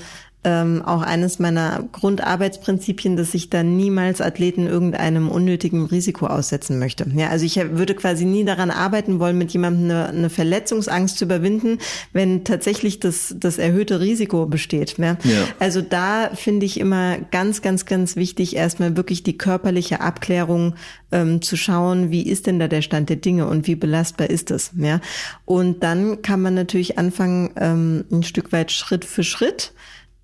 ähm, 0.46 0.82
auch 0.82 1.02
eines 1.02 1.40
meiner 1.40 1.84
Grundarbeitsprinzipien, 1.90 3.16
dass 3.16 3.34
ich 3.34 3.50
da 3.50 3.64
niemals 3.64 4.20
Athleten 4.20 4.68
irgendeinem 4.68 5.28
unnötigen 5.28 5.86
Risiko 5.86 6.26
aussetzen 6.28 6.78
möchte. 6.78 7.04
Ja, 7.16 7.30
also 7.30 7.44
ich 7.44 7.56
würde 7.56 7.96
quasi 7.96 8.24
nie 8.24 8.44
daran 8.44 8.70
arbeiten 8.70 9.18
wollen, 9.18 9.38
mit 9.38 9.52
jemandem 9.52 9.90
eine, 9.90 10.08
eine 10.08 10.30
Verletzungsangst 10.30 11.18
zu 11.18 11.24
überwinden, 11.24 11.78
wenn 12.12 12.44
tatsächlich 12.44 13.00
das, 13.00 13.34
das 13.36 13.58
erhöhte 13.58 13.98
Risiko 13.98 14.46
besteht. 14.46 14.98
Ja? 14.98 15.16
ja. 15.24 15.48
Also 15.58 15.82
da 15.82 16.30
finde 16.32 16.64
ich 16.64 16.78
immer 16.78 17.18
ganz, 17.32 17.60
ganz, 17.60 17.84
ganz 17.84 18.14
wichtig, 18.14 18.54
erstmal 18.54 18.96
wirklich 18.96 19.24
die 19.24 19.36
körperliche 19.36 20.00
Abklärung 20.00 20.74
ähm, 21.10 21.42
zu 21.42 21.56
schauen, 21.56 22.12
wie 22.12 22.22
ist 22.22 22.46
denn 22.46 22.60
da 22.60 22.68
der 22.68 22.82
Stand 22.82 23.08
der 23.08 23.16
Dinge 23.16 23.48
und 23.48 23.66
wie 23.66 23.74
belastbar 23.74 24.30
ist 24.30 24.52
es. 24.52 24.70
Ja? 24.76 25.00
Und 25.44 25.82
dann 25.82 26.22
kann 26.22 26.40
man 26.40 26.54
natürlich 26.54 26.98
anfangen, 26.98 27.50
ähm, 27.56 28.04
ein 28.12 28.22
Stück 28.22 28.52
weit 28.52 28.70
Schritt 28.70 29.04
für 29.04 29.24
Schritt 29.24 29.72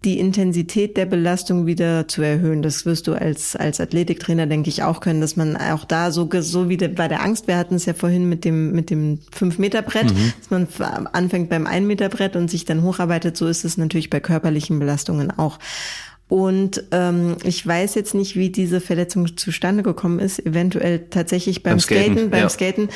die 0.04 0.18
Intensität 0.18 0.96
der 0.96 1.06
Belastung 1.06 1.66
wieder 1.66 2.08
zu 2.08 2.22
erhöhen. 2.22 2.62
Das 2.62 2.84
wirst 2.86 3.06
du 3.06 3.14
als, 3.14 3.56
als 3.56 3.80
Athletiktrainer, 3.80 4.46
denke 4.46 4.68
ich, 4.68 4.82
auch 4.82 5.00
können, 5.00 5.20
dass 5.20 5.36
man 5.36 5.56
auch 5.56 5.84
da 5.84 6.10
so, 6.10 6.28
so 6.40 6.68
wie 6.68 6.76
bei 6.76 7.08
der 7.08 7.22
Angst, 7.22 7.46
wir 7.46 7.56
hatten 7.56 7.74
es 7.74 7.86
ja 7.86 7.94
vorhin 7.94 8.28
mit 8.28 8.44
dem, 8.44 8.72
mit 8.72 8.90
dem 8.90 9.20
5-Meter-Brett, 9.36 10.12
mhm. 10.12 10.32
dass 10.38 10.50
man 10.50 11.06
anfängt 11.12 11.50
beim 11.50 11.66
1-Meter-Brett 11.66 12.36
und 12.36 12.50
sich 12.50 12.64
dann 12.64 12.82
hocharbeitet, 12.82 13.36
so 13.36 13.46
ist 13.46 13.64
es 13.64 13.76
natürlich 13.76 14.10
bei 14.10 14.20
körperlichen 14.20 14.78
Belastungen 14.78 15.30
auch. 15.30 15.58
Und 16.32 16.84
ähm, 16.92 17.36
ich 17.44 17.66
weiß 17.66 17.94
jetzt 17.94 18.14
nicht, 18.14 18.36
wie 18.36 18.48
diese 18.48 18.80
Verletzung 18.80 19.36
zustande 19.36 19.82
gekommen 19.82 20.18
ist. 20.18 20.38
Eventuell 20.38 21.00
tatsächlich 21.10 21.62
beim, 21.62 21.72
beim 21.72 21.80
Skaten, 21.80 22.12
Skaten, 22.14 22.30
beim 22.30 22.40
ja. 22.40 22.48
Skaten. 22.48 22.88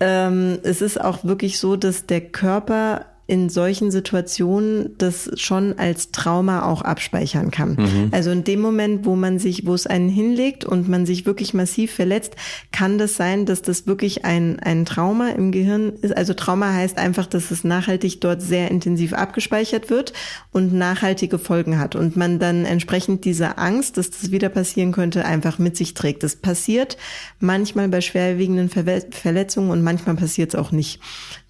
Ähm, 0.00 0.58
es 0.62 0.80
ist 0.80 0.98
auch 0.98 1.22
wirklich 1.22 1.58
so, 1.58 1.76
dass 1.76 2.06
der 2.06 2.22
Körper 2.22 3.04
in 3.28 3.50
solchen 3.50 3.90
Situationen 3.90 4.96
das 4.96 5.30
schon 5.34 5.78
als 5.78 6.12
Trauma 6.12 6.64
auch 6.64 6.80
abspeichern 6.80 7.50
kann. 7.50 7.76
Mhm. 7.78 8.08
Also 8.10 8.30
in 8.30 8.42
dem 8.42 8.62
Moment, 8.62 9.04
wo 9.04 9.16
man 9.16 9.38
sich, 9.38 9.66
wo 9.66 9.74
es 9.74 9.86
einen 9.86 10.08
hinlegt 10.08 10.64
und 10.64 10.88
man 10.88 11.04
sich 11.04 11.26
wirklich 11.26 11.52
massiv 11.52 11.92
verletzt, 11.92 12.36
kann 12.72 12.96
das 12.96 13.16
sein, 13.16 13.44
dass 13.44 13.60
das 13.60 13.86
wirklich 13.86 14.24
ein, 14.24 14.58
ein 14.60 14.86
Trauma 14.86 15.28
im 15.28 15.52
Gehirn 15.52 15.92
ist. 16.00 16.16
Also 16.16 16.32
Trauma 16.32 16.72
heißt 16.72 16.96
einfach, 16.96 17.26
dass 17.26 17.50
es 17.50 17.64
nachhaltig 17.64 18.22
dort 18.22 18.40
sehr 18.40 18.70
intensiv 18.70 19.12
abgespeichert 19.12 19.90
wird 19.90 20.14
und 20.50 20.72
nachhaltige 20.72 21.38
Folgen 21.38 21.78
hat 21.78 21.96
und 21.96 22.16
man 22.16 22.38
dann 22.38 22.64
entsprechend 22.64 23.26
diese 23.26 23.58
Angst, 23.58 23.98
dass 23.98 24.08
das 24.08 24.30
wieder 24.30 24.48
passieren 24.48 24.90
könnte, 24.90 25.26
einfach 25.26 25.58
mit 25.58 25.76
sich 25.76 25.92
trägt. 25.92 26.22
Das 26.22 26.34
passiert 26.34 26.96
manchmal 27.40 27.90
bei 27.90 28.00
schwerwiegenden 28.00 28.70
Verletzungen 28.70 29.70
und 29.70 29.82
manchmal 29.82 30.16
passiert 30.16 30.54
es 30.54 30.58
auch 30.58 30.72
nicht. 30.72 31.00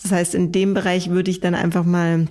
Das 0.02 0.10
heißt, 0.10 0.34
in 0.34 0.50
dem 0.50 0.74
Bereich 0.74 1.10
würde 1.10 1.30
ich 1.30 1.38
dann 1.38 1.54
einfach 1.54 1.67
mal 1.84 2.28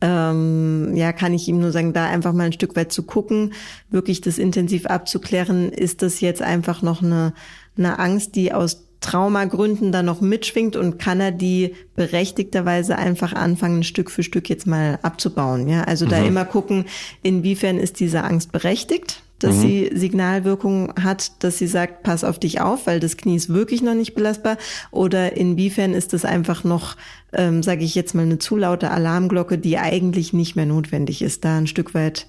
ähm, 0.00 0.94
ja, 0.94 1.12
kann 1.12 1.34
ich 1.34 1.48
ihm 1.48 1.58
nur 1.58 1.72
sagen, 1.72 1.92
da 1.92 2.06
einfach 2.06 2.32
mal 2.32 2.44
ein 2.44 2.52
Stück 2.52 2.76
weit 2.76 2.92
zu 2.92 3.02
gucken, 3.02 3.52
wirklich 3.90 4.20
das 4.20 4.38
intensiv 4.38 4.86
abzuklären, 4.86 5.70
ist 5.70 6.02
das 6.02 6.20
jetzt 6.20 6.42
einfach 6.42 6.82
noch 6.82 7.02
eine, 7.02 7.34
eine 7.76 7.98
Angst, 7.98 8.36
die 8.36 8.52
aus 8.52 8.86
Traumagründen 9.00 9.90
da 9.90 10.02
noch 10.02 10.20
mitschwingt 10.20 10.76
und 10.76 10.98
kann 10.98 11.20
er 11.20 11.32
die 11.32 11.74
berechtigterweise 11.96 12.96
einfach 12.96 13.32
anfangen, 13.32 13.82
Stück 13.82 14.10
für 14.10 14.22
Stück 14.22 14.48
jetzt 14.48 14.66
mal 14.66 15.00
abzubauen. 15.02 15.68
Ja, 15.68 15.82
also 15.82 16.06
mhm. 16.06 16.10
da 16.10 16.18
immer 16.18 16.44
gucken, 16.44 16.84
inwiefern 17.22 17.78
ist 17.78 17.98
diese 17.98 18.22
Angst 18.22 18.52
berechtigt 18.52 19.22
dass 19.42 19.56
mhm. 19.56 19.60
sie 19.60 19.90
Signalwirkung 19.94 20.92
hat, 21.02 21.42
dass 21.42 21.58
sie 21.58 21.66
sagt, 21.66 22.02
pass 22.02 22.24
auf 22.24 22.38
dich 22.38 22.60
auf, 22.60 22.86
weil 22.86 23.00
das 23.00 23.16
Knie 23.16 23.36
ist 23.36 23.48
wirklich 23.48 23.82
noch 23.82 23.94
nicht 23.94 24.14
belastbar? 24.14 24.56
Oder 24.90 25.36
inwiefern 25.36 25.94
ist 25.94 26.12
das 26.12 26.24
einfach 26.24 26.64
noch, 26.64 26.96
ähm, 27.32 27.62
sage 27.62 27.84
ich 27.84 27.94
jetzt 27.94 28.14
mal, 28.14 28.22
eine 28.22 28.38
zu 28.38 28.56
laute 28.56 28.90
Alarmglocke, 28.90 29.58
die 29.58 29.78
eigentlich 29.78 30.32
nicht 30.32 30.56
mehr 30.56 30.66
notwendig 30.66 31.22
ist, 31.22 31.44
da 31.44 31.58
ein 31.58 31.66
Stück 31.66 31.94
weit 31.94 32.26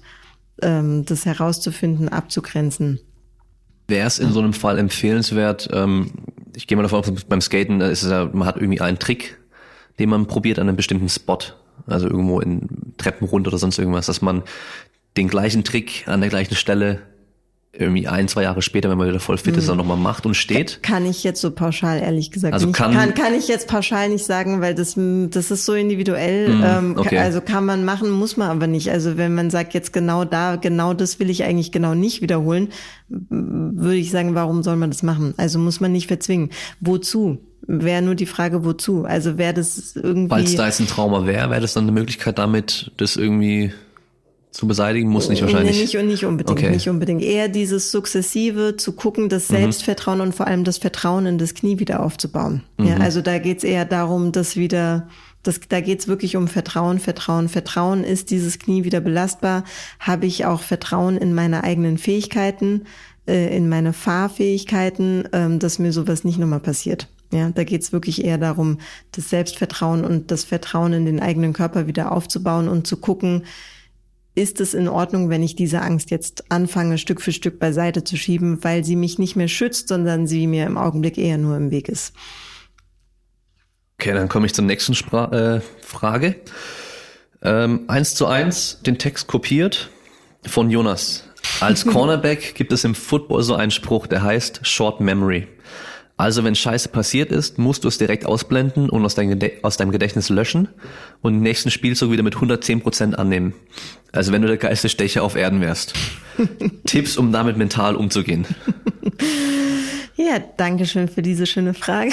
ähm, 0.62 1.04
das 1.04 1.26
herauszufinden, 1.26 2.08
abzugrenzen? 2.08 3.00
Wäre 3.86 4.06
es 4.06 4.18
in 4.18 4.32
so 4.32 4.40
einem 4.40 4.54
Fall 4.54 4.78
empfehlenswert, 4.78 5.68
ähm, 5.72 6.10
ich 6.56 6.66
gehe 6.66 6.76
mal 6.76 6.82
davon 6.82 7.00
aus, 7.00 7.24
beim 7.24 7.40
Skaten 7.40 7.80
ist 7.80 8.02
es 8.02 8.10
ja, 8.10 8.30
man 8.32 8.46
hat 8.46 8.56
irgendwie 8.56 8.80
einen 8.80 8.98
Trick, 8.98 9.38
den 9.98 10.08
man 10.08 10.26
probiert 10.26 10.58
an 10.58 10.68
einem 10.68 10.76
bestimmten 10.76 11.08
Spot, 11.08 11.38
also 11.86 12.06
irgendwo 12.06 12.40
in 12.40 12.94
Treppen 12.96 13.26
runter 13.26 13.48
oder 13.48 13.58
sonst 13.58 13.78
irgendwas, 13.78 14.06
dass 14.06 14.22
man 14.22 14.42
den 15.16 15.28
gleichen 15.28 15.64
Trick 15.64 16.04
an 16.06 16.20
der 16.20 16.30
gleichen 16.30 16.54
Stelle 16.54 17.02
irgendwie 17.76 18.06
ein, 18.06 18.28
zwei 18.28 18.42
Jahre 18.42 18.62
später, 18.62 18.88
wenn 18.90 18.98
man 18.98 19.08
wieder 19.08 19.20
voll 19.20 19.38
fit 19.38 19.56
ist, 19.56 19.64
mhm. 19.64 19.68
dann 19.68 19.76
nochmal 19.78 19.96
macht 19.96 20.26
und 20.26 20.34
steht? 20.34 20.82
Kann 20.82 21.06
ich 21.06 21.24
jetzt 21.24 21.40
so 21.40 21.50
pauschal 21.50 22.00
ehrlich 22.00 22.30
gesagt 22.30 22.54
also 22.54 22.66
nicht. 22.66 22.76
Kann, 22.76 22.92
kann, 22.92 23.14
kann 23.14 23.34
ich 23.34 23.48
jetzt 23.48 23.68
pauschal 23.68 24.08
nicht 24.08 24.24
sagen, 24.24 24.60
weil 24.60 24.74
das, 24.74 24.94
das 24.96 25.50
ist 25.50 25.64
so 25.64 25.74
individuell. 25.74 26.48
Mm, 26.50 26.62
ähm, 26.64 26.94
okay. 26.96 27.18
Also 27.18 27.40
kann 27.40 27.64
man 27.64 27.84
machen, 27.84 28.10
muss 28.10 28.36
man 28.36 28.50
aber 28.50 28.66
nicht. 28.66 28.90
Also 28.90 29.16
wenn 29.16 29.34
man 29.34 29.50
sagt, 29.50 29.74
jetzt 29.74 29.92
genau 29.92 30.24
da, 30.24 30.56
genau 30.56 30.94
das 30.94 31.18
will 31.18 31.30
ich 31.30 31.44
eigentlich 31.44 31.72
genau 31.72 31.94
nicht 31.94 32.22
wiederholen, 32.22 32.68
würde 33.08 33.96
ich 33.96 34.10
sagen, 34.10 34.34
warum 34.34 34.62
soll 34.62 34.76
man 34.76 34.90
das 34.90 35.02
machen? 35.02 35.34
Also 35.36 35.58
muss 35.58 35.80
man 35.80 35.92
nicht 35.92 36.06
verzwingen. 36.06 36.50
Wozu? 36.80 37.38
Wäre 37.66 38.02
nur 38.02 38.14
die 38.14 38.26
Frage, 38.26 38.64
wozu? 38.64 39.04
Also 39.04 39.38
wäre 39.38 39.54
das 39.54 39.96
irgendwie. 39.96 40.30
Weil 40.30 40.44
es 40.44 40.54
da 40.54 40.66
jetzt 40.66 40.80
ein 40.80 40.86
Trauma 40.86 41.26
wäre, 41.26 41.50
wäre 41.50 41.62
das 41.62 41.72
dann 41.72 41.84
eine 41.84 41.92
Möglichkeit 41.92 42.38
damit, 42.38 42.92
das 42.98 43.16
irgendwie 43.16 43.72
zu 44.54 44.68
beseitigen 44.68 45.08
muss 45.08 45.28
nicht 45.28 45.42
wahrscheinlich. 45.42 45.74
Nee, 45.74 45.82
nicht 45.82 45.96
und 45.96 46.06
nicht 46.06 46.24
unbedingt, 46.24 46.56
okay. 46.56 46.70
nicht 46.70 46.88
unbedingt. 46.88 47.22
Eher 47.22 47.48
dieses 47.48 47.90
sukzessive 47.90 48.76
zu 48.76 48.92
gucken, 48.92 49.28
das 49.28 49.50
mhm. 49.50 49.56
Selbstvertrauen 49.56 50.18
mhm. 50.18 50.26
und 50.26 50.34
vor 50.36 50.46
allem 50.46 50.62
das 50.62 50.78
Vertrauen 50.78 51.26
in 51.26 51.38
das 51.38 51.54
Knie 51.54 51.80
wieder 51.80 52.00
aufzubauen. 52.00 52.62
Mhm. 52.78 52.86
Ja, 52.86 52.96
also 52.98 53.20
da 53.20 53.38
geht's 53.38 53.64
eher 53.64 53.84
darum, 53.84 54.30
dass 54.30 54.54
wieder 54.54 55.08
das, 55.42 55.58
da 55.68 55.80
geht's 55.80 56.06
wirklich 56.06 56.36
um 56.36 56.46
Vertrauen, 56.46 57.00
Vertrauen, 57.00 57.48
Vertrauen. 57.48 58.04
Ist 58.04 58.30
dieses 58.30 58.60
Knie 58.60 58.84
wieder 58.84 59.00
belastbar? 59.00 59.64
Habe 59.98 60.26
ich 60.26 60.46
auch 60.46 60.62
Vertrauen 60.62 61.16
in 61.16 61.34
meine 61.34 61.64
eigenen 61.64 61.98
Fähigkeiten, 61.98 62.84
äh, 63.26 63.54
in 63.56 63.68
meine 63.68 63.92
Fahrfähigkeiten, 63.92 65.28
ähm, 65.32 65.58
dass 65.58 65.80
mir 65.80 65.92
sowas 65.92 66.22
nicht 66.22 66.38
nochmal 66.38 66.60
passiert? 66.60 67.08
Ja, 67.32 67.50
da 67.50 67.64
geht's 67.64 67.92
wirklich 67.92 68.24
eher 68.24 68.38
darum, 68.38 68.78
das 69.10 69.30
Selbstvertrauen 69.30 70.04
und 70.04 70.30
das 70.30 70.44
Vertrauen 70.44 70.92
in 70.92 71.06
den 71.06 71.18
eigenen 71.18 71.52
Körper 71.52 71.88
wieder 71.88 72.12
aufzubauen 72.12 72.68
und 72.68 72.86
zu 72.86 72.98
gucken, 72.98 73.42
ist 74.34 74.60
es 74.60 74.74
in 74.74 74.88
Ordnung, 74.88 75.30
wenn 75.30 75.42
ich 75.42 75.54
diese 75.54 75.80
Angst 75.80 76.10
jetzt 76.10 76.50
anfange, 76.50 76.98
Stück 76.98 77.20
für 77.20 77.32
Stück 77.32 77.58
beiseite 77.58 78.02
zu 78.02 78.16
schieben, 78.16 78.62
weil 78.64 78.84
sie 78.84 78.96
mich 78.96 79.18
nicht 79.18 79.36
mehr 79.36 79.48
schützt, 79.48 79.88
sondern 79.88 80.26
sie 80.26 80.46
mir 80.46 80.66
im 80.66 80.76
Augenblick 80.76 81.18
eher 81.18 81.38
nur 81.38 81.56
im 81.56 81.70
Weg 81.70 81.88
ist. 81.88 82.12
Okay, 83.98 84.12
dann 84.12 84.28
komme 84.28 84.46
ich 84.46 84.54
zur 84.54 84.64
nächsten 84.64 84.94
Spra 84.94 85.56
äh, 85.56 85.60
Frage. 85.80 86.36
Ähm, 87.42 87.84
eins 87.88 88.14
zu 88.14 88.26
eins 88.26 88.80
den 88.82 88.98
Text 88.98 89.28
kopiert 89.28 89.90
von 90.44 90.68
Jonas. 90.68 91.24
Als 91.60 91.86
Cornerback 91.86 92.54
gibt 92.54 92.72
es 92.72 92.84
im 92.84 92.94
Football 92.94 93.42
so 93.42 93.54
einen 93.54 93.70
Spruch, 93.70 94.06
der 94.06 94.22
heißt 94.22 94.66
Short 94.66 95.00
Memory. 95.00 95.46
Also 96.16 96.44
wenn 96.44 96.54
Scheiße 96.54 96.90
passiert 96.90 97.32
ist, 97.32 97.58
musst 97.58 97.82
du 97.82 97.88
es 97.88 97.98
direkt 97.98 98.24
ausblenden 98.24 98.88
und 98.88 99.04
aus, 99.04 99.16
dein 99.16 99.50
aus 99.62 99.76
deinem 99.76 99.90
Gedächtnis 99.90 100.28
löschen 100.28 100.68
und 101.22 101.32
den 101.32 101.42
nächsten 101.42 101.72
Spielzug 101.72 102.12
wieder 102.12 102.22
mit 102.22 102.36
110% 102.36 103.14
annehmen. 103.14 103.52
Also 104.12 104.32
wenn 104.32 104.42
du 104.42 104.48
der 104.48 104.56
geilste 104.56 104.88
Stecher 104.88 105.24
auf 105.24 105.34
Erden 105.34 105.60
wärst. 105.60 105.94
Tipps, 106.86 107.16
um 107.16 107.32
damit 107.32 107.56
mental 107.56 107.96
umzugehen. 107.96 108.46
Ja, 110.16 110.38
danke 110.56 110.86
schön 110.86 111.08
für 111.08 111.22
diese 111.22 111.44
schöne 111.44 111.74
Frage. 111.74 112.12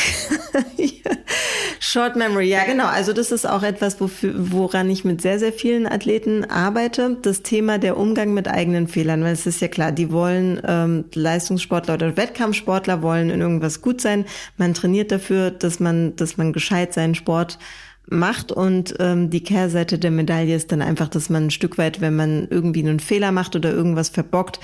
Short 1.80 2.16
Memory, 2.16 2.49
ja 2.49 2.64
genau. 2.64 2.86
Also 2.86 3.14
das 3.14 3.32
ist 3.32 3.45
auch 3.45 3.62
etwas, 3.62 4.02
wofür, 4.02 4.34
woran 4.36 4.89
ich 4.89 5.04
mit 5.04 5.22
sehr, 5.22 5.38
sehr 5.38 5.54
vielen 5.54 5.86
Athleten 5.86 6.45
arbeite. 6.45 7.18
Das 7.22 7.43
Thema 7.43 7.78
der 7.78 7.97
Umgang 7.97 8.34
mit 8.34 8.47
eigenen 8.47 8.88
Fehlern, 8.88 9.24
weil 9.24 9.34
es 9.34 9.45
ist 9.45 9.62
ja 9.62 9.68
klar, 9.68 9.91
die 9.91 10.12
wollen 10.12 10.60
ähm, 10.66 11.06
Leistungssportler 11.14 11.95
oder 11.95 12.18
Wettkampfsportler 12.18 13.04
wollen 13.04 13.30
in 13.30 13.41
irgendwas 13.41 13.82
gut 13.82 14.02
sein. 14.02 14.26
Man 14.58 14.74
trainiert 14.74 15.12
dafür, 15.12 15.52
dass 15.52 15.80
man, 15.80 16.16
dass 16.16 16.38
man 16.38 16.54
gescheit 16.54 16.93
seinen 16.93 17.14
Sport 17.14 17.60
macht 18.08 18.52
und 18.52 18.95
ähm, 18.99 19.30
die 19.30 19.43
Kehrseite 19.43 19.97
der 19.97 20.12
Medaille 20.12 20.56
ist 20.56 20.72
dann 20.72 20.82
einfach, 20.82 21.08
dass 21.08 21.30
man 21.30 21.45
ein 21.45 21.52
Stück 21.52 21.78
weit, 21.78 22.02
wenn 22.02 22.16
man 22.16 22.47
irgendwie 22.49 22.82
einen 22.82 22.99
Fehler 22.99 23.32
macht 23.32 23.56
oder 23.56 23.72
irgendwas 23.72 24.10
verbockt, 24.10 24.60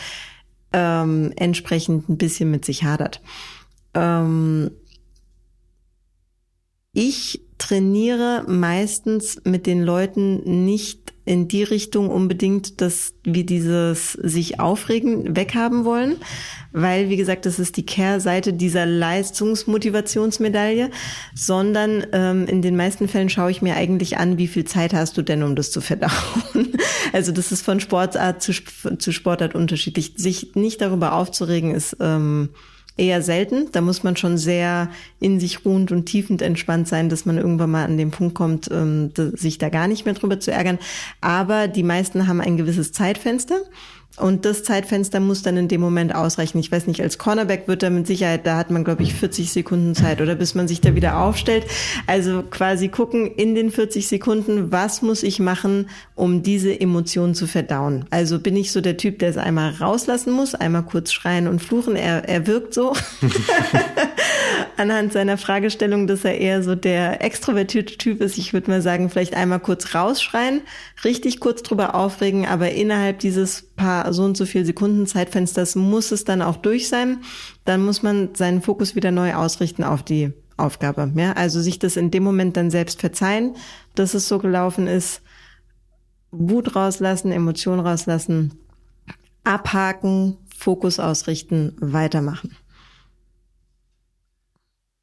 ähm, 0.77 1.33
entsprechend 1.35 2.07
ein 2.07 2.17
bisschen 2.17 2.51
mit 2.51 2.63
sich 2.63 2.83
hadert. 2.83 3.19
Ähm, 3.95 4.69
ich 6.93 7.41
trainiere 7.57 8.43
meistens 8.47 9.41
mit 9.43 9.65
den 9.65 9.81
Leuten 9.81 10.65
nicht 10.65 11.06
in 11.27 11.47
die 11.47 11.63
Richtung 11.63 12.09
unbedingt, 12.09 12.81
dass 12.81 13.13
wir 13.23 13.45
dieses 13.45 14.13
sich 14.13 14.59
aufregen 14.59 15.35
weghaben 15.35 15.85
wollen, 15.85 16.15
weil, 16.71 17.09
wie 17.09 17.17
gesagt, 17.17 17.45
das 17.45 17.59
ist 17.59 17.77
die 17.77 17.85
Kehrseite 17.85 18.53
dieser 18.53 18.85
Leistungsmotivationsmedaille, 18.85 20.89
sondern 21.35 22.05
ähm, 22.13 22.47
in 22.47 22.61
den 22.61 22.75
meisten 22.75 23.07
Fällen 23.07 23.29
schaue 23.29 23.51
ich 23.51 23.61
mir 23.61 23.75
eigentlich 23.75 24.17
an, 24.17 24.37
wie 24.37 24.47
viel 24.47 24.65
Zeit 24.65 24.93
hast 24.93 25.17
du 25.17 25.21
denn, 25.21 25.43
um 25.43 25.55
das 25.55 25.71
zu 25.71 25.81
verdauen. 25.81 26.11
Also 27.13 27.31
das 27.31 27.53
ist 27.53 27.61
von 27.61 27.79
Sportart 27.79 28.43
zu, 28.43 28.51
zu 28.97 29.13
Sportart 29.13 29.55
unterschiedlich. 29.55 30.13
Sich 30.17 30.55
nicht 30.55 30.81
darüber 30.81 31.13
aufzuregen 31.13 31.73
ist 31.73 31.95
ähm, 32.01 32.49
eher 32.97 33.21
selten. 33.21 33.67
Da 33.71 33.81
muss 33.81 34.03
man 34.03 34.17
schon 34.17 34.37
sehr 34.37 34.89
in 35.19 35.39
sich 35.39 35.65
ruhend 35.65 35.91
und 35.91 36.05
tiefend 36.05 36.41
entspannt 36.41 36.87
sein, 36.87 37.09
dass 37.09 37.25
man 37.25 37.37
irgendwann 37.37 37.71
mal 37.71 37.85
an 37.85 37.97
den 37.97 38.11
Punkt 38.11 38.35
kommt, 38.35 38.69
ähm, 38.71 39.11
sich 39.15 39.57
da 39.57 39.69
gar 39.69 39.87
nicht 39.87 40.05
mehr 40.05 40.13
drüber 40.13 40.39
zu 40.39 40.51
ärgern. 40.51 40.79
Aber 41.21 41.67
die 41.67 41.83
meisten 41.83 42.27
haben 42.27 42.41
ein 42.41 42.57
gewisses 42.57 42.91
Zeitfenster. 42.91 43.61
Und 44.17 44.45
das 44.45 44.63
Zeitfenster 44.63 45.19
muss 45.19 45.43
dann 45.43 45.57
in 45.57 45.67
dem 45.67 45.79
Moment 45.79 46.13
ausreichen. 46.13 46.57
Ich 46.57 46.71
weiß 46.71 46.87
nicht, 46.87 47.01
als 47.01 47.19
Cornerback 47.19 47.67
wird 47.67 47.83
da 47.83 47.91
mit 47.91 48.07
Sicherheit, 48.07 48.47
da 48.47 48.57
hat 48.57 48.71
man, 48.71 48.83
glaube 48.83 49.03
ich, 49.03 49.13
40 49.13 49.51
Sekunden 49.51 49.93
Zeit 49.93 50.21
oder 50.21 50.33
bis 50.33 50.55
man 50.55 50.67
sich 50.67 50.81
da 50.81 50.95
wieder 50.95 51.19
aufstellt. 51.19 51.65
Also 52.07 52.41
quasi 52.41 52.87
gucken 52.87 53.27
in 53.27 53.53
den 53.53 53.71
40 53.71 54.07
Sekunden, 54.07 54.71
was 54.71 55.03
muss 55.03 55.21
ich 55.21 55.39
machen, 55.39 55.89
um 56.15 56.41
diese 56.41 56.79
Emotionen 56.79 57.35
zu 57.35 57.45
verdauen. 57.45 58.05
Also 58.09 58.39
bin 58.39 58.55
ich 58.55 58.71
so 58.71 58.81
der 58.81 58.97
Typ, 58.97 59.19
der 59.19 59.29
es 59.29 59.37
einmal 59.37 59.69
rauslassen 59.71 60.33
muss, 60.33 60.55
einmal 60.55 60.83
kurz 60.83 61.11
schreien 61.11 61.47
und 61.47 61.61
fluchen. 61.61 61.95
Er, 61.95 62.27
er 62.27 62.47
wirkt 62.47 62.73
so. 62.73 62.93
Anhand 64.77 65.11
seiner 65.11 65.39
Fragestellung, 65.39 66.05
dass 66.05 66.23
er 66.23 66.37
eher 66.37 66.61
so 66.61 66.75
der 66.75 67.23
extrovertierte 67.23 67.97
Typ 67.97 68.21
ist. 68.21 68.37
Ich 68.37 68.53
würde 68.53 68.69
mal 68.69 68.81
sagen, 68.83 69.09
vielleicht 69.09 69.35
einmal 69.35 69.59
kurz 69.59 69.95
rausschreien, 69.95 70.61
richtig 71.03 71.39
kurz 71.39 71.63
drüber 71.63 71.95
aufregen, 71.95 72.45
aber 72.45 72.71
innerhalb 72.71 73.17
dieses 73.17 73.63
paar 73.75 74.13
so 74.13 74.23
und 74.23 74.37
so 74.37 74.45
viel 74.45 74.65
Sekunden 74.65 75.07
Zeitfensters 75.07 75.75
muss 75.75 76.11
es 76.11 76.25
dann 76.25 76.43
auch 76.43 76.57
durch 76.57 76.89
sein. 76.89 77.19
Dann 77.65 77.83
muss 77.83 78.03
man 78.03 78.35
seinen 78.35 78.61
Fokus 78.61 78.95
wieder 78.95 79.09
neu 79.09 79.33
ausrichten 79.33 79.83
auf 79.83 80.03
die 80.03 80.31
Aufgabe. 80.57 81.11
Ja, 81.15 81.33
also 81.33 81.59
sich 81.59 81.79
das 81.79 81.97
in 81.97 82.11
dem 82.11 82.23
Moment 82.23 82.55
dann 82.55 82.69
selbst 82.69 82.99
verzeihen, 82.99 83.55
dass 83.95 84.13
es 84.13 84.27
so 84.27 84.37
gelaufen 84.37 84.85
ist. 84.87 85.21
Wut 86.31 86.75
rauslassen, 86.75 87.31
Emotionen 87.31 87.79
rauslassen, 87.79 88.53
abhaken, 89.43 90.37
Fokus 90.55 90.99
ausrichten, 90.99 91.75
weitermachen. 91.79 92.55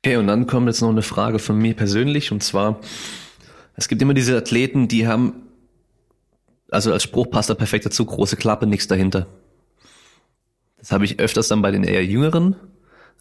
Okay, 0.05 0.18
und 0.18 0.26
dann 0.26 0.46
kommt 0.46 0.66
jetzt 0.66 0.82
noch 0.82 0.90
eine 0.90 1.00
Frage 1.00 1.38
von 1.38 1.57
mir 1.57 1.72
persönlich 1.72 2.30
und 2.30 2.42
zwar, 2.42 2.78
es 3.74 3.88
gibt 3.88 4.02
immer 4.02 4.12
diese 4.12 4.36
Athleten, 4.36 4.86
die 4.86 5.07
haben 5.07 5.44
also 6.70 6.92
als 6.92 7.05
Spruch 7.05 7.30
passt 7.30 7.48
da 7.48 7.55
perfekt 7.55 7.86
dazu, 7.86 8.05
große 8.05 8.36
Klappe, 8.36 8.66
nichts 8.66 8.86
dahinter. 8.86 9.26
Das 10.76 10.92
habe 10.92 11.07
ich 11.07 11.20
öfters 11.20 11.48
dann 11.48 11.62
bei 11.62 11.70
den 11.70 11.84
eher 11.84 12.05
jüngeren 12.05 12.55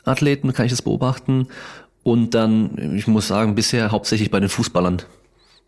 Athleten, 0.03 0.51
kann 0.51 0.65
ich 0.65 0.73
das 0.73 0.81
beobachten. 0.81 1.47
Und 2.03 2.34
dann, 2.34 2.93
ich 2.97 3.07
muss 3.07 3.29
sagen, 3.29 3.55
bisher 3.55 3.91
hauptsächlich 3.91 4.29
bei 4.29 4.41
den 4.41 4.49
Fußballern. 4.49 5.03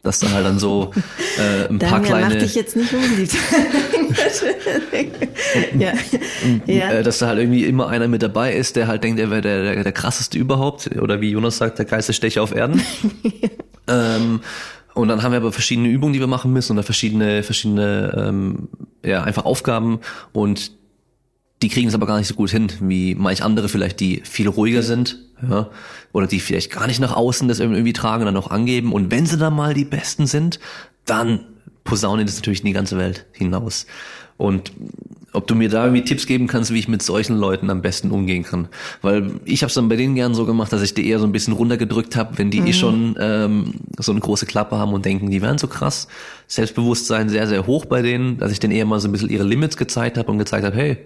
Dass 0.06 0.20
da 0.20 0.30
halt 0.30 0.46
dann 0.46 0.60
so 0.60 0.92
äh, 1.38 1.68
ein 1.68 1.80
paar 1.80 2.02
kleine. 2.02 2.36
Mach 2.36 2.42
dich 2.42 2.56
jetzt 2.56 2.76
nicht 2.76 2.94
unbeliebt. 2.94 3.34
ja. 5.80 5.94
ja. 6.66 6.92
Äh, 6.92 7.04
dass 7.04 7.18
da 7.18 7.28
halt 7.28 7.40
irgendwie 7.40 7.66
immer 7.66 7.90
einer 7.90 8.08
mit 8.08 8.22
dabei 8.22 8.54
ist, 8.54 8.76
der 8.76 8.88
halt 8.88 9.04
denkt, 9.04 9.20
er 9.20 9.32
wäre 9.32 9.42
der, 9.42 9.64
der, 9.64 9.84
der 9.84 9.92
krasseste 9.92 10.38
überhaupt. 10.38 10.96
Oder 10.96 11.22
wie 11.22 11.32
Jonas 11.32 11.58
sagt, 11.58 11.80
der 11.80 11.86
geilste 11.86 12.14
Stecher 12.14 12.44
auf 12.44 12.56
Erden. 12.56 12.82
ähm, 13.88 14.42
und 14.94 15.08
dann 15.08 15.24
haben 15.24 15.32
wir 15.32 15.40
aber 15.40 15.52
verschiedene 15.52 15.90
Übungen, 15.90 16.14
die 16.14 16.20
wir 16.20 16.28
machen 16.28 16.54
müssen 16.54 16.74
oder 16.74 16.84
verschiedene, 16.84 17.42
verschiedene, 17.42 18.14
ähm, 18.16 18.70
ja, 19.04 19.24
einfach 19.24 19.44
Aufgaben 19.44 20.00
und 20.32 20.72
die 21.62 21.70
kriegen 21.70 21.88
es 21.88 21.96
aber 21.96 22.06
gar 22.06 22.18
nicht 22.18 22.28
so 22.28 22.36
gut 22.36 22.50
hin, 22.50 22.72
wie 22.82 23.16
manch 23.16 23.44
andere 23.44 23.70
vielleicht, 23.70 24.00
die 24.00 24.22
viel 24.24 24.48
ruhiger 24.48 24.84
sind, 24.84 25.20
ja, 25.48 25.70
oder 26.12 26.28
die 26.28 26.40
vielleicht 26.40 26.72
gar 26.72 26.88
nicht 26.88 27.00
nach 27.00 27.16
außen 27.16 27.48
das 27.48 27.60
irgendwie 27.60 27.94
tragen 27.94 28.22
und 28.22 28.34
dann 28.34 28.38
auch 28.38 28.52
angeben. 28.52 28.92
Und 28.92 29.12
wenn 29.12 29.26
sie 29.26 29.38
dann 29.38 29.56
mal 29.56 29.74
die 29.74 29.86
Besten 29.86 30.28
sind, 30.28 30.60
dann 31.06 31.46
posaunen 31.84 32.26
das 32.26 32.36
natürlich 32.36 32.60
in 32.62 32.68
die 32.68 32.74
ganze 32.74 32.98
Welt 32.98 33.26
hinaus. 33.32 33.86
Und 34.38 34.74
ob 35.32 35.48
du 35.48 35.56
mir 35.56 35.70
da 35.70 35.86
irgendwie 35.86 36.04
Tipps 36.04 36.28
geben 36.28 36.48
kannst, 36.48 36.74
wie 36.74 36.80
ich 36.80 36.88
mit 36.88 37.02
solchen 37.02 37.38
Leuten 37.38 37.70
am 37.70 37.82
besten 37.82 38.12
umgehen 38.12 38.44
kann. 38.44 38.68
Weil 39.02 39.32
ich 39.46 39.62
habe 39.64 39.70
es 39.70 39.76
dann 39.76 39.88
bei 39.88 39.96
denen 39.96 40.16
gern 40.16 40.34
so 40.34 40.46
gemacht, 40.46 40.74
dass 40.74 40.82
ich 40.82 40.94
die 40.94 41.08
eher 41.08 41.20
so 41.20 41.26
ein 41.26 41.32
bisschen 41.32 41.54
runtergedrückt 41.54 42.16
habe, 42.16 42.38
wenn 42.38 42.52
die 42.52 42.58
eh 42.58 42.62
mhm. 42.62 42.68
eh 42.68 42.74
schon 42.74 43.16
ähm, 43.20 43.74
so 43.98 44.12
eine 44.12 44.22
große 44.22 44.46
Klappe 44.46 44.78
haben 44.78 44.94
und 44.94 45.06
denken, 45.06 45.30
die 45.30 45.42
wären 45.42 45.58
so 45.58 45.68
krass. 45.68 46.08
Selbstbewusstsein 46.48 47.30
sehr, 47.30 47.48
sehr 47.48 47.66
hoch 47.66 47.86
bei 47.86 48.02
denen, 48.02 48.38
dass 48.38 48.52
ich 48.52 48.60
denen 48.60 48.74
eher 48.74 48.86
mal 48.86 49.00
so 49.00 49.08
ein 49.08 49.12
bisschen 49.12 49.30
ihre 49.30 49.44
Limits 49.44 49.78
gezeigt 49.78 50.18
habe 50.18 50.32
und 50.32 50.38
gezeigt 50.38 50.66
habe, 50.66 50.76
hey, 50.76 50.98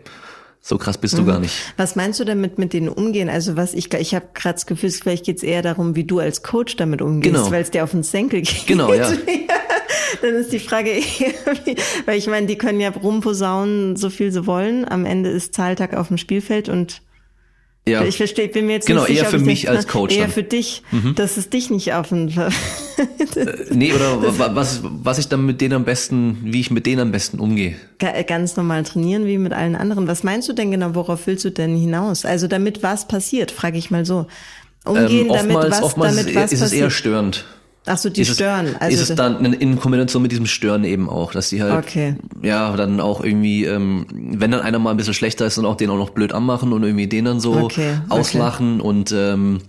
so 0.62 0.78
krass 0.78 0.98
bist 0.98 1.18
du 1.18 1.22
mhm. 1.22 1.28
gar 1.28 1.40
nicht. 1.40 1.56
Was 1.78 1.96
meinst 1.96 2.20
du 2.20 2.26
damit 2.26 2.58
mit 2.58 2.74
denen 2.74 2.90
umgehen? 2.90 3.30
Also 3.30 3.56
was 3.56 3.74
ich 3.74 3.94
ich 3.94 4.14
habe 4.14 4.28
gerade 4.34 4.56
das 4.56 4.66
Gefühl, 4.66 4.92
vielleicht 4.92 5.26
geht's 5.26 5.44
eher 5.44 5.62
darum, 5.62 5.96
wie 5.96 6.04
du 6.04 6.20
als 6.20 6.44
Coach 6.44 6.76
damit 6.76 7.02
umgehst, 7.02 7.36
genau. 7.36 7.52
weil 7.52 7.62
es 7.62 7.72
dir 7.72 7.84
auf 7.84 7.92
den 7.92 8.04
Senkel 8.04 8.42
geht. 8.42 8.68
Genau, 8.68 8.94
ja. 8.94 9.12
Dann 10.22 10.36
ist 10.36 10.52
die 10.52 10.60
Frage 10.60 10.90
eher, 10.90 11.34
weil 12.06 12.18
ich 12.18 12.28
meine, 12.28 12.48
die 12.48 12.58
können 12.58 12.80
ja 12.80 12.90
rumposaunen, 12.90 13.96
so 13.96 14.10
viel 14.10 14.32
sie 14.32 14.46
wollen. 14.46 14.88
Am 14.88 15.06
Ende 15.06 15.30
ist 15.30 15.54
Zahltag 15.54 15.94
auf 15.94 16.10
dem 16.10 16.18
Spielfeld 16.18 16.68
und 16.68 17.02
ja. 17.90 18.04
Ich 18.04 18.18
verstehe, 18.18 18.48
bin 18.48 18.68
mir 18.68 18.74
jetzt 18.74 18.88
genau, 18.88 19.02
nicht 19.02 19.10
sicher, 19.10 19.24
eher 19.24 19.30
für 19.30 19.40
mich 19.40 19.70
als 19.70 19.88
Coach. 19.88 20.16
Eher 20.16 20.24
dann. 20.24 20.32
für 20.32 20.44
dich, 20.44 20.84
mhm. 20.92 21.16
dass 21.16 21.38
es 21.38 21.50
dich 21.50 21.70
nicht 21.70 21.94
auf 21.94 22.10
den 22.10 22.30
äh, 22.38 22.54
Nee, 23.72 23.94
oder 23.94 24.56
was, 24.56 24.82
was 24.84 25.18
ich 25.18 25.28
dann 25.28 25.46
mit 25.46 25.62
denen 25.62 25.74
am 25.74 25.86
besten, 25.86 26.40
wie 26.44 26.60
ich 26.60 26.72
mit 26.72 26.86
denen 26.86 27.02
am 27.02 27.12
besten 27.12 27.40
umgehe. 27.40 27.76
Ganz 28.28 28.56
normal 28.56 28.84
trainieren 28.84 29.26
wie 29.26 29.38
mit 29.38 29.54
allen 29.54 29.76
anderen. 29.76 30.08
Was 30.08 30.24
meinst 30.24 30.48
du 30.50 30.54
denn 30.54 30.72
genau, 30.72 30.96
worauf 30.96 31.28
willst 31.28 31.46
du 31.46 31.52
denn 31.52 31.76
hinaus? 31.76 32.26
Also 32.26 32.48
damit 32.48 32.84
was 32.84 33.08
passiert, 33.08 33.52
frage 33.52 33.78
ich 33.78 33.92
mal 33.92 34.06
so. 34.06 34.28
Umgehen 34.86 35.28
ähm, 35.28 35.32
oftmals, 35.32 35.48
damit 35.48 35.72
was, 35.72 35.82
oftmals 35.84 36.16
damit 36.16 36.36
was 36.36 36.52
ist 36.52 36.60
passiert. 36.62 36.72
es 36.72 36.74
eher 36.74 36.90
störend. 36.90 37.46
Ach 37.92 37.98
so, 37.98 38.10
die 38.10 38.22
ist 38.22 38.36
stören. 38.36 38.68
Es, 38.68 38.82
also 38.82 39.02
ist 39.02 39.10
es 39.10 39.16
dann 39.16 39.44
in 39.54 39.80
Kombination 39.80 40.22
mit 40.22 40.32
diesem 40.32 40.46
Stören 40.46 40.84
eben 40.84 41.10
auch, 41.10 41.32
dass 41.32 41.50
die 41.50 41.64
halt, 41.64 41.74
okay. 41.74 42.16
ja, 42.44 42.76
dann 42.78 43.00
auch 43.00 43.24
irgendwie, 43.24 43.66
ähm, 43.66 44.06
wenn 44.12 44.52
dann 44.52 44.62
einer 44.62 44.78
mal 44.78 44.92
ein 44.92 44.98
bisschen 44.98 45.16
schlechter 45.16 45.46
ist, 45.48 45.58
dann 45.58 45.66
auch 45.66 45.76
den 45.76 45.90
auch 45.90 45.98
noch 45.98 46.12
blöd 46.12 46.32
anmachen 46.32 46.72
und 46.72 46.84
irgendwie 46.84 47.08
den 47.08 47.26
dann 47.26 47.40
so 47.40 47.54
okay. 47.56 48.00
auslachen 48.10 48.80
okay. 48.80 48.88
und 48.88 49.12
ähm, 49.12 49.62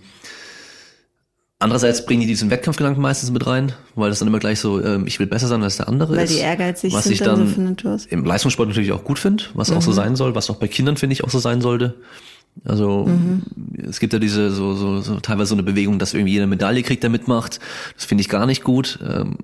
Andererseits 1.61 2.07
bringen 2.07 2.21
die 2.21 2.27
diesen 2.27 2.49
Wettkampfgedanken 2.49 2.99
meistens 3.03 3.29
mit 3.29 3.45
rein, 3.45 3.73
weil 3.93 4.09
das 4.09 4.17
dann 4.17 4.27
immer 4.27 4.39
gleich 4.39 4.59
so, 4.59 4.83
ähm, 4.83 5.05
ich 5.05 5.19
will 5.19 5.27
besser 5.27 5.47
sein 5.47 5.61
als 5.61 5.77
der 5.77 5.87
andere 5.87 6.15
weil 6.15 6.23
ist. 6.23 6.31
Weil 6.31 6.37
die 6.37 6.41
ehrgeizig 6.41 6.91
was 6.91 7.03
sind 7.03 7.13
ich 7.13 7.19
dann, 7.19 7.77
dann 7.77 7.99
so 7.99 8.07
im 8.09 8.25
Leistungssport 8.25 8.67
natürlich 8.67 8.91
auch 8.91 9.03
gut 9.03 9.19
finde, 9.19 9.43
was 9.53 9.69
mhm. 9.69 9.77
auch 9.77 9.81
so 9.83 9.91
mhm. 9.91 9.95
sein 9.95 10.15
soll, 10.15 10.33
was 10.33 10.49
auch 10.49 10.55
bei 10.55 10.67
Kindern 10.67 10.97
finde 10.97 11.13
ich 11.13 11.23
auch 11.23 11.29
so 11.29 11.37
sein 11.37 11.61
sollte. 11.61 11.93
Also 12.63 13.05
mhm. 13.05 13.43
es 13.89 13.99
gibt 13.99 14.13
ja 14.13 14.19
diese 14.19 14.51
so, 14.51 14.75
so, 14.75 15.01
so 15.01 15.19
teilweise 15.19 15.49
so 15.49 15.55
eine 15.55 15.63
Bewegung, 15.63 15.99
dass 15.99 16.13
irgendwie 16.13 16.33
jede 16.33 16.47
Medaille 16.47 16.83
kriegt, 16.83 17.03
der 17.03 17.09
mitmacht. 17.09 17.59
Das 17.95 18.05
finde 18.05 18.21
ich 18.21 18.29
gar 18.29 18.45
nicht 18.45 18.63
gut. 18.63 18.99
Ähm, 19.01 19.37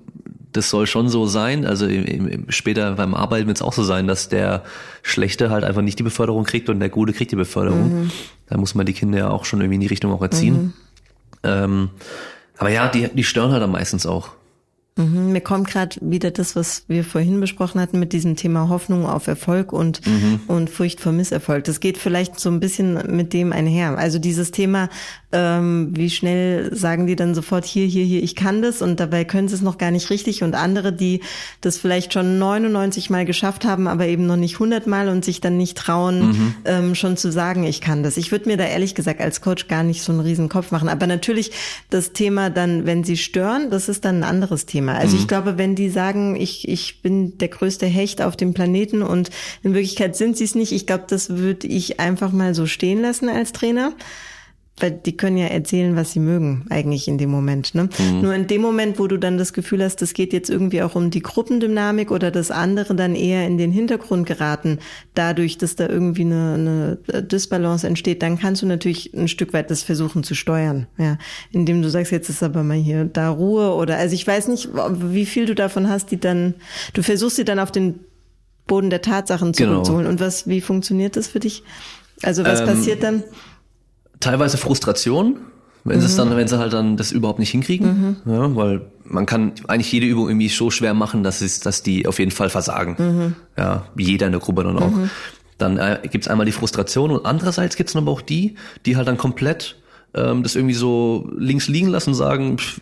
das 0.52 0.70
soll 0.70 0.86
schon 0.86 1.08
so 1.08 1.26
sein. 1.26 1.66
Also 1.66 1.86
im, 1.86 2.28
im, 2.28 2.50
später 2.50 2.92
beim 2.92 3.14
Arbeiten 3.14 3.46
wird 3.46 3.58
es 3.58 3.62
auch 3.62 3.72
so 3.72 3.82
sein, 3.82 4.06
dass 4.06 4.28
der 4.28 4.62
Schlechte 5.02 5.50
halt 5.50 5.64
einfach 5.64 5.82
nicht 5.82 5.98
die 5.98 6.04
Beförderung 6.04 6.44
kriegt 6.44 6.68
und 6.68 6.80
der 6.80 6.88
Gute 6.88 7.12
kriegt 7.12 7.32
die 7.32 7.36
Beförderung. 7.36 8.02
Mhm. 8.02 8.10
Da 8.48 8.56
muss 8.56 8.74
man 8.74 8.86
die 8.86 8.92
Kinder 8.92 9.18
ja 9.18 9.30
auch 9.30 9.44
schon 9.44 9.60
irgendwie 9.60 9.76
in 9.76 9.80
die 9.80 9.86
Richtung 9.88 10.12
auch 10.12 10.22
erziehen. 10.22 10.54
Mhm. 10.54 10.72
Ähm, 11.42 11.90
aber 12.56 12.70
ja, 12.70 12.88
die, 12.88 13.08
die 13.08 13.24
stören 13.24 13.52
halt 13.52 13.62
dann 13.62 13.70
meistens 13.70 14.06
auch. 14.06 14.30
Mhm, 14.98 15.32
mir 15.32 15.40
kommt 15.40 15.68
gerade 15.68 15.96
wieder 16.00 16.32
das, 16.32 16.56
was 16.56 16.84
wir 16.88 17.04
vorhin 17.04 17.40
besprochen 17.40 17.80
hatten 17.80 18.00
mit 18.00 18.12
diesem 18.12 18.34
Thema 18.34 18.68
Hoffnung 18.68 19.06
auf 19.06 19.28
Erfolg 19.28 19.72
und, 19.72 20.04
mhm. 20.04 20.40
und 20.48 20.70
Furcht 20.70 21.00
vor 21.00 21.12
Misserfolg. 21.12 21.64
Das 21.64 21.78
geht 21.78 21.98
vielleicht 21.98 22.40
so 22.40 22.50
ein 22.50 22.58
bisschen 22.58 23.16
mit 23.16 23.32
dem 23.32 23.52
einher. 23.52 23.96
Also 23.96 24.18
dieses 24.18 24.50
Thema, 24.50 24.88
ähm, 25.30 25.90
wie 25.94 26.10
schnell 26.10 26.74
sagen 26.74 27.06
die 27.06 27.14
dann 27.14 27.34
sofort 27.34 27.64
hier, 27.64 27.86
hier, 27.86 28.04
hier, 28.04 28.22
ich 28.22 28.34
kann 28.34 28.60
das 28.60 28.82
und 28.82 28.98
dabei 28.98 29.24
können 29.24 29.46
sie 29.46 29.54
es 29.54 29.62
noch 29.62 29.78
gar 29.78 29.92
nicht 29.92 30.10
richtig 30.10 30.42
und 30.42 30.54
andere, 30.54 30.92
die 30.92 31.20
das 31.60 31.78
vielleicht 31.78 32.12
schon 32.12 32.38
99 32.38 33.08
Mal 33.08 33.24
geschafft 33.24 33.64
haben, 33.64 33.86
aber 33.86 34.06
eben 34.06 34.26
noch 34.26 34.36
nicht 34.36 34.54
100 34.54 34.86
Mal 34.88 35.08
und 35.08 35.24
sich 35.24 35.40
dann 35.40 35.56
nicht 35.56 35.76
trauen, 35.76 36.28
mhm. 36.28 36.54
ähm, 36.64 36.94
schon 36.96 37.16
zu 37.16 37.30
sagen, 37.30 37.64
ich 37.64 37.80
kann 37.80 38.02
das. 38.02 38.16
Ich 38.16 38.32
würde 38.32 38.48
mir 38.48 38.56
da 38.56 38.64
ehrlich 38.64 38.94
gesagt 38.96 39.20
als 39.20 39.40
Coach 39.40 39.68
gar 39.68 39.84
nicht 39.84 40.02
so 40.02 40.10
einen 40.10 40.22
riesen 40.22 40.48
Kopf 40.48 40.72
machen. 40.72 40.88
Aber 40.88 41.06
natürlich 41.06 41.52
das 41.90 42.12
Thema 42.12 42.50
dann, 42.50 42.86
wenn 42.86 43.04
sie 43.04 43.16
stören, 43.16 43.70
das 43.70 43.88
ist 43.88 44.04
dann 44.04 44.18
ein 44.18 44.24
anderes 44.24 44.66
Thema. 44.66 44.87
Thema. 44.88 44.98
Also 44.98 45.16
mhm. 45.16 45.22
ich 45.22 45.28
glaube, 45.28 45.58
wenn 45.58 45.74
die 45.74 45.88
sagen, 45.88 46.36
ich, 46.36 46.68
ich 46.68 47.02
bin 47.02 47.38
der 47.38 47.48
größte 47.48 47.86
Hecht 47.86 48.22
auf 48.22 48.36
dem 48.36 48.54
Planeten 48.54 49.02
und 49.02 49.30
in 49.62 49.74
Wirklichkeit 49.74 50.16
sind 50.16 50.36
sie 50.36 50.44
es 50.44 50.54
nicht, 50.54 50.72
ich 50.72 50.86
glaube, 50.86 51.04
das 51.08 51.30
würde 51.30 51.66
ich 51.66 52.00
einfach 52.00 52.32
mal 52.32 52.54
so 52.54 52.66
stehen 52.66 53.00
lassen 53.00 53.28
als 53.28 53.52
Trainer 53.52 53.92
weil 54.82 54.92
die 54.92 55.16
können 55.16 55.36
ja 55.36 55.46
erzählen, 55.46 55.96
was 55.96 56.12
sie 56.12 56.20
mögen, 56.20 56.66
eigentlich 56.70 57.08
in 57.08 57.18
dem 57.18 57.30
Moment. 57.30 57.74
Ne? 57.74 57.88
Mhm. 57.98 58.20
Nur 58.20 58.34
in 58.34 58.46
dem 58.46 58.62
Moment, 58.62 58.98
wo 58.98 59.06
du 59.06 59.18
dann 59.18 59.38
das 59.38 59.52
Gefühl 59.52 59.82
hast, 59.82 60.02
es 60.02 60.14
geht 60.14 60.32
jetzt 60.32 60.50
irgendwie 60.50 60.82
auch 60.82 60.94
um 60.94 61.10
die 61.10 61.22
Gruppendynamik 61.22 62.10
oder 62.10 62.30
das 62.30 62.50
andere 62.50 62.94
dann 62.94 63.14
eher 63.14 63.46
in 63.46 63.58
den 63.58 63.72
Hintergrund 63.72 64.26
geraten, 64.26 64.78
dadurch, 65.14 65.58
dass 65.58 65.76
da 65.76 65.88
irgendwie 65.88 66.22
eine, 66.22 66.98
eine 67.12 67.22
Disbalance 67.22 67.86
entsteht, 67.86 68.22
dann 68.22 68.38
kannst 68.38 68.62
du 68.62 68.66
natürlich 68.66 69.14
ein 69.14 69.28
Stück 69.28 69.52
weit 69.52 69.70
das 69.70 69.82
versuchen 69.82 70.22
zu 70.22 70.34
steuern. 70.34 70.86
Ja, 70.98 71.18
indem 71.52 71.82
du 71.82 71.90
sagst, 71.90 72.12
jetzt 72.12 72.28
ist 72.28 72.42
aber 72.42 72.62
mal 72.62 72.76
hier 72.76 73.04
da 73.04 73.30
Ruhe 73.30 73.74
oder 73.74 73.96
also 73.96 74.14
ich 74.14 74.26
weiß 74.26 74.48
nicht, 74.48 74.68
wie 74.74 75.26
viel 75.26 75.46
du 75.46 75.54
davon 75.54 75.88
hast, 75.88 76.10
die 76.10 76.20
dann, 76.20 76.54
du 76.94 77.02
versuchst 77.02 77.36
sie 77.36 77.44
dann 77.44 77.58
auf 77.58 77.70
den 77.70 78.00
Boden 78.66 78.90
der 78.90 79.02
Tatsachen 79.02 79.54
zurückzuholen. 79.54 80.04
Genau. 80.04 80.10
Und 80.10 80.20
was, 80.20 80.46
wie 80.46 80.60
funktioniert 80.60 81.16
das 81.16 81.26
für 81.26 81.40
dich? 81.40 81.64
Also 82.22 82.44
was 82.44 82.60
ähm, 82.60 82.66
passiert 82.66 83.02
dann? 83.02 83.24
Teilweise 84.20 84.56
Frustration, 84.56 85.36
wenn 85.84 85.96
mhm. 85.96 86.00
sie 86.00 86.06
es 86.06 86.16
dann, 86.16 86.36
wenn 86.36 86.48
sie 86.48 86.58
halt 86.58 86.72
dann 86.72 86.96
das 86.96 87.12
überhaupt 87.12 87.38
nicht 87.38 87.50
hinkriegen, 87.50 88.20
mhm. 88.24 88.32
ja, 88.32 88.54
weil 88.54 88.82
man 89.04 89.26
kann 89.26 89.52
eigentlich 89.66 89.90
jede 89.92 90.06
Übung 90.06 90.28
irgendwie 90.28 90.48
so 90.48 90.70
schwer 90.70 90.94
machen, 90.94 91.22
dass 91.22 91.40
es, 91.40 91.60
dass 91.60 91.82
die 91.82 92.06
auf 92.06 92.18
jeden 92.18 92.30
Fall 92.30 92.50
versagen. 92.50 92.96
Mhm. 92.98 93.34
Ja, 93.56 93.86
jeder 93.96 94.26
in 94.26 94.32
der 94.32 94.40
Gruppe 94.40 94.64
dann 94.64 94.78
auch. 94.78 94.90
Mhm. 94.90 95.10
Dann 95.56 95.76
äh, 95.76 95.98
gibt's 96.10 96.28
einmal 96.28 96.46
die 96.46 96.52
Frustration 96.52 97.10
und 97.10 97.26
andererseits 97.26 97.76
gibt's 97.76 97.92
dann 97.94 98.04
aber 98.04 98.12
auch 98.12 98.20
die, 98.20 98.54
die 98.86 98.96
halt 98.96 99.08
dann 99.08 99.16
komplett 99.16 99.76
ähm, 100.14 100.42
das 100.42 100.56
irgendwie 100.56 100.74
so 100.74 101.28
links 101.36 101.68
liegen 101.68 101.88
lassen, 101.88 102.14
sagen 102.14 102.58
pff, 102.58 102.80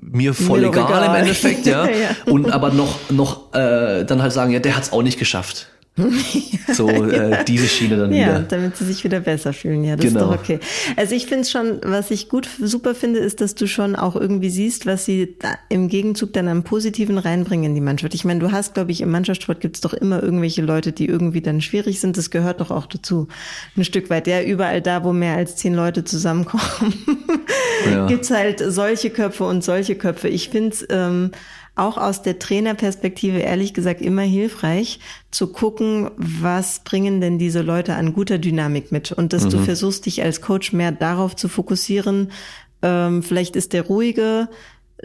mir 0.00 0.34
voll 0.34 0.60
mir 0.60 0.68
egal, 0.68 0.86
egal, 0.86 1.08
im 1.08 1.14
Endeffekt, 1.14 1.66
ja. 1.66 1.84
ja. 1.88 2.10
Und 2.26 2.50
aber 2.50 2.70
noch 2.70 3.10
noch 3.10 3.54
äh, 3.54 4.04
dann 4.04 4.22
halt 4.22 4.32
sagen, 4.32 4.52
ja, 4.52 4.58
der 4.58 4.76
hat's 4.76 4.92
auch 4.92 5.02
nicht 5.02 5.18
geschafft. 5.18 5.68
so 6.72 6.88
äh, 6.88 7.44
diese 7.44 7.68
Schiene 7.68 7.96
dann 7.96 8.12
ja, 8.12 8.26
wieder. 8.26 8.32
Ja, 8.32 8.38
damit 8.40 8.76
sie 8.76 8.84
sich 8.84 9.04
wieder 9.04 9.20
besser 9.20 9.52
fühlen. 9.52 9.84
Ja, 9.84 9.94
das 9.94 10.06
genau. 10.06 10.20
ist 10.20 10.26
doch 10.26 10.34
okay. 10.40 10.58
Also 10.96 11.14
ich 11.14 11.26
finde 11.26 11.42
es 11.42 11.52
schon, 11.52 11.80
was 11.84 12.10
ich 12.10 12.28
gut 12.28 12.48
super 12.60 12.96
finde, 12.96 13.20
ist, 13.20 13.40
dass 13.40 13.54
du 13.54 13.68
schon 13.68 13.94
auch 13.94 14.16
irgendwie 14.16 14.50
siehst, 14.50 14.86
was 14.86 15.04
sie 15.04 15.36
im 15.68 15.88
Gegenzug 15.88 16.32
dann 16.32 16.48
am 16.48 16.64
Positiven 16.64 17.16
reinbringen 17.16 17.66
in 17.66 17.74
die 17.76 17.80
Mannschaft. 17.80 18.12
Ich 18.14 18.24
meine, 18.24 18.40
du 18.40 18.50
hast, 18.50 18.74
glaube 18.74 18.90
ich, 18.90 19.02
im 19.02 19.10
Mannschaftssport 19.12 19.60
gibt 19.60 19.76
es 19.76 19.82
doch 19.82 19.94
immer 19.94 20.20
irgendwelche 20.20 20.62
Leute, 20.62 20.90
die 20.90 21.06
irgendwie 21.06 21.42
dann 21.42 21.60
schwierig 21.60 22.00
sind. 22.00 22.16
Das 22.16 22.30
gehört 22.30 22.60
doch 22.60 22.72
auch 22.72 22.86
dazu. 22.86 23.28
Ein 23.76 23.84
Stück 23.84 24.10
weit. 24.10 24.26
Ja, 24.26 24.42
überall 24.42 24.82
da, 24.82 25.04
wo 25.04 25.12
mehr 25.12 25.36
als 25.36 25.54
zehn 25.54 25.74
Leute 25.74 26.02
zusammenkommen, 26.02 26.94
ja. 27.88 28.06
gibt's 28.08 28.32
halt 28.32 28.60
solche 28.66 29.10
Köpfe 29.10 29.44
und 29.44 29.62
solche 29.62 29.94
Köpfe. 29.94 30.26
Ich 30.26 30.48
finde 30.48 30.70
es 30.70 30.84
ähm, 30.90 31.30
auch 31.76 31.96
aus 31.96 32.22
der 32.22 32.38
Trainerperspektive 32.38 33.38
ehrlich 33.38 33.74
gesagt 33.74 34.00
immer 34.00 34.22
hilfreich 34.22 35.00
zu 35.30 35.48
gucken, 35.48 36.10
was 36.16 36.80
bringen 36.80 37.20
denn 37.20 37.38
diese 37.38 37.62
Leute 37.62 37.94
an 37.94 38.12
guter 38.12 38.38
Dynamik 38.38 38.92
mit 38.92 39.10
und 39.12 39.32
dass 39.32 39.44
mhm. 39.44 39.50
du 39.50 39.58
versuchst, 39.58 40.06
dich 40.06 40.22
als 40.22 40.40
Coach 40.40 40.72
mehr 40.72 40.92
darauf 40.92 41.34
zu 41.34 41.48
fokussieren. 41.48 42.30
Ähm, 42.82 43.22
vielleicht 43.22 43.56
ist 43.56 43.72
der 43.72 43.82
ruhige, 43.82 44.48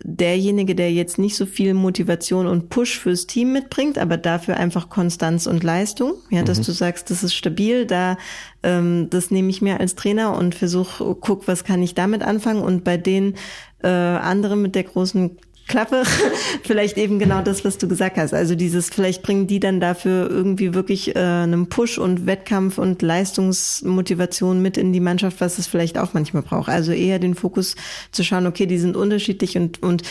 derjenige, 0.03 0.75
der 0.75 0.91
jetzt 0.93 1.17
nicht 1.17 1.35
so 1.35 1.45
viel 1.45 1.73
Motivation 1.73 2.47
und 2.47 2.69
Push 2.69 2.99
fürs 2.99 3.27
Team 3.27 3.51
mitbringt, 3.51 3.97
aber 3.97 4.17
dafür 4.17 4.57
einfach 4.57 4.89
Konstanz 4.89 5.47
und 5.47 5.63
Leistung. 5.63 6.13
Ja, 6.29 6.43
dass 6.43 6.59
mhm. 6.59 6.63
du 6.65 6.71
sagst, 6.71 7.09
das 7.09 7.23
ist 7.23 7.33
stabil, 7.33 7.85
da 7.85 8.17
ähm, 8.63 9.07
das 9.09 9.31
nehme 9.31 9.49
ich 9.49 9.61
mir 9.61 9.79
als 9.79 9.95
Trainer 9.95 10.37
und 10.37 10.55
versuch, 10.55 10.99
guck, 11.19 11.47
was 11.47 11.63
kann 11.63 11.81
ich 11.81 11.95
damit 11.95 12.21
anfangen. 12.21 12.61
Und 12.61 12.83
bei 12.83 12.97
den 12.97 13.35
äh, 13.81 13.87
anderen 13.87 14.61
mit 14.61 14.75
der 14.75 14.83
großen 14.83 15.37
Klappe, 15.69 16.03
vielleicht 16.63 16.97
eben 16.97 17.19
genau 17.19 17.41
das, 17.41 17.63
was 17.63 17.77
du 17.77 17.87
gesagt 17.87 18.17
hast. 18.17 18.33
Also 18.33 18.55
dieses, 18.55 18.89
vielleicht 18.89 19.21
bringen 19.21 19.47
die 19.47 19.61
dann 19.61 19.79
dafür 19.79 20.29
irgendwie 20.29 20.73
wirklich 20.73 21.15
äh, 21.15 21.19
einen 21.19 21.69
Push 21.69 21.97
und 21.97 22.25
Wettkampf 22.25 22.77
und 22.77 23.01
Leistungsmotivation 23.01 24.61
mit 24.61 24.77
in 24.77 24.91
die 24.91 24.99
Mannschaft, 24.99 25.39
was 25.39 25.59
es 25.59 25.67
vielleicht 25.67 25.97
auch 25.97 26.13
manchmal 26.13 26.43
braucht. 26.43 26.67
Also 26.67 26.91
eher 26.91 27.19
den 27.19 27.35
Fokus 27.35 27.75
zu 28.11 28.23
schauen, 28.23 28.47
okay, 28.47 28.65
die 28.65 28.79
sind 28.79 28.97
unterschiedlich 28.97 29.57
und, 29.57 29.81
und 29.81 30.03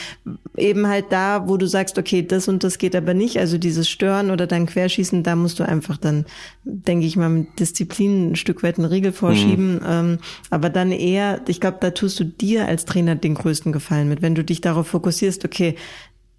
eben 0.57 0.87
halt 0.87 1.07
da, 1.11 1.49
wo 1.49 1.57
du 1.57 1.67
sagst, 1.67 1.99
okay, 1.99 2.23
das 2.23 2.49
und 2.49 2.65
das 2.65 2.79
geht 2.79 2.95
aber 2.95 3.13
nicht, 3.13 3.39
also 3.39 3.59
dieses 3.59 3.89
Stören 3.89 4.31
oder 4.31 4.47
dann 4.47 4.67
Querschießen, 4.67 5.23
da 5.25 5.35
musst 5.37 5.59
du 5.59 5.65
einfach 5.65 5.97
dann, 5.97 6.25
denke 6.65 7.07
ich 7.07 7.17
mal, 7.17 7.29
mit 7.29 7.59
Disziplin 7.59 8.33
ein 8.33 8.37
Stück 8.37 8.63
weit 8.63 8.79
einen 8.79 8.87
Riegel 8.87 9.13
vorschieben. 9.13 9.75
Mhm. 9.75 9.81
Ähm, 9.87 10.19
aber 10.51 10.71
dann 10.71 10.93
eher, 10.93 11.41
ich 11.49 11.61
glaube, 11.61 11.79
da 11.81 11.91
tust 11.91 12.21
du 12.21 12.25
dir 12.25 12.67
als 12.67 12.85
Trainer 12.85 13.17
den 13.17 13.35
größten 13.35 13.73
Gefallen 13.73 14.09
mit, 14.09 14.23
wenn 14.23 14.37
du 14.37 14.45
dich 14.45 14.61
darauf 14.61 14.87
fokussierst, 14.87 15.43
okay, 15.49 15.75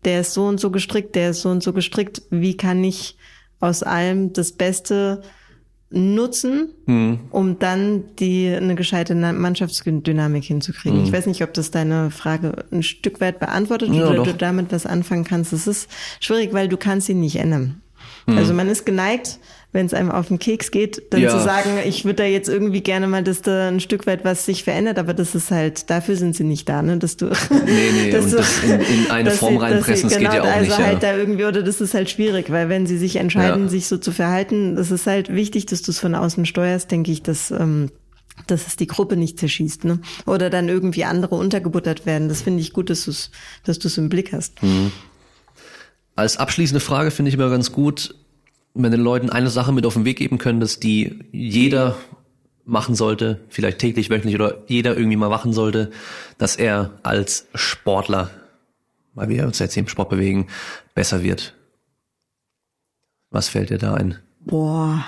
der 0.05 0.21
ist 0.21 0.33
so 0.33 0.45
und 0.45 0.59
so 0.59 0.71
gestrickt, 0.71 1.15
der 1.15 1.31
ist 1.31 1.41
so 1.41 1.49
und 1.49 1.61
so 1.61 1.73
gestrickt, 1.73 2.21
wie 2.29 2.55
kann 2.55 2.83
ich 2.83 3.17
aus 3.59 3.83
allem 3.83 4.31
das 4.33 4.53
Beste 4.53 5.21
nutzen, 5.91 6.69
mhm. 6.85 7.19
um 7.31 7.57
dann 7.59 8.15
die 8.17 8.47
eine 8.47 8.75
gescheite 8.75 9.15
Mannschaftsdynamik 9.15 10.43
hinzukriegen. 10.43 10.99
Mhm. 10.99 11.05
Ich 11.05 11.11
weiß 11.11 11.25
nicht, 11.25 11.43
ob 11.43 11.53
das 11.53 11.71
deine 11.71 12.11
Frage 12.11 12.65
ein 12.71 12.83
Stück 12.83 13.19
weit 13.21 13.39
beantwortet 13.39 13.89
ja, 13.93 14.07
oder 14.07 14.17
doch. 14.17 14.27
du 14.27 14.33
damit 14.33 14.71
was 14.71 14.85
anfangen 14.85 15.23
kannst. 15.23 15.51
Es 15.51 15.65
ist 15.65 15.89
schwierig, 16.19 16.53
weil 16.53 16.67
du 16.67 16.77
kannst 16.77 17.09
ihn 17.09 17.19
nicht 17.19 17.37
ändern. 17.37 17.81
Mhm. 18.27 18.37
Also 18.37 18.53
man 18.53 18.69
ist 18.69 18.85
geneigt, 18.85 19.39
wenn 19.71 19.85
es 19.85 19.93
einem 19.93 20.09
auf 20.09 20.29
den 20.29 20.39
Keks 20.39 20.71
geht, 20.71 21.13
dann 21.13 21.21
ja. 21.21 21.29
zu 21.29 21.39
sagen, 21.43 21.69
ich 21.85 22.03
würde 22.03 22.23
da 22.23 22.23
jetzt 22.23 22.49
irgendwie 22.49 22.81
gerne 22.81 23.07
mal, 23.07 23.23
dass 23.23 23.43
da 23.43 23.67
ein 23.67 23.79
Stück 23.79 24.07
weit 24.07 24.25
was 24.25 24.45
sich 24.45 24.63
verändert, 24.63 24.97
aber 24.97 25.13
das 25.13 25.35
ist 25.35 25.51
halt, 25.51 25.91
dafür 25.91 26.15
sind 26.15 26.35
sie 26.35 26.43
nicht 26.43 26.67
da, 26.67 26.81
ne, 26.81 26.97
dass 26.97 27.17
du, 27.17 27.25
nee, 27.27 27.91
nee, 27.93 28.09
dass 28.11 28.25
und 28.25 28.31
du, 28.31 28.37
das 28.37 28.63
in, 28.63 28.79
in 28.79 29.11
eine 29.11 29.29
Form 29.29 29.53
sie, 29.53 29.59
reinpressen, 29.59 30.09
das 30.09 30.17
genau, 30.17 30.31
geht 30.31 30.37
ja 30.37 30.43
auch 30.43 30.47
also 30.47 30.61
nicht. 30.61 30.71
Also 30.71 30.83
halt 30.83 31.03
ja. 31.03 31.11
da 31.11 31.17
irgendwie, 31.17 31.45
oder 31.45 31.61
das 31.61 31.81
ist 31.81 31.93
halt 31.93 32.09
schwierig, 32.09 32.49
weil 32.51 32.67
wenn 32.67 32.87
sie 32.87 32.97
sich 32.97 33.17
entscheiden, 33.17 33.63
ja. 33.63 33.69
sich 33.69 33.87
so 33.87 33.97
zu 33.97 34.11
verhalten, 34.11 34.75
das 34.75 34.89
ist 34.89 35.05
halt 35.05 35.33
wichtig, 35.33 35.67
dass 35.67 35.83
du 35.83 35.91
es 35.91 35.99
von 35.99 36.15
außen 36.15 36.47
steuerst, 36.47 36.89
denke 36.89 37.11
ich, 37.11 37.21
dass, 37.21 37.51
ähm, 37.51 37.91
dass 38.47 38.65
es 38.65 38.75
die 38.75 38.87
Gruppe 38.87 39.17
nicht 39.17 39.37
zerschießt, 39.37 39.83
ne? 39.83 39.99
Oder 40.25 40.49
dann 40.49 40.67
irgendwie 40.69 41.03
andere 41.03 41.35
untergebuttert 41.35 42.05
werden. 42.05 42.29
Das 42.29 42.41
finde 42.41 42.61
ich 42.61 42.73
gut, 42.73 42.89
dass 42.89 43.05
du 43.05 43.11
es 43.11 43.31
dass 43.65 43.77
du's 43.77 43.97
im 43.97 44.09
Blick 44.09 44.33
hast. 44.33 44.63
Mhm. 44.63 44.91
Als 46.15 46.37
abschließende 46.37 46.79
Frage 46.79 47.11
finde 47.11 47.29
ich 47.29 47.35
immer 47.35 47.49
ganz 47.49 47.71
gut, 47.71 48.15
wenn 48.73 48.91
den 48.91 49.01
Leuten 49.01 49.29
eine 49.29 49.49
Sache 49.49 49.71
mit 49.71 49.85
auf 49.85 49.93
den 49.93 50.05
Weg 50.05 50.17
geben 50.17 50.37
können, 50.37 50.59
dass 50.59 50.79
die 50.79 51.19
jeder 51.31 51.97
machen 52.65 52.95
sollte, 52.95 53.41
vielleicht 53.49 53.79
täglich, 53.79 54.09
wöchentlich 54.09 54.35
oder 54.35 54.63
jeder 54.67 54.95
irgendwie 54.95 55.17
mal 55.17 55.29
machen 55.29 55.53
sollte, 55.53 55.91
dass 56.37 56.55
er 56.55 56.99
als 57.03 57.47
Sportler, 57.55 58.29
weil 59.15 59.29
wir 59.29 59.45
uns 59.45 59.59
jetzt 59.59 59.75
im 59.75 59.87
Sport 59.87 60.09
bewegen, 60.09 60.47
besser 60.93 61.23
wird. 61.23 61.55
Was 63.31 63.49
fällt 63.49 63.69
dir 63.69 63.77
da 63.77 63.95
ein? 63.95 64.19
Boah, 64.39 65.03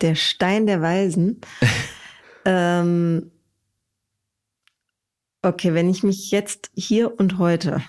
der 0.00 0.14
Stein 0.14 0.66
der 0.66 0.82
Weisen. 0.82 1.40
ähm, 2.44 3.30
Okay, 5.46 5.74
wenn 5.74 5.88
ich 5.88 6.02
mich 6.02 6.32
jetzt 6.32 6.72
hier 6.74 7.20
und 7.20 7.38
heute 7.38 7.80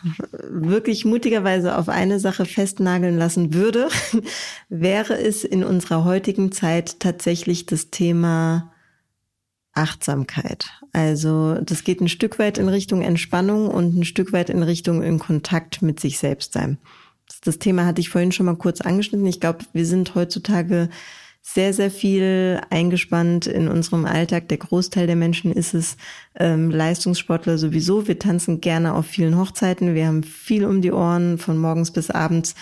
wirklich 0.47 1.05
mutigerweise 1.05 1.75
auf 1.75 1.89
eine 1.89 2.19
Sache 2.19 2.45
festnageln 2.45 3.17
lassen 3.17 3.55
würde, 3.55 3.89
wäre 4.69 5.17
es 5.17 5.43
in 5.43 5.63
unserer 5.63 6.03
heutigen 6.03 6.51
Zeit 6.51 6.99
tatsächlich 6.99 7.65
das 7.65 7.89
Thema 7.89 8.71
Achtsamkeit. 9.73 10.69
Also 10.93 11.55
das 11.55 11.83
geht 11.83 11.99
ein 11.99 12.09
Stück 12.09 12.37
weit 12.37 12.59
in 12.59 12.69
Richtung 12.69 13.01
Entspannung 13.01 13.69
und 13.69 13.97
ein 13.97 14.05
Stück 14.05 14.33
weit 14.33 14.51
in 14.51 14.61
Richtung 14.61 15.01
in 15.01 15.17
Kontakt 15.17 15.81
mit 15.81 15.99
sich 15.99 16.19
selbst 16.19 16.53
sein. 16.53 16.77
Das 17.43 17.57
Thema 17.57 17.87
hatte 17.87 18.01
ich 18.01 18.09
vorhin 18.09 18.31
schon 18.31 18.45
mal 18.45 18.55
kurz 18.55 18.81
angeschnitten. 18.81 19.25
Ich 19.25 19.39
glaube, 19.39 19.65
wir 19.73 19.87
sind 19.87 20.13
heutzutage 20.13 20.89
sehr, 21.53 21.73
sehr 21.73 21.89
viel 21.89 22.59
eingespannt 22.69 23.47
in 23.47 23.69
unserem 23.69 24.05
Alltag. 24.05 24.49
Der 24.49 24.57
Großteil 24.57 25.07
der 25.07 25.15
Menschen 25.15 25.53
ist 25.53 25.73
es 25.73 25.95
ähm, 26.35 26.69
Leistungssportler 26.69 27.57
sowieso. 27.57 28.05
Wir 28.07 28.19
tanzen 28.19 28.59
gerne 28.59 28.93
auf 28.93 29.05
vielen 29.05 29.37
Hochzeiten. 29.37 29.95
Wir 29.95 30.07
haben 30.07 30.23
viel 30.23 30.65
um 30.65 30.81
die 30.81 30.91
Ohren 30.91 31.37
von 31.37 31.57
morgens 31.57 31.91
bis 31.91 32.11
abends. 32.11 32.53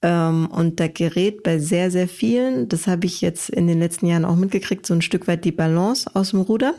Ähm, 0.00 0.48
und 0.50 0.80
da 0.80 0.88
gerät 0.88 1.42
bei 1.42 1.58
sehr, 1.58 1.90
sehr 1.90 2.08
vielen, 2.08 2.70
das 2.70 2.86
habe 2.86 3.04
ich 3.04 3.20
jetzt 3.20 3.50
in 3.50 3.66
den 3.66 3.78
letzten 3.78 4.06
Jahren 4.06 4.24
auch 4.24 4.36
mitgekriegt, 4.36 4.86
so 4.86 4.94
ein 4.94 5.02
Stück 5.02 5.28
weit 5.28 5.44
die 5.44 5.52
Balance 5.52 6.10
aus 6.14 6.30
dem 6.30 6.40
Ruder. 6.40 6.74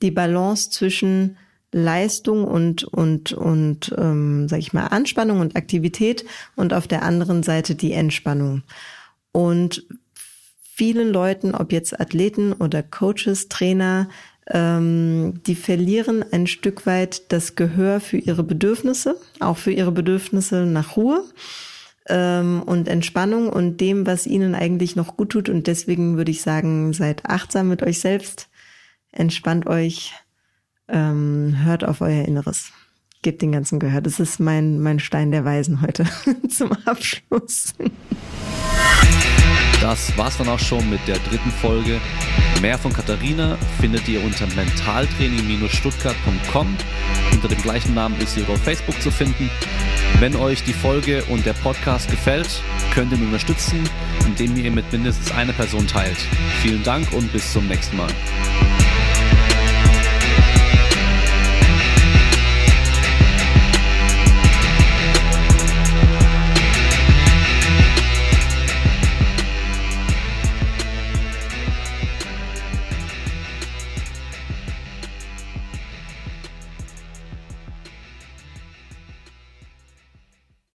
Die 0.00 0.10
Balance 0.10 0.70
zwischen 0.70 1.36
Leistung 1.72 2.44
und 2.44 2.84
und 2.84 3.32
und 3.32 3.94
ähm, 3.98 4.48
sag 4.48 4.60
ich 4.60 4.72
mal 4.72 4.86
Anspannung 4.86 5.40
und 5.40 5.56
Aktivität 5.56 6.24
und 6.54 6.72
auf 6.72 6.86
der 6.86 7.02
anderen 7.02 7.42
Seite 7.42 7.74
die 7.74 7.92
Entspannung. 7.92 8.62
Und 9.32 9.84
vielen 10.76 11.10
Leuten, 11.10 11.54
ob 11.54 11.72
jetzt 11.72 11.98
Athleten 11.98 12.52
oder 12.52 12.82
Coaches, 12.82 13.48
Trainer, 13.48 14.08
ähm, 14.48 15.40
die 15.46 15.54
verlieren 15.54 16.22
ein 16.32 16.46
Stück 16.46 16.84
weit 16.84 17.32
das 17.32 17.56
Gehör 17.56 17.98
für 17.98 18.18
ihre 18.18 18.44
Bedürfnisse, 18.44 19.16
auch 19.40 19.56
für 19.56 19.72
ihre 19.72 19.90
Bedürfnisse 19.90 20.66
nach 20.66 20.96
Ruhe 20.96 21.24
ähm, 22.08 22.62
und 22.62 22.88
Entspannung 22.88 23.48
und 23.48 23.80
dem, 23.80 24.06
was 24.06 24.26
ihnen 24.26 24.54
eigentlich 24.54 24.96
noch 24.96 25.16
gut 25.16 25.30
tut. 25.30 25.48
Und 25.48 25.66
deswegen 25.66 26.18
würde 26.18 26.30
ich 26.30 26.42
sagen, 26.42 26.92
seid 26.92 27.24
achtsam 27.24 27.68
mit 27.68 27.82
euch 27.82 27.98
selbst, 27.98 28.48
entspannt 29.12 29.66
euch, 29.66 30.12
ähm, 30.88 31.56
hört 31.64 31.84
auf 31.84 32.02
euer 32.02 32.26
Inneres. 32.26 32.70
Gebt 33.22 33.40
den 33.40 33.50
ganzen 33.50 33.78
Gehör. 33.78 34.02
Das 34.02 34.20
ist 34.20 34.40
mein, 34.40 34.78
mein 34.80 35.00
Stein 35.00 35.30
der 35.30 35.46
Weisen 35.46 35.80
heute 35.80 36.04
zum 36.50 36.70
Abschluss. 36.84 37.72
Das 39.80 40.16
war's 40.16 40.38
dann 40.38 40.48
auch 40.48 40.58
schon 40.58 40.88
mit 40.88 41.06
der 41.06 41.18
dritten 41.18 41.50
Folge. 41.50 42.00
Mehr 42.62 42.78
von 42.78 42.90
Katharina 42.92 43.58
findet 43.80 44.08
ihr 44.08 44.24
unter 44.24 44.46
mentaltraining-stuttgart.com. 44.46 46.76
Unter 47.32 47.48
dem 47.48 47.62
gleichen 47.62 47.94
Namen 47.94 48.20
ist 48.20 48.34
sie 48.34 48.44
auf 48.44 48.62
Facebook 48.62 49.00
zu 49.02 49.10
finden. 49.10 49.50
Wenn 50.18 50.34
euch 50.36 50.64
die 50.64 50.72
Folge 50.72 51.22
und 51.24 51.44
der 51.44 51.52
Podcast 51.52 52.10
gefällt, 52.10 52.62
könnt 52.94 53.12
ihr 53.12 53.18
ihn 53.18 53.26
unterstützen, 53.26 53.86
indem 54.24 54.56
ihr 54.56 54.70
mit 54.70 54.90
mindestens 54.90 55.30
einer 55.32 55.52
Person 55.52 55.86
teilt. 55.86 56.16
Vielen 56.62 56.82
Dank 56.82 57.12
und 57.12 57.30
bis 57.32 57.52
zum 57.52 57.68
nächsten 57.68 57.98
Mal. 57.98 58.08